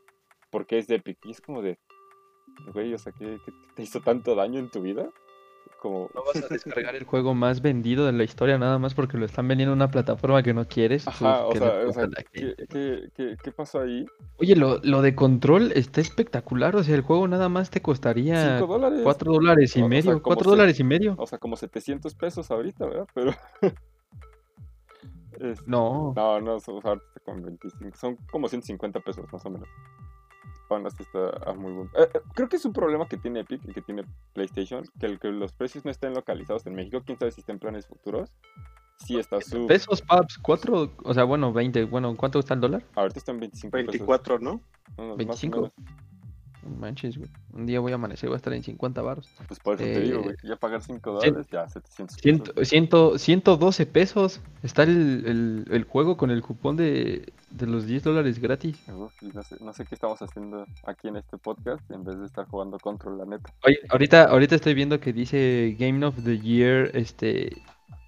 porque 0.52 0.78
es 0.78 0.88
de 0.88 0.96
Epic. 0.96 1.18
Y 1.26 1.32
es 1.32 1.42
como 1.42 1.62
de, 1.62 1.78
güey, 2.74 2.94
o 2.94 2.98
sea, 2.98 3.12
¿qué, 3.14 3.38
qué 3.46 3.52
te 3.76 3.84
hizo 3.84 4.02
tanto 4.02 4.36
daño 4.36 4.60
en 4.60 4.70
tu 4.72 4.82
vida? 4.82 5.10
Como, 5.82 6.10
No 6.16 6.24
vas 6.24 6.44
a 6.44 6.48
descargar 6.54 6.96
el 6.96 7.04
juego 7.04 7.36
más 7.36 7.62
vendido 7.62 8.06
de 8.08 8.12
la 8.14 8.24
historia 8.24 8.58
nada 8.58 8.80
más 8.80 8.96
porque 8.96 9.18
lo 9.18 9.26
están 9.26 9.48
vendiendo 9.48 9.74
en 9.74 9.78
una 9.78 9.92
plataforma 9.92 10.42
que 10.42 10.54
no 10.54 10.66
quieres. 10.68 11.08
ajá, 11.08 11.46
o 11.46 11.52
sea, 11.54 11.82
o 11.88 11.92
sea, 11.94 12.08
¿qué, 12.32 12.40
gente. 12.42 12.68
qué, 12.68 13.10
qué, 13.16 13.38
qué 13.44 13.52
pasó 13.52 13.82
ahí? 13.82 14.06
Oye, 14.38 14.56
lo, 14.56 14.80
lo 14.84 15.02
de 15.04 15.14
control 15.14 15.72
está 15.76 16.02
espectacular. 16.02 16.76
O 16.76 16.84
sea, 16.84 16.96
el 16.96 17.02
juego 17.02 17.28
nada 17.28 17.48
más 17.50 17.70
te 17.70 17.82
costaría 17.82 18.58
5 18.58 18.66
dólares. 18.74 19.00
4 19.04 19.32
dólares 19.34 19.76
y 19.76 19.82
O- 19.82 19.86
o 19.86 19.90
sea, 19.90 19.90
medio. 19.90 20.12
como 20.14 20.24
4 20.24 20.44
se- 20.46 20.50
dólares 20.50 20.80
y 20.80 20.84
medio. 20.84 21.16
O 21.20 21.28
sea, 21.28 21.38
como 21.38 21.56
700 21.56 22.16
pesos 22.16 22.50
ahorita, 22.50 22.86
¿verdad? 22.88 23.08
Pero... 23.14 23.32
Es- 25.40 25.66
No. 25.68 26.14
No, 26.16 26.42
no, 26.42 26.60
son, 26.60 26.78
o 26.78 26.82
sea, 26.82 26.90
ahorita 26.92 27.08
está 27.16 27.20
con 27.32 27.42
25. 27.44 27.98
Son 27.98 28.16
como 28.32 28.48
150 28.48 29.00
pesos, 29.02 29.26
más 29.32 29.46
o 29.46 29.50
menos. 29.50 29.68
Aún 30.70 30.86
así 30.86 31.02
está 31.04 31.50
a 31.50 31.54
muy 31.54 31.72
buen... 31.72 31.88
eh, 31.98 32.10
eh, 32.14 32.22
creo 32.34 32.50
que 32.50 32.58
es 32.58 32.66
un 32.66 32.74
problema 32.74 33.08
que 33.08 33.16
tiene 33.18 33.40
Epic 33.40 33.62
y 33.66 33.74
que 33.74 33.82
tiene 33.82 34.04
PlayStation, 34.34 34.84
que, 35.00 35.06
el, 35.06 35.18
que 35.20 35.30
los 35.30 35.54
precios 35.54 35.86
no 35.86 35.92
estén 35.92 36.14
localizados 36.14 36.66
en 36.68 36.76
México. 36.76 37.02
Quién 37.06 37.18
sabe 37.18 37.32
si 37.32 37.40
está 37.40 37.54
en 37.54 37.60
planes 37.60 37.88
futuros. 37.88 38.34
Sí 38.98 39.18
está 39.18 39.40
su... 39.40 39.66
Pesos, 39.68 40.02
paps, 40.02 40.38
4, 40.40 40.92
o 41.06 41.14
sea, 41.14 41.24
bueno, 41.24 41.54
20. 41.54 41.86
Bueno, 41.86 42.16
¿cuánto 42.18 42.40
está 42.40 42.56
el 42.56 42.60
dólar? 42.62 42.84
Ahorita 42.96 43.20
está 43.20 43.32
en 43.32 43.40
25 43.40 43.72
pesos. 43.72 43.88
24, 43.94 44.40
¿no? 44.40 44.52
No, 44.98 45.04
no, 45.04 45.04
más 45.04 45.14
o 45.14 45.18
25. 45.18 45.58
menos. 45.58 45.74
Manches, 46.68 47.18
güey. 47.18 47.30
Un 47.54 47.66
día 47.66 47.80
voy 47.80 47.92
a 47.92 47.96
amanecer, 47.96 48.30
voy 48.30 48.36
a 48.36 48.38
estar 48.38 48.54
en 48.54 48.64
50 48.64 49.02
baros. 49.02 49.30
Pues 49.48 49.60
por 49.60 49.76
eso 49.76 49.84
te 49.84 50.00
digo, 50.02 50.20
Eh, 50.20 50.24
güey, 50.24 50.36
que 50.38 50.48
ya 50.48 50.56
pagar 50.56 50.82
5 50.82 51.20
cien- 51.22 51.32
dólares, 51.34 51.48
ya 51.52 51.68
700 51.68 52.18
Ciento, 52.18 52.54
pesos. 52.54 52.70
ciento, 52.70 53.18
112 53.18 53.86
pesos. 53.86 54.42
Está 54.64 54.84
el, 54.84 55.24
el, 55.26 55.66
el 55.72 55.84
juego 55.86 56.18
con 56.18 56.30
el 56.32 56.42
cupón 56.42 56.76
de, 56.78 57.32
de 57.52 57.66
los 57.68 57.86
10 57.88 58.04
dólares 58.04 58.40
gratis. 58.40 58.78
Uf, 58.90 59.14
no, 59.34 59.44
sé, 59.44 59.56
no 59.62 59.74
sé 59.74 59.86
qué 59.86 59.96
estamos 59.96 60.22
haciendo 60.22 60.66
aquí 60.86 61.08
en 61.08 61.18
este 61.18 61.38
podcast 61.38 61.90
en 61.92 62.04
vez 62.04 62.20
de 62.20 62.26
estar 62.26 62.46
jugando 62.48 62.78
Control, 62.80 63.18
la 63.18 63.26
neta. 63.26 63.54
Oye, 63.66 63.80
ahorita, 63.90 64.26
ahorita 64.26 64.56
estoy 64.56 64.74
viendo 64.74 65.00
que 65.00 65.14
dice 65.14 65.76
Game 65.80 66.06
of 66.06 66.16
the 66.24 66.38
Year, 66.40 66.92
este, 66.94 67.58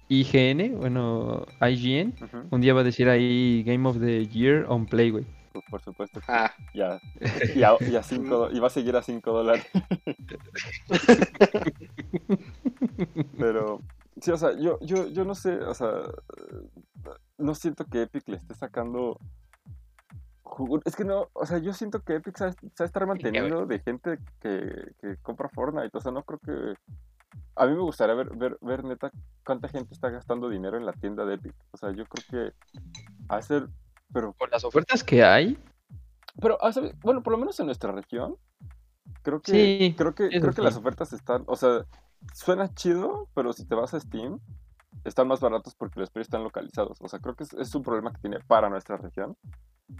IGN, 0.08 0.76
bueno, 0.78 1.46
IGN. 1.60 2.14
Un 2.50 2.60
día 2.60 2.74
va 2.74 2.80
a 2.80 2.84
decir 2.84 3.08
ahí 3.08 3.62
Game 3.64 3.88
of 3.88 4.00
the 4.00 4.26
Year 4.26 4.66
on 4.68 4.86
Play, 4.86 5.10
güey. 5.10 5.24
Pues 5.52 5.64
por 5.68 5.82
supuesto 5.82 6.20
que 6.20 6.26
Ah, 6.28 6.52
ya, 6.74 7.00
y 7.54 7.62
a, 7.62 7.76
y 7.80 7.96
a 7.96 8.02
cinco 8.02 8.38
do- 8.38 8.50
y 8.52 8.60
va 8.60 8.68
a 8.68 8.70
seguir 8.70 8.96
a 8.96 9.02
5 9.02 9.32
dólares. 9.32 9.66
Pero, 13.38 13.80
sí, 14.20 14.30
o 14.30 14.36
sea, 14.36 14.52
yo, 14.58 14.78
yo, 14.80 15.08
yo 15.08 15.24
no 15.24 15.34
sé, 15.34 15.58
o 15.60 15.74
sea, 15.74 15.90
no 17.38 17.54
siento 17.54 17.84
que 17.86 18.02
Epic 18.02 18.28
le 18.28 18.36
esté 18.36 18.54
sacando 18.54 19.18
Es 20.84 20.94
que 20.96 21.04
no, 21.04 21.28
o 21.32 21.46
sea, 21.46 21.58
yo 21.58 21.72
siento 21.72 22.00
que 22.02 22.16
Epic 22.16 22.36
sabe, 22.36 22.52
sabe 22.74 22.86
estar 22.86 23.06
manteniendo 23.06 23.66
de 23.66 23.78
gente 23.80 24.18
que, 24.40 24.92
que 25.00 25.16
compra 25.22 25.48
Fortnite. 25.48 25.96
O 25.96 26.00
sea, 26.00 26.12
no 26.12 26.22
creo 26.22 26.38
que. 26.40 26.74
A 27.56 27.66
mí 27.66 27.72
me 27.74 27.80
gustaría 27.82 28.14
ver, 28.14 28.30
ver, 28.36 28.58
ver 28.60 28.84
neta 28.84 29.10
cuánta 29.44 29.68
gente 29.68 29.94
está 29.94 30.10
gastando 30.10 30.48
dinero 30.48 30.76
en 30.76 30.84
la 30.86 30.92
tienda 30.92 31.24
de 31.24 31.34
Epic. 31.34 31.54
O 31.72 31.76
sea, 31.76 31.90
yo 31.92 32.04
creo 32.06 32.24
que 32.50 32.54
hacer. 33.28 33.68
Pero 34.12 34.32
Con 34.34 34.50
las 34.50 34.64
ofertas 34.64 35.04
que 35.04 35.22
hay, 35.24 35.56
pero, 36.40 36.58
ah, 36.62 36.72
¿sabes? 36.72 36.94
bueno, 37.00 37.22
por 37.22 37.32
lo 37.32 37.38
menos 37.38 37.58
en 37.60 37.66
nuestra 37.66 37.92
región, 37.92 38.36
creo 39.22 39.40
que, 39.42 39.52
Sí, 39.52 39.94
creo 39.96 40.14
que, 40.14 40.28
creo 40.28 40.52
que 40.52 40.62
las 40.62 40.76
ofertas 40.76 41.12
están, 41.12 41.44
o 41.46 41.56
sea, 41.56 41.84
suena 42.34 42.72
chido, 42.74 43.28
pero 43.34 43.52
si 43.52 43.64
te 43.66 43.74
vas 43.74 43.94
a 43.94 44.00
Steam, 44.00 44.38
están 45.04 45.28
más 45.28 45.40
baratos 45.40 45.74
porque 45.74 46.00
los 46.00 46.10
precios 46.10 46.28
están 46.28 46.42
localizados. 46.44 46.98
O 47.00 47.08
sea, 47.08 47.18
creo 47.20 47.34
que 47.34 47.44
es, 47.44 47.52
es 47.54 47.74
un 47.74 47.82
problema 47.82 48.12
que 48.12 48.18
tiene 48.20 48.38
para 48.40 48.68
nuestra 48.68 48.96
región. 48.96 49.36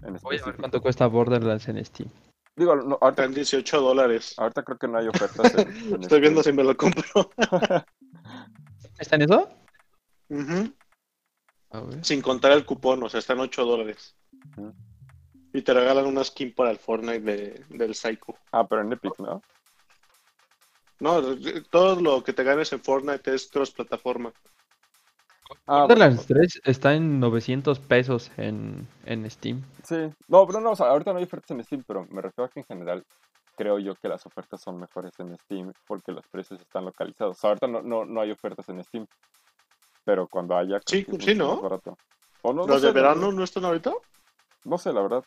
En 0.03 0.17
voy 0.23 0.39
a 0.39 0.45
ver 0.47 0.57
cuánto 0.57 0.81
cuesta 0.81 1.07
Borderlands 1.07 1.69
en 1.69 1.85
Steam. 1.85 2.09
Digo, 2.57 2.77
no, 2.77 2.99
ahorita, 3.01 3.25
en 3.25 3.35
18 3.35 3.81
dólares. 3.81 4.35
ahorita 4.37 4.63
creo 4.63 4.79
que 4.79 4.89
no 4.89 4.99
hay 4.99 5.09
ofertas. 5.09 5.55
en- 5.55 5.61
en 5.95 6.03
Estoy 6.03 6.21
viendo 6.21 6.43
Steam. 6.43 6.57
si 6.57 6.63
me 6.63 6.65
lo 6.65 6.77
compro. 6.77 7.31
¿Está 8.99 9.17
en 9.17 9.23
eso? 9.23 9.49
Ujú. 10.29 10.73
A 11.71 11.81
ver. 11.81 12.05
Sin 12.05 12.21
contar 12.21 12.53
el 12.53 12.65
cupón, 12.65 13.03
o 13.03 13.09
sea, 13.09 13.21
está 13.21 13.33
en 13.35 13.41
8 13.41 13.65
dólares. 13.65 14.17
Y 15.53 15.63
te 15.63 15.75
regalan 15.75 16.07
una 16.07 16.25
skin 16.25 16.55
para 16.55 16.71
el 16.71 16.79
Fortnite 16.79 17.21
de, 17.21 17.65
del 17.71 17.95
Psycho. 17.95 18.37
Ah, 18.53 18.67
pero 18.67 18.83
en 18.83 18.93
Epic, 18.93 19.19
¿no? 19.19 19.43
No, 21.01 21.23
todo 21.71 22.01
lo 22.01 22.23
que 22.23 22.33
te 22.33 22.45
ganes 22.45 22.73
en 22.73 22.81
Fortnite 22.81 23.35
es 23.35 23.49
cross 23.49 23.71
plataforma. 23.71 24.33
Ah, 25.67 25.87
bueno, 25.87 25.89
Borderlands 25.89 26.27
3 26.27 26.61
está 26.65 26.95
en 26.95 27.19
900 27.19 27.79
pesos 27.81 28.31
en, 28.37 28.87
en 29.05 29.29
Steam. 29.31 29.63
sí. 29.83 29.97
No, 30.29 30.47
pero 30.47 30.61
no, 30.61 30.73
o 30.73 30.77
sea, 30.77 30.87
ahorita 30.89 31.13
no 31.13 31.19
hay 31.19 31.25
ofertas 31.25 31.51
en 31.51 31.65
Steam, 31.65 31.83
pero 31.87 32.07
me 32.11 32.23
refiero 32.23 32.47
a 32.47 32.49
que 32.51 32.61
en 32.61 32.67
general 32.67 33.05
creo 33.57 33.79
yo 33.79 33.95
que 33.97 34.09
las 34.09 34.25
ofertas 34.27 34.61
son 34.63 34.79
mejores 34.79 35.13
en 35.19 35.37
Steam 35.39 35.73
porque 35.87 36.13
los 36.13 36.27
precios 36.29 36.61
están 36.61 36.85
localizados. 36.85 37.37
O 37.37 37.41
sea, 37.41 37.51
ahorita 37.51 37.67
no, 37.67 37.83
no, 37.83 38.05
no 38.05 38.21
hay 38.21 38.31
ofertas 38.31 38.69
en 38.69 38.83
Steam, 38.85 39.07
pero 40.05 40.27
cuando 40.29 40.57
haya, 40.57 40.81
Sí, 40.87 41.07
sí, 41.21 41.35
¿no? 41.35 41.61
barato. 41.63 41.99
O 42.43 42.53
no, 42.53 42.67
no 42.67 42.73
¿Los 42.73 42.83
sé, 42.83 42.89
de 42.89 42.93
verano 42.93 43.33
no 43.33 43.45
están 43.45 43.65
ahorita? 43.65 43.93
No 44.65 44.79
sé, 44.79 44.93
la 44.93 45.03
verdad. 45.03 45.25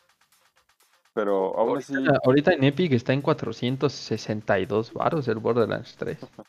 Pero 1.12 1.56
aún 1.58 1.76
así, 1.78 1.94
Ahorita, 1.94 2.20
ahorita 2.24 2.52
en 2.52 2.64
Epic 2.64 2.92
está 2.92 3.12
en 3.12 3.22
462 3.22 4.92
baros 4.92 5.28
el 5.28 5.38
Borderlands 5.38 5.96
3. 5.96 6.18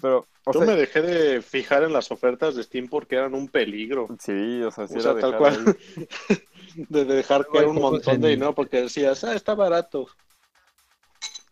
pero, 0.00 0.26
o 0.44 0.52
Yo 0.52 0.60
sea, 0.60 0.66
me 0.66 0.76
dejé 0.76 1.02
de 1.02 1.42
fijar 1.42 1.82
en 1.82 1.92
las 1.92 2.10
ofertas 2.10 2.54
de 2.54 2.62
Steam 2.62 2.88
porque 2.88 3.16
eran 3.16 3.34
un 3.34 3.48
peligro. 3.48 4.06
sí, 4.18 4.62
o 4.62 4.70
sea, 4.70 4.86
sí 4.86 4.96
O 4.96 5.00
era 5.00 5.12
sea, 5.12 5.20
tal 5.20 5.36
cual. 5.38 5.56
De 6.88 7.04
dejar 7.04 7.46
caer 7.48 7.66
un 7.66 7.76
montón 7.80 8.20
de 8.20 8.30
dinero 8.30 8.54
porque 8.54 8.82
decías, 8.82 9.22
ah, 9.24 9.34
está 9.34 9.54
barato. 9.54 10.06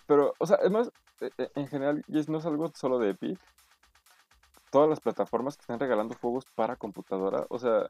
Pero, 0.07 0.35
o 0.39 0.47
sea, 0.47 0.57
además, 0.61 0.91
e- 1.21 1.33
e- 1.39 1.51
en 1.55 1.69
general, 1.69 2.05
no 2.29 2.39
es 2.39 2.47
algo 2.47 2.71
solo 2.75 2.99
de 2.99 3.11
Epic. 3.11 3.39
Todas 4.73 4.89
las 4.89 5.01
plataformas 5.01 5.57
que 5.57 5.61
están 5.61 5.79
regalando 5.79 6.17
juegos 6.21 6.47
para 6.57 6.77
computadora, 6.77 7.45
o 7.51 7.59
sea, 7.59 7.89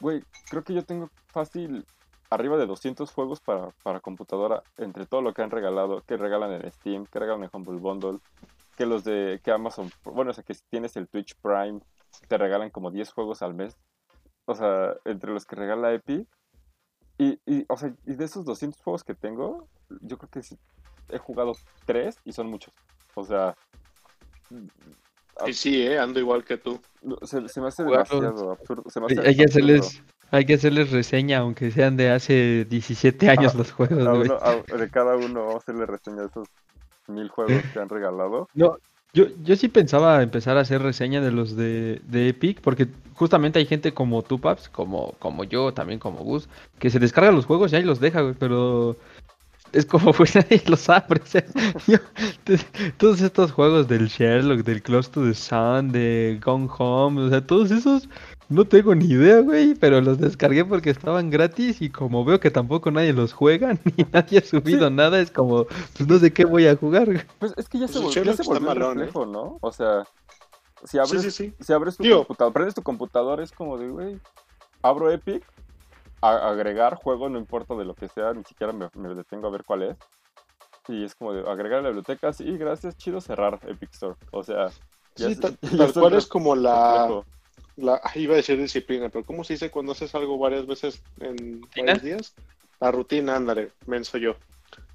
güey, 0.00 0.22
creo 0.48 0.62
que 0.62 0.74
yo 0.74 0.84
tengo 0.84 1.10
fácil 1.26 1.84
arriba 2.30 2.56
de 2.56 2.66
200 2.66 3.10
juegos 3.10 3.40
para, 3.40 3.70
para 3.82 3.98
computadora 3.98 4.62
entre 4.78 5.06
todo 5.06 5.22
lo 5.22 5.34
que 5.34 5.42
han 5.42 5.50
regalado, 5.50 6.02
que 6.02 6.16
regalan 6.16 6.52
en 6.52 6.70
Steam, 6.70 7.06
que 7.06 7.18
regalan 7.18 7.42
en 7.42 7.50
Humble 7.52 7.80
Bundle, 7.80 8.20
que 8.76 8.86
los 8.86 9.02
de 9.02 9.40
que 9.42 9.50
Amazon, 9.50 9.90
bueno, 10.04 10.30
o 10.30 10.34
sea, 10.34 10.44
que 10.44 10.54
si 10.54 10.62
tienes 10.70 10.96
el 10.96 11.08
Twitch 11.08 11.34
Prime, 11.42 11.80
te 12.28 12.38
regalan 12.38 12.70
como 12.70 12.92
10 12.92 13.12
juegos 13.12 13.42
al 13.42 13.54
mes. 13.54 13.76
O 14.44 14.54
sea, 14.54 14.94
entre 15.04 15.32
los 15.32 15.44
que 15.44 15.56
regala 15.56 15.92
Epic. 15.92 16.28
Y, 17.18 17.40
y, 17.44 17.64
o 17.68 17.76
sea, 17.76 17.92
y 18.06 18.14
de 18.14 18.24
esos 18.24 18.44
200 18.44 18.80
juegos 18.80 19.04
que 19.04 19.16
tengo, 19.16 19.68
yo 20.00 20.16
creo 20.16 20.30
que 20.30 20.42
sí, 20.42 20.58
he 21.08 21.18
jugado 21.18 21.52
3 21.86 22.18
y 22.24 22.32
son 22.32 22.48
muchos. 22.48 22.72
O 23.14 23.24
sea, 23.24 23.56
Ah. 25.36 25.48
Y 25.48 25.54
sí, 25.54 25.82
eh, 25.82 25.98
ando 25.98 26.20
igual 26.20 26.44
que 26.44 26.56
tú. 26.58 26.80
no, 27.02 27.16
se, 27.22 27.48
se 27.48 27.60
me 27.60 27.68
hace 27.68 27.82
demasiado 27.84 28.52
absurdo. 28.52 28.84
Se 28.90 29.00
me 29.00 29.06
Hay, 29.06 29.12
hace 29.18 29.28
hay 29.28 29.36
que 29.36 29.42
absurdo. 29.42 29.64
hacerles, 29.66 30.02
hay 30.30 30.44
que 30.44 30.54
hacerles 30.54 30.90
reseña, 30.90 31.38
aunque 31.38 31.70
sean 31.70 31.96
de 31.96 32.10
hace 32.10 32.64
17 32.68 33.28
años 33.30 33.52
Ah, 33.54 33.58
los 33.58 33.72
juegos, 33.72 34.06
A 34.06 34.12
uno- 34.12 34.38
a- 34.40 34.76
de 34.76 34.90
cada 34.90 35.16
uno 35.16 35.40
vamos 35.40 35.54
a 35.54 35.58
hacerle 35.58 35.86
reseña 35.86 36.22
de 36.22 36.26
esos 36.28 36.48
mil 37.08 37.28
juegos 37.28 37.62
que 37.72 37.78
han 37.80 37.88
regalado. 37.88 38.48
No, 38.54 38.76
yo, 39.14 39.26
yo 39.42 39.56
sí 39.56 39.68
pensaba 39.68 40.22
empezar 40.22 40.56
a 40.56 40.60
hacer 40.60 40.80
reseña 40.80 41.20
de 41.20 41.32
los 41.32 41.56
de, 41.56 42.00
de 42.06 42.28
Epic, 42.28 42.60
porque 42.62 42.86
justamente 43.14 43.58
hay 43.58 43.66
gente 43.66 43.92
como 43.92 44.22
tú, 44.22 44.40
Paps, 44.40 44.68
como, 44.70 45.12
como 45.18 45.44
yo, 45.44 45.74
también 45.74 45.98
como 45.98 46.20
Gus, 46.24 46.48
que 46.78 46.88
se 46.90 46.98
descarga 46.98 47.30
los 47.32 47.44
juegos 47.46 47.72
y 47.72 47.76
ahí 47.76 47.82
los 47.84 48.00
deja, 48.00 48.22
güey, 48.22 48.34
pero 48.38 48.96
es 49.72 49.86
como 49.86 50.12
pues 50.14 50.34
nadie 50.36 50.62
los 50.66 50.88
abre. 50.88 51.20
o 51.22 51.26
sea, 51.26 51.44
yo- 51.86 51.98
todos 52.98 53.20
estos 53.20 53.52
juegos 53.52 53.88
del 53.88 54.08
Sherlock, 54.08 54.60
del 54.64 54.82
Close 54.82 55.10
to 55.10 55.24
the 55.24 55.34
Sun, 55.34 55.92
de 55.92 56.40
Gone 56.44 56.68
Home, 56.78 57.22
o 57.22 57.28
sea, 57.30 57.46
todos 57.46 57.70
esos 57.70 58.08
no 58.48 58.66
tengo 58.66 58.94
ni 58.94 59.06
idea, 59.06 59.40
güey, 59.40 59.74
pero 59.74 60.00
los 60.02 60.18
descargué 60.18 60.64
porque 60.64 60.90
estaban 60.90 61.30
gratis 61.30 61.80
y 61.80 61.88
como 61.88 62.22
veo 62.24 62.38
que 62.38 62.50
tampoco 62.50 62.90
nadie 62.90 63.12
los 63.14 63.32
juega, 63.32 63.72
ni 63.84 64.04
nadie 64.12 64.38
ha 64.40 64.44
subido 64.44 64.88
Sí. 64.88 64.94
nada, 64.94 65.20
es 65.20 65.30
como, 65.30 65.64
pues 65.64 66.06
no 66.08 66.18
sé 66.18 66.32
qué 66.32 66.44
voy 66.44 66.66
a 66.66 66.76
jugar. 66.76 67.06
güey. 67.06 67.22
Pues 67.38 67.54
es 67.56 67.68
que 67.68 67.78
ya 67.78 67.86
Pues 67.86 67.92
se, 67.92 67.98
el 68.20 68.24
vol- 68.24 68.24
ya 68.26 68.36
se 68.36 68.42
volvió 68.42 68.70
¿eh? 68.70 68.74
reflejo, 68.94 69.24
¿no? 69.26 69.56
O 69.62 69.72
sea, 69.72 70.04
si 70.84 70.98
abres, 70.98 71.22
sí, 71.22 71.30
sí. 71.30 71.54
si 71.60 71.72
abres 71.72 71.96
tu 71.96 72.04
computador, 72.10 72.52
prendes 72.52 72.74
tu 72.74 72.82
computador, 72.82 73.40
es 73.40 73.52
como 73.52 73.78
de, 73.78 73.88
güey, 73.88 74.20
abro 74.82 75.10
Epic, 75.10 75.44
a- 76.22 76.48
agregar 76.50 76.96
juego, 76.96 77.28
no 77.28 77.38
importa 77.38 77.74
de 77.74 77.84
lo 77.84 77.94
que 77.94 78.08
sea, 78.08 78.32
ni 78.32 78.44
siquiera 78.44 78.72
me, 78.72 78.88
me 78.94 79.14
detengo 79.14 79.48
a 79.48 79.50
ver 79.50 79.64
cuál 79.64 79.82
es. 79.82 79.96
Y 80.88 81.04
es 81.04 81.14
como 81.14 81.32
de 81.32 81.48
agregar 81.48 81.78
a 81.78 81.82
la 81.82 81.88
biblioteca, 81.88 82.32
sí, 82.32 82.44
gracias, 82.56 82.96
chido, 82.96 83.20
cerrar 83.20 83.60
Epic 83.68 83.90
Store. 83.92 84.16
O 84.32 84.42
sea, 84.42 84.68
ya 85.16 85.26
Sí, 85.26 85.32
es- 85.32 85.40
tal, 85.40 85.58
ya 85.60 85.92
cual 85.92 86.14
es 86.14 86.26
como 86.26 86.56
la, 86.56 87.22
iba 88.16 88.34
a 88.34 88.36
decir 88.36 88.58
disciplina, 88.58 89.08
pero 89.08 89.24
¿cómo 89.24 89.44
se 89.44 89.54
dice 89.54 89.70
cuando 89.70 89.92
haces 89.92 90.14
algo 90.14 90.38
varias 90.38 90.66
veces 90.66 91.02
en 91.20 91.62
¿Rutina? 91.62 91.86
varios 91.86 92.02
días? 92.02 92.34
La 92.80 92.90
rutina, 92.90 93.36
ándale, 93.36 93.72
menso 93.86 94.18
yo. 94.18 94.34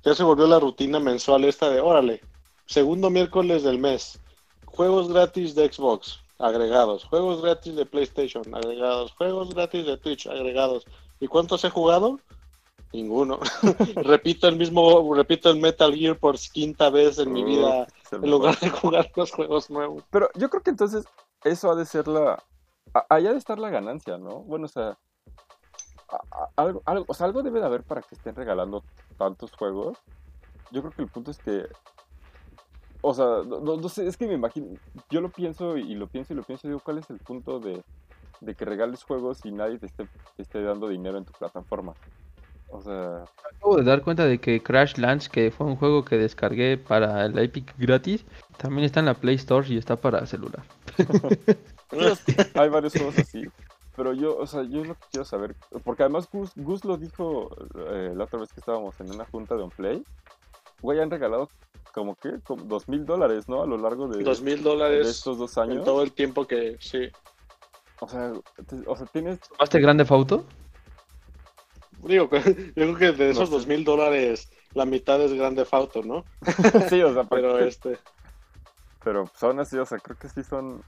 Ya 0.03 0.13
se 0.13 0.23
volvió 0.23 0.45
la 0.47 0.59
rutina 0.59 0.99
mensual 0.99 1.45
esta 1.45 1.69
de, 1.69 1.79
órale, 1.79 2.21
segundo 2.65 3.09
miércoles 3.09 3.63
del 3.63 3.79
mes, 3.79 4.19
juegos 4.65 5.11
gratis 5.11 5.55
de 5.55 5.71
Xbox, 5.71 6.19
agregados, 6.37 7.05
juegos 7.05 7.41
gratis 7.41 7.75
de 7.75 7.85
PlayStation, 7.85 8.43
agregados, 8.53 9.13
juegos 9.13 9.53
gratis 9.53 9.85
de 9.85 9.97
Twitch, 9.97 10.27
agregados. 10.27 10.85
¿Y 11.19 11.27
cuántos 11.27 11.63
he 11.65 11.69
jugado? 11.69 12.19
Ninguno. 12.93 13.39
repito 13.95 14.47
el 14.47 14.55
mismo, 14.57 15.13
repito 15.13 15.49
el 15.49 15.59
Metal 15.59 15.93
Gear 15.93 16.17
por 16.17 16.37
quinta 16.37 16.89
vez 16.89 17.19
en 17.19 17.33
mi 17.33 17.41
Uf, 17.41 17.47
vida, 17.47 17.87
en 18.11 18.29
lugar 18.31 18.57
de 18.59 18.69
jugar 18.69 19.11
los 19.15 19.31
juegos 19.31 19.69
nuevos. 19.69 20.03
Pero 20.09 20.29
yo 20.35 20.49
creo 20.49 20.63
que 20.63 20.69
entonces 20.69 21.05
eso 21.43 21.69
ha 21.71 21.75
de 21.75 21.85
ser 21.85 22.07
la. 22.07 22.43
a- 22.93 23.05
Ahí 23.09 23.27
ha 23.27 23.31
de 23.31 23.37
estar 23.37 23.59
la 23.59 23.69
ganancia, 23.69 24.17
¿no? 24.17 24.39
Bueno, 24.41 24.65
o 24.65 24.69
sea. 24.69 24.97
a- 26.09 26.21
a- 26.31 26.49
algo, 26.55 26.81
algo, 26.85 27.05
o 27.07 27.13
sea, 27.13 27.25
algo 27.25 27.43
debe 27.43 27.59
de 27.59 27.65
haber 27.65 27.83
para 27.83 28.01
que 28.01 28.15
estén 28.15 28.35
regalando 28.35 28.83
tantos 29.17 29.51
juegos. 29.51 29.97
Yo 30.71 30.81
creo 30.81 30.93
que 30.93 31.01
el 31.01 31.09
punto 31.09 31.31
es 31.31 31.37
que. 31.39 31.67
O 33.01 33.13
sea, 33.13 33.25
no, 33.45 33.59
no- 33.59 33.75
no 33.77 33.89
sé, 33.89 34.07
es 34.07 34.15
que 34.17 34.27
me 34.27 34.33
imagino. 34.33 34.77
Yo 35.09 35.19
lo 35.21 35.29
pienso 35.29 35.77
y 35.77 35.93
lo 35.95 36.07
pienso 36.07 36.33
y 36.33 36.35
lo 36.37 36.43
pienso 36.43 36.67
y 36.67 36.69
digo, 36.69 36.81
¿cuál 36.83 36.97
es 36.99 37.09
el 37.09 37.19
punto 37.19 37.59
de, 37.59 37.83
de 38.41 38.55
que 38.55 38.65
regales 38.65 39.03
juegos 39.03 39.45
y 39.45 39.51
nadie 39.51 39.79
te 39.79 39.87
esté, 39.87 40.07
te 40.35 40.41
esté 40.41 40.61
dando 40.61 40.87
dinero 40.87 41.17
en 41.17 41.25
tu 41.25 41.33
plataforma? 41.33 41.93
O 42.69 42.81
sea. 42.81 43.23
acabo 43.55 43.77
de 43.77 43.83
dar 43.83 44.01
cuenta 44.01 44.25
de 44.25 44.39
que 44.39 44.61
Crash 44.61 44.97
Lands, 44.97 45.29
que 45.29 45.51
fue 45.51 45.65
un 45.65 45.77
juego 45.77 46.03
que 46.03 46.17
descargué 46.17 46.77
para 46.77 47.25
el 47.25 47.37
Epic 47.39 47.73
gratis, 47.77 48.25
también 48.57 48.85
está 48.85 48.99
en 48.99 49.05
la 49.05 49.13
Play 49.13 49.35
Store 49.35 49.65
y 49.69 49.77
está 49.77 49.95
para 49.95 50.25
celular. 50.25 50.63
Hay 52.55 52.69
varios 52.69 52.93
juegos 52.93 53.17
así. 53.19 53.47
Pero 53.95 54.13
yo, 54.13 54.37
o 54.37 54.45
sea, 54.45 54.63
yo 54.63 54.83
lo 54.83 54.93
que 54.93 55.05
quiero 55.11 55.25
saber, 55.25 55.55
porque 55.83 56.03
además 56.03 56.29
Gus, 56.31 56.51
Gus 56.55 56.85
lo 56.85 56.97
dijo 56.97 57.49
eh, 57.89 58.13
la 58.15 58.25
otra 58.25 58.39
vez 58.39 58.53
que 58.53 58.59
estábamos 58.59 58.99
en 58.99 59.11
una 59.11 59.25
junta 59.25 59.55
de 59.55 59.63
Unplay, 59.63 60.03
güey, 60.81 60.99
han 60.99 61.09
regalado 61.09 61.49
como 61.93 62.15
que, 62.15 62.39
como 62.41 62.63
dos 62.65 62.87
mil 62.87 63.05
dólares, 63.07 63.49
¿no? 63.49 63.63
A 63.63 63.65
lo 63.65 63.75
largo 63.75 64.07
de, 64.07 64.23
Dos 64.23 64.43
mil 64.43 64.57
de 64.57 64.69
dólares 64.69 65.07
estos 65.07 65.39
dos 65.39 65.57
en 65.57 65.63
años. 65.63 65.83
todo 65.83 66.03
el 66.03 66.11
tiempo 66.11 66.45
que, 66.45 66.77
sí. 66.79 67.09
O 67.99 68.07
sea, 68.07 68.31
te- 68.67 68.83
o 68.87 68.95
sea, 68.95 69.05
tienes... 69.07 69.39
¿Tomaste 69.39 69.79
Grande 69.79 70.05
Fauto? 70.05 70.45
Digo, 72.03 72.29
yo 72.31 72.73
creo 72.73 72.95
que 72.97 73.11
de 73.11 73.31
esos 73.31 73.49
dos 73.49 73.65
mil 73.65 73.83
dólares, 73.83 74.51
la 74.73 74.85
mitad 74.85 75.19
es 75.21 75.33
grande 75.33 75.65
Fauto, 75.65 76.03
¿no? 76.03 76.23
sí, 76.89 77.01
o 77.01 77.13
sea, 77.13 77.23
Pero 77.23 77.53
pero, 77.53 77.59
este, 77.59 77.97
pero 79.03 79.25
son 79.35 79.59
así, 79.59 79.77
o 79.77 79.85
sea, 79.85 79.97
creo 79.99 80.17
que 80.17 80.29
sí 80.29 80.43
son... 80.43 80.83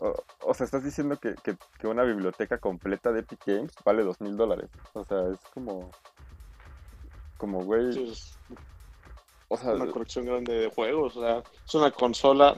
O, 0.00 0.14
o 0.44 0.54
sea, 0.54 0.64
estás 0.64 0.84
diciendo 0.84 1.16
que, 1.18 1.34
que, 1.42 1.56
que 1.78 1.86
una 1.86 2.04
biblioteca 2.04 2.58
completa 2.58 3.12
de 3.12 3.20
Epic 3.20 3.40
Games 3.44 3.72
vale 3.84 4.04
dos 4.04 4.20
mil 4.20 4.36
dólares. 4.36 4.70
O 4.94 5.04
sea, 5.04 5.28
es 5.32 5.40
como... 5.52 5.90
Como, 7.36 7.64
güey... 7.64 7.92
sí, 7.92 8.08
es 8.10 8.38
O 9.48 9.56
sea, 9.56 9.72
una 9.74 9.90
colección 9.90 10.24
grande 10.24 10.54
de 10.54 10.70
juegos. 10.70 11.16
O 11.16 11.20
sea, 11.20 11.42
es 11.66 11.74
una 11.74 11.90
consola. 11.90 12.54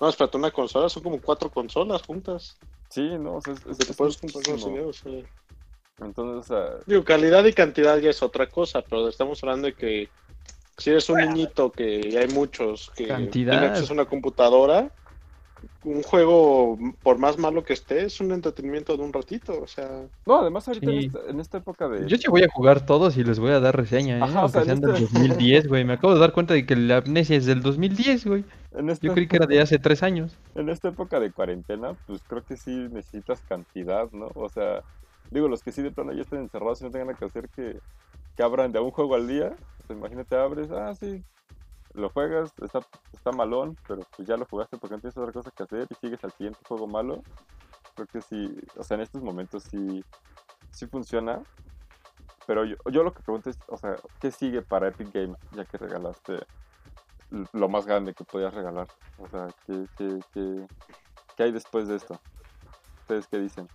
No, 0.00 0.08
espérate, 0.08 0.36
una 0.36 0.50
consola, 0.50 0.88
son 0.88 1.02
como 1.04 1.20
cuatro 1.20 1.50
consolas 1.50 2.02
juntas. 2.02 2.58
Sí, 2.92 3.18
no, 3.18 3.36
o 3.36 3.40
sea, 3.40 3.54
es, 3.54 3.66
es- 3.66 3.78
Que 3.78 3.84
te 3.86 3.94
es 3.94 3.98
puedes 3.98 4.16
comprar 4.18 4.44
con 4.44 4.62
dinero, 4.64 4.92
sí. 4.92 5.28
Entonces, 6.00 6.38
o 6.52 6.56
sea, 6.56 6.80
Digo, 6.84 7.04
calidad 7.04 7.44
y 7.44 7.52
cantidad 7.52 7.98
ya 7.98 8.10
es 8.10 8.22
otra 8.22 8.50
cosa, 8.50 8.82
pero 8.82 9.08
estamos 9.08 9.42
hablando 9.42 9.66
de 9.68 9.76
que 9.76 10.12
si 10.78 10.90
eres 10.90 11.08
un 11.10 11.20
niñito 11.20 11.74
que 11.74 12.18
hay 12.18 12.28
muchos 12.28 12.92
que 12.96 13.08
Cantidad. 13.08 13.44
tienen 13.48 13.68
acceso 13.70 13.92
a 13.92 13.96
una 13.96 14.06
computadora, 14.06 14.94
un 15.84 16.02
juego, 16.02 16.78
por 17.02 17.18
más 17.18 17.38
malo 17.38 17.64
que 17.64 17.72
esté, 17.72 18.04
es 18.04 18.20
un 18.20 18.30
entretenimiento 18.32 18.96
de 18.96 19.02
un 19.02 19.12
ratito. 19.12 19.60
O 19.60 19.66
sea, 19.66 19.88
no, 20.26 20.38
además 20.40 20.68
ahorita 20.68 20.90
en, 20.90 20.98
esta, 20.98 21.18
en 21.28 21.40
esta 21.40 21.58
época 21.58 21.88
de... 21.88 22.06
Yo 22.08 22.16
sí 22.16 22.28
voy 22.28 22.42
a 22.44 22.48
jugar 22.48 22.86
todos 22.86 23.16
y 23.16 23.24
les 23.24 23.38
voy 23.38 23.50
a 23.50 23.60
dar 23.60 23.76
reseña, 23.76 24.18
¿eh? 24.18 24.22
Ajá, 24.22 24.44
o 24.44 24.48
sea, 24.48 24.60
Aunque 24.60 24.74
sean 24.74 24.80
del 24.80 25.02
este- 25.02 25.18
2010, 25.18 25.68
güey. 25.68 25.84
Me 25.84 25.94
acabo 25.94 26.14
de 26.14 26.20
dar 26.20 26.32
cuenta 26.32 26.54
de 26.54 26.64
que 26.66 26.76
la 26.76 26.98
amnesia 26.98 27.36
es 27.36 27.46
del 27.46 27.62
2010, 27.62 28.26
güey. 28.26 28.44
en 28.74 28.90
esta 28.90 29.06
Yo 29.06 29.12
creí 29.12 29.26
que 29.26 29.36
era 29.36 29.46
de 29.46 29.60
hace 29.60 29.78
tres 29.78 30.02
años. 30.02 30.36
en 30.54 30.68
esta 30.68 30.88
época 30.88 31.18
de 31.20 31.32
cuarentena, 31.32 31.94
pues 32.06 32.22
creo 32.28 32.44
que 32.44 32.56
sí 32.56 32.70
necesitas 32.90 33.40
cantidad, 33.48 34.10
¿no? 34.12 34.28
O 34.34 34.48
sea, 34.48 34.82
digo, 35.30 35.48
los 35.48 35.62
que 35.62 35.72
sí 35.72 35.82
de 35.82 35.90
plano 35.90 36.12
ya 36.12 36.22
estén 36.22 36.40
encerrados 36.40 36.80
y 36.80 36.84
no 36.84 36.90
tengan 36.90 37.08
nada 37.08 37.18
que 37.18 37.24
hacer, 37.24 37.48
que, 37.48 37.78
que 38.36 38.42
abran 38.42 38.70
de 38.72 38.78
un 38.80 38.90
juego 38.92 39.14
al 39.14 39.26
día. 39.26 39.52
Pues 39.86 39.98
imagínate, 39.98 40.36
abres, 40.36 40.70
ah, 40.70 40.94
sí, 40.94 41.22
lo 41.94 42.10
juegas, 42.10 42.52
está, 42.62 42.80
está 43.12 43.32
malón, 43.32 43.76
pero 43.86 44.02
pues 44.16 44.26
ya 44.26 44.36
lo 44.36 44.46
jugaste 44.46 44.78
porque 44.78 44.94
no 44.94 45.00
tienes 45.00 45.16
otra 45.16 45.32
cosa 45.32 45.50
que 45.50 45.62
hacer 45.62 45.86
y 45.90 45.94
sigues 45.94 46.22
al 46.24 46.32
siguiente 46.32 46.60
juego 46.66 46.86
malo. 46.86 47.22
Creo 47.94 48.06
que 48.06 48.20
sí, 48.20 48.58
o 48.76 48.82
sea, 48.82 48.96
en 48.96 49.02
estos 49.02 49.22
momentos 49.22 49.64
sí, 49.64 50.04
sí 50.70 50.86
funciona. 50.86 51.42
Pero 52.46 52.64
yo, 52.64 52.76
yo 52.90 53.04
lo 53.04 53.12
que 53.12 53.22
pregunto 53.22 53.50
es, 53.50 53.58
o 53.68 53.76
sea, 53.76 53.96
¿qué 54.20 54.30
sigue 54.30 54.62
para 54.62 54.88
Epic 54.88 55.12
Games 55.12 55.38
ya 55.52 55.64
que 55.64 55.78
regalaste 55.78 56.44
lo 57.52 57.68
más 57.68 57.86
grande 57.86 58.14
que 58.14 58.24
podías 58.24 58.52
regalar? 58.52 58.88
O 59.18 59.28
sea, 59.28 59.48
¿qué, 59.66 59.86
qué, 59.96 60.18
qué, 60.32 60.66
qué 61.36 61.42
hay 61.44 61.52
después 61.52 61.88
de 61.88 61.96
esto? 61.96 62.18
¿Ustedes 63.02 63.26
qué 63.28 63.38
dicen? 63.38 63.68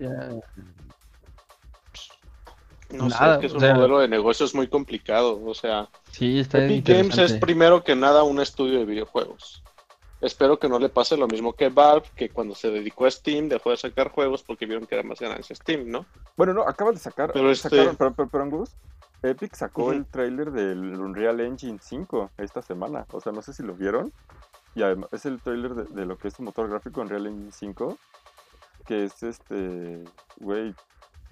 No 2.92 3.08
Nada, 3.10 3.36
sé, 3.36 3.42
que 3.42 3.46
es 3.48 3.52
o 3.54 3.56
un 3.56 3.62
sea- 3.62 3.74
modelo 3.76 4.00
de 4.00 4.08
negocios 4.08 4.54
muy 4.56 4.68
complicado. 4.68 5.42
O 5.46 5.54
sea, 5.54 5.90
Sí, 6.12 6.40
está 6.40 6.64
Epic 6.66 6.88
Games 6.88 7.18
es 7.18 7.34
primero 7.34 7.84
que 7.84 7.96
nada 7.96 8.24
un 8.24 8.40
estudio 8.40 8.80
de 8.80 8.86
videojuegos. 8.86 9.64
Espero 10.20 10.58
que 10.58 10.68
no 10.68 10.80
le 10.80 10.90
pase 10.90 11.16
lo 11.16 11.28
mismo 11.28 11.54
que 11.54 11.70
Valve, 11.70 12.08
que 12.16 12.30
cuando 12.30 12.56
se 12.56 12.72
dedicó 12.72 13.06
a 13.06 13.12
Steam 13.12 13.50
dejó 13.50 13.70
de 13.70 13.78
sacar 13.78 14.10
juegos 14.10 14.42
porque 14.42 14.66
vieron 14.66 14.88
que 14.88 14.96
era 14.96 15.04
más 15.04 15.20
ganancia 15.20 15.56
Steam, 15.56 15.90
¿no? 15.92 16.06
Bueno, 16.36 16.54
no, 16.54 16.64
acaban 16.64 16.96
de 16.96 17.00
sacar, 17.00 17.32
Pero 17.34 17.52
este- 17.52 17.70
sacaron, 17.70 17.96
pero, 17.98 18.14
pero, 18.16 18.30
pero, 18.30 18.44
Angus, 18.44 18.72
Epic 19.22 19.54
sacó 19.56 19.92
el 19.92 20.06
trailer 20.08 20.52
del 20.52 21.00
Unreal 21.00 21.40
Engine 21.40 21.78
5 21.82 22.32
esta 22.38 22.62
semana. 22.64 23.06
O 23.12 23.22
sea, 23.22 23.32
no 23.32 23.42
sé 23.44 23.54
si 23.54 23.62
lo 23.62 23.76
vieron. 23.76 24.12
Y 24.74 24.82
además 24.84 25.12
es 25.14 25.26
el 25.28 25.40
trailer 25.40 25.74
de, 25.76 25.84
de 25.86 26.06
lo 26.06 26.18
que 26.18 26.28
es 26.30 26.36
su 26.36 26.42
motor 26.44 26.68
gráfico 26.70 27.02
Unreal 27.02 27.28
Engine 27.28 27.52
5. 27.52 27.98
Que 28.88 29.04
es 29.06 29.22
este, 29.22 30.04
güey, 30.38 30.74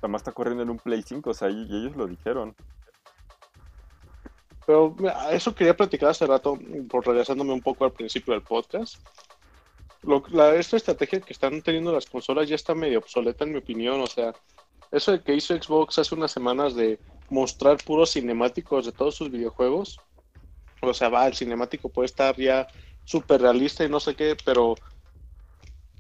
además 0.01 0.21
está 0.21 0.31
corriendo 0.31 0.63
en 0.63 0.69
un 0.69 0.77
Play 0.79 1.01
5. 1.01 1.29
O 1.29 1.33
sea, 1.33 1.49
y, 1.49 1.63
y 1.69 1.75
ellos 1.77 1.95
lo 1.95 2.07
dijeron. 2.07 2.55
Pero 4.65 4.95
eso 5.31 5.53
quería 5.53 5.77
platicar 5.77 6.09
hace 6.09 6.25
rato, 6.25 6.57
por 6.89 7.05
regresándome 7.05 7.53
un 7.53 7.61
poco 7.61 7.85
al 7.85 7.91
principio 7.91 8.33
del 8.33 8.41
podcast. 8.41 8.95
Lo- 10.01 10.23
la, 10.29 10.55
esta 10.55 10.77
estrategia 10.77 11.19
que 11.21 11.33
están 11.33 11.61
teniendo 11.61 11.91
las 11.91 12.07
consolas 12.07 12.49
ya 12.49 12.55
está 12.55 12.73
medio 12.73 12.99
obsoleta 12.99 13.43
en 13.43 13.51
mi 13.51 13.57
opinión. 13.59 14.01
O 14.01 14.07
sea, 14.07 14.33
eso 14.91 15.11
de 15.11 15.21
que 15.21 15.35
hizo 15.35 15.55
Xbox 15.55 15.99
hace 15.99 16.15
unas 16.15 16.31
semanas 16.31 16.75
de 16.75 16.99
mostrar 17.29 17.77
puros 17.83 18.11
cinemáticos 18.11 18.85
de 18.85 18.91
todos 18.91 19.15
sus 19.15 19.29
videojuegos. 19.29 19.99
O 20.81 20.93
sea, 20.93 21.09
va, 21.09 21.27
el 21.27 21.35
cinemático 21.35 21.89
puede 21.89 22.07
estar 22.07 22.35
ya 22.35 22.67
súper 23.03 23.41
realista 23.41 23.83
y 23.83 23.89
no 23.89 23.99
sé 23.99 24.15
qué, 24.15 24.35
pero 24.45 24.75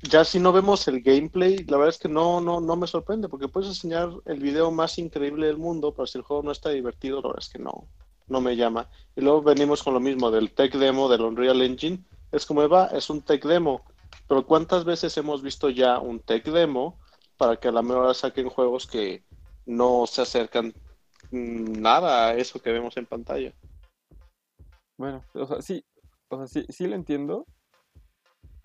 ya 0.09 0.25
si 0.25 0.39
no 0.39 0.51
vemos 0.51 0.87
el 0.87 1.01
gameplay, 1.01 1.57
la 1.65 1.77
verdad 1.77 1.93
es 1.95 1.99
que 1.99 2.09
no, 2.09 2.41
no, 2.41 2.59
no 2.59 2.75
me 2.75 2.87
sorprende, 2.87 3.29
porque 3.29 3.47
puedes 3.47 3.69
enseñar 3.69 4.09
el 4.25 4.39
video 4.39 4.71
más 4.71 4.97
increíble 4.97 5.47
del 5.47 5.57
mundo, 5.57 5.93
pero 5.93 6.07
si 6.07 6.17
el 6.17 6.23
juego 6.23 6.43
no 6.43 6.51
está 6.51 6.69
divertido, 6.69 7.21
la 7.21 7.29
verdad 7.29 7.43
es 7.43 7.49
que 7.49 7.59
no, 7.59 7.87
no 8.27 8.41
me 8.41 8.55
llama. 8.55 8.89
Y 9.15 9.21
luego 9.21 9.41
venimos 9.41 9.83
con 9.83 9.93
lo 9.93 9.99
mismo 9.99 10.31
del 10.31 10.53
tech 10.53 10.73
demo 10.73 11.09
del 11.09 11.21
Unreal 11.21 11.61
Engine. 11.61 12.03
Es 12.31 12.45
como 12.45 12.67
va, 12.67 12.87
es 12.87 13.09
un 13.09 13.21
tech 13.21 13.43
demo. 13.45 13.83
Pero 14.27 14.45
¿cuántas 14.45 14.85
veces 14.85 15.15
hemos 15.17 15.41
visto 15.41 15.69
ya 15.69 15.99
un 15.99 16.19
tech 16.19 16.45
demo 16.45 16.99
para 17.37 17.57
que 17.57 17.67
a 17.67 17.71
la 17.71 17.81
mejor 17.81 18.13
saquen 18.15 18.49
juegos 18.49 18.87
que 18.87 19.23
no 19.65 20.05
se 20.07 20.21
acercan 20.21 20.73
nada 21.31 22.27
a 22.27 22.35
eso 22.35 22.59
que 22.59 22.71
vemos 22.71 22.97
en 22.97 23.05
pantalla? 23.05 23.53
Bueno, 24.97 25.23
o 25.33 25.45
sea, 25.45 25.61
sí, 25.61 25.83
o 26.29 26.37
sea, 26.37 26.47
sí, 26.47 26.65
sí 26.69 26.87
lo 26.87 26.95
entiendo, 26.95 27.45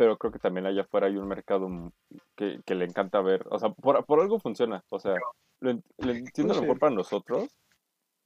pero 0.01 0.17
creo 0.17 0.33
que 0.33 0.39
también 0.39 0.65
allá 0.65 0.81
afuera 0.81 1.09
hay 1.09 1.19
un 1.19 1.29
mercado 1.29 1.69
que, 2.35 2.63
que 2.65 2.75
le 2.75 2.87
encanta 2.87 3.21
ver, 3.21 3.47
o 3.51 3.59
sea, 3.59 3.69
por, 3.69 4.03
por 4.07 4.21
algo 4.21 4.41
funciona, 4.41 4.83
o 4.89 4.99
sea, 4.99 5.17
lo, 5.61 5.73
en- 5.73 5.85
lo 5.99 6.13
entiendo 6.13 6.55
a 6.55 6.57
lo 6.57 6.63
mejor 6.63 6.79
para 6.79 6.95
nosotros, 6.95 7.51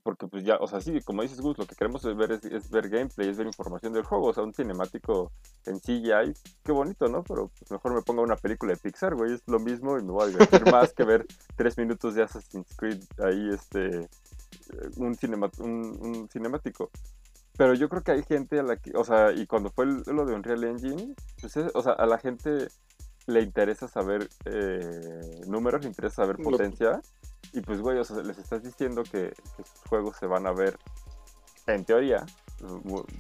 porque 0.05 0.29
pues 0.29 0.45
ya, 0.45 0.55
o 0.59 0.69
sea, 0.69 0.81
sí, 0.81 1.01
como 1.01 1.23
dices 1.23 1.41
Gus, 1.41 1.59
lo 1.59 1.67
que 1.67 1.75
queremos 1.75 2.05
es 2.05 2.15
ver, 2.15 2.31
es, 2.31 2.45
es 2.45 2.71
ver 2.71 2.89
gameplay, 2.89 3.29
es 3.29 3.39
ver 3.39 3.49
información 3.49 3.93
del 3.93 4.05
juego, 4.05 4.27
o 4.27 4.33
sea, 4.33 4.45
un 4.45 4.55
cinemático 4.55 5.33
en 5.67 5.81
CGI, 5.81 6.33
qué 6.63 6.71
bonito, 6.71 7.09
¿no? 7.09 7.25
Pero 7.25 7.51
pues, 7.59 7.69
mejor 7.73 7.93
me 7.93 8.03
ponga 8.03 8.23
una 8.23 8.37
película 8.37 8.73
de 8.75 8.79
Pixar, 8.79 9.17
güey, 9.17 9.33
es 9.33 9.43
lo 9.49 9.59
mismo 9.59 9.99
y 9.99 10.03
me 10.05 10.13
voy 10.13 10.23
a 10.23 10.27
divertir 10.29 10.61
más 10.73 10.93
que 10.93 11.03
ver 11.03 11.27
tres 11.57 11.77
minutos 11.77 12.15
de 12.15 12.23
Assassin's 12.23 12.73
Creed 12.77 13.03
ahí, 13.19 13.51
este, 13.53 13.99
eh, 13.99 14.09
un, 14.99 15.17
cinema, 15.17 15.51
un, 15.59 15.99
un 16.01 16.29
cinemático. 16.29 16.89
Pero 17.57 17.75
yo 17.75 17.89
creo 17.89 18.03
que 18.03 18.13
hay 18.13 18.23
gente 18.25 18.59
a 18.59 18.63
la 18.63 18.77
que, 18.77 18.97
o 18.97 19.05
sea, 19.05 19.33
y 19.33 19.47
cuando 19.47 19.71
fue 19.71 19.87
lo 19.87 20.27
de 20.27 20.35
Unreal 20.35 20.65
Engine, 20.65 21.15
pues 21.41 21.57
es- 21.57 21.71
o 21.75 21.83
sea, 21.83 21.93
a 21.93 22.07
la 22.07 22.19
gente 22.19 22.69
le 23.27 23.43
interesa 23.43 23.89
saber 23.89 24.29
eh, 24.45 25.41
números, 25.47 25.83
le 25.83 25.89
interesa 25.89 26.17
saber 26.17 26.37
potencia, 26.53 27.01
y 27.53 27.61
pues, 27.61 27.81
güey, 27.81 27.99
o 27.99 28.05
sea, 28.05 28.17
les 28.23 28.39
estás 28.39 28.63
diciendo 28.63 29.03
que, 29.05 29.33
que 29.57 29.63
sus 29.63 29.81
juegos 29.89 30.17
se 30.17 30.27
van 30.27 30.47
a 30.47 30.53
ver, 30.53 30.79
en 31.67 31.85
teoría, 31.85 32.27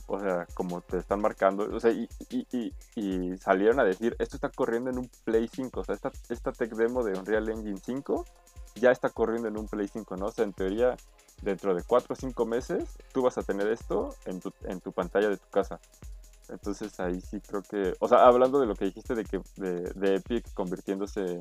o 0.07 0.21
sea, 0.21 0.47
como 0.55 0.81
te 0.81 0.99
están 0.99 1.21
marcando, 1.21 1.69
o 1.75 1.81
sea, 1.81 1.91
y, 1.93 2.09
y, 2.31 2.47
y, 2.53 2.73
y 2.97 3.39
salieron 3.39 3.81
a 3.81 3.85
decir, 3.85 4.17
esto 4.19 4.37
está 4.37 4.49
corriendo 4.51 4.91
en 4.91 4.99
un 4.99 5.11
Play 5.25 5.49
5, 5.53 5.81
o 5.81 5.85
sea, 5.85 5.95
esta, 5.95 6.11
esta 6.29 6.53
tech 6.53 6.73
demo 6.75 7.03
de 7.05 7.19
Unreal 7.19 7.49
Engine 7.49 7.81
5 7.83 8.25
ya 8.77 8.91
está 8.91 9.11
corriendo 9.11 9.49
en 9.49 9.57
un 9.57 9.69
Play 9.69 9.89
5, 9.89 10.17
¿no? 10.17 10.27
O 10.27 10.31
sea, 10.33 10.45
en 10.45 10.53
teoría, 10.53 10.97
dentro 11.45 11.75
de 11.75 11.83
4 11.83 12.15
o 12.15 12.17
5 12.17 12.47
meses, 12.47 12.85
tú 13.13 13.23
vas 13.23 13.39
a 13.39 13.43
tener 13.43 13.69
esto 13.69 14.15
en 14.27 14.41
tu, 14.41 14.53
en 14.65 14.81
tu 14.81 14.93
pantalla 14.93 15.29
de 15.29 15.37
tu 15.37 15.49
casa. 15.51 15.79
Entonces 16.49 16.99
ahí 17.01 17.21
sí 17.21 17.41
creo 17.41 17.63
que, 17.63 17.95
o 18.01 18.09
sea, 18.09 18.27
hablando 18.27 18.61
de 18.61 18.67
lo 18.67 18.75
que 18.75 18.87
dijiste 18.87 19.15
de 19.15 19.25
que 19.25 19.41
de, 19.57 19.91
de 19.95 20.17
Epic 20.17 20.53
convirtiéndose 20.55 21.39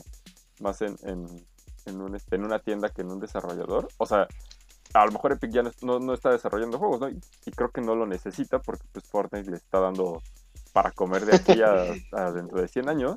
más 0.60 0.82
en, 0.82 0.95
en, 1.04 1.45
en 1.86 2.01
un, 2.01 2.16
este, 2.16 2.36
en 2.36 2.45
una 2.45 2.60
tienda 2.60 2.89
que 2.89 3.01
en 3.01 3.12
un 3.12 3.20
desarrollador, 3.20 3.88
o 3.97 4.06
sea, 4.06 4.28
a 4.93 5.06
lo 5.06 5.12
mejor 5.12 5.34
Epic 5.34 5.51
ya 5.51 5.64
no, 5.64 5.72
no- 5.82 5.99
no 5.99 6.14
está 6.14 6.32
desarrollando 6.32 6.78
juegos, 6.80 6.99
¿no? 7.01 7.10
Y, 7.10 7.20
y 7.45 7.51
creo 7.51 7.70
que 7.72 7.82
no 7.82 7.95
lo 7.95 8.06
necesita 8.06 8.60
porque 8.60 8.84
pues 8.91 9.06
Fortnite 9.10 9.49
le 9.51 9.58
está 9.58 9.80
dando 9.80 10.22
para 10.72 10.91
comer 10.91 11.26
de 11.26 11.34
aquí 11.36 11.62
a, 11.62 11.84
a 12.12 12.32
dentro 12.32 12.62
de 12.62 12.68
100 12.68 12.88
años. 12.89 13.16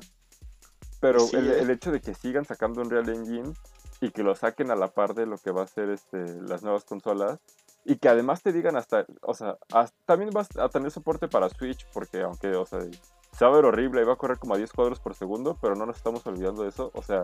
Pero 0.99 1.19
Sí, 1.19 1.37
el, 1.37 1.51
¿eh? 1.51 1.59
el 1.61 1.69
hecho 1.69 1.91
de 1.91 2.01
que 2.01 2.15
sigan 2.15 2.45
sacando 2.45 2.81
un 2.81 2.89
Real 2.89 3.07
Engine 3.09 3.53
y 4.01 4.11
que 4.11 4.23
lo 4.23 4.35
saquen 4.35 4.71
a 4.71 4.75
la 4.75 4.87
par 4.89 5.13
de 5.15 5.25
lo 5.25 5.37
que 5.37 5.51
va 5.51 5.63
a 5.63 5.67
ser 5.67 5.89
este, 5.89 6.41
las 6.41 6.61
nuevas 6.63 6.83
consolas 6.83 7.39
y 7.85 7.97
que 7.97 8.09
además 8.09 8.43
te 8.43 8.51
digan 8.51 8.75
hasta, 8.75 9.05
o 9.21 9.33
sea, 9.33 9.57
hasta- 9.73 9.97
también 10.05 10.29
vas 10.31 10.55
a 10.57 10.69
tener 10.69 10.91
soporte 10.91 11.27
para 11.27 11.49
Switch 11.49 11.87
porque 11.93 12.21
aunque, 12.21 12.55
o 12.55 12.65
sea, 12.65 12.79
se 12.81 13.45
va 13.45 13.51
a 13.51 13.55
ver 13.55 13.65
horrible 13.65 14.01
y 14.01 14.05
va 14.05 14.13
a 14.13 14.17
correr 14.17 14.37
como 14.39 14.53
a 14.53 14.57
10 14.57 14.71
cuadros 14.73 14.99
por 14.99 15.15
segundo, 15.15 15.57
pero 15.61 15.75
no 15.75 15.85
nos 15.85 15.97
estamos 15.97 16.25
olvidando 16.27 16.63
de 16.63 16.69
eso, 16.69 16.91
o 16.93 17.01
sea, 17.01 17.23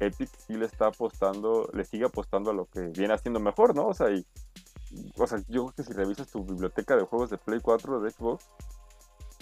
Epic 0.00 0.30
sí 0.46 0.54
le 0.54 0.66
está 0.66 0.86
apostando, 0.86 1.68
le 1.74 1.84
sigue 1.84 2.04
apostando 2.06 2.50
a 2.50 2.54
lo 2.54 2.66
que 2.66 2.80
viene 2.88 3.14
haciendo 3.14 3.38
mejor, 3.40 3.74
¿no? 3.74 3.86
O 3.86 3.94
sea, 3.94 4.10
y, 4.10 4.26
o 5.16 5.26
sea, 5.26 5.38
yo 5.48 5.66
creo 5.66 5.74
que 5.76 5.82
si 5.84 5.92
revisas 5.92 6.28
tu 6.28 6.44
biblioteca 6.44 6.96
de 6.96 7.04
juegos 7.04 7.30
de 7.30 7.38
Play 7.38 7.60
4 7.60 8.00
de 8.00 8.10
Xbox, 8.10 8.44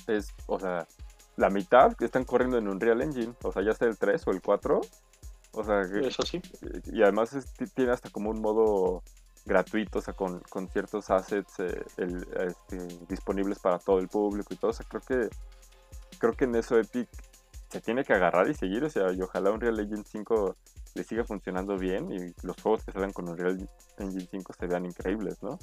es, 0.07 0.35
o 0.47 0.59
sea, 0.59 0.87
la 1.37 1.49
mitad 1.51 1.95
que 1.95 2.05
están 2.05 2.25
corriendo 2.25 2.59
en 2.59 2.69
Unreal 2.69 3.01
Engine, 3.01 3.35
o 3.43 3.53
sea, 3.53 3.63
ya 3.63 3.73
sea 3.75 3.89
el 3.89 3.97
3 3.97 4.27
o 4.27 4.31
el 4.33 4.43
4, 4.43 4.81
o 5.53 5.65
sea, 5.65 5.83
que- 5.91 6.07
Eso 6.09 6.23
sí. 6.23 6.41
y 6.93 7.03
además 7.03 7.33
es- 7.33 7.53
ti- 7.55 7.67
tiene 7.67 7.93
hasta 7.93 8.11
como 8.11 8.31
un 8.31 8.41
modo 8.41 9.03
gratuito, 9.47 9.99
o 9.99 10.03
sea, 10.03 10.15
con, 10.15 10.41
con 10.41 10.69
ciertos 10.69 11.11
assets 11.11 11.59
eh, 11.61 11.83
el- 11.97 12.27
este, 12.49 12.77
disponibles 13.09 13.59
para 13.59 13.79
todo 13.79 13.99
el 13.99 14.09
público 14.09 14.53
y 14.55 14.57
todo. 14.57 14.71
O 14.71 14.75
sea, 14.75 14.87
creo 14.89 15.03
que, 15.03 15.29
creo 16.19 16.33
que 16.35 16.45
en 16.45 16.55
eso 16.57 16.79
Epic 16.79 17.09
se 17.71 17.81
tiene 17.81 18.05
que 18.05 18.13
agarrar 18.13 18.49
y 18.51 18.55
seguir, 18.55 18.85
o 18.85 18.91
sea, 18.91 19.13
y 19.13 19.23
ojalá 19.23 19.51
Unreal 19.53 19.79
Engine 19.81 20.05
5 20.05 20.57
le 20.95 21.05
siga 21.05 21.25
funcionando 21.25 21.77
bien 21.79 22.11
y 22.13 22.35
los 22.45 22.61
juegos 22.61 22.85
que 22.85 22.93
salgan 22.93 23.13
con 23.13 23.29
Unreal 23.29 23.69
Engine 23.99 24.29
5 24.31 24.53
se 24.59 24.67
vean 24.67 24.85
increíbles, 24.87 25.43
¿no? 25.43 25.59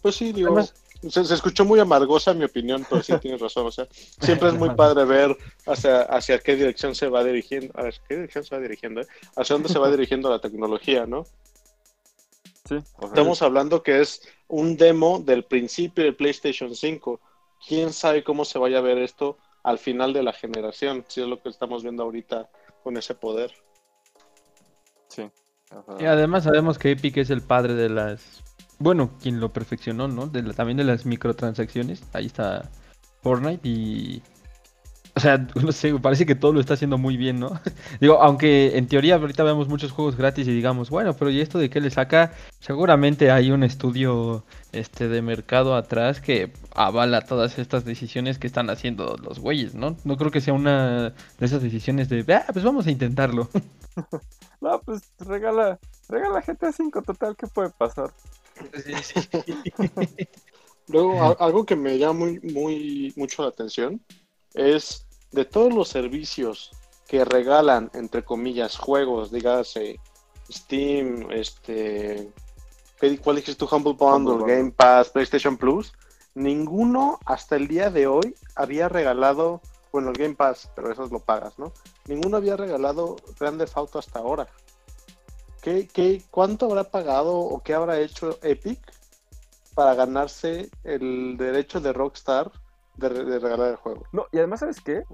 Pues 0.00 0.14
sí, 0.16 0.32
digo, 0.32 0.48
Además- 0.48 0.74
se, 1.08 1.24
se 1.24 1.34
escuchó 1.34 1.64
muy 1.64 1.80
amargosa 1.80 2.34
mi 2.34 2.44
opinión, 2.44 2.86
pero 2.88 3.02
sí 3.02 3.12
tienes 3.18 3.40
razón. 3.40 3.66
O 3.66 3.70
sea, 3.70 3.86
siempre 4.20 4.48
es 4.48 4.54
muy 4.54 4.70
padre 4.76 5.04
ver 5.04 5.36
hacia, 5.66 6.02
hacia 6.02 6.38
qué 6.38 6.56
dirección 6.56 6.94
se 6.94 7.08
va 7.08 7.24
dirigiendo, 7.24 7.72
a 7.78 7.90
qué 8.08 8.16
dirección 8.16 8.44
se 8.44 8.54
va 8.54 8.60
dirigiendo, 8.60 9.00
eh? 9.00 9.06
hacia 9.36 9.54
dónde 9.54 9.68
se 9.68 9.78
va 9.78 9.90
dirigiendo 9.90 10.30
la 10.30 10.40
tecnología, 10.40 11.06
¿no? 11.06 11.24
Sí, 12.64 12.76
Estamos 13.02 13.42
hablando 13.42 13.82
que 13.82 14.00
es 14.00 14.22
un 14.46 14.76
demo 14.76 15.18
del 15.18 15.44
principio 15.44 16.04
del 16.04 16.14
PlayStation 16.14 16.74
5. 16.74 17.20
¿Quién 17.66 17.92
sabe 17.92 18.22
cómo 18.22 18.44
se 18.44 18.58
vaya 18.58 18.78
a 18.78 18.82
ver 18.82 18.98
esto 18.98 19.38
al 19.64 19.78
final 19.78 20.12
de 20.12 20.22
la 20.22 20.32
generación? 20.32 21.04
Si 21.08 21.20
es 21.20 21.26
lo 21.26 21.40
que 21.42 21.48
estamos 21.48 21.82
viendo 21.82 22.04
ahorita 22.04 22.48
con 22.82 22.96
ese 22.96 23.14
poder. 23.14 23.52
sí. 25.08 25.30
Y 25.98 26.04
además 26.04 26.44
sabemos 26.44 26.78
que 26.78 26.90
Epic 26.90 27.16
es 27.16 27.30
el 27.30 27.42
padre 27.42 27.74
de 27.74 27.88
las... 27.88 28.42
Bueno, 28.82 29.10
quien 29.22 29.40
lo 29.40 29.52
perfeccionó, 29.52 30.08
¿no? 30.08 30.26
De 30.26 30.42
la- 30.42 30.54
también 30.54 30.76
de 30.76 30.84
las 30.84 31.06
microtransacciones. 31.06 32.02
Ahí 32.12 32.26
está 32.26 32.70
Fortnite 33.22 33.66
y... 33.68 34.22
O 35.14 35.20
sea, 35.20 35.36
no 35.62 35.72
sé, 35.72 35.94
parece 36.00 36.24
que 36.26 36.34
todo 36.34 36.52
lo 36.54 36.60
está 36.60 36.74
haciendo 36.74 36.98
muy 36.98 37.16
bien, 37.16 37.38
¿no? 37.38 37.60
Digo, 38.00 38.20
aunque 38.22 38.76
en 38.78 38.88
teoría 38.88 39.16
ahorita 39.16 39.44
vemos 39.44 39.68
muchos 39.68 39.92
juegos 39.92 40.16
gratis 40.16 40.48
y 40.48 40.52
digamos, 40.52 40.90
bueno, 40.90 41.14
pero 41.14 41.30
¿y 41.30 41.40
esto 41.40 41.58
de 41.58 41.70
qué 41.70 41.80
le 41.80 41.90
saca? 41.90 42.32
Seguramente 42.60 43.30
hay 43.30 43.50
un 43.50 43.62
estudio 43.62 44.44
este 44.72 45.08
de 45.08 45.20
mercado 45.22 45.76
atrás 45.76 46.20
que 46.20 46.52
avala 46.74 47.20
todas 47.22 47.58
estas 47.58 47.84
decisiones 47.84 48.38
que 48.38 48.46
están 48.46 48.70
haciendo 48.70 49.16
los 49.22 49.38
güeyes, 49.38 49.74
¿no? 49.74 49.96
No 50.04 50.16
creo 50.16 50.30
que 50.30 50.40
sea 50.40 50.54
una 50.54 51.10
de 51.10 51.46
esas 51.46 51.62
decisiones 51.62 52.08
de, 52.08 52.24
ah, 52.34 52.46
pues 52.52 52.64
vamos 52.64 52.86
a 52.86 52.90
intentarlo. 52.90 53.48
No, 54.60 54.80
pues 54.80 55.02
regala, 55.18 55.78
regala 56.08 56.40
GTA 56.40 56.72
5, 56.72 57.02
total, 57.02 57.36
¿qué 57.36 57.48
puede 57.48 57.70
pasar? 57.70 58.12
Luego, 60.88 61.40
algo 61.40 61.64
que 61.64 61.76
me 61.76 61.98
llama 61.98 62.20
muy, 62.20 62.40
muy 62.40 63.12
mucho 63.16 63.42
la 63.42 63.48
atención 63.48 64.00
es 64.54 65.06
de 65.30 65.44
todos 65.44 65.72
los 65.72 65.88
servicios 65.88 66.70
que 67.06 67.24
regalan, 67.24 67.90
entre 67.94 68.24
comillas, 68.24 68.76
juegos, 68.76 69.30
dígase 69.30 69.98
Steam, 70.50 71.30
este, 71.30 72.30
¿qué- 73.00 73.18
¿cuál 73.18 73.36
dijiste 73.36 73.64
tú? 73.64 73.74
Humble 73.74 73.92
Bundle, 73.94 74.16
Humble 74.16 74.32
Bundle. 74.34 74.56
Game 74.56 74.70
Pass, 74.72 75.10
PlayStation 75.10 75.56
Plus, 75.56 75.92
ninguno 76.34 77.18
hasta 77.24 77.56
el 77.56 77.68
día 77.68 77.90
de 77.90 78.06
hoy 78.06 78.34
había 78.56 78.88
regalado, 78.88 79.60
bueno, 79.92 80.10
el 80.10 80.16
Game 80.16 80.34
Pass, 80.34 80.70
pero 80.74 80.92
eso 80.92 81.06
lo 81.06 81.20
pagas, 81.20 81.58
¿no? 81.58 81.72
Ninguno 82.06 82.36
había 82.38 82.56
regalado 82.56 83.16
Grand 83.38 83.58
Theft 83.58 83.76
Auto 83.76 83.98
hasta 83.98 84.18
ahora. 84.18 84.48
¿Qué, 85.62 85.88
qué, 85.88 86.22
¿Cuánto 86.30 86.66
habrá 86.66 86.84
pagado 86.84 87.38
o 87.38 87.62
qué 87.62 87.72
habrá 87.72 87.98
hecho 88.00 88.38
Epic 88.42 88.80
para 89.74 89.94
ganarse 89.94 90.68
el 90.84 91.36
derecho 91.38 91.80
de 91.80 91.92
Rockstar 91.92 92.50
de, 92.96 93.08
re- 93.08 93.24
de 93.24 93.38
regalar 93.38 93.70
el 93.70 93.76
juego? 93.76 94.04
No, 94.12 94.26
y 94.32 94.38
además, 94.38 94.60
¿sabes 94.60 94.80
qué? 94.80 95.04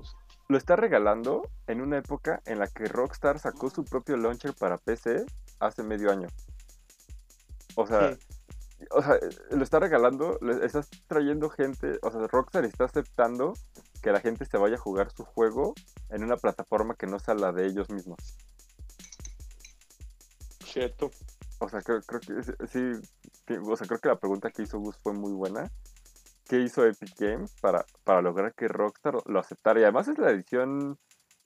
Lo 0.48 0.56
está 0.56 0.74
regalando 0.74 1.42
en 1.66 1.82
una 1.82 1.98
época 1.98 2.40
en 2.46 2.58
la 2.58 2.66
que 2.66 2.86
Rockstar 2.86 3.38
sacó 3.38 3.68
su 3.68 3.84
propio 3.84 4.16
launcher 4.16 4.54
para 4.54 4.78
PC 4.78 5.26
hace 5.60 5.82
medio 5.82 6.10
año. 6.10 6.28
O 7.76 7.86
sea, 7.86 8.16
o 8.90 9.02
sea, 9.02 9.18
lo 9.50 9.62
está 9.62 9.78
regalando, 9.80 10.38
le 10.40 10.64
estás 10.64 10.88
trayendo 11.06 11.50
gente, 11.50 11.98
o 12.02 12.10
sea, 12.10 12.26
Rockstar 12.26 12.64
está 12.64 12.84
aceptando 12.84 13.52
que 14.02 14.12
la 14.12 14.20
gente 14.20 14.46
se 14.46 14.56
vaya 14.56 14.76
a 14.76 14.80
jugar 14.80 15.10
su 15.10 15.24
juego 15.24 15.74
en 16.08 16.24
una 16.24 16.36
plataforma 16.38 16.94
que 16.94 17.06
no 17.06 17.18
sea 17.18 17.34
la 17.34 17.52
de 17.52 17.66
ellos 17.66 17.90
mismos. 17.90 18.18
Cierto. 20.78 21.10
O 21.58 21.68
sea, 21.68 21.82
creo, 21.82 22.00
creo 22.02 22.20
que 22.20 22.42
sí, 22.68 23.56
o 23.66 23.76
sea, 23.76 23.86
creo 23.86 23.98
que 23.98 24.08
la 24.08 24.18
pregunta 24.18 24.50
que 24.50 24.62
hizo 24.62 24.78
Gus 24.78 24.96
fue 25.02 25.12
muy 25.12 25.32
buena. 25.32 25.70
¿Qué 26.48 26.60
hizo 26.60 26.86
Epic 26.86 27.14
Games 27.18 27.52
para, 27.60 27.84
para 28.04 28.22
lograr 28.22 28.54
que 28.54 28.68
Rockstar 28.68 29.16
lo 29.26 29.38
aceptara? 29.38 29.80
Y 29.80 29.82
además 29.82 30.08
es 30.08 30.18
la 30.18 30.30
edición 30.30 30.96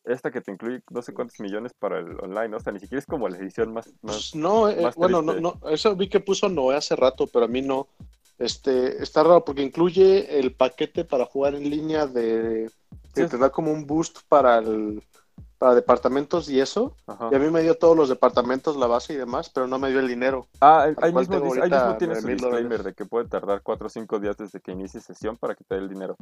esta 0.05 0.31
que 0.31 0.41
te 0.41 0.51
incluye 0.53 0.83
no 0.91 1.01
sé 1.01 1.15
cuántos 1.15 1.41
millones 1.41 1.73
para 1.75 2.01
el 2.01 2.19
online, 2.21 2.57
o 2.57 2.61
sea, 2.61 2.73
ni 2.73 2.81
siquiera 2.81 2.99
es 2.99 3.07
como 3.07 3.29
la 3.29 3.39
edición 3.39 3.73
más... 3.73 3.87
más 4.03 4.17
Pues 4.17 4.35
no, 4.35 4.69
eh, 4.69 4.83
más 4.83 4.97
bueno, 4.97 5.23
no, 5.23 5.35
no, 5.35 5.61
eso 5.69 5.95
vi 5.97 6.09
que 6.09 6.21
puso 6.21 6.49
Noé 6.49 6.77
hace 6.77 6.97
rato, 6.97 7.27
pero 7.27 7.45
a 7.45 7.49
mí 7.49 7.63
no. 7.63 7.89
Este, 8.39 9.03
está 9.03 9.23
raro 9.23 9.45
porque 9.45 9.63
incluye 9.63 10.39
el 10.41 10.55
paquete 10.55 11.05
para 11.05 11.25
jugar 11.25 11.55
en 11.55 11.71
línea 11.71 12.07
de 12.07 12.71
que 13.15 13.25
Sí. 13.25 13.29
te 13.29 13.39
da 13.39 13.51
como 13.51 13.71
un 13.73 13.87
boost 13.87 14.21
para 14.29 14.59
el 14.59 15.03
para 15.63 15.77
departamentos 15.77 16.51
y 16.51 16.59
eso. 16.59 16.97
ajá. 17.07 17.29
Y 17.31 17.37
a 17.37 17.39
mí 17.39 17.49
me 17.49 17.63
dio 17.63 17.77
todos 17.77 17.97
los 17.97 18.09
departamentos, 18.09 18.77
la 18.77 18.89
base 18.89 19.13
y 19.13 19.17
demás, 19.17 19.49
pero 19.49 19.69
no 19.69 19.79
me 19.79 19.91
dio 19.91 20.01
el 20.01 20.09
dinero. 20.09 20.49
Ah, 20.61 20.89
ahí 21.01 21.13
mismo, 21.15 21.37
ahí 21.37 21.71
mismo 21.71 21.97
tiene 21.99 22.17
su 22.17 22.23
9,000 22.23 22.37
disclaimer 22.37 22.61
dólares. 22.71 22.85
de 22.85 22.95
que 22.95 23.05
puede 23.05 23.29
tardar 23.29 23.61
4 23.63 23.87
o 23.87 23.89
5 23.89 24.19
días 24.19 24.37
desde 24.37 24.59
que 24.59 24.73
inicie 24.73 25.01
sesión 25.01 25.37
para 25.37 25.55
que 25.55 25.63
te 25.63 25.77
dé 25.77 25.83
el 25.83 25.89
dinero. 25.89 26.17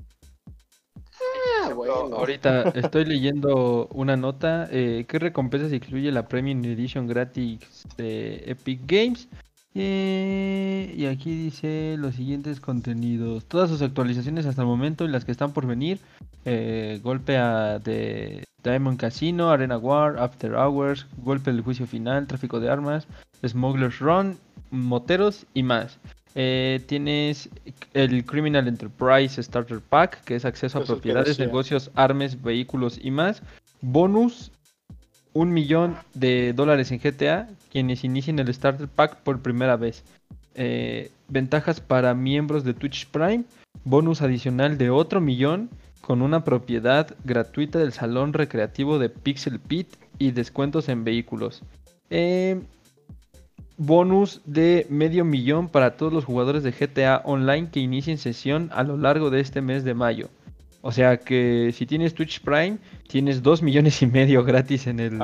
Ah, 1.64 1.72
bueno. 1.72 1.94
Ahorita 2.14 2.64
estoy 2.74 3.06
leyendo 3.06 3.88
una 3.94 4.14
nota. 4.14 4.68
eh, 4.70 5.06
¿Qué 5.08 5.18
recompensas 5.18 5.72
incluye 5.72 6.12
la 6.12 6.28
Premium 6.28 6.62
Edition 6.62 7.06
gratis 7.06 7.60
de 7.96 8.42
Epic 8.44 8.82
Games? 8.84 9.26
Eh, 9.74 10.94
y 10.96 11.06
aquí 11.06 11.34
dice 11.34 11.96
los 11.98 12.16
siguientes 12.16 12.60
contenidos. 12.60 13.44
Todas 13.44 13.70
sus 13.70 13.82
actualizaciones 13.82 14.46
hasta 14.46 14.62
el 14.62 14.68
momento 14.68 15.04
y 15.04 15.08
las 15.08 15.24
que 15.24 15.32
están 15.32 15.52
por 15.52 15.66
venir. 15.66 15.98
eh, 16.44 17.00
golpe 17.02 17.36
a 17.36 17.78
de 17.78 18.44
Diamond 18.64 18.98
Casino, 18.98 19.50
Arena 19.50 19.78
War, 19.78 20.18
After 20.18 20.54
Hours, 20.54 21.06
golpe 21.18 21.52
del 21.52 21.62
juicio 21.62 21.86
final, 21.86 22.26
tráfico 22.26 22.60
de 22.60 22.70
armas, 22.70 23.06
Smuggler's 23.46 23.98
Run, 23.98 24.38
moteros 24.70 25.46
y 25.54 25.62
más. 25.62 25.98
Eh, 26.34 26.80
tienes 26.86 27.50
el 27.92 28.24
Criminal 28.24 28.68
Enterprise 28.68 29.42
Starter 29.42 29.80
Pack, 29.80 30.22
que 30.24 30.36
es 30.36 30.44
acceso 30.44 30.78
a 30.78 30.84
propiedades, 30.84 31.38
negocios, 31.38 31.90
armas, 31.94 32.40
vehículos 32.40 32.98
y 33.02 33.10
más. 33.10 33.42
Bonus, 33.80 34.52
un 35.32 35.52
millón 35.52 35.96
de 36.14 36.52
dólares 36.52 36.92
en 36.92 37.00
GTA, 37.00 37.48
quienes 37.70 38.04
inicien 38.04 38.38
el 38.38 38.52
Starter 38.52 38.88
Pack 38.88 39.22
por 39.22 39.40
primera 39.40 39.76
vez. 39.76 40.04
Eh, 40.54 41.10
ventajas 41.28 41.80
para 41.80 42.14
miembros 42.14 42.64
de 42.64 42.74
Twitch 42.74 43.06
Prime, 43.06 43.44
bonus 43.84 44.20
adicional 44.20 44.76
de 44.76 44.90
otro 44.90 45.20
millón 45.20 45.70
con 46.00 46.22
una 46.22 46.44
propiedad 46.44 47.14
gratuita 47.24 47.78
del 47.78 47.92
salón 47.92 48.32
recreativo 48.32 48.98
de 48.98 49.10
Pixel 49.10 49.60
Pit 49.60 49.88
y 50.18 50.32
descuentos 50.32 50.88
en 50.88 51.04
vehículos. 51.04 51.62
Eh, 52.10 52.60
bonus 53.76 54.42
de 54.44 54.86
medio 54.90 55.24
millón 55.24 55.68
para 55.68 55.96
todos 55.96 56.12
los 56.12 56.24
jugadores 56.24 56.62
de 56.62 56.72
GTA 56.72 57.22
Online 57.24 57.70
que 57.70 57.80
inicien 57.80 58.18
sesión 58.18 58.68
a 58.72 58.82
lo 58.82 58.96
largo 58.96 59.30
de 59.30 59.40
este 59.40 59.62
mes 59.62 59.84
de 59.84 59.94
mayo. 59.94 60.28
O 60.82 60.92
sea 60.92 61.18
que 61.18 61.72
si 61.74 61.86
tienes 61.86 62.14
Twitch 62.14 62.40
Prime, 62.40 62.78
tienes 63.06 63.42
dos 63.42 63.62
millones 63.62 64.02
y 64.02 64.06
medio 64.06 64.44
gratis 64.44 64.86
el, 64.86 65.20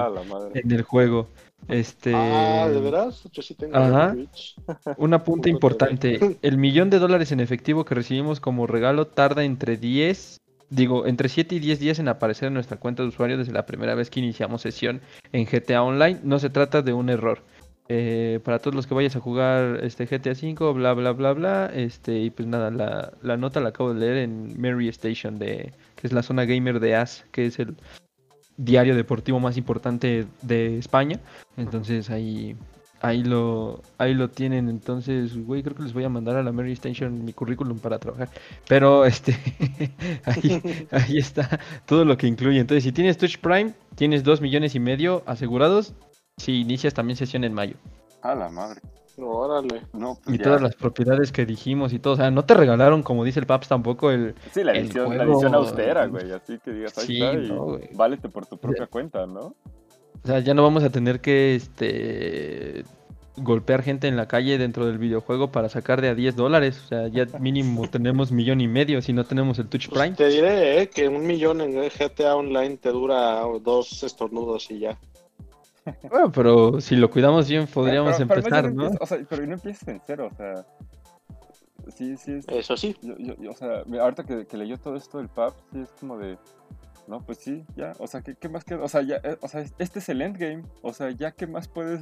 en 0.54 0.70
el 0.70 0.82
juego. 0.82 1.28
Este, 1.68 2.12
Ah, 2.14 2.68
¿de 2.72 2.80
veras? 2.80 3.24
Yo 3.32 3.42
sí 3.42 3.54
tengo 3.54 3.76
Ajá. 3.76 4.12
Twitch. 4.12 4.54
un 4.98 5.14
apunte 5.14 5.50
importante. 5.50 6.18
El 6.42 6.58
millón 6.58 6.90
de 6.90 6.98
dólares 6.98 7.32
en 7.32 7.40
efectivo 7.40 7.84
que 7.84 7.94
recibimos 7.94 8.40
como 8.40 8.66
regalo 8.66 9.06
tarda 9.08 9.42
entre 9.44 9.76
10, 9.76 10.38
digo, 10.70 11.06
entre 11.06 11.28
7 11.28 11.54
y 11.56 11.58
10 11.58 11.80
días 11.80 11.98
en 11.98 12.08
aparecer 12.08 12.48
en 12.48 12.54
nuestra 12.54 12.76
cuenta 12.76 13.02
de 13.02 13.08
usuario 13.08 13.36
desde 13.38 13.52
la 13.52 13.66
primera 13.66 13.94
vez 13.94 14.10
que 14.10 14.20
iniciamos 14.20 14.62
sesión 14.62 15.00
en 15.32 15.46
GTA 15.46 15.82
Online. 15.82 16.20
No 16.22 16.38
se 16.38 16.50
trata 16.50 16.82
de 16.82 16.92
un 16.92 17.08
error. 17.10 17.42
Eh, 17.88 18.40
para 18.44 18.58
todos 18.58 18.74
los 18.74 18.86
que 18.88 18.94
vayas 18.94 19.14
a 19.14 19.20
jugar 19.20 19.78
este 19.84 20.06
GTA 20.06 20.32
V, 20.32 20.72
bla 20.72 20.92
bla 20.92 21.12
bla 21.12 21.32
bla, 21.32 21.70
este 21.72 22.18
y 22.18 22.30
pues 22.30 22.48
nada, 22.48 22.72
la, 22.72 23.12
la 23.22 23.36
nota 23.36 23.60
la 23.60 23.68
acabo 23.68 23.94
de 23.94 24.00
leer 24.00 24.16
en 24.16 24.60
Mary 24.60 24.88
Station 24.88 25.38
de 25.38 25.72
que 25.94 26.06
es 26.08 26.12
la 26.12 26.24
zona 26.24 26.44
gamer 26.46 26.80
de 26.80 26.96
AS, 26.96 27.24
que 27.30 27.46
es 27.46 27.60
el 27.60 27.76
diario 28.56 28.94
deportivo 28.94 29.40
más 29.40 29.56
importante 29.56 30.26
de 30.42 30.78
España. 30.78 31.20
Entonces 31.56 32.10
ahí 32.10 32.56
ahí 33.00 33.22
lo 33.22 33.82
ahí 33.98 34.14
lo 34.14 34.30
tienen. 34.30 34.68
Entonces, 34.68 35.36
güey, 35.44 35.62
creo 35.62 35.76
que 35.76 35.82
les 35.82 35.92
voy 35.92 36.04
a 36.04 36.08
mandar 36.08 36.36
a 36.36 36.42
la 36.42 36.52
Mary 36.52 36.72
Station 36.72 37.24
mi 37.24 37.32
currículum 37.32 37.78
para 37.78 37.98
trabajar. 37.98 38.28
Pero 38.68 39.04
este 39.06 39.36
ahí, 40.24 40.62
ahí 40.90 41.18
está 41.18 41.60
todo 41.86 42.04
lo 42.04 42.16
que 42.16 42.26
incluye. 42.26 42.60
Entonces, 42.60 42.84
si 42.84 42.92
tienes 42.92 43.18
Twitch 43.18 43.38
Prime, 43.38 43.72
tienes 43.94 44.24
dos 44.24 44.40
millones 44.40 44.74
y 44.74 44.80
medio 44.80 45.22
asegurados 45.26 45.94
si 46.36 46.60
inicias 46.60 46.94
también 46.94 47.16
sesión 47.16 47.44
en 47.44 47.54
mayo. 47.54 47.76
Ah, 48.22 48.34
la 48.34 48.48
madre. 48.48 48.80
Órale. 49.18 49.82
No, 49.94 50.18
pues 50.22 50.34
Y 50.34 50.38
ya. 50.38 50.44
todas 50.44 50.60
las 50.62 50.74
propiedades 50.74 51.32
que 51.32 51.46
dijimos 51.46 51.92
y 51.92 51.98
todo. 51.98 52.14
O 52.14 52.16
sea, 52.16 52.30
no 52.30 52.44
te 52.44 52.54
regalaron, 52.54 53.02
como 53.02 53.24
dice 53.24 53.40
el 53.40 53.46
Paps, 53.46 53.68
tampoco 53.68 54.10
el... 54.10 54.34
Sí, 54.52 54.62
la 54.62 54.72
el 54.72 54.78
edición, 54.84 55.08
la 55.10 55.24
juego- 55.24 55.32
edición 55.32 55.54
austera, 55.54 56.06
güey. 56.06 56.30
Así 56.32 56.58
que 56.64 56.70
digas, 56.72 56.96
ahí 56.98 57.06
Sí, 57.06 57.22
está 57.22 57.32
y 57.38 57.48
no, 57.48 57.78
válete 57.94 58.28
por 58.28 58.46
tu 58.46 58.58
propia 58.58 58.86
cuenta, 58.86 59.26
¿no? 59.26 59.54
O 60.22 60.26
sea, 60.26 60.40
ya 60.40 60.52
no 60.54 60.62
vamos 60.62 60.82
a 60.84 60.90
tener 60.90 61.20
que, 61.20 61.54
este... 61.54 62.84
golpear 63.38 63.82
gente 63.82 64.08
en 64.08 64.16
la 64.16 64.26
calle 64.28 64.58
dentro 64.58 64.86
del 64.86 64.98
videojuego 64.98 65.50
para 65.52 65.68
sacar 65.68 66.00
de 66.00 66.08
a 66.08 66.14
10 66.14 66.36
dólares. 66.36 66.80
O 66.84 66.88
sea, 66.88 67.08
ya 67.08 67.26
mínimo 67.40 67.88
tenemos 67.88 68.32
millón 68.32 68.60
y 68.60 68.68
medio 68.68 69.00
si 69.02 69.12
no 69.12 69.24
tenemos 69.24 69.58
el 69.58 69.68
Touch 69.68 69.88
Pues 69.88 70.00
Prime. 70.00 70.16
te 70.16 70.28
diré 70.28 70.82
eh, 70.82 70.88
que 70.90 71.08
un 71.08 71.26
millón 71.26 71.60
en 71.60 71.72
GTA 71.88 72.34
Online 72.36 72.76
te 72.78 72.90
dura 72.90 73.42
dos 73.62 74.02
estornudos 74.02 74.70
y 74.70 74.80
ya. 74.80 74.98
Bueno, 76.10 76.32
pero 76.32 76.80
si 76.80 76.96
lo 76.96 77.10
cuidamos 77.10 77.48
bien 77.48 77.66
podríamos 77.66 78.16
Pero- 78.16 78.34
empezar, 78.34 78.72
¿no? 78.72 78.90
o 79.00 79.06
sea, 79.06 79.18
pero 79.28 79.46
no 79.46 79.54
empiezas 79.54 79.86
en 79.88 80.00
cero, 80.06 80.28
o 80.32 80.34
sea. 80.36 80.66
Sí, 81.96 82.16
sí, 82.16 82.32
es, 82.32 82.48
Eso 82.48 82.76
sí. 82.76 82.96
Yo, 83.00 83.16
yo, 83.18 83.34
yo, 83.36 83.50
o 83.52 83.54
sea, 83.54 83.82
ahorita 84.00 84.24
que, 84.24 84.46
que 84.46 84.56
leyó 84.56 84.76
todo 84.78 84.96
esto 84.96 85.18
del 85.18 85.28
PAP, 85.28 85.54
sí 85.72 85.80
es 85.80 85.90
como 86.00 86.18
de. 86.18 86.36
No, 87.06 87.20
pues 87.20 87.38
sí, 87.38 87.64
ya. 87.76 87.92
O 88.00 88.06
sea, 88.08 88.22
¿qué, 88.22 88.34
qué 88.34 88.48
más 88.48 88.64
queda? 88.64 88.82
O 88.82 88.88
sea, 88.88 89.02
ya, 89.02 89.16
eh, 89.22 89.36
o 89.40 89.46
sea, 89.48 89.64
este 89.78 90.00
es 90.00 90.08
el 90.08 90.20
endgame. 90.22 90.64
O 90.82 90.92
sea, 90.92 91.10
ya, 91.12 91.30
¿qué 91.30 91.46
más 91.46 91.68
puedes 91.68 92.00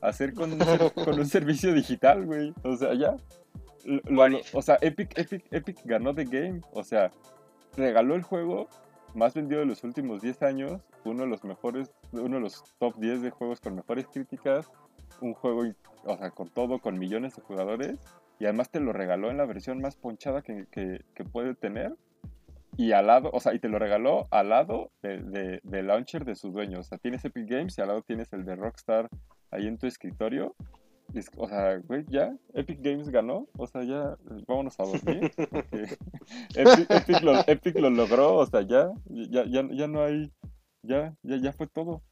hacer 0.00 0.32
con 0.32 0.52
un, 0.54 0.60
ser- 0.60 0.92
con 1.04 1.18
un 1.18 1.26
servicio 1.26 1.74
digital, 1.74 2.24
güey? 2.24 2.54
O 2.62 2.74
sea, 2.76 2.94
ya. 2.94 3.14
Lo- 3.84 4.28
lo- 4.28 4.38
o 4.54 4.62
sea, 4.62 4.78
Epic, 4.80 5.16
Epic, 5.18 5.44
Epic 5.50 5.78
ganó 5.84 6.14
The 6.14 6.24
Game. 6.24 6.60
O 6.72 6.82
sea, 6.82 7.10
regaló 7.76 8.14
el 8.14 8.22
juego 8.22 8.68
más 9.16 9.34
vendido 9.34 9.60
de 9.60 9.66
los 9.66 9.82
últimos 9.84 10.20
10 10.22 10.42
años. 10.42 10.80
Uno 11.04 11.22
de 11.24 11.28
los 11.28 11.42
mejores, 11.44 11.90
uno 12.12 12.36
de 12.36 12.40
los 12.42 12.62
top 12.78 12.96
10 12.96 13.22
de 13.22 13.30
juegos 13.30 13.60
con 13.60 13.74
mejores 13.74 14.06
críticas. 14.06 14.70
Un 15.20 15.34
juego, 15.34 15.62
o 16.04 16.16
sea, 16.16 16.30
con 16.30 16.48
todo, 16.48 16.78
con 16.80 16.98
millones 16.98 17.34
de 17.36 17.42
jugadores 17.42 17.98
y 18.38 18.44
además 18.44 18.70
te 18.70 18.80
lo 18.80 18.92
regaló 18.92 19.30
en 19.30 19.38
la 19.38 19.46
versión 19.46 19.80
más 19.80 19.96
ponchada 19.96 20.42
que, 20.42 20.66
que- 20.70 21.00
que 21.14 21.24
puede 21.24 21.54
tener. 21.54 21.94
Y 22.76 22.92
al 22.92 23.06
lado, 23.06 23.30
o 23.32 23.40
sea, 23.40 23.54
y 23.54 23.58
te 23.58 23.68
lo 23.70 23.78
regaló 23.78 24.26
al 24.30 24.50
lado 24.50 24.90
de, 25.02 25.18
de- 25.22 25.60
del 25.62 25.86
launcher 25.86 26.24
de 26.26 26.34
su 26.34 26.50
dueño. 26.52 26.80
O 26.80 26.82
sea, 26.82 26.98
tienes 26.98 27.24
Epic 27.24 27.48
Games 27.48 27.78
y 27.78 27.80
al 27.80 27.88
lado 27.88 28.02
tienes 28.02 28.30
el 28.34 28.44
de 28.44 28.54
Rockstar 28.56 29.08
ahí 29.50 29.66
en 29.66 29.78
tu 29.78 29.86
escritorio. 29.86 30.54
O 31.36 31.48
sea, 31.48 31.78
güey, 31.78 32.04
ya, 32.08 32.36
Epic 32.54 32.80
Games 32.82 33.08
ganó. 33.08 33.46
O 33.56 33.66
sea, 33.66 33.82
ya, 33.84 34.16
eh, 34.30 34.44
vámonos 34.46 34.78
a 34.78 34.84
dormir. 34.84 35.30
porque 35.50 35.96
Epic, 36.56 36.90
Epic 36.90 37.22
lo, 37.22 37.32
Epic 37.46 37.78
lo 37.78 37.90
logró, 37.90 38.36
o 38.36 38.46
sea, 38.46 38.60
ya, 38.62 38.90
ya, 39.06 39.44
ya, 39.46 39.66
ya 39.72 39.86
no 39.88 40.02
hay, 40.02 40.30
ya, 40.82 41.14
ya, 41.22 41.36
ya 41.36 41.52
fue 41.52 41.66
todo. 41.68 42.02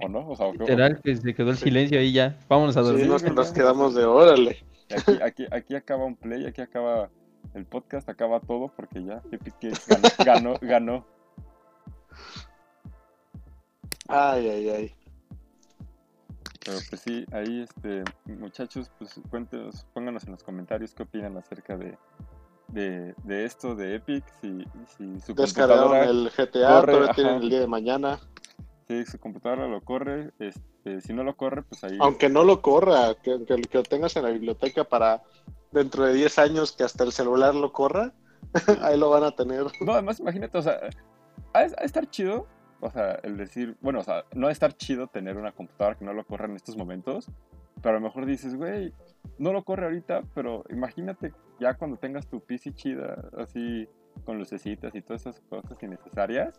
¿O 0.00 0.08
no? 0.08 0.28
O 0.28 0.36
sea, 0.36 0.46
o- 0.46 0.52
Literal, 0.54 1.00
que 1.02 1.16
se 1.16 1.34
quedó 1.34 1.50
el 1.50 1.56
silencio 1.56 1.98
ahí 1.98 2.12
ya. 2.12 2.36
Vámonos 2.48 2.76
a 2.76 2.82
Sí, 2.82 2.86
dormir. 2.88 3.06
nos, 3.08 3.22
nos 3.24 3.52
quedamos 3.52 3.94
de 3.94 4.04
órale. 4.04 4.58
Aquí, 4.96 5.18
aquí, 5.22 5.46
aquí 5.50 5.74
acaba 5.74 6.04
un 6.04 6.16
play, 6.16 6.46
aquí 6.46 6.60
acaba 6.62 7.10
el 7.54 7.66
podcast, 7.66 8.08
acaba 8.08 8.40
todo 8.40 8.68
porque 8.74 9.04
ya 9.04 9.22
Epic 9.30 9.54
Games 9.60 9.86
ganó, 9.86 10.08
ganó, 10.24 10.54
ganó. 10.60 11.06
Ay, 14.08 14.48
ay, 14.48 14.68
ay. 14.70 14.94
Pero 16.68 16.80
pues 16.90 17.00
sí, 17.00 17.24
ahí 17.32 17.62
este 17.62 18.04
muchachos, 18.26 18.90
pues 18.98 19.18
cuéntenos, 19.30 19.86
pónganos 19.94 20.24
en 20.24 20.32
los 20.32 20.42
comentarios 20.42 20.92
qué 20.92 21.02
opinan 21.04 21.34
acerca 21.38 21.78
de, 21.78 21.96
de, 22.68 23.14
de 23.24 23.44
esto 23.46 23.74
de 23.74 23.94
Epic, 23.94 24.22
si, 24.42 24.62
si 24.98 25.18
su 25.20 25.34
Descargaron 25.34 25.92
computadora, 25.92 26.04
el 26.04 26.30
GTA, 26.30 26.68
corre, 26.80 26.92
todavía 26.92 27.14
tienen 27.14 27.42
el 27.42 27.48
día 27.48 27.60
de 27.60 27.66
mañana. 27.68 28.20
si 28.86 29.06
su 29.06 29.18
computadora 29.18 29.66
lo 29.66 29.80
corre, 29.80 30.30
este, 30.38 31.00
si 31.00 31.14
no 31.14 31.24
lo 31.24 31.34
corre, 31.36 31.62
pues 31.62 31.82
ahí 31.84 31.96
Aunque 32.00 32.28
no 32.28 32.44
lo 32.44 32.60
corra, 32.60 33.14
que, 33.14 33.46
que- 33.46 33.62
que 33.62 33.78
lo 33.78 33.82
tengas 33.84 34.14
en 34.16 34.24
la 34.24 34.30
biblioteca 34.30 34.84
para 34.84 35.22
dentro 35.72 36.04
de 36.04 36.12
10 36.12 36.38
años 36.38 36.72
que 36.72 36.84
hasta 36.84 37.02
el 37.02 37.12
celular 37.12 37.54
lo 37.54 37.72
corra, 37.72 38.12
ahí 38.82 38.98
lo 38.98 39.08
van 39.08 39.24
a 39.24 39.30
tener. 39.30 39.64
No, 39.80 39.92
además 39.92 40.20
imagínate, 40.20 40.58
o 40.58 40.62
sea, 40.62 40.78
a 41.54 41.62
estar 41.62 42.10
chido, 42.10 42.46
o 42.80 42.90
sea, 42.90 43.12
el 43.22 43.36
decir, 43.36 43.76
bueno, 43.80 44.00
o 44.00 44.02
sea, 44.04 44.24
no 44.34 44.46
a 44.48 44.52
estar 44.52 44.72
chido 44.72 45.06
tener 45.06 45.36
una 45.36 45.52
computadora 45.52 45.96
que 45.96 46.04
no 46.04 46.12
lo 46.12 46.24
corra 46.24 46.46
en 46.46 46.56
estos 46.56 46.76
momentos, 46.76 47.30
pero 47.82 47.96
a 47.96 48.00
lo 48.00 48.04
mejor 48.06 48.26
dices, 48.26 48.54
güey, 48.56 48.92
no 49.38 49.52
lo 49.52 49.62
corre 49.64 49.84
ahorita, 49.86 50.22
pero 50.34 50.64
imagínate 50.70 51.32
ya 51.60 51.74
cuando 51.74 51.96
tengas 51.96 52.26
tu 52.26 52.40
PC 52.40 52.72
chida, 52.74 53.28
así 53.38 53.88
con 54.24 54.36
lucecitas 54.38 54.92
y 54.96 55.00
todas 55.02 55.22
esas 55.22 55.40
cosas 55.48 55.80
innecesarias, 55.80 56.56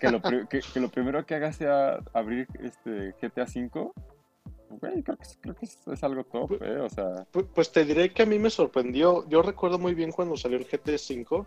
que 0.00 0.10
lo, 0.10 0.22
que, 0.22 0.46
que 0.48 0.80
lo 0.80 0.88
primero 0.88 1.24
que 1.26 1.34
hagas 1.34 1.56
sea 1.56 1.98
abrir 2.12 2.46
este 2.60 3.14
GTA 3.20 3.44
V. 3.44 3.90
Güey, 4.70 5.02
creo 5.02 5.16
que, 5.16 5.24
creo 5.40 5.54
que 5.56 5.66
es, 5.66 5.84
es 5.88 6.04
algo 6.04 6.22
top, 6.22 6.62
¿eh? 6.62 6.78
O 6.78 6.88
sea, 6.88 7.26
Pu- 7.32 7.48
Pues 7.52 7.72
te 7.72 7.84
diré 7.84 8.12
que 8.12 8.22
a 8.22 8.26
mí 8.26 8.38
me 8.38 8.50
sorprendió. 8.50 9.28
Yo 9.28 9.42
recuerdo 9.42 9.80
muy 9.80 9.94
bien 9.94 10.12
cuando 10.12 10.36
salió 10.36 10.58
el 10.58 10.64
GT 10.64 10.96
5, 10.96 11.44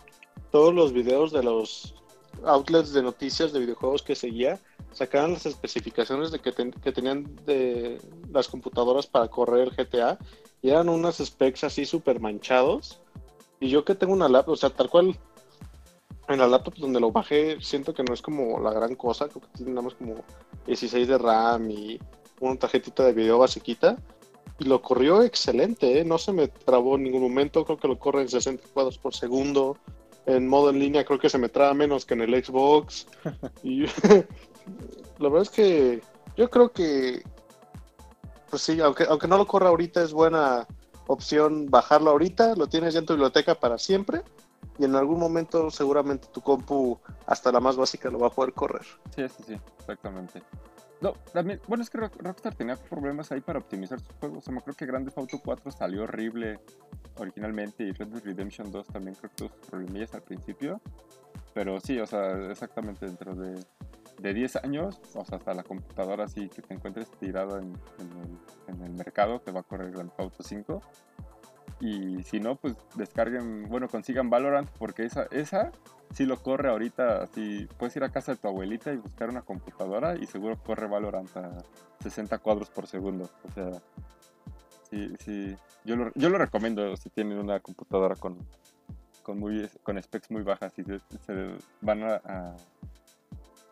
todos 0.51 0.73
los 0.75 0.91
videos 0.91 1.31
de 1.31 1.41
los 1.43 2.02
outlets 2.45 2.93
de 2.93 3.01
noticias 3.01 3.53
de 3.53 3.59
videojuegos 3.59 4.01
que 4.03 4.15
seguía 4.15 4.59
sacaban 4.91 5.33
las 5.33 5.45
especificaciones 5.45 6.31
de 6.31 6.39
que, 6.39 6.51
ten- 6.51 6.71
que 6.71 6.91
tenían 6.91 7.35
de 7.45 7.99
las 8.31 8.47
computadoras 8.47 9.07
para 9.07 9.27
correr 9.27 9.71
GTA 9.71 10.17
y 10.61 10.69
eran 10.69 10.89
unas 10.89 11.17
specs 11.17 11.63
así 11.63 11.85
súper 11.85 12.19
manchados. 12.19 12.99
Y 13.59 13.69
yo 13.69 13.83
que 13.83 13.95
tengo 13.95 14.13
una 14.13 14.29
laptop, 14.29 14.53
o 14.53 14.57
sea, 14.57 14.69
tal 14.69 14.89
cual 14.89 15.17
en 16.27 16.39
la 16.39 16.47
laptop 16.47 16.75
donde 16.75 16.99
lo 16.99 17.11
bajé, 17.11 17.57
siento 17.61 17.93
que 17.93 18.03
no 18.03 18.13
es 18.13 18.21
como 18.21 18.59
la 18.59 18.71
gran 18.71 18.95
cosa, 18.95 19.27
creo 19.27 19.41
que 19.41 19.95
como 19.97 20.23
16 20.65 21.07
de 21.07 21.17
RAM 21.17 21.69
y 21.71 21.99
una 22.39 22.57
tarjetita 22.57 23.03
de 23.03 23.13
video 23.13 23.39
basiquita. 23.39 23.97
Y 24.59 24.65
lo 24.65 24.81
corrió 24.81 25.23
excelente, 25.23 25.99
¿eh? 25.99 26.05
no 26.05 26.17
se 26.17 26.31
me 26.31 26.47
trabó 26.47 26.95
en 26.95 27.03
ningún 27.03 27.23
momento, 27.23 27.65
creo 27.65 27.77
que 27.77 27.87
lo 27.87 27.97
corre 27.97 28.21
en 28.21 28.29
60 28.29 28.63
cuadros 28.73 28.97
por 28.99 29.15
segundo. 29.15 29.77
En 30.25 30.47
modo 30.47 30.69
en 30.69 30.79
línea 30.79 31.03
creo 31.03 31.19
que 31.19 31.29
se 31.29 31.37
me 31.37 31.49
traba 31.49 31.73
menos 31.73 32.05
que 32.05 32.13
en 32.13 32.21
el 32.21 32.43
Xbox. 32.43 33.07
Y 33.63 33.85
la 35.19 35.29
verdad 35.29 35.41
es 35.41 35.49
que 35.49 36.01
yo 36.35 36.49
creo 36.49 36.71
que, 36.71 37.23
pues 38.49 38.61
sí, 38.61 38.79
aunque, 38.81 39.05
aunque 39.09 39.27
no 39.27 39.37
lo 39.37 39.47
corra 39.47 39.69
ahorita, 39.69 40.01
es 40.01 40.13
buena 40.13 40.67
opción 41.07 41.69
bajarlo 41.69 42.11
ahorita, 42.11 42.55
lo 42.55 42.67
tienes 42.67 42.93
ya 42.93 42.99
en 42.99 43.05
tu 43.05 43.13
biblioteca 43.13 43.55
para 43.55 43.77
siempre. 43.77 44.23
Y 44.79 44.85
en 44.85 44.95
algún 44.95 45.19
momento 45.19 45.69
seguramente 45.69 46.27
tu 46.33 46.41
compu, 46.41 46.97
hasta 47.27 47.51
la 47.51 47.59
más 47.59 47.75
básica, 47.75 48.09
lo 48.09 48.19
va 48.19 48.27
a 48.27 48.31
poder 48.31 48.53
correr. 48.53 48.85
Sí, 49.15 49.27
sí, 49.29 49.43
sí, 49.47 49.57
exactamente. 49.79 50.41
No, 51.03 51.13
también, 51.33 51.59
bueno, 51.67 51.83
es 51.83 51.89
que 51.89 51.97
Rock- 51.97 52.15
Rockstar 52.21 52.55
tenía 52.55 52.77
problemas 52.77 53.29
ahí 53.33 53.41
para 53.41 53.59
optimizar 53.59 53.99
sus 53.99 54.13
juegos. 54.21 54.37
O 54.37 54.41
sea, 54.41 54.53
me 54.53 54.61
creo 54.61 54.73
que 54.73 54.85
Grand 54.85 55.05
Theft 55.05 55.17
Auto 55.17 55.39
4 55.43 55.69
salió 55.71 56.03
horrible 56.03 56.59
originalmente 57.17 57.83
y 57.83 57.91
Red 57.91 58.07
Dead 58.07 58.23
Redemption 58.23 58.71
2 58.71 58.87
también 58.87 59.15
creo 59.15 59.29
que 59.29 59.35
tuvo 59.35 59.49
sus 59.49 59.67
problemillas 59.67 60.13
al 60.15 60.21
principio. 60.21 60.79
Pero 61.53 61.79
sí, 61.81 61.99
o 61.99 62.07
sea, 62.07 62.49
exactamente 62.49 63.05
dentro 63.05 63.35
de, 63.35 63.61
de 64.19 64.33
10 64.33 64.55
años, 64.63 64.99
o 65.13 65.25
sea, 65.25 65.37
hasta 65.37 65.53
la 65.53 65.63
computadora 65.63 66.23
así 66.23 66.47
que 66.47 66.61
te 66.61 66.73
encuentres 66.73 67.11
tirada 67.19 67.59
en, 67.59 67.73
en 67.99 68.11
el, 68.21 68.73
en 68.75 68.83
el 68.83 68.93
mercado, 68.93 69.41
te 69.41 69.51
va 69.51 69.59
a 69.59 69.63
correr 69.63 69.91
Grand 69.91 70.09
Theft 70.09 70.19
Auto 70.21 70.41
5. 70.43 70.81
Y 71.79 72.23
si 72.23 72.39
no, 72.39 72.55
pues 72.55 72.75
descarguen, 72.95 73.67
bueno, 73.67 73.89
consigan 73.89 74.29
Valorant 74.29 74.69
porque 74.77 75.03
esa, 75.03 75.23
esa 75.31 75.71
sí 76.13 76.25
lo 76.25 76.41
corre 76.41 76.69
ahorita, 76.69 77.23
así 77.23 77.67
puedes 77.77 77.95
ir 77.95 78.03
a 78.03 78.09
casa 78.09 78.33
de 78.33 78.37
tu 78.37 78.47
abuelita 78.47 78.93
y 78.93 78.97
buscar 78.97 79.29
una 79.29 79.41
computadora 79.41 80.15
y 80.15 80.25
seguro 80.27 80.57
corre 80.63 80.87
Valorant 80.87 81.35
a 81.35 81.57
60 82.01 82.37
cuadros 82.37 82.69
por 82.69 82.87
segundo. 82.87 83.29
O 83.43 83.51
sea, 83.51 83.71
sí, 84.89 85.13
sí, 85.19 85.55
yo 85.83 85.95
lo, 85.95 86.11
yo 86.15 86.29
lo 86.29 86.37
recomiendo 86.37 86.95
si 86.95 87.09
tienen 87.09 87.37
una 87.37 87.59
computadora 87.59 88.15
con, 88.15 88.37
con, 89.21 89.39
muy, 89.39 89.69
con 89.81 90.01
specs 90.01 90.31
muy 90.31 90.43
bajas 90.43 90.77
y 90.77 90.83
se, 90.83 90.99
se 91.25 91.57
van 91.81 92.03
a, 92.03 92.21
a 92.23 92.55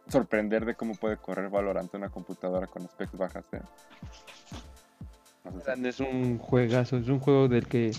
sorprender 0.07 0.65
de 0.65 0.75
cómo 0.75 0.95
puede 0.95 1.17
correr 1.17 1.49
Valorant 1.49 1.93
una 1.93 2.09
computadora 2.09 2.67
con 2.67 2.87
specs 2.87 3.17
bajas. 3.17 3.45
¿eh? 3.53 3.61
Es 5.83 5.99
un 5.99 6.37
juegazo, 6.37 6.97
es 6.97 7.07
un 7.07 7.19
juego 7.19 7.47
del 7.47 7.67
que... 7.67 7.91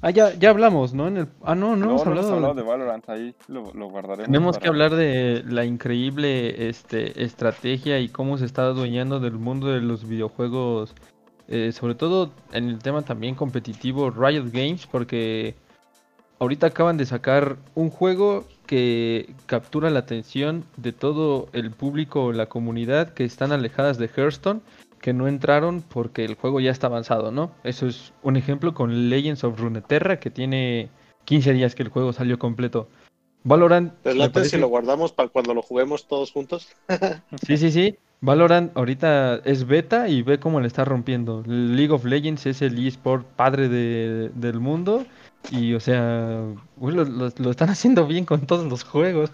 Ah, 0.00 0.10
ya, 0.10 0.32
ya 0.34 0.50
hablamos, 0.50 0.94
¿no? 0.94 1.08
En 1.08 1.16
el... 1.18 1.28
Ah, 1.42 1.54
no, 1.54 1.76
no, 1.76 1.86
No, 1.86 1.90
hemos 1.90 2.06
no 2.06 2.12
hemos 2.12 2.24
hablado. 2.24 2.34
hablado 2.34 2.54
de 2.54 2.62
Valorant, 2.62 3.08
ahí 3.08 3.34
lo, 3.48 3.72
lo 3.74 3.88
guardaremos. 3.88 4.26
Tenemos 4.26 4.58
que 4.58 4.68
hablar 4.68 4.94
de 4.94 5.44
la 5.46 5.64
increíble 5.64 6.68
este, 6.68 7.22
estrategia 7.22 7.98
y 8.00 8.08
cómo 8.08 8.38
se 8.38 8.46
está 8.46 8.62
adueñando 8.62 9.20
del 9.20 9.34
mundo 9.34 9.68
de 9.68 9.80
los 9.80 10.06
videojuegos, 10.08 10.94
eh, 11.48 11.72
sobre 11.72 11.94
todo 11.94 12.30
en 12.52 12.68
el 12.68 12.78
tema 12.78 13.02
también 13.02 13.34
competitivo 13.34 14.10
Riot 14.10 14.50
Games, 14.52 14.86
porque 14.86 15.54
ahorita 16.38 16.68
acaban 16.68 16.96
de 16.96 17.06
sacar 17.06 17.56
un 17.74 17.90
juego 17.90 18.44
que 18.66 19.34
captura 19.46 19.90
la 19.90 19.98
atención 20.00 20.64
de 20.76 20.92
todo 20.92 21.48
el 21.52 21.70
público, 21.70 22.32
la 22.32 22.46
comunidad 22.46 23.12
que 23.12 23.24
están 23.24 23.52
alejadas 23.52 23.98
de 23.98 24.08
Hearthstone, 24.08 24.60
que 25.02 25.12
no 25.12 25.28
entraron 25.28 25.82
porque 25.82 26.24
el 26.24 26.34
juego 26.36 26.60
ya 26.60 26.70
está 26.70 26.86
avanzado, 26.86 27.30
¿no? 27.30 27.50
Eso 27.64 27.86
es 27.86 28.14
un 28.22 28.36
ejemplo 28.38 28.72
con 28.72 29.10
Legends 29.10 29.44
of 29.44 29.60
Runeterra, 29.60 30.18
que 30.18 30.30
tiene 30.30 30.88
15 31.26 31.52
días 31.52 31.74
que 31.74 31.82
el 31.82 31.90
juego 31.90 32.14
salió 32.14 32.38
completo. 32.38 32.88
Valorant. 33.44 33.92
¿Les 34.04 34.14
me 34.14 34.20
late 34.20 34.32
parece- 34.34 34.50
si 34.56 34.58
lo 34.60 34.68
guardamos 34.68 35.12
para 35.12 35.28
cuando 35.28 35.52
lo 35.52 35.60
juguemos 35.62 36.06
todos 36.06 36.32
juntos? 36.32 36.68
Sí, 37.46 37.58
sí, 37.58 37.70
sí. 37.70 37.98
Valorant 38.20 38.70
ahorita 38.76 39.40
es 39.44 39.66
beta 39.66 40.08
y 40.08 40.22
ve 40.22 40.38
cómo 40.38 40.60
le 40.60 40.68
está 40.68 40.84
rompiendo. 40.84 41.42
League 41.44 41.92
of 41.92 42.04
Legends 42.04 42.46
es 42.46 42.62
el 42.62 42.78
eSport 42.86 43.26
padre 43.26 43.68
de- 43.68 44.30
del 44.34 44.60
mundo. 44.60 45.04
Y, 45.50 45.74
o 45.74 45.80
sea, 45.80 46.44
güey, 46.76 46.94
lo, 46.94 47.04
lo- 47.04 47.32
lo 47.36 47.50
están 47.50 47.68
haciendo 47.70 48.06
bien 48.06 48.24
con 48.24 48.46
todos 48.46 48.64
los 48.66 48.84
juegos. 48.84 49.30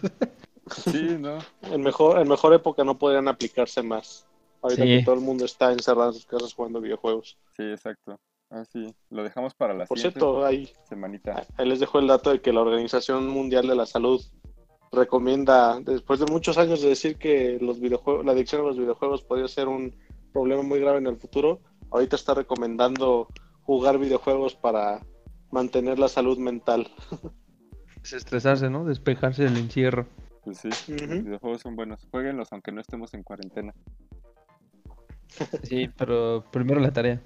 Sí, 0.71 1.17
¿no? 1.21 1.39
En 1.71 1.83
mejor, 1.83 2.19
en 2.19 2.29
mejor 2.29 2.55
época 2.55 2.83
no 2.85 2.97
podrían 2.99 3.29
aplicarse 3.29 3.83
más. 3.83 4.25
Ahorita 4.63 4.83
Sí. 4.83 4.89
que 4.99 5.05
todo 5.05 5.15
el 5.15 5.21
mundo 5.21 5.45
está 5.45 5.73
encerrado 5.73 6.09
en 6.11 6.15
sus 6.15 6.27
casas 6.27 6.53
jugando 6.55 6.81
videojuegos. 6.81 7.39
Sí, 7.57 7.63
exacto. 7.65 8.19
Ah, 8.51 8.65
sí, 8.65 8.87
lo 9.11 9.23
dejamos 9.23 9.55
para 9.55 9.75
la 9.75 9.85
Por 9.85 9.99
siguiente 9.99 10.21
cierto, 10.21 10.45
ahí, 10.45 10.71
semanita. 10.89 11.47
ahí 11.59 11.69
les 11.69 11.81
dejo 11.81 11.99
el 11.99 12.07
dato 12.07 12.31
de 12.31 12.41
que 12.41 12.53
la 12.53 12.63
Organización 12.63 13.29
Mundial 13.29 13.67
de 13.69 13.77
la 13.77 13.85
Salud 13.85 14.23
recomienda, 14.91 15.81
después 15.81 16.19
de 16.21 16.27
muchos 16.27 16.57
años 16.57 16.81
de 16.81 16.89
decir 16.89 17.17
que 17.19 17.59
los 17.61 17.79
videojuegos, 17.79 18.25
la 18.25 18.33
adicción 18.33 18.63
a 18.63 18.65
los 18.69 18.79
videojuegos 18.79 19.23
podría 19.23 19.49
ser 19.49 19.69
un 19.69 19.95
problema 20.33 20.63
muy 20.63 20.81
grave 20.81 20.99
en 20.99 21.07
el 21.07 21.19
futuro, 21.19 21.61
ahorita 21.91 22.17
está 22.17 22.33
recomendando 22.35 23.29
jugar 23.63 23.99
videojuegos 23.99 24.55
para 24.55 25.05
mantener 25.51 25.99
la 25.99 26.09
salud 26.09 26.39
mental. 26.39 26.91
Desestresarse, 28.03 28.71
¿no? 28.71 28.85
Despejarse 28.85 29.45
del 29.45 29.57
encierro. 29.59 30.07
Pues 30.45 30.59
sí, 30.59 30.69
los 30.89 31.25
videojuegos 31.25 31.61
son 31.61 31.77
buenos. 31.77 32.07
Jueguenlos 32.11 32.49
aunque 32.53 32.73
no 32.73 32.81
estemos 32.81 33.13
en 33.13 33.23
cuarentena. 33.23 33.75
Sí, 35.65 35.89
pero 35.97 36.45
primero 36.51 36.81
la 36.81 36.91
tarea. 36.93 37.21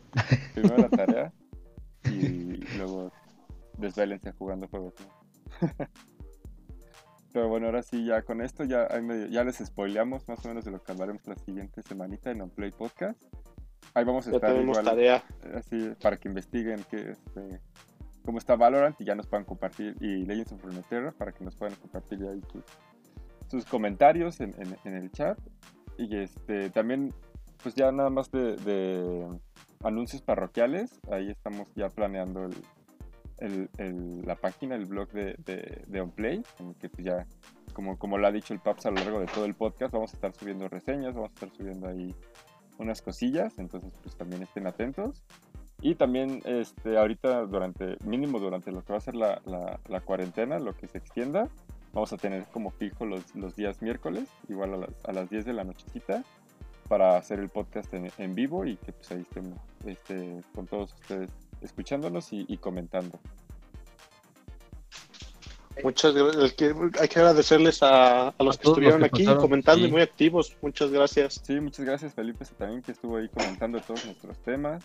Primero 0.54 0.76
la 0.78 0.88
tarea 0.88 1.32
y 2.04 2.56
luego 2.76 3.12
desvélense 3.78 4.32
jugando 4.32 4.68
juegos. 4.68 4.94
Pero 7.32 7.48
bueno, 7.48 7.66
ahora 7.66 7.82
sí, 7.82 8.04
ya 8.04 8.20
con 8.22 8.42
esto 8.42 8.64
ya, 8.64 8.86
ya 9.30 9.42
les 9.44 9.56
spoileamos 9.56 10.28
más 10.28 10.44
o 10.44 10.48
menos 10.48 10.66
de 10.66 10.70
lo 10.70 10.82
que 10.82 10.92
hablaremos 10.92 11.26
la 11.26 11.34
siguiente 11.36 11.80
semanita 11.82 12.30
en 12.30 12.42
OnPlay 12.42 12.72
Podcast. 12.72 13.18
Ahí 13.94 14.04
vamos 14.04 14.26
a 14.26 14.30
Ya 14.32 14.36
estar 14.36 14.52
tenemos 14.52 14.76
igual, 14.78 14.84
tarea. 14.94 15.24
así 15.54 15.92
para 16.02 16.18
que 16.18 16.28
investiguen 16.28 16.84
qué, 16.90 17.12
este, 17.12 17.60
cómo 18.22 18.36
está 18.36 18.54
Valorant 18.56 19.00
y 19.00 19.04
ya 19.06 19.14
nos 19.14 19.26
puedan 19.26 19.46
compartir 19.46 19.96
y 20.00 20.26
Legends 20.26 20.52
of 20.52 20.62
Runeterra 20.62 21.12
para 21.12 21.32
que 21.32 21.42
nos 21.42 21.56
puedan 21.56 21.74
compartir 21.76 22.18
ya 22.18 22.30
ahí 22.32 22.42
sus, 22.52 22.64
sus 23.50 23.64
comentarios 23.64 24.38
en, 24.40 24.54
en- 24.60 24.76
en 24.84 24.94
el 24.94 25.10
chat 25.10 25.38
y 25.96 26.14
este 26.14 26.68
también 26.68 27.14
pues 27.62 27.74
ya 27.74 27.90
nada 27.92 28.10
más 28.10 28.30
de, 28.30 28.56
de 28.56 29.28
anuncios 29.84 30.22
parroquiales 30.22 31.00
ahí 31.10 31.30
estamos 31.30 31.68
ya 31.74 31.88
planeando 31.88 32.44
el, 32.44 32.54
el- 33.38 33.70
el- 33.78 34.22
la 34.22 34.36
página 34.36 34.74
el 34.76 34.86
blog 34.86 35.10
de, 35.12 35.34
de, 35.44 35.84
de 35.86 36.00
OnPlay 36.00 36.42
en 36.58 36.74
que 36.74 36.88
pues 36.88 37.04
ya 37.04 37.26
como, 37.72 37.98
como 37.98 38.18
lo 38.18 38.26
ha 38.26 38.32
dicho 38.32 38.52
el 38.54 38.60
Paps 38.60 38.86
a 38.86 38.90
lo 38.90 38.96
largo 38.96 39.20
de 39.20 39.26
todo 39.26 39.44
el 39.44 39.54
podcast 39.54 39.92
vamos 39.92 40.12
a 40.12 40.16
estar 40.16 40.34
subiendo 40.34 40.68
reseñas 40.68 41.14
vamos 41.14 41.30
a 41.30 41.34
estar 41.34 41.50
subiendo 41.56 41.88
ahí 41.88 42.14
unas 42.78 43.00
cosillas 43.02 43.58
entonces 43.58 43.92
pues 44.02 44.16
también 44.16 44.42
estén 44.42 44.66
atentos. 44.66 45.22
Y 45.84 45.96
también 45.96 46.42
este, 46.44 46.96
ahorita 46.96 47.42
durante, 47.46 47.96
mínimo 48.06 48.38
durante 48.38 48.70
lo 48.70 48.84
que 48.84 48.92
va 48.92 48.98
a 48.98 49.00
ser 49.00 49.16
la, 49.16 49.42
la- 49.46 49.80
la 49.88 50.00
cuarentena, 50.00 50.60
lo 50.60 50.76
que 50.76 50.86
se 50.86 50.98
extienda, 50.98 51.48
vamos 51.92 52.12
a 52.12 52.16
tener 52.18 52.44
como 52.52 52.70
fijo 52.70 53.04
los, 53.04 53.34
los 53.34 53.56
días 53.56 53.82
miércoles, 53.82 54.28
igual 54.48 54.74
a 54.74 54.76
las, 54.76 54.90
a 55.04 55.12
las 55.12 55.28
10 55.28 55.44
de 55.44 55.52
la 55.52 55.64
nochecita, 55.64 56.22
para 56.88 57.16
hacer 57.16 57.38
el 57.40 57.48
podcast 57.48 57.92
en, 57.94 58.10
en 58.18 58.34
vivo 58.34 58.64
y 58.66 58.76
que 58.76 58.92
pues 58.92 59.10
ahí 59.12 59.20
estemos 59.22 59.58
este, 59.86 60.40
con 60.54 60.66
todos 60.66 60.92
ustedes 60.94 61.30
escuchándonos 61.60 62.32
y, 62.32 62.44
y 62.48 62.56
comentando. 62.58 63.18
Muchas 65.82 66.12
gracias. 66.14 66.54
Hay 67.00 67.08
que 67.08 67.18
agradecerles 67.18 67.82
a, 67.82 68.28
a 68.28 68.42
los 68.42 68.56
A 68.56 68.58
que 68.58 68.64
todos 68.64 68.78
los 68.78 68.86
estuvieron 68.94 69.00
que 69.00 69.06
aquí 69.06 69.22
pasaron, 69.24 69.40
comentando 69.42 69.82
y 69.82 69.86
sí. 69.86 69.92
muy 69.92 70.02
activos. 70.02 70.56
Muchas 70.60 70.90
gracias. 70.90 71.40
Sí, 71.44 71.58
muchas 71.60 71.86
gracias 71.86 72.12
Felipe 72.14 72.44
también 72.58 72.82
que 72.82 72.92
estuvo 72.92 73.16
ahí 73.16 73.28
comentando 73.30 73.80
todos 73.80 74.04
nuestros 74.04 74.36
temas, 74.38 74.84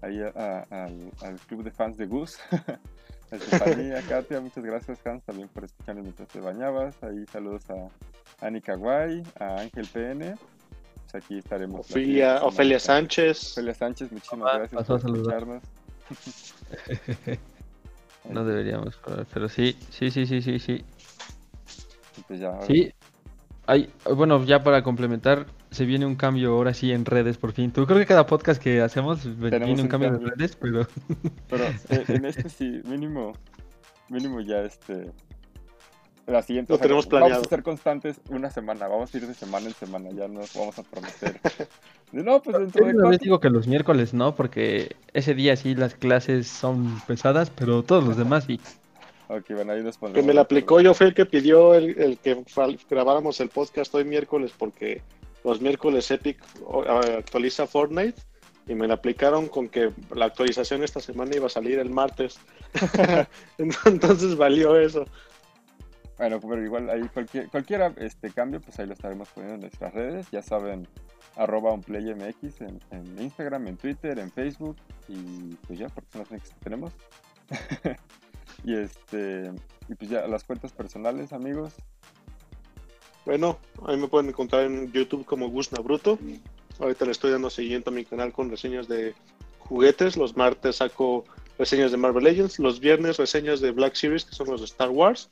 ahí 0.00 0.20
a- 0.22 0.32
a- 0.70 0.84
al, 0.84 1.12
al 1.22 1.38
club 1.40 1.62
de 1.64 1.70
fans 1.70 1.96
de 1.98 2.06
Gus. 2.06 2.38
A 3.30 3.36
Estefanía, 3.36 4.02
Katia, 4.06 4.42
muchas 4.42 4.62
gracias 4.62 4.98
Hans 5.06 5.24
también 5.24 5.48
por 5.48 5.64
escucharnos 5.64 6.04
mientras 6.04 6.28
te 6.28 6.38
bañabas. 6.38 7.02
Ahí 7.02 7.24
saludos 7.32 7.62
a 7.70 7.88
Ani 8.46 8.60
Kawai, 8.60 9.22
a 9.40 9.60
Ángel 9.62 9.86
PN. 9.90 10.34
Pues 11.12 11.24
aquí 11.24 11.38
estaremos. 11.38 11.80
Ofelia, 11.80 12.26
siguiente 12.38 12.46
Ofelia. 12.46 12.80
Sánchez. 12.80 13.52
Ofelia 13.52 13.74
Sánchez, 13.74 14.12
muchísimas 14.12 14.44
Papá, 14.46 14.58
gracias 14.58 14.86
por 14.86 14.96
a 14.96 15.00
saludar. 15.00 15.42
escucharnos. 15.42 15.62
No 18.30 18.44
deberíamos, 18.44 18.96
pero- 19.32 19.48
sí, 19.48 19.76
sí, 19.90 20.10
sí, 20.12 20.26
sí, 20.26 20.40
sí, 20.42 20.58
sí. 20.60 20.84
Pues 22.28 22.38
ya, 22.38 22.50
ahora 22.50 22.66
Sí. 22.66 22.92
Hay, 23.66 23.90
bueno, 24.14 24.44
ya 24.44 24.62
para 24.62 24.82
complementar, 24.84 25.46
se 25.72 25.84
viene 25.84 26.06
un 26.06 26.14
cambio 26.16 26.52
ahora 26.52 26.72
sí 26.72 26.92
en 26.92 27.04
redes 27.04 27.36
por 27.36 27.52
fin. 27.52 27.72
Tú 27.72 27.84
creo 27.86 27.98
que 27.98 28.06
cada 28.06 28.24
podcast 28.26 28.62
que 28.62 28.80
hacemos 28.80 29.24
viene 29.38 29.72
un 29.72 29.80
un 29.80 29.88
cambio 29.88 30.10
de 30.12 30.18
cambio. 30.18 30.34
redes, 30.36 30.56
pero 30.56 30.86
Pero 31.48 31.64
eh, 31.88 32.04
en 32.08 32.24
este 32.26 32.48
sí, 32.48 32.80
mínimo, 32.84 33.32
mínimo 34.08 34.40
ya 34.40 34.60
este. 34.62 35.10
La 36.26 36.42
siguiente. 36.42 36.72
Lo 36.72 36.76
o 36.76 36.78
sea, 36.78 36.82
tenemos 36.82 37.06
Vamos 37.08 37.20
planeado. 37.20 37.42
a 37.42 37.48
ser 37.48 37.62
constantes 37.62 38.20
una 38.28 38.50
semana, 38.50 38.86
vamos 38.86 39.12
a 39.12 39.16
ir 39.18 39.26
de 39.26 39.34
semana 39.34 39.66
en 39.66 39.74
semana, 39.74 40.10
ya 40.12 40.28
nos 40.28 40.54
vamos 40.54 40.78
a 40.78 40.82
prometer. 40.82 41.40
No, 42.12 42.42
pues 42.42 42.58
dentro 42.58 42.84
de 42.84 42.92
Yo 42.92 42.98
una 42.98 43.08
vez 43.08 43.20
cuatro. 43.20 43.24
digo 43.24 43.40
que 43.40 43.48
los 43.48 43.66
miércoles 43.66 44.12
no, 44.12 44.34
porque 44.34 44.96
ese 45.14 45.34
día 45.34 45.56
sí 45.56 45.74
las 45.74 45.94
clases 45.94 46.46
son 46.46 47.00
pesadas, 47.06 47.48
pero 47.48 47.82
todos 47.82 48.04
los 48.04 48.18
demás 48.18 48.44
sí. 48.44 48.60
Ok, 49.28 49.46
bueno, 49.54 49.72
ahí 49.72 49.82
nos 49.82 49.96
Que 49.96 50.22
me 50.22 50.34
la 50.34 50.42
aplicó, 50.42 50.82
yo 50.82 50.92
fui 50.92 51.06
el 51.06 51.14
que 51.14 51.24
pidió 51.24 51.74
el, 51.74 51.98
el 51.98 52.18
que 52.18 52.44
grabáramos 52.90 53.40
el 53.40 53.48
podcast 53.48 53.94
hoy 53.94 54.04
miércoles 54.04 54.52
porque 54.58 55.00
los 55.42 55.62
miércoles 55.62 56.10
Epic 56.10 56.38
actualiza 57.16 57.66
Fortnite 57.66 58.20
y 58.68 58.74
me 58.74 58.86
la 58.86 58.94
aplicaron 58.94 59.48
con 59.48 59.70
que 59.70 59.90
la 60.14 60.26
actualización 60.26 60.84
esta 60.84 61.00
semana 61.00 61.34
iba 61.34 61.46
a 61.46 61.50
salir 61.50 61.78
el 61.78 61.88
martes. 61.88 62.38
Entonces 63.86 64.36
valió 64.36 64.78
eso. 64.78 65.06
Bueno, 66.22 66.38
pero 66.40 66.64
igual 66.64 66.88
ahí 66.88 67.02
cualquier, 67.08 67.48
cualquier 67.48 67.94
este, 67.96 68.30
cambio, 68.30 68.60
pues 68.60 68.78
ahí 68.78 68.86
lo 68.86 68.92
estaremos 68.92 69.28
poniendo 69.30 69.56
en 69.56 69.60
nuestras 69.62 69.92
redes. 69.92 70.30
Ya 70.30 70.40
saben, 70.40 70.86
arroba 71.34 71.72
unplaymx 71.72 72.60
en, 72.60 72.80
en 72.92 73.20
Instagram, 73.20 73.66
en 73.66 73.76
Twitter, 73.76 74.16
en 74.20 74.30
Facebook. 74.30 74.76
Y 75.08 75.56
pues 75.66 75.80
ya, 75.80 75.88
porque 75.88 76.12
son 76.12 76.20
las 76.20 76.30
únicas 76.30 76.50
que 76.50 76.60
tenemos. 76.60 76.92
y 78.64 78.76
este 78.76 79.50
y 79.88 79.94
pues 79.96 80.10
ya 80.12 80.28
las 80.28 80.44
cuentas 80.44 80.70
personales, 80.70 81.32
amigos. 81.32 81.74
Bueno, 83.24 83.58
ahí 83.88 83.96
me 83.96 84.06
pueden 84.06 84.28
encontrar 84.28 84.66
en 84.66 84.92
YouTube 84.92 85.24
como 85.24 85.50
Gus 85.50 85.70
Bruto. 85.70 86.20
Ahorita 86.78 87.04
le 87.04 87.10
estoy 87.10 87.32
dando 87.32 87.50
seguimiento 87.50 87.90
a 87.90 87.94
mi 87.94 88.04
canal 88.04 88.32
con 88.32 88.48
reseñas 88.48 88.86
de 88.86 89.12
juguetes. 89.58 90.16
Los 90.16 90.36
martes 90.36 90.76
saco 90.76 91.24
reseñas 91.58 91.90
de 91.90 91.96
Marvel 91.96 92.22
Legends. 92.22 92.60
Los 92.60 92.78
viernes 92.78 93.16
reseñas 93.16 93.60
de 93.60 93.72
Black 93.72 93.96
Series, 93.96 94.24
que 94.24 94.36
son 94.36 94.46
los 94.46 94.60
de 94.60 94.66
Star 94.66 94.90
Wars. 94.90 95.28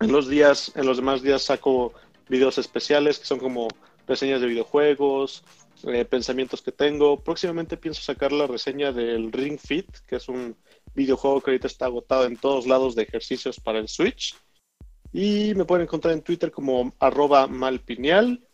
En 0.00 0.12
los 0.12 0.28
días, 0.28 0.72
en 0.76 0.86
los 0.86 0.96
demás 0.96 1.22
días 1.22 1.42
saco 1.42 1.92
videos 2.28 2.58
especiales 2.58 3.18
que 3.18 3.24
son 3.24 3.38
como 3.38 3.68
reseñas 4.06 4.40
de 4.40 4.46
videojuegos, 4.46 5.44
eh, 5.84 6.04
pensamientos 6.04 6.62
que 6.62 6.72
tengo. 6.72 7.22
Próximamente 7.22 7.76
pienso 7.76 8.02
sacar 8.02 8.32
la 8.32 8.46
reseña 8.46 8.92
del 8.92 9.32
Ring 9.32 9.58
Fit, 9.58 9.88
que 10.06 10.16
es 10.16 10.28
un 10.28 10.56
videojuego 10.94 11.40
que 11.40 11.50
ahorita 11.50 11.66
está 11.66 11.86
agotado 11.86 12.24
en 12.24 12.36
todos 12.36 12.66
lados 12.66 12.94
de 12.94 13.02
ejercicios 13.02 13.60
para 13.60 13.78
el 13.78 13.88
Switch. 13.88 14.34
Y 15.12 15.54
me 15.54 15.64
pueden 15.64 15.84
encontrar 15.84 16.14
en 16.14 16.22
Twitter 16.22 16.50
como 16.50 16.92
arroba 16.98 17.46
malpineal, 17.46 18.44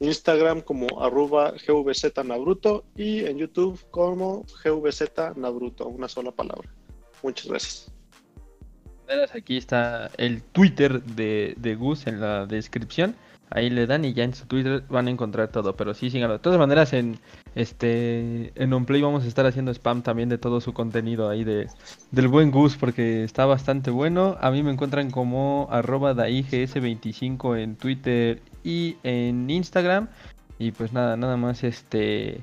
Instagram 0.00 0.62
como 0.62 1.02
arroba 1.02 1.52
gvznabruto 1.52 2.84
y 2.96 3.24
en 3.26 3.38
YouTube 3.38 3.78
como 3.90 4.44
gvznabruto, 4.64 5.86
una 5.86 6.08
sola 6.08 6.32
palabra. 6.32 6.74
Muchas 7.22 7.46
gracias. 7.46 7.99
Aquí 9.34 9.56
está 9.56 10.10
el 10.18 10.42
Twitter 10.42 11.02
de, 11.02 11.54
de 11.58 11.74
Gus 11.74 12.06
en 12.06 12.20
la 12.20 12.46
descripción. 12.46 13.16
Ahí 13.52 13.68
le 13.68 13.88
dan 13.88 14.04
y 14.04 14.12
ya 14.12 14.22
en 14.22 14.32
su 14.32 14.46
Twitter 14.46 14.84
van 14.88 15.08
a 15.08 15.10
encontrar 15.10 15.48
todo. 15.48 15.74
Pero 15.74 15.92
sí, 15.94 16.08
síganlo. 16.10 16.34
De 16.34 16.38
todas 16.38 16.60
maneras, 16.60 16.92
en 16.92 17.18
este 17.56 18.52
en 18.54 18.72
OnPlay 18.72 19.02
vamos 19.02 19.24
a 19.24 19.26
estar 19.26 19.44
haciendo 19.44 19.72
spam 19.72 20.02
también 20.02 20.28
de 20.28 20.38
todo 20.38 20.60
su 20.60 20.72
contenido 20.72 21.28
ahí 21.28 21.42
de, 21.42 21.66
del 22.12 22.28
buen 22.28 22.52
Gus 22.52 22.76
porque 22.76 23.24
está 23.24 23.46
bastante 23.46 23.90
bueno. 23.90 24.36
A 24.40 24.52
mí 24.52 24.62
me 24.62 24.70
encuentran 24.70 25.10
como 25.10 25.66
arroba 25.72 26.14
daigs25 26.14 27.58
en 27.58 27.74
Twitter 27.74 28.40
y 28.62 28.96
en 29.02 29.50
Instagram. 29.50 30.08
Y 30.60 30.70
pues 30.70 30.92
nada, 30.92 31.16
nada 31.16 31.36
más 31.36 31.64
este... 31.64 32.42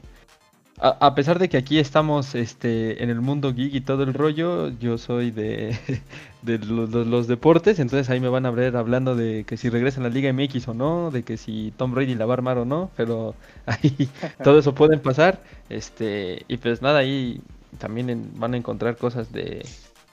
A, 0.79 1.15
pesar 1.15 1.39
de 1.39 1.49
que 1.49 1.57
aquí 1.57 1.79
estamos 1.79 2.35
este, 2.35 3.01
en 3.03 3.09
el 3.09 3.19
mundo 3.19 3.51
geek 3.51 3.73
y 3.73 3.81
todo 3.81 4.03
el 4.03 4.13
rollo, 4.13 4.69
yo 4.69 4.99
soy 4.99 5.31
de, 5.31 5.75
de 6.43 6.59
los, 6.59 7.27
deportes, 7.27 7.79
entonces 7.79 8.11
ahí 8.11 8.19
me 8.19 8.29
van 8.29 8.45
a 8.45 8.51
ver 8.51 8.77
hablando 8.77 9.15
de 9.15 9.43
que 9.43 9.57
si 9.57 9.69
regresa 9.69 10.01
a 10.01 10.03
la 10.03 10.09
Liga 10.09 10.31
MX 10.31 10.67
o 10.67 10.73
no, 10.75 11.09
de 11.09 11.23
que 11.23 11.37
si 11.37 11.73
Tom 11.77 11.95
Brady 11.95 12.13
la 12.13 12.27
va 12.27 12.33
a 12.33 12.37
armar 12.37 12.59
o 12.59 12.65
no, 12.65 12.91
pero 12.95 13.33
ahí 13.65 14.07
todo 14.43 14.59
eso 14.59 14.75
pueden 14.75 14.99
pasar. 14.99 15.41
Este, 15.69 16.45
y 16.47 16.57
pues 16.57 16.83
nada, 16.83 16.99
ahí 16.99 17.41
también 17.79 18.33
van 18.35 18.53
a 18.53 18.57
encontrar 18.57 18.97
cosas 18.97 19.31
de, 19.31 19.65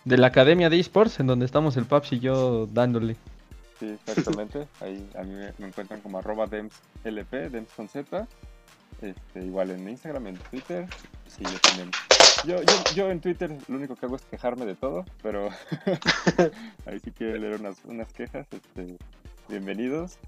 de 0.06 0.16
la 0.16 0.28
Academia 0.28 0.70
de 0.70 0.80
Esports, 0.80 1.20
en 1.20 1.26
donde 1.26 1.44
estamos 1.44 1.76
el 1.76 1.84
Paps 1.84 2.14
y 2.14 2.20
yo 2.20 2.70
dándole. 2.72 3.16
Sí, 3.78 3.98
exactamente. 4.06 4.66
Ahí 4.80 5.06
a 5.18 5.24
mí 5.24 5.34
me, 5.34 5.52
me 5.58 5.66
encuentran 5.66 6.00
como 6.00 6.16
arroba 6.16 6.46
demslp, 6.46 7.32
dems 7.50 7.68
con 7.76 7.86
z. 7.86 8.26
Este, 9.02 9.44
igual 9.44 9.70
en 9.70 9.88
Instagram, 9.88 10.28
en 10.28 10.36
Twitter. 10.36 10.86
Sí, 11.26 11.44
yo 11.44 11.58
también. 11.60 11.90
Yo, 12.46 12.62
yo, 12.62 12.94
yo 12.94 13.10
en 13.10 13.20
Twitter 13.20 13.56
lo 13.68 13.76
único 13.76 13.96
que 13.96 14.06
hago 14.06 14.16
es 14.16 14.22
quejarme 14.22 14.66
de 14.66 14.74
todo, 14.74 15.04
pero 15.22 15.48
ahí 16.86 17.00
sí 17.00 17.10
quiero 17.10 17.38
leer 17.38 17.60
unas, 17.60 17.76
unas 17.84 18.12
quejas. 18.12 18.46
Este, 18.50 18.96
bienvenidos. 19.48 20.18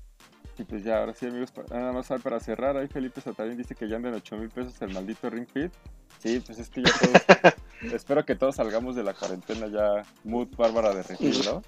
Y 0.59 0.65
pues 0.65 0.85
ya, 0.85 1.01
ahora 1.01 1.13
sí, 1.13 1.27
amigos, 1.27 1.53
nada 1.71 1.93
más 1.93 2.09
para 2.23 2.41
cerrar. 2.41 2.77
Ahí 2.77 2.89
Felipe 2.89 3.21
Satarín 3.21 3.59
dice 3.59 3.75
que 3.75 3.89
ya 3.89 3.97
anda 3.97 4.09
en 4.09 4.15
8 4.15 4.37
mil 4.39 4.49
pesos 4.49 4.81
el 4.81 4.93
maldito 4.95 5.29
Ring 5.29 5.47
Fit. 5.47 5.73
Sí, 6.19 6.41
pues 6.45 6.59
es 6.59 6.71
que 6.71 6.83
ya 6.83 6.93
todos. 6.99 7.55
espero 7.93 8.25
que 8.25 8.37
todos 8.37 8.57
salgamos 8.57 8.97
de 8.97 9.03
la 9.03 9.13
cuarentena 9.13 9.67
ya. 9.67 10.03
Mood 10.25 10.49
Bárbara 10.57 10.95
de 10.95 11.03
regir, 11.03 11.45
¿no? 11.45 11.63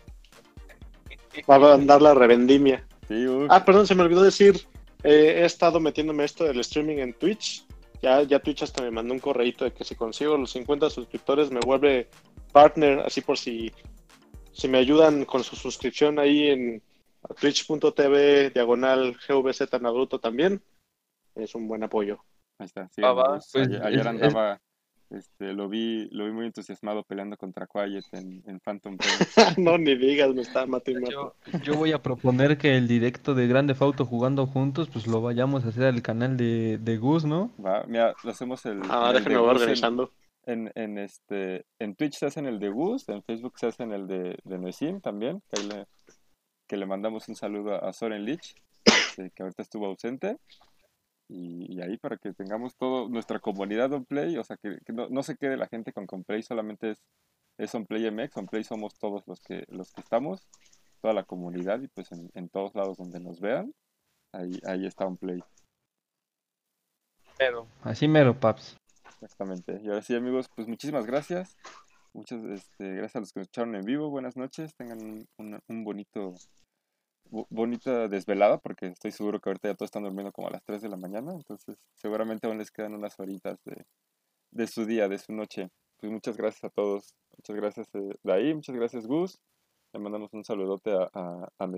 Va 1.48 1.56
a 1.56 1.74
andar 1.74 2.00
la 2.00 2.14
revendimia. 2.14 2.84
Sí. 3.06 3.26
Ah, 3.50 3.64
perdón, 3.64 3.86
se 3.86 3.94
me 3.94 4.02
olvidó 4.02 4.22
decir, 4.22 4.66
eh, 5.02 5.40
he 5.40 5.44
estado 5.44 5.80
metiéndome 5.80 6.24
esto 6.24 6.44
del 6.44 6.60
streaming 6.60 6.98
en 6.98 7.14
Twitch. 7.14 7.64
Ya, 8.02 8.22
ya 8.22 8.38
Twitch 8.38 8.62
hasta 8.62 8.82
me 8.82 8.90
mandó 8.90 9.12
un 9.14 9.20
correíto 9.20 9.64
de 9.64 9.72
que 9.72 9.84
si 9.84 9.94
consigo 9.96 10.36
los 10.36 10.50
50 10.52 10.88
suscriptores 10.90 11.50
me 11.50 11.60
vuelve 11.60 12.08
partner, 12.52 13.00
así 13.00 13.20
por 13.20 13.36
si, 13.36 13.72
si 14.52 14.68
me 14.68 14.78
ayudan 14.78 15.24
con 15.24 15.42
su 15.42 15.56
suscripción 15.56 16.18
ahí 16.18 16.48
en 16.48 16.82
twitch.tv 17.40 18.50
diagonal 18.50 19.16
GVZ 19.28 19.80
Naruto 19.80 20.18
también. 20.20 20.62
Es 21.34 21.54
un 21.54 21.66
buen 21.68 21.82
apoyo. 21.82 22.18
Ahí 22.58 22.66
está. 22.66 22.88
Sí, 22.88 23.02
pues, 23.02 23.54
ayer, 23.66 23.82
ayer 23.82 24.00
es- 24.00 24.06
andaba. 24.06 24.60
Este, 25.10 25.54
lo 25.54 25.68
vi, 25.70 26.06
lo 26.10 26.26
vi 26.26 26.32
muy 26.32 26.44
entusiasmado 26.46 27.02
peleando 27.02 27.38
contra 27.38 27.66
Quiet 27.66 28.04
en, 28.12 28.42
en 28.46 28.60
Phantom 28.60 28.96
Pain. 29.56 29.64
no, 29.64 29.78
ni 29.78 29.96
digas, 29.96 30.34
me 30.34 30.42
está 30.42 30.66
matando. 30.66 31.10
Yo, 31.10 31.34
yo 31.64 31.74
voy 31.76 31.92
a 31.92 32.02
proponer 32.02 32.58
que 32.58 32.76
el 32.76 32.86
directo 32.86 33.34
de 33.34 33.46
Grande 33.46 33.74
Auto 33.80 34.04
jugando 34.04 34.46
juntos, 34.46 34.88
pues 34.92 35.06
lo 35.06 35.22
vayamos 35.22 35.64
a 35.64 35.68
hacer 35.68 35.84
al 35.84 36.02
canal 36.02 36.36
de, 36.36 36.76
de 36.78 36.98
Gus, 36.98 37.24
¿no? 37.24 37.50
Va, 37.64 37.84
mira, 37.86 38.14
lo 38.22 38.30
hacemos 38.30 38.64
el. 38.66 38.80
Ah, 38.90 39.08
el 39.08 39.14
déjenme 39.18 39.38
voy 39.38 39.48
en- 39.50 39.56
organizando. 39.56 40.12
En, 40.44 40.72
en, 40.74 40.98
este, 40.98 41.64
en 41.78 41.94
Twitch 41.94 42.14
se 42.18 42.26
hacen 42.26 42.46
el 42.46 42.58
de 42.58 42.70
Gus, 42.70 43.06
en 43.08 43.22
Facebook 43.22 43.58
se 43.58 43.66
hacen 43.66 43.92
el 43.92 44.06
de, 44.06 44.38
de 44.44 44.58
Noesim 44.58 45.00
también, 45.00 45.42
que, 45.50 45.60
ahí 45.60 45.68
le, 45.68 45.84
que 46.66 46.76
le 46.78 46.86
mandamos 46.86 47.28
un 47.28 47.34
saludo 47.36 47.82
a 47.84 47.92
Soren 47.92 48.24
Lich, 48.24 48.54
este, 48.84 49.30
que 49.34 49.42
ahorita 49.42 49.60
estuvo 49.62 49.84
ausente. 49.86 50.36
Y, 51.30 51.74
y 51.76 51.82
ahí 51.82 51.98
para 51.98 52.16
que 52.16 52.32
tengamos 52.32 52.74
todo 52.76 53.08
nuestra 53.08 53.38
comunidad 53.38 53.92
on 53.92 54.04
play, 54.06 54.36
o 54.38 54.44
sea, 54.44 54.56
que, 54.56 54.78
que 54.84 54.92
no, 54.92 55.08
no 55.10 55.22
se 55.22 55.36
quede 55.36 55.56
la 55.58 55.66
gente 55.68 55.92
con 55.92 56.06
Onplay, 56.10 56.42
solamente 56.42 56.90
es, 56.92 57.02
es 57.58 57.74
Onplay 57.74 58.10
MX, 58.10 58.36
Onplay 58.38 58.64
somos 58.64 58.94
todos 58.98 59.26
los 59.26 59.40
que, 59.40 59.64
los 59.68 59.92
que 59.92 60.00
estamos, 60.00 60.48
toda 61.02 61.12
la 61.12 61.24
comunidad 61.24 61.80
y 61.82 61.88
pues 61.88 62.10
en, 62.12 62.30
en 62.34 62.48
todos 62.48 62.74
lados 62.74 62.96
donde 62.96 63.20
nos 63.20 63.40
vean, 63.40 63.74
ahí, 64.32 64.58
ahí 64.66 64.86
está 64.86 65.04
Onplay. 65.06 65.42
Así 67.82 68.08
mero, 68.08 68.38
paps. 68.38 68.76
Exactamente. 69.20 69.80
Y 69.82 69.88
ahora 69.88 70.02
sí, 70.02 70.14
amigos, 70.14 70.48
pues 70.54 70.66
muchísimas 70.66 71.06
gracias. 71.06 71.56
Muchas 72.14 72.42
este, 72.44 72.94
gracias 72.94 73.16
a 73.16 73.20
los 73.20 73.32
que 73.32 73.40
nos 73.40 73.48
echaron 73.48 73.74
en 73.76 73.84
vivo. 73.84 74.10
Buenas 74.10 74.36
noches. 74.36 74.74
Tengan 74.74 74.98
un, 75.02 75.26
un- 75.38 75.60
un 75.68 75.84
bonito, 75.84 76.30
bo- 76.32 76.38
bonita 77.30 78.08
desvelada, 78.08 78.58
porque 78.58 78.86
estoy 78.86 79.12
seguro 79.12 79.40
que 79.40 79.50
ahorita 79.50 79.68
ya 79.68 79.74
todos 79.74 79.88
están 79.88 80.04
durmiendo 80.04 80.32
como 80.32 80.48
a 80.48 80.52
las 80.52 80.64
3 80.64 80.82
de 80.82 80.88
la 80.88 80.96
mañana. 80.96 81.32
Entonces, 81.32 81.76
seguramente 81.94 82.46
aún 82.46 82.58
les 82.58 82.70
quedan 82.70 82.94
unas 82.94 83.18
horitas 83.18 83.58
de, 83.64 83.84
de 84.50 84.66
su 84.66 84.86
día, 84.86 85.08
de 85.08 85.18
su 85.18 85.32
noche. 85.32 85.68
Pues 85.98 86.12
muchas 86.12 86.36
gracias 86.36 86.64
a 86.64 86.70
todos. 86.70 87.14
Muchas 87.36 87.56
gracias, 87.56 87.88
eh, 87.94 88.14
Daí. 88.22 88.54
Muchas 88.54 88.76
gracias, 88.76 89.06
Gus. 89.06 89.38
Le 89.92 90.00
mandamos 90.00 90.32
un 90.32 90.44
saludote 90.44 90.92
a, 90.92 91.08
a, 91.12 91.48
a. 91.58 91.68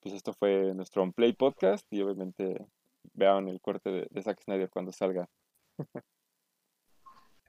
Pues 0.00 0.14
esto 0.14 0.32
fue 0.32 0.74
nuestro 0.74 1.02
On 1.02 1.12
Play 1.12 1.32
podcast 1.34 1.86
y 1.92 2.00
obviamente 2.00 2.66
vean 3.12 3.48
el 3.48 3.60
corte 3.60 3.90
de, 3.90 4.06
de 4.10 4.22
Zack 4.22 4.42
Snyder 4.42 4.70
cuando 4.70 4.92
salga. 4.92 5.28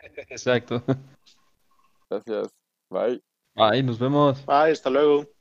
Exacto. 0.02 0.84
Gracias. 2.10 2.54
Bye. 2.90 3.24
Ahí 3.56 3.84
nos 3.84 4.00
vemos. 4.00 4.46
Bye, 4.46 4.72
hasta 4.72 4.90
luego. 4.90 5.41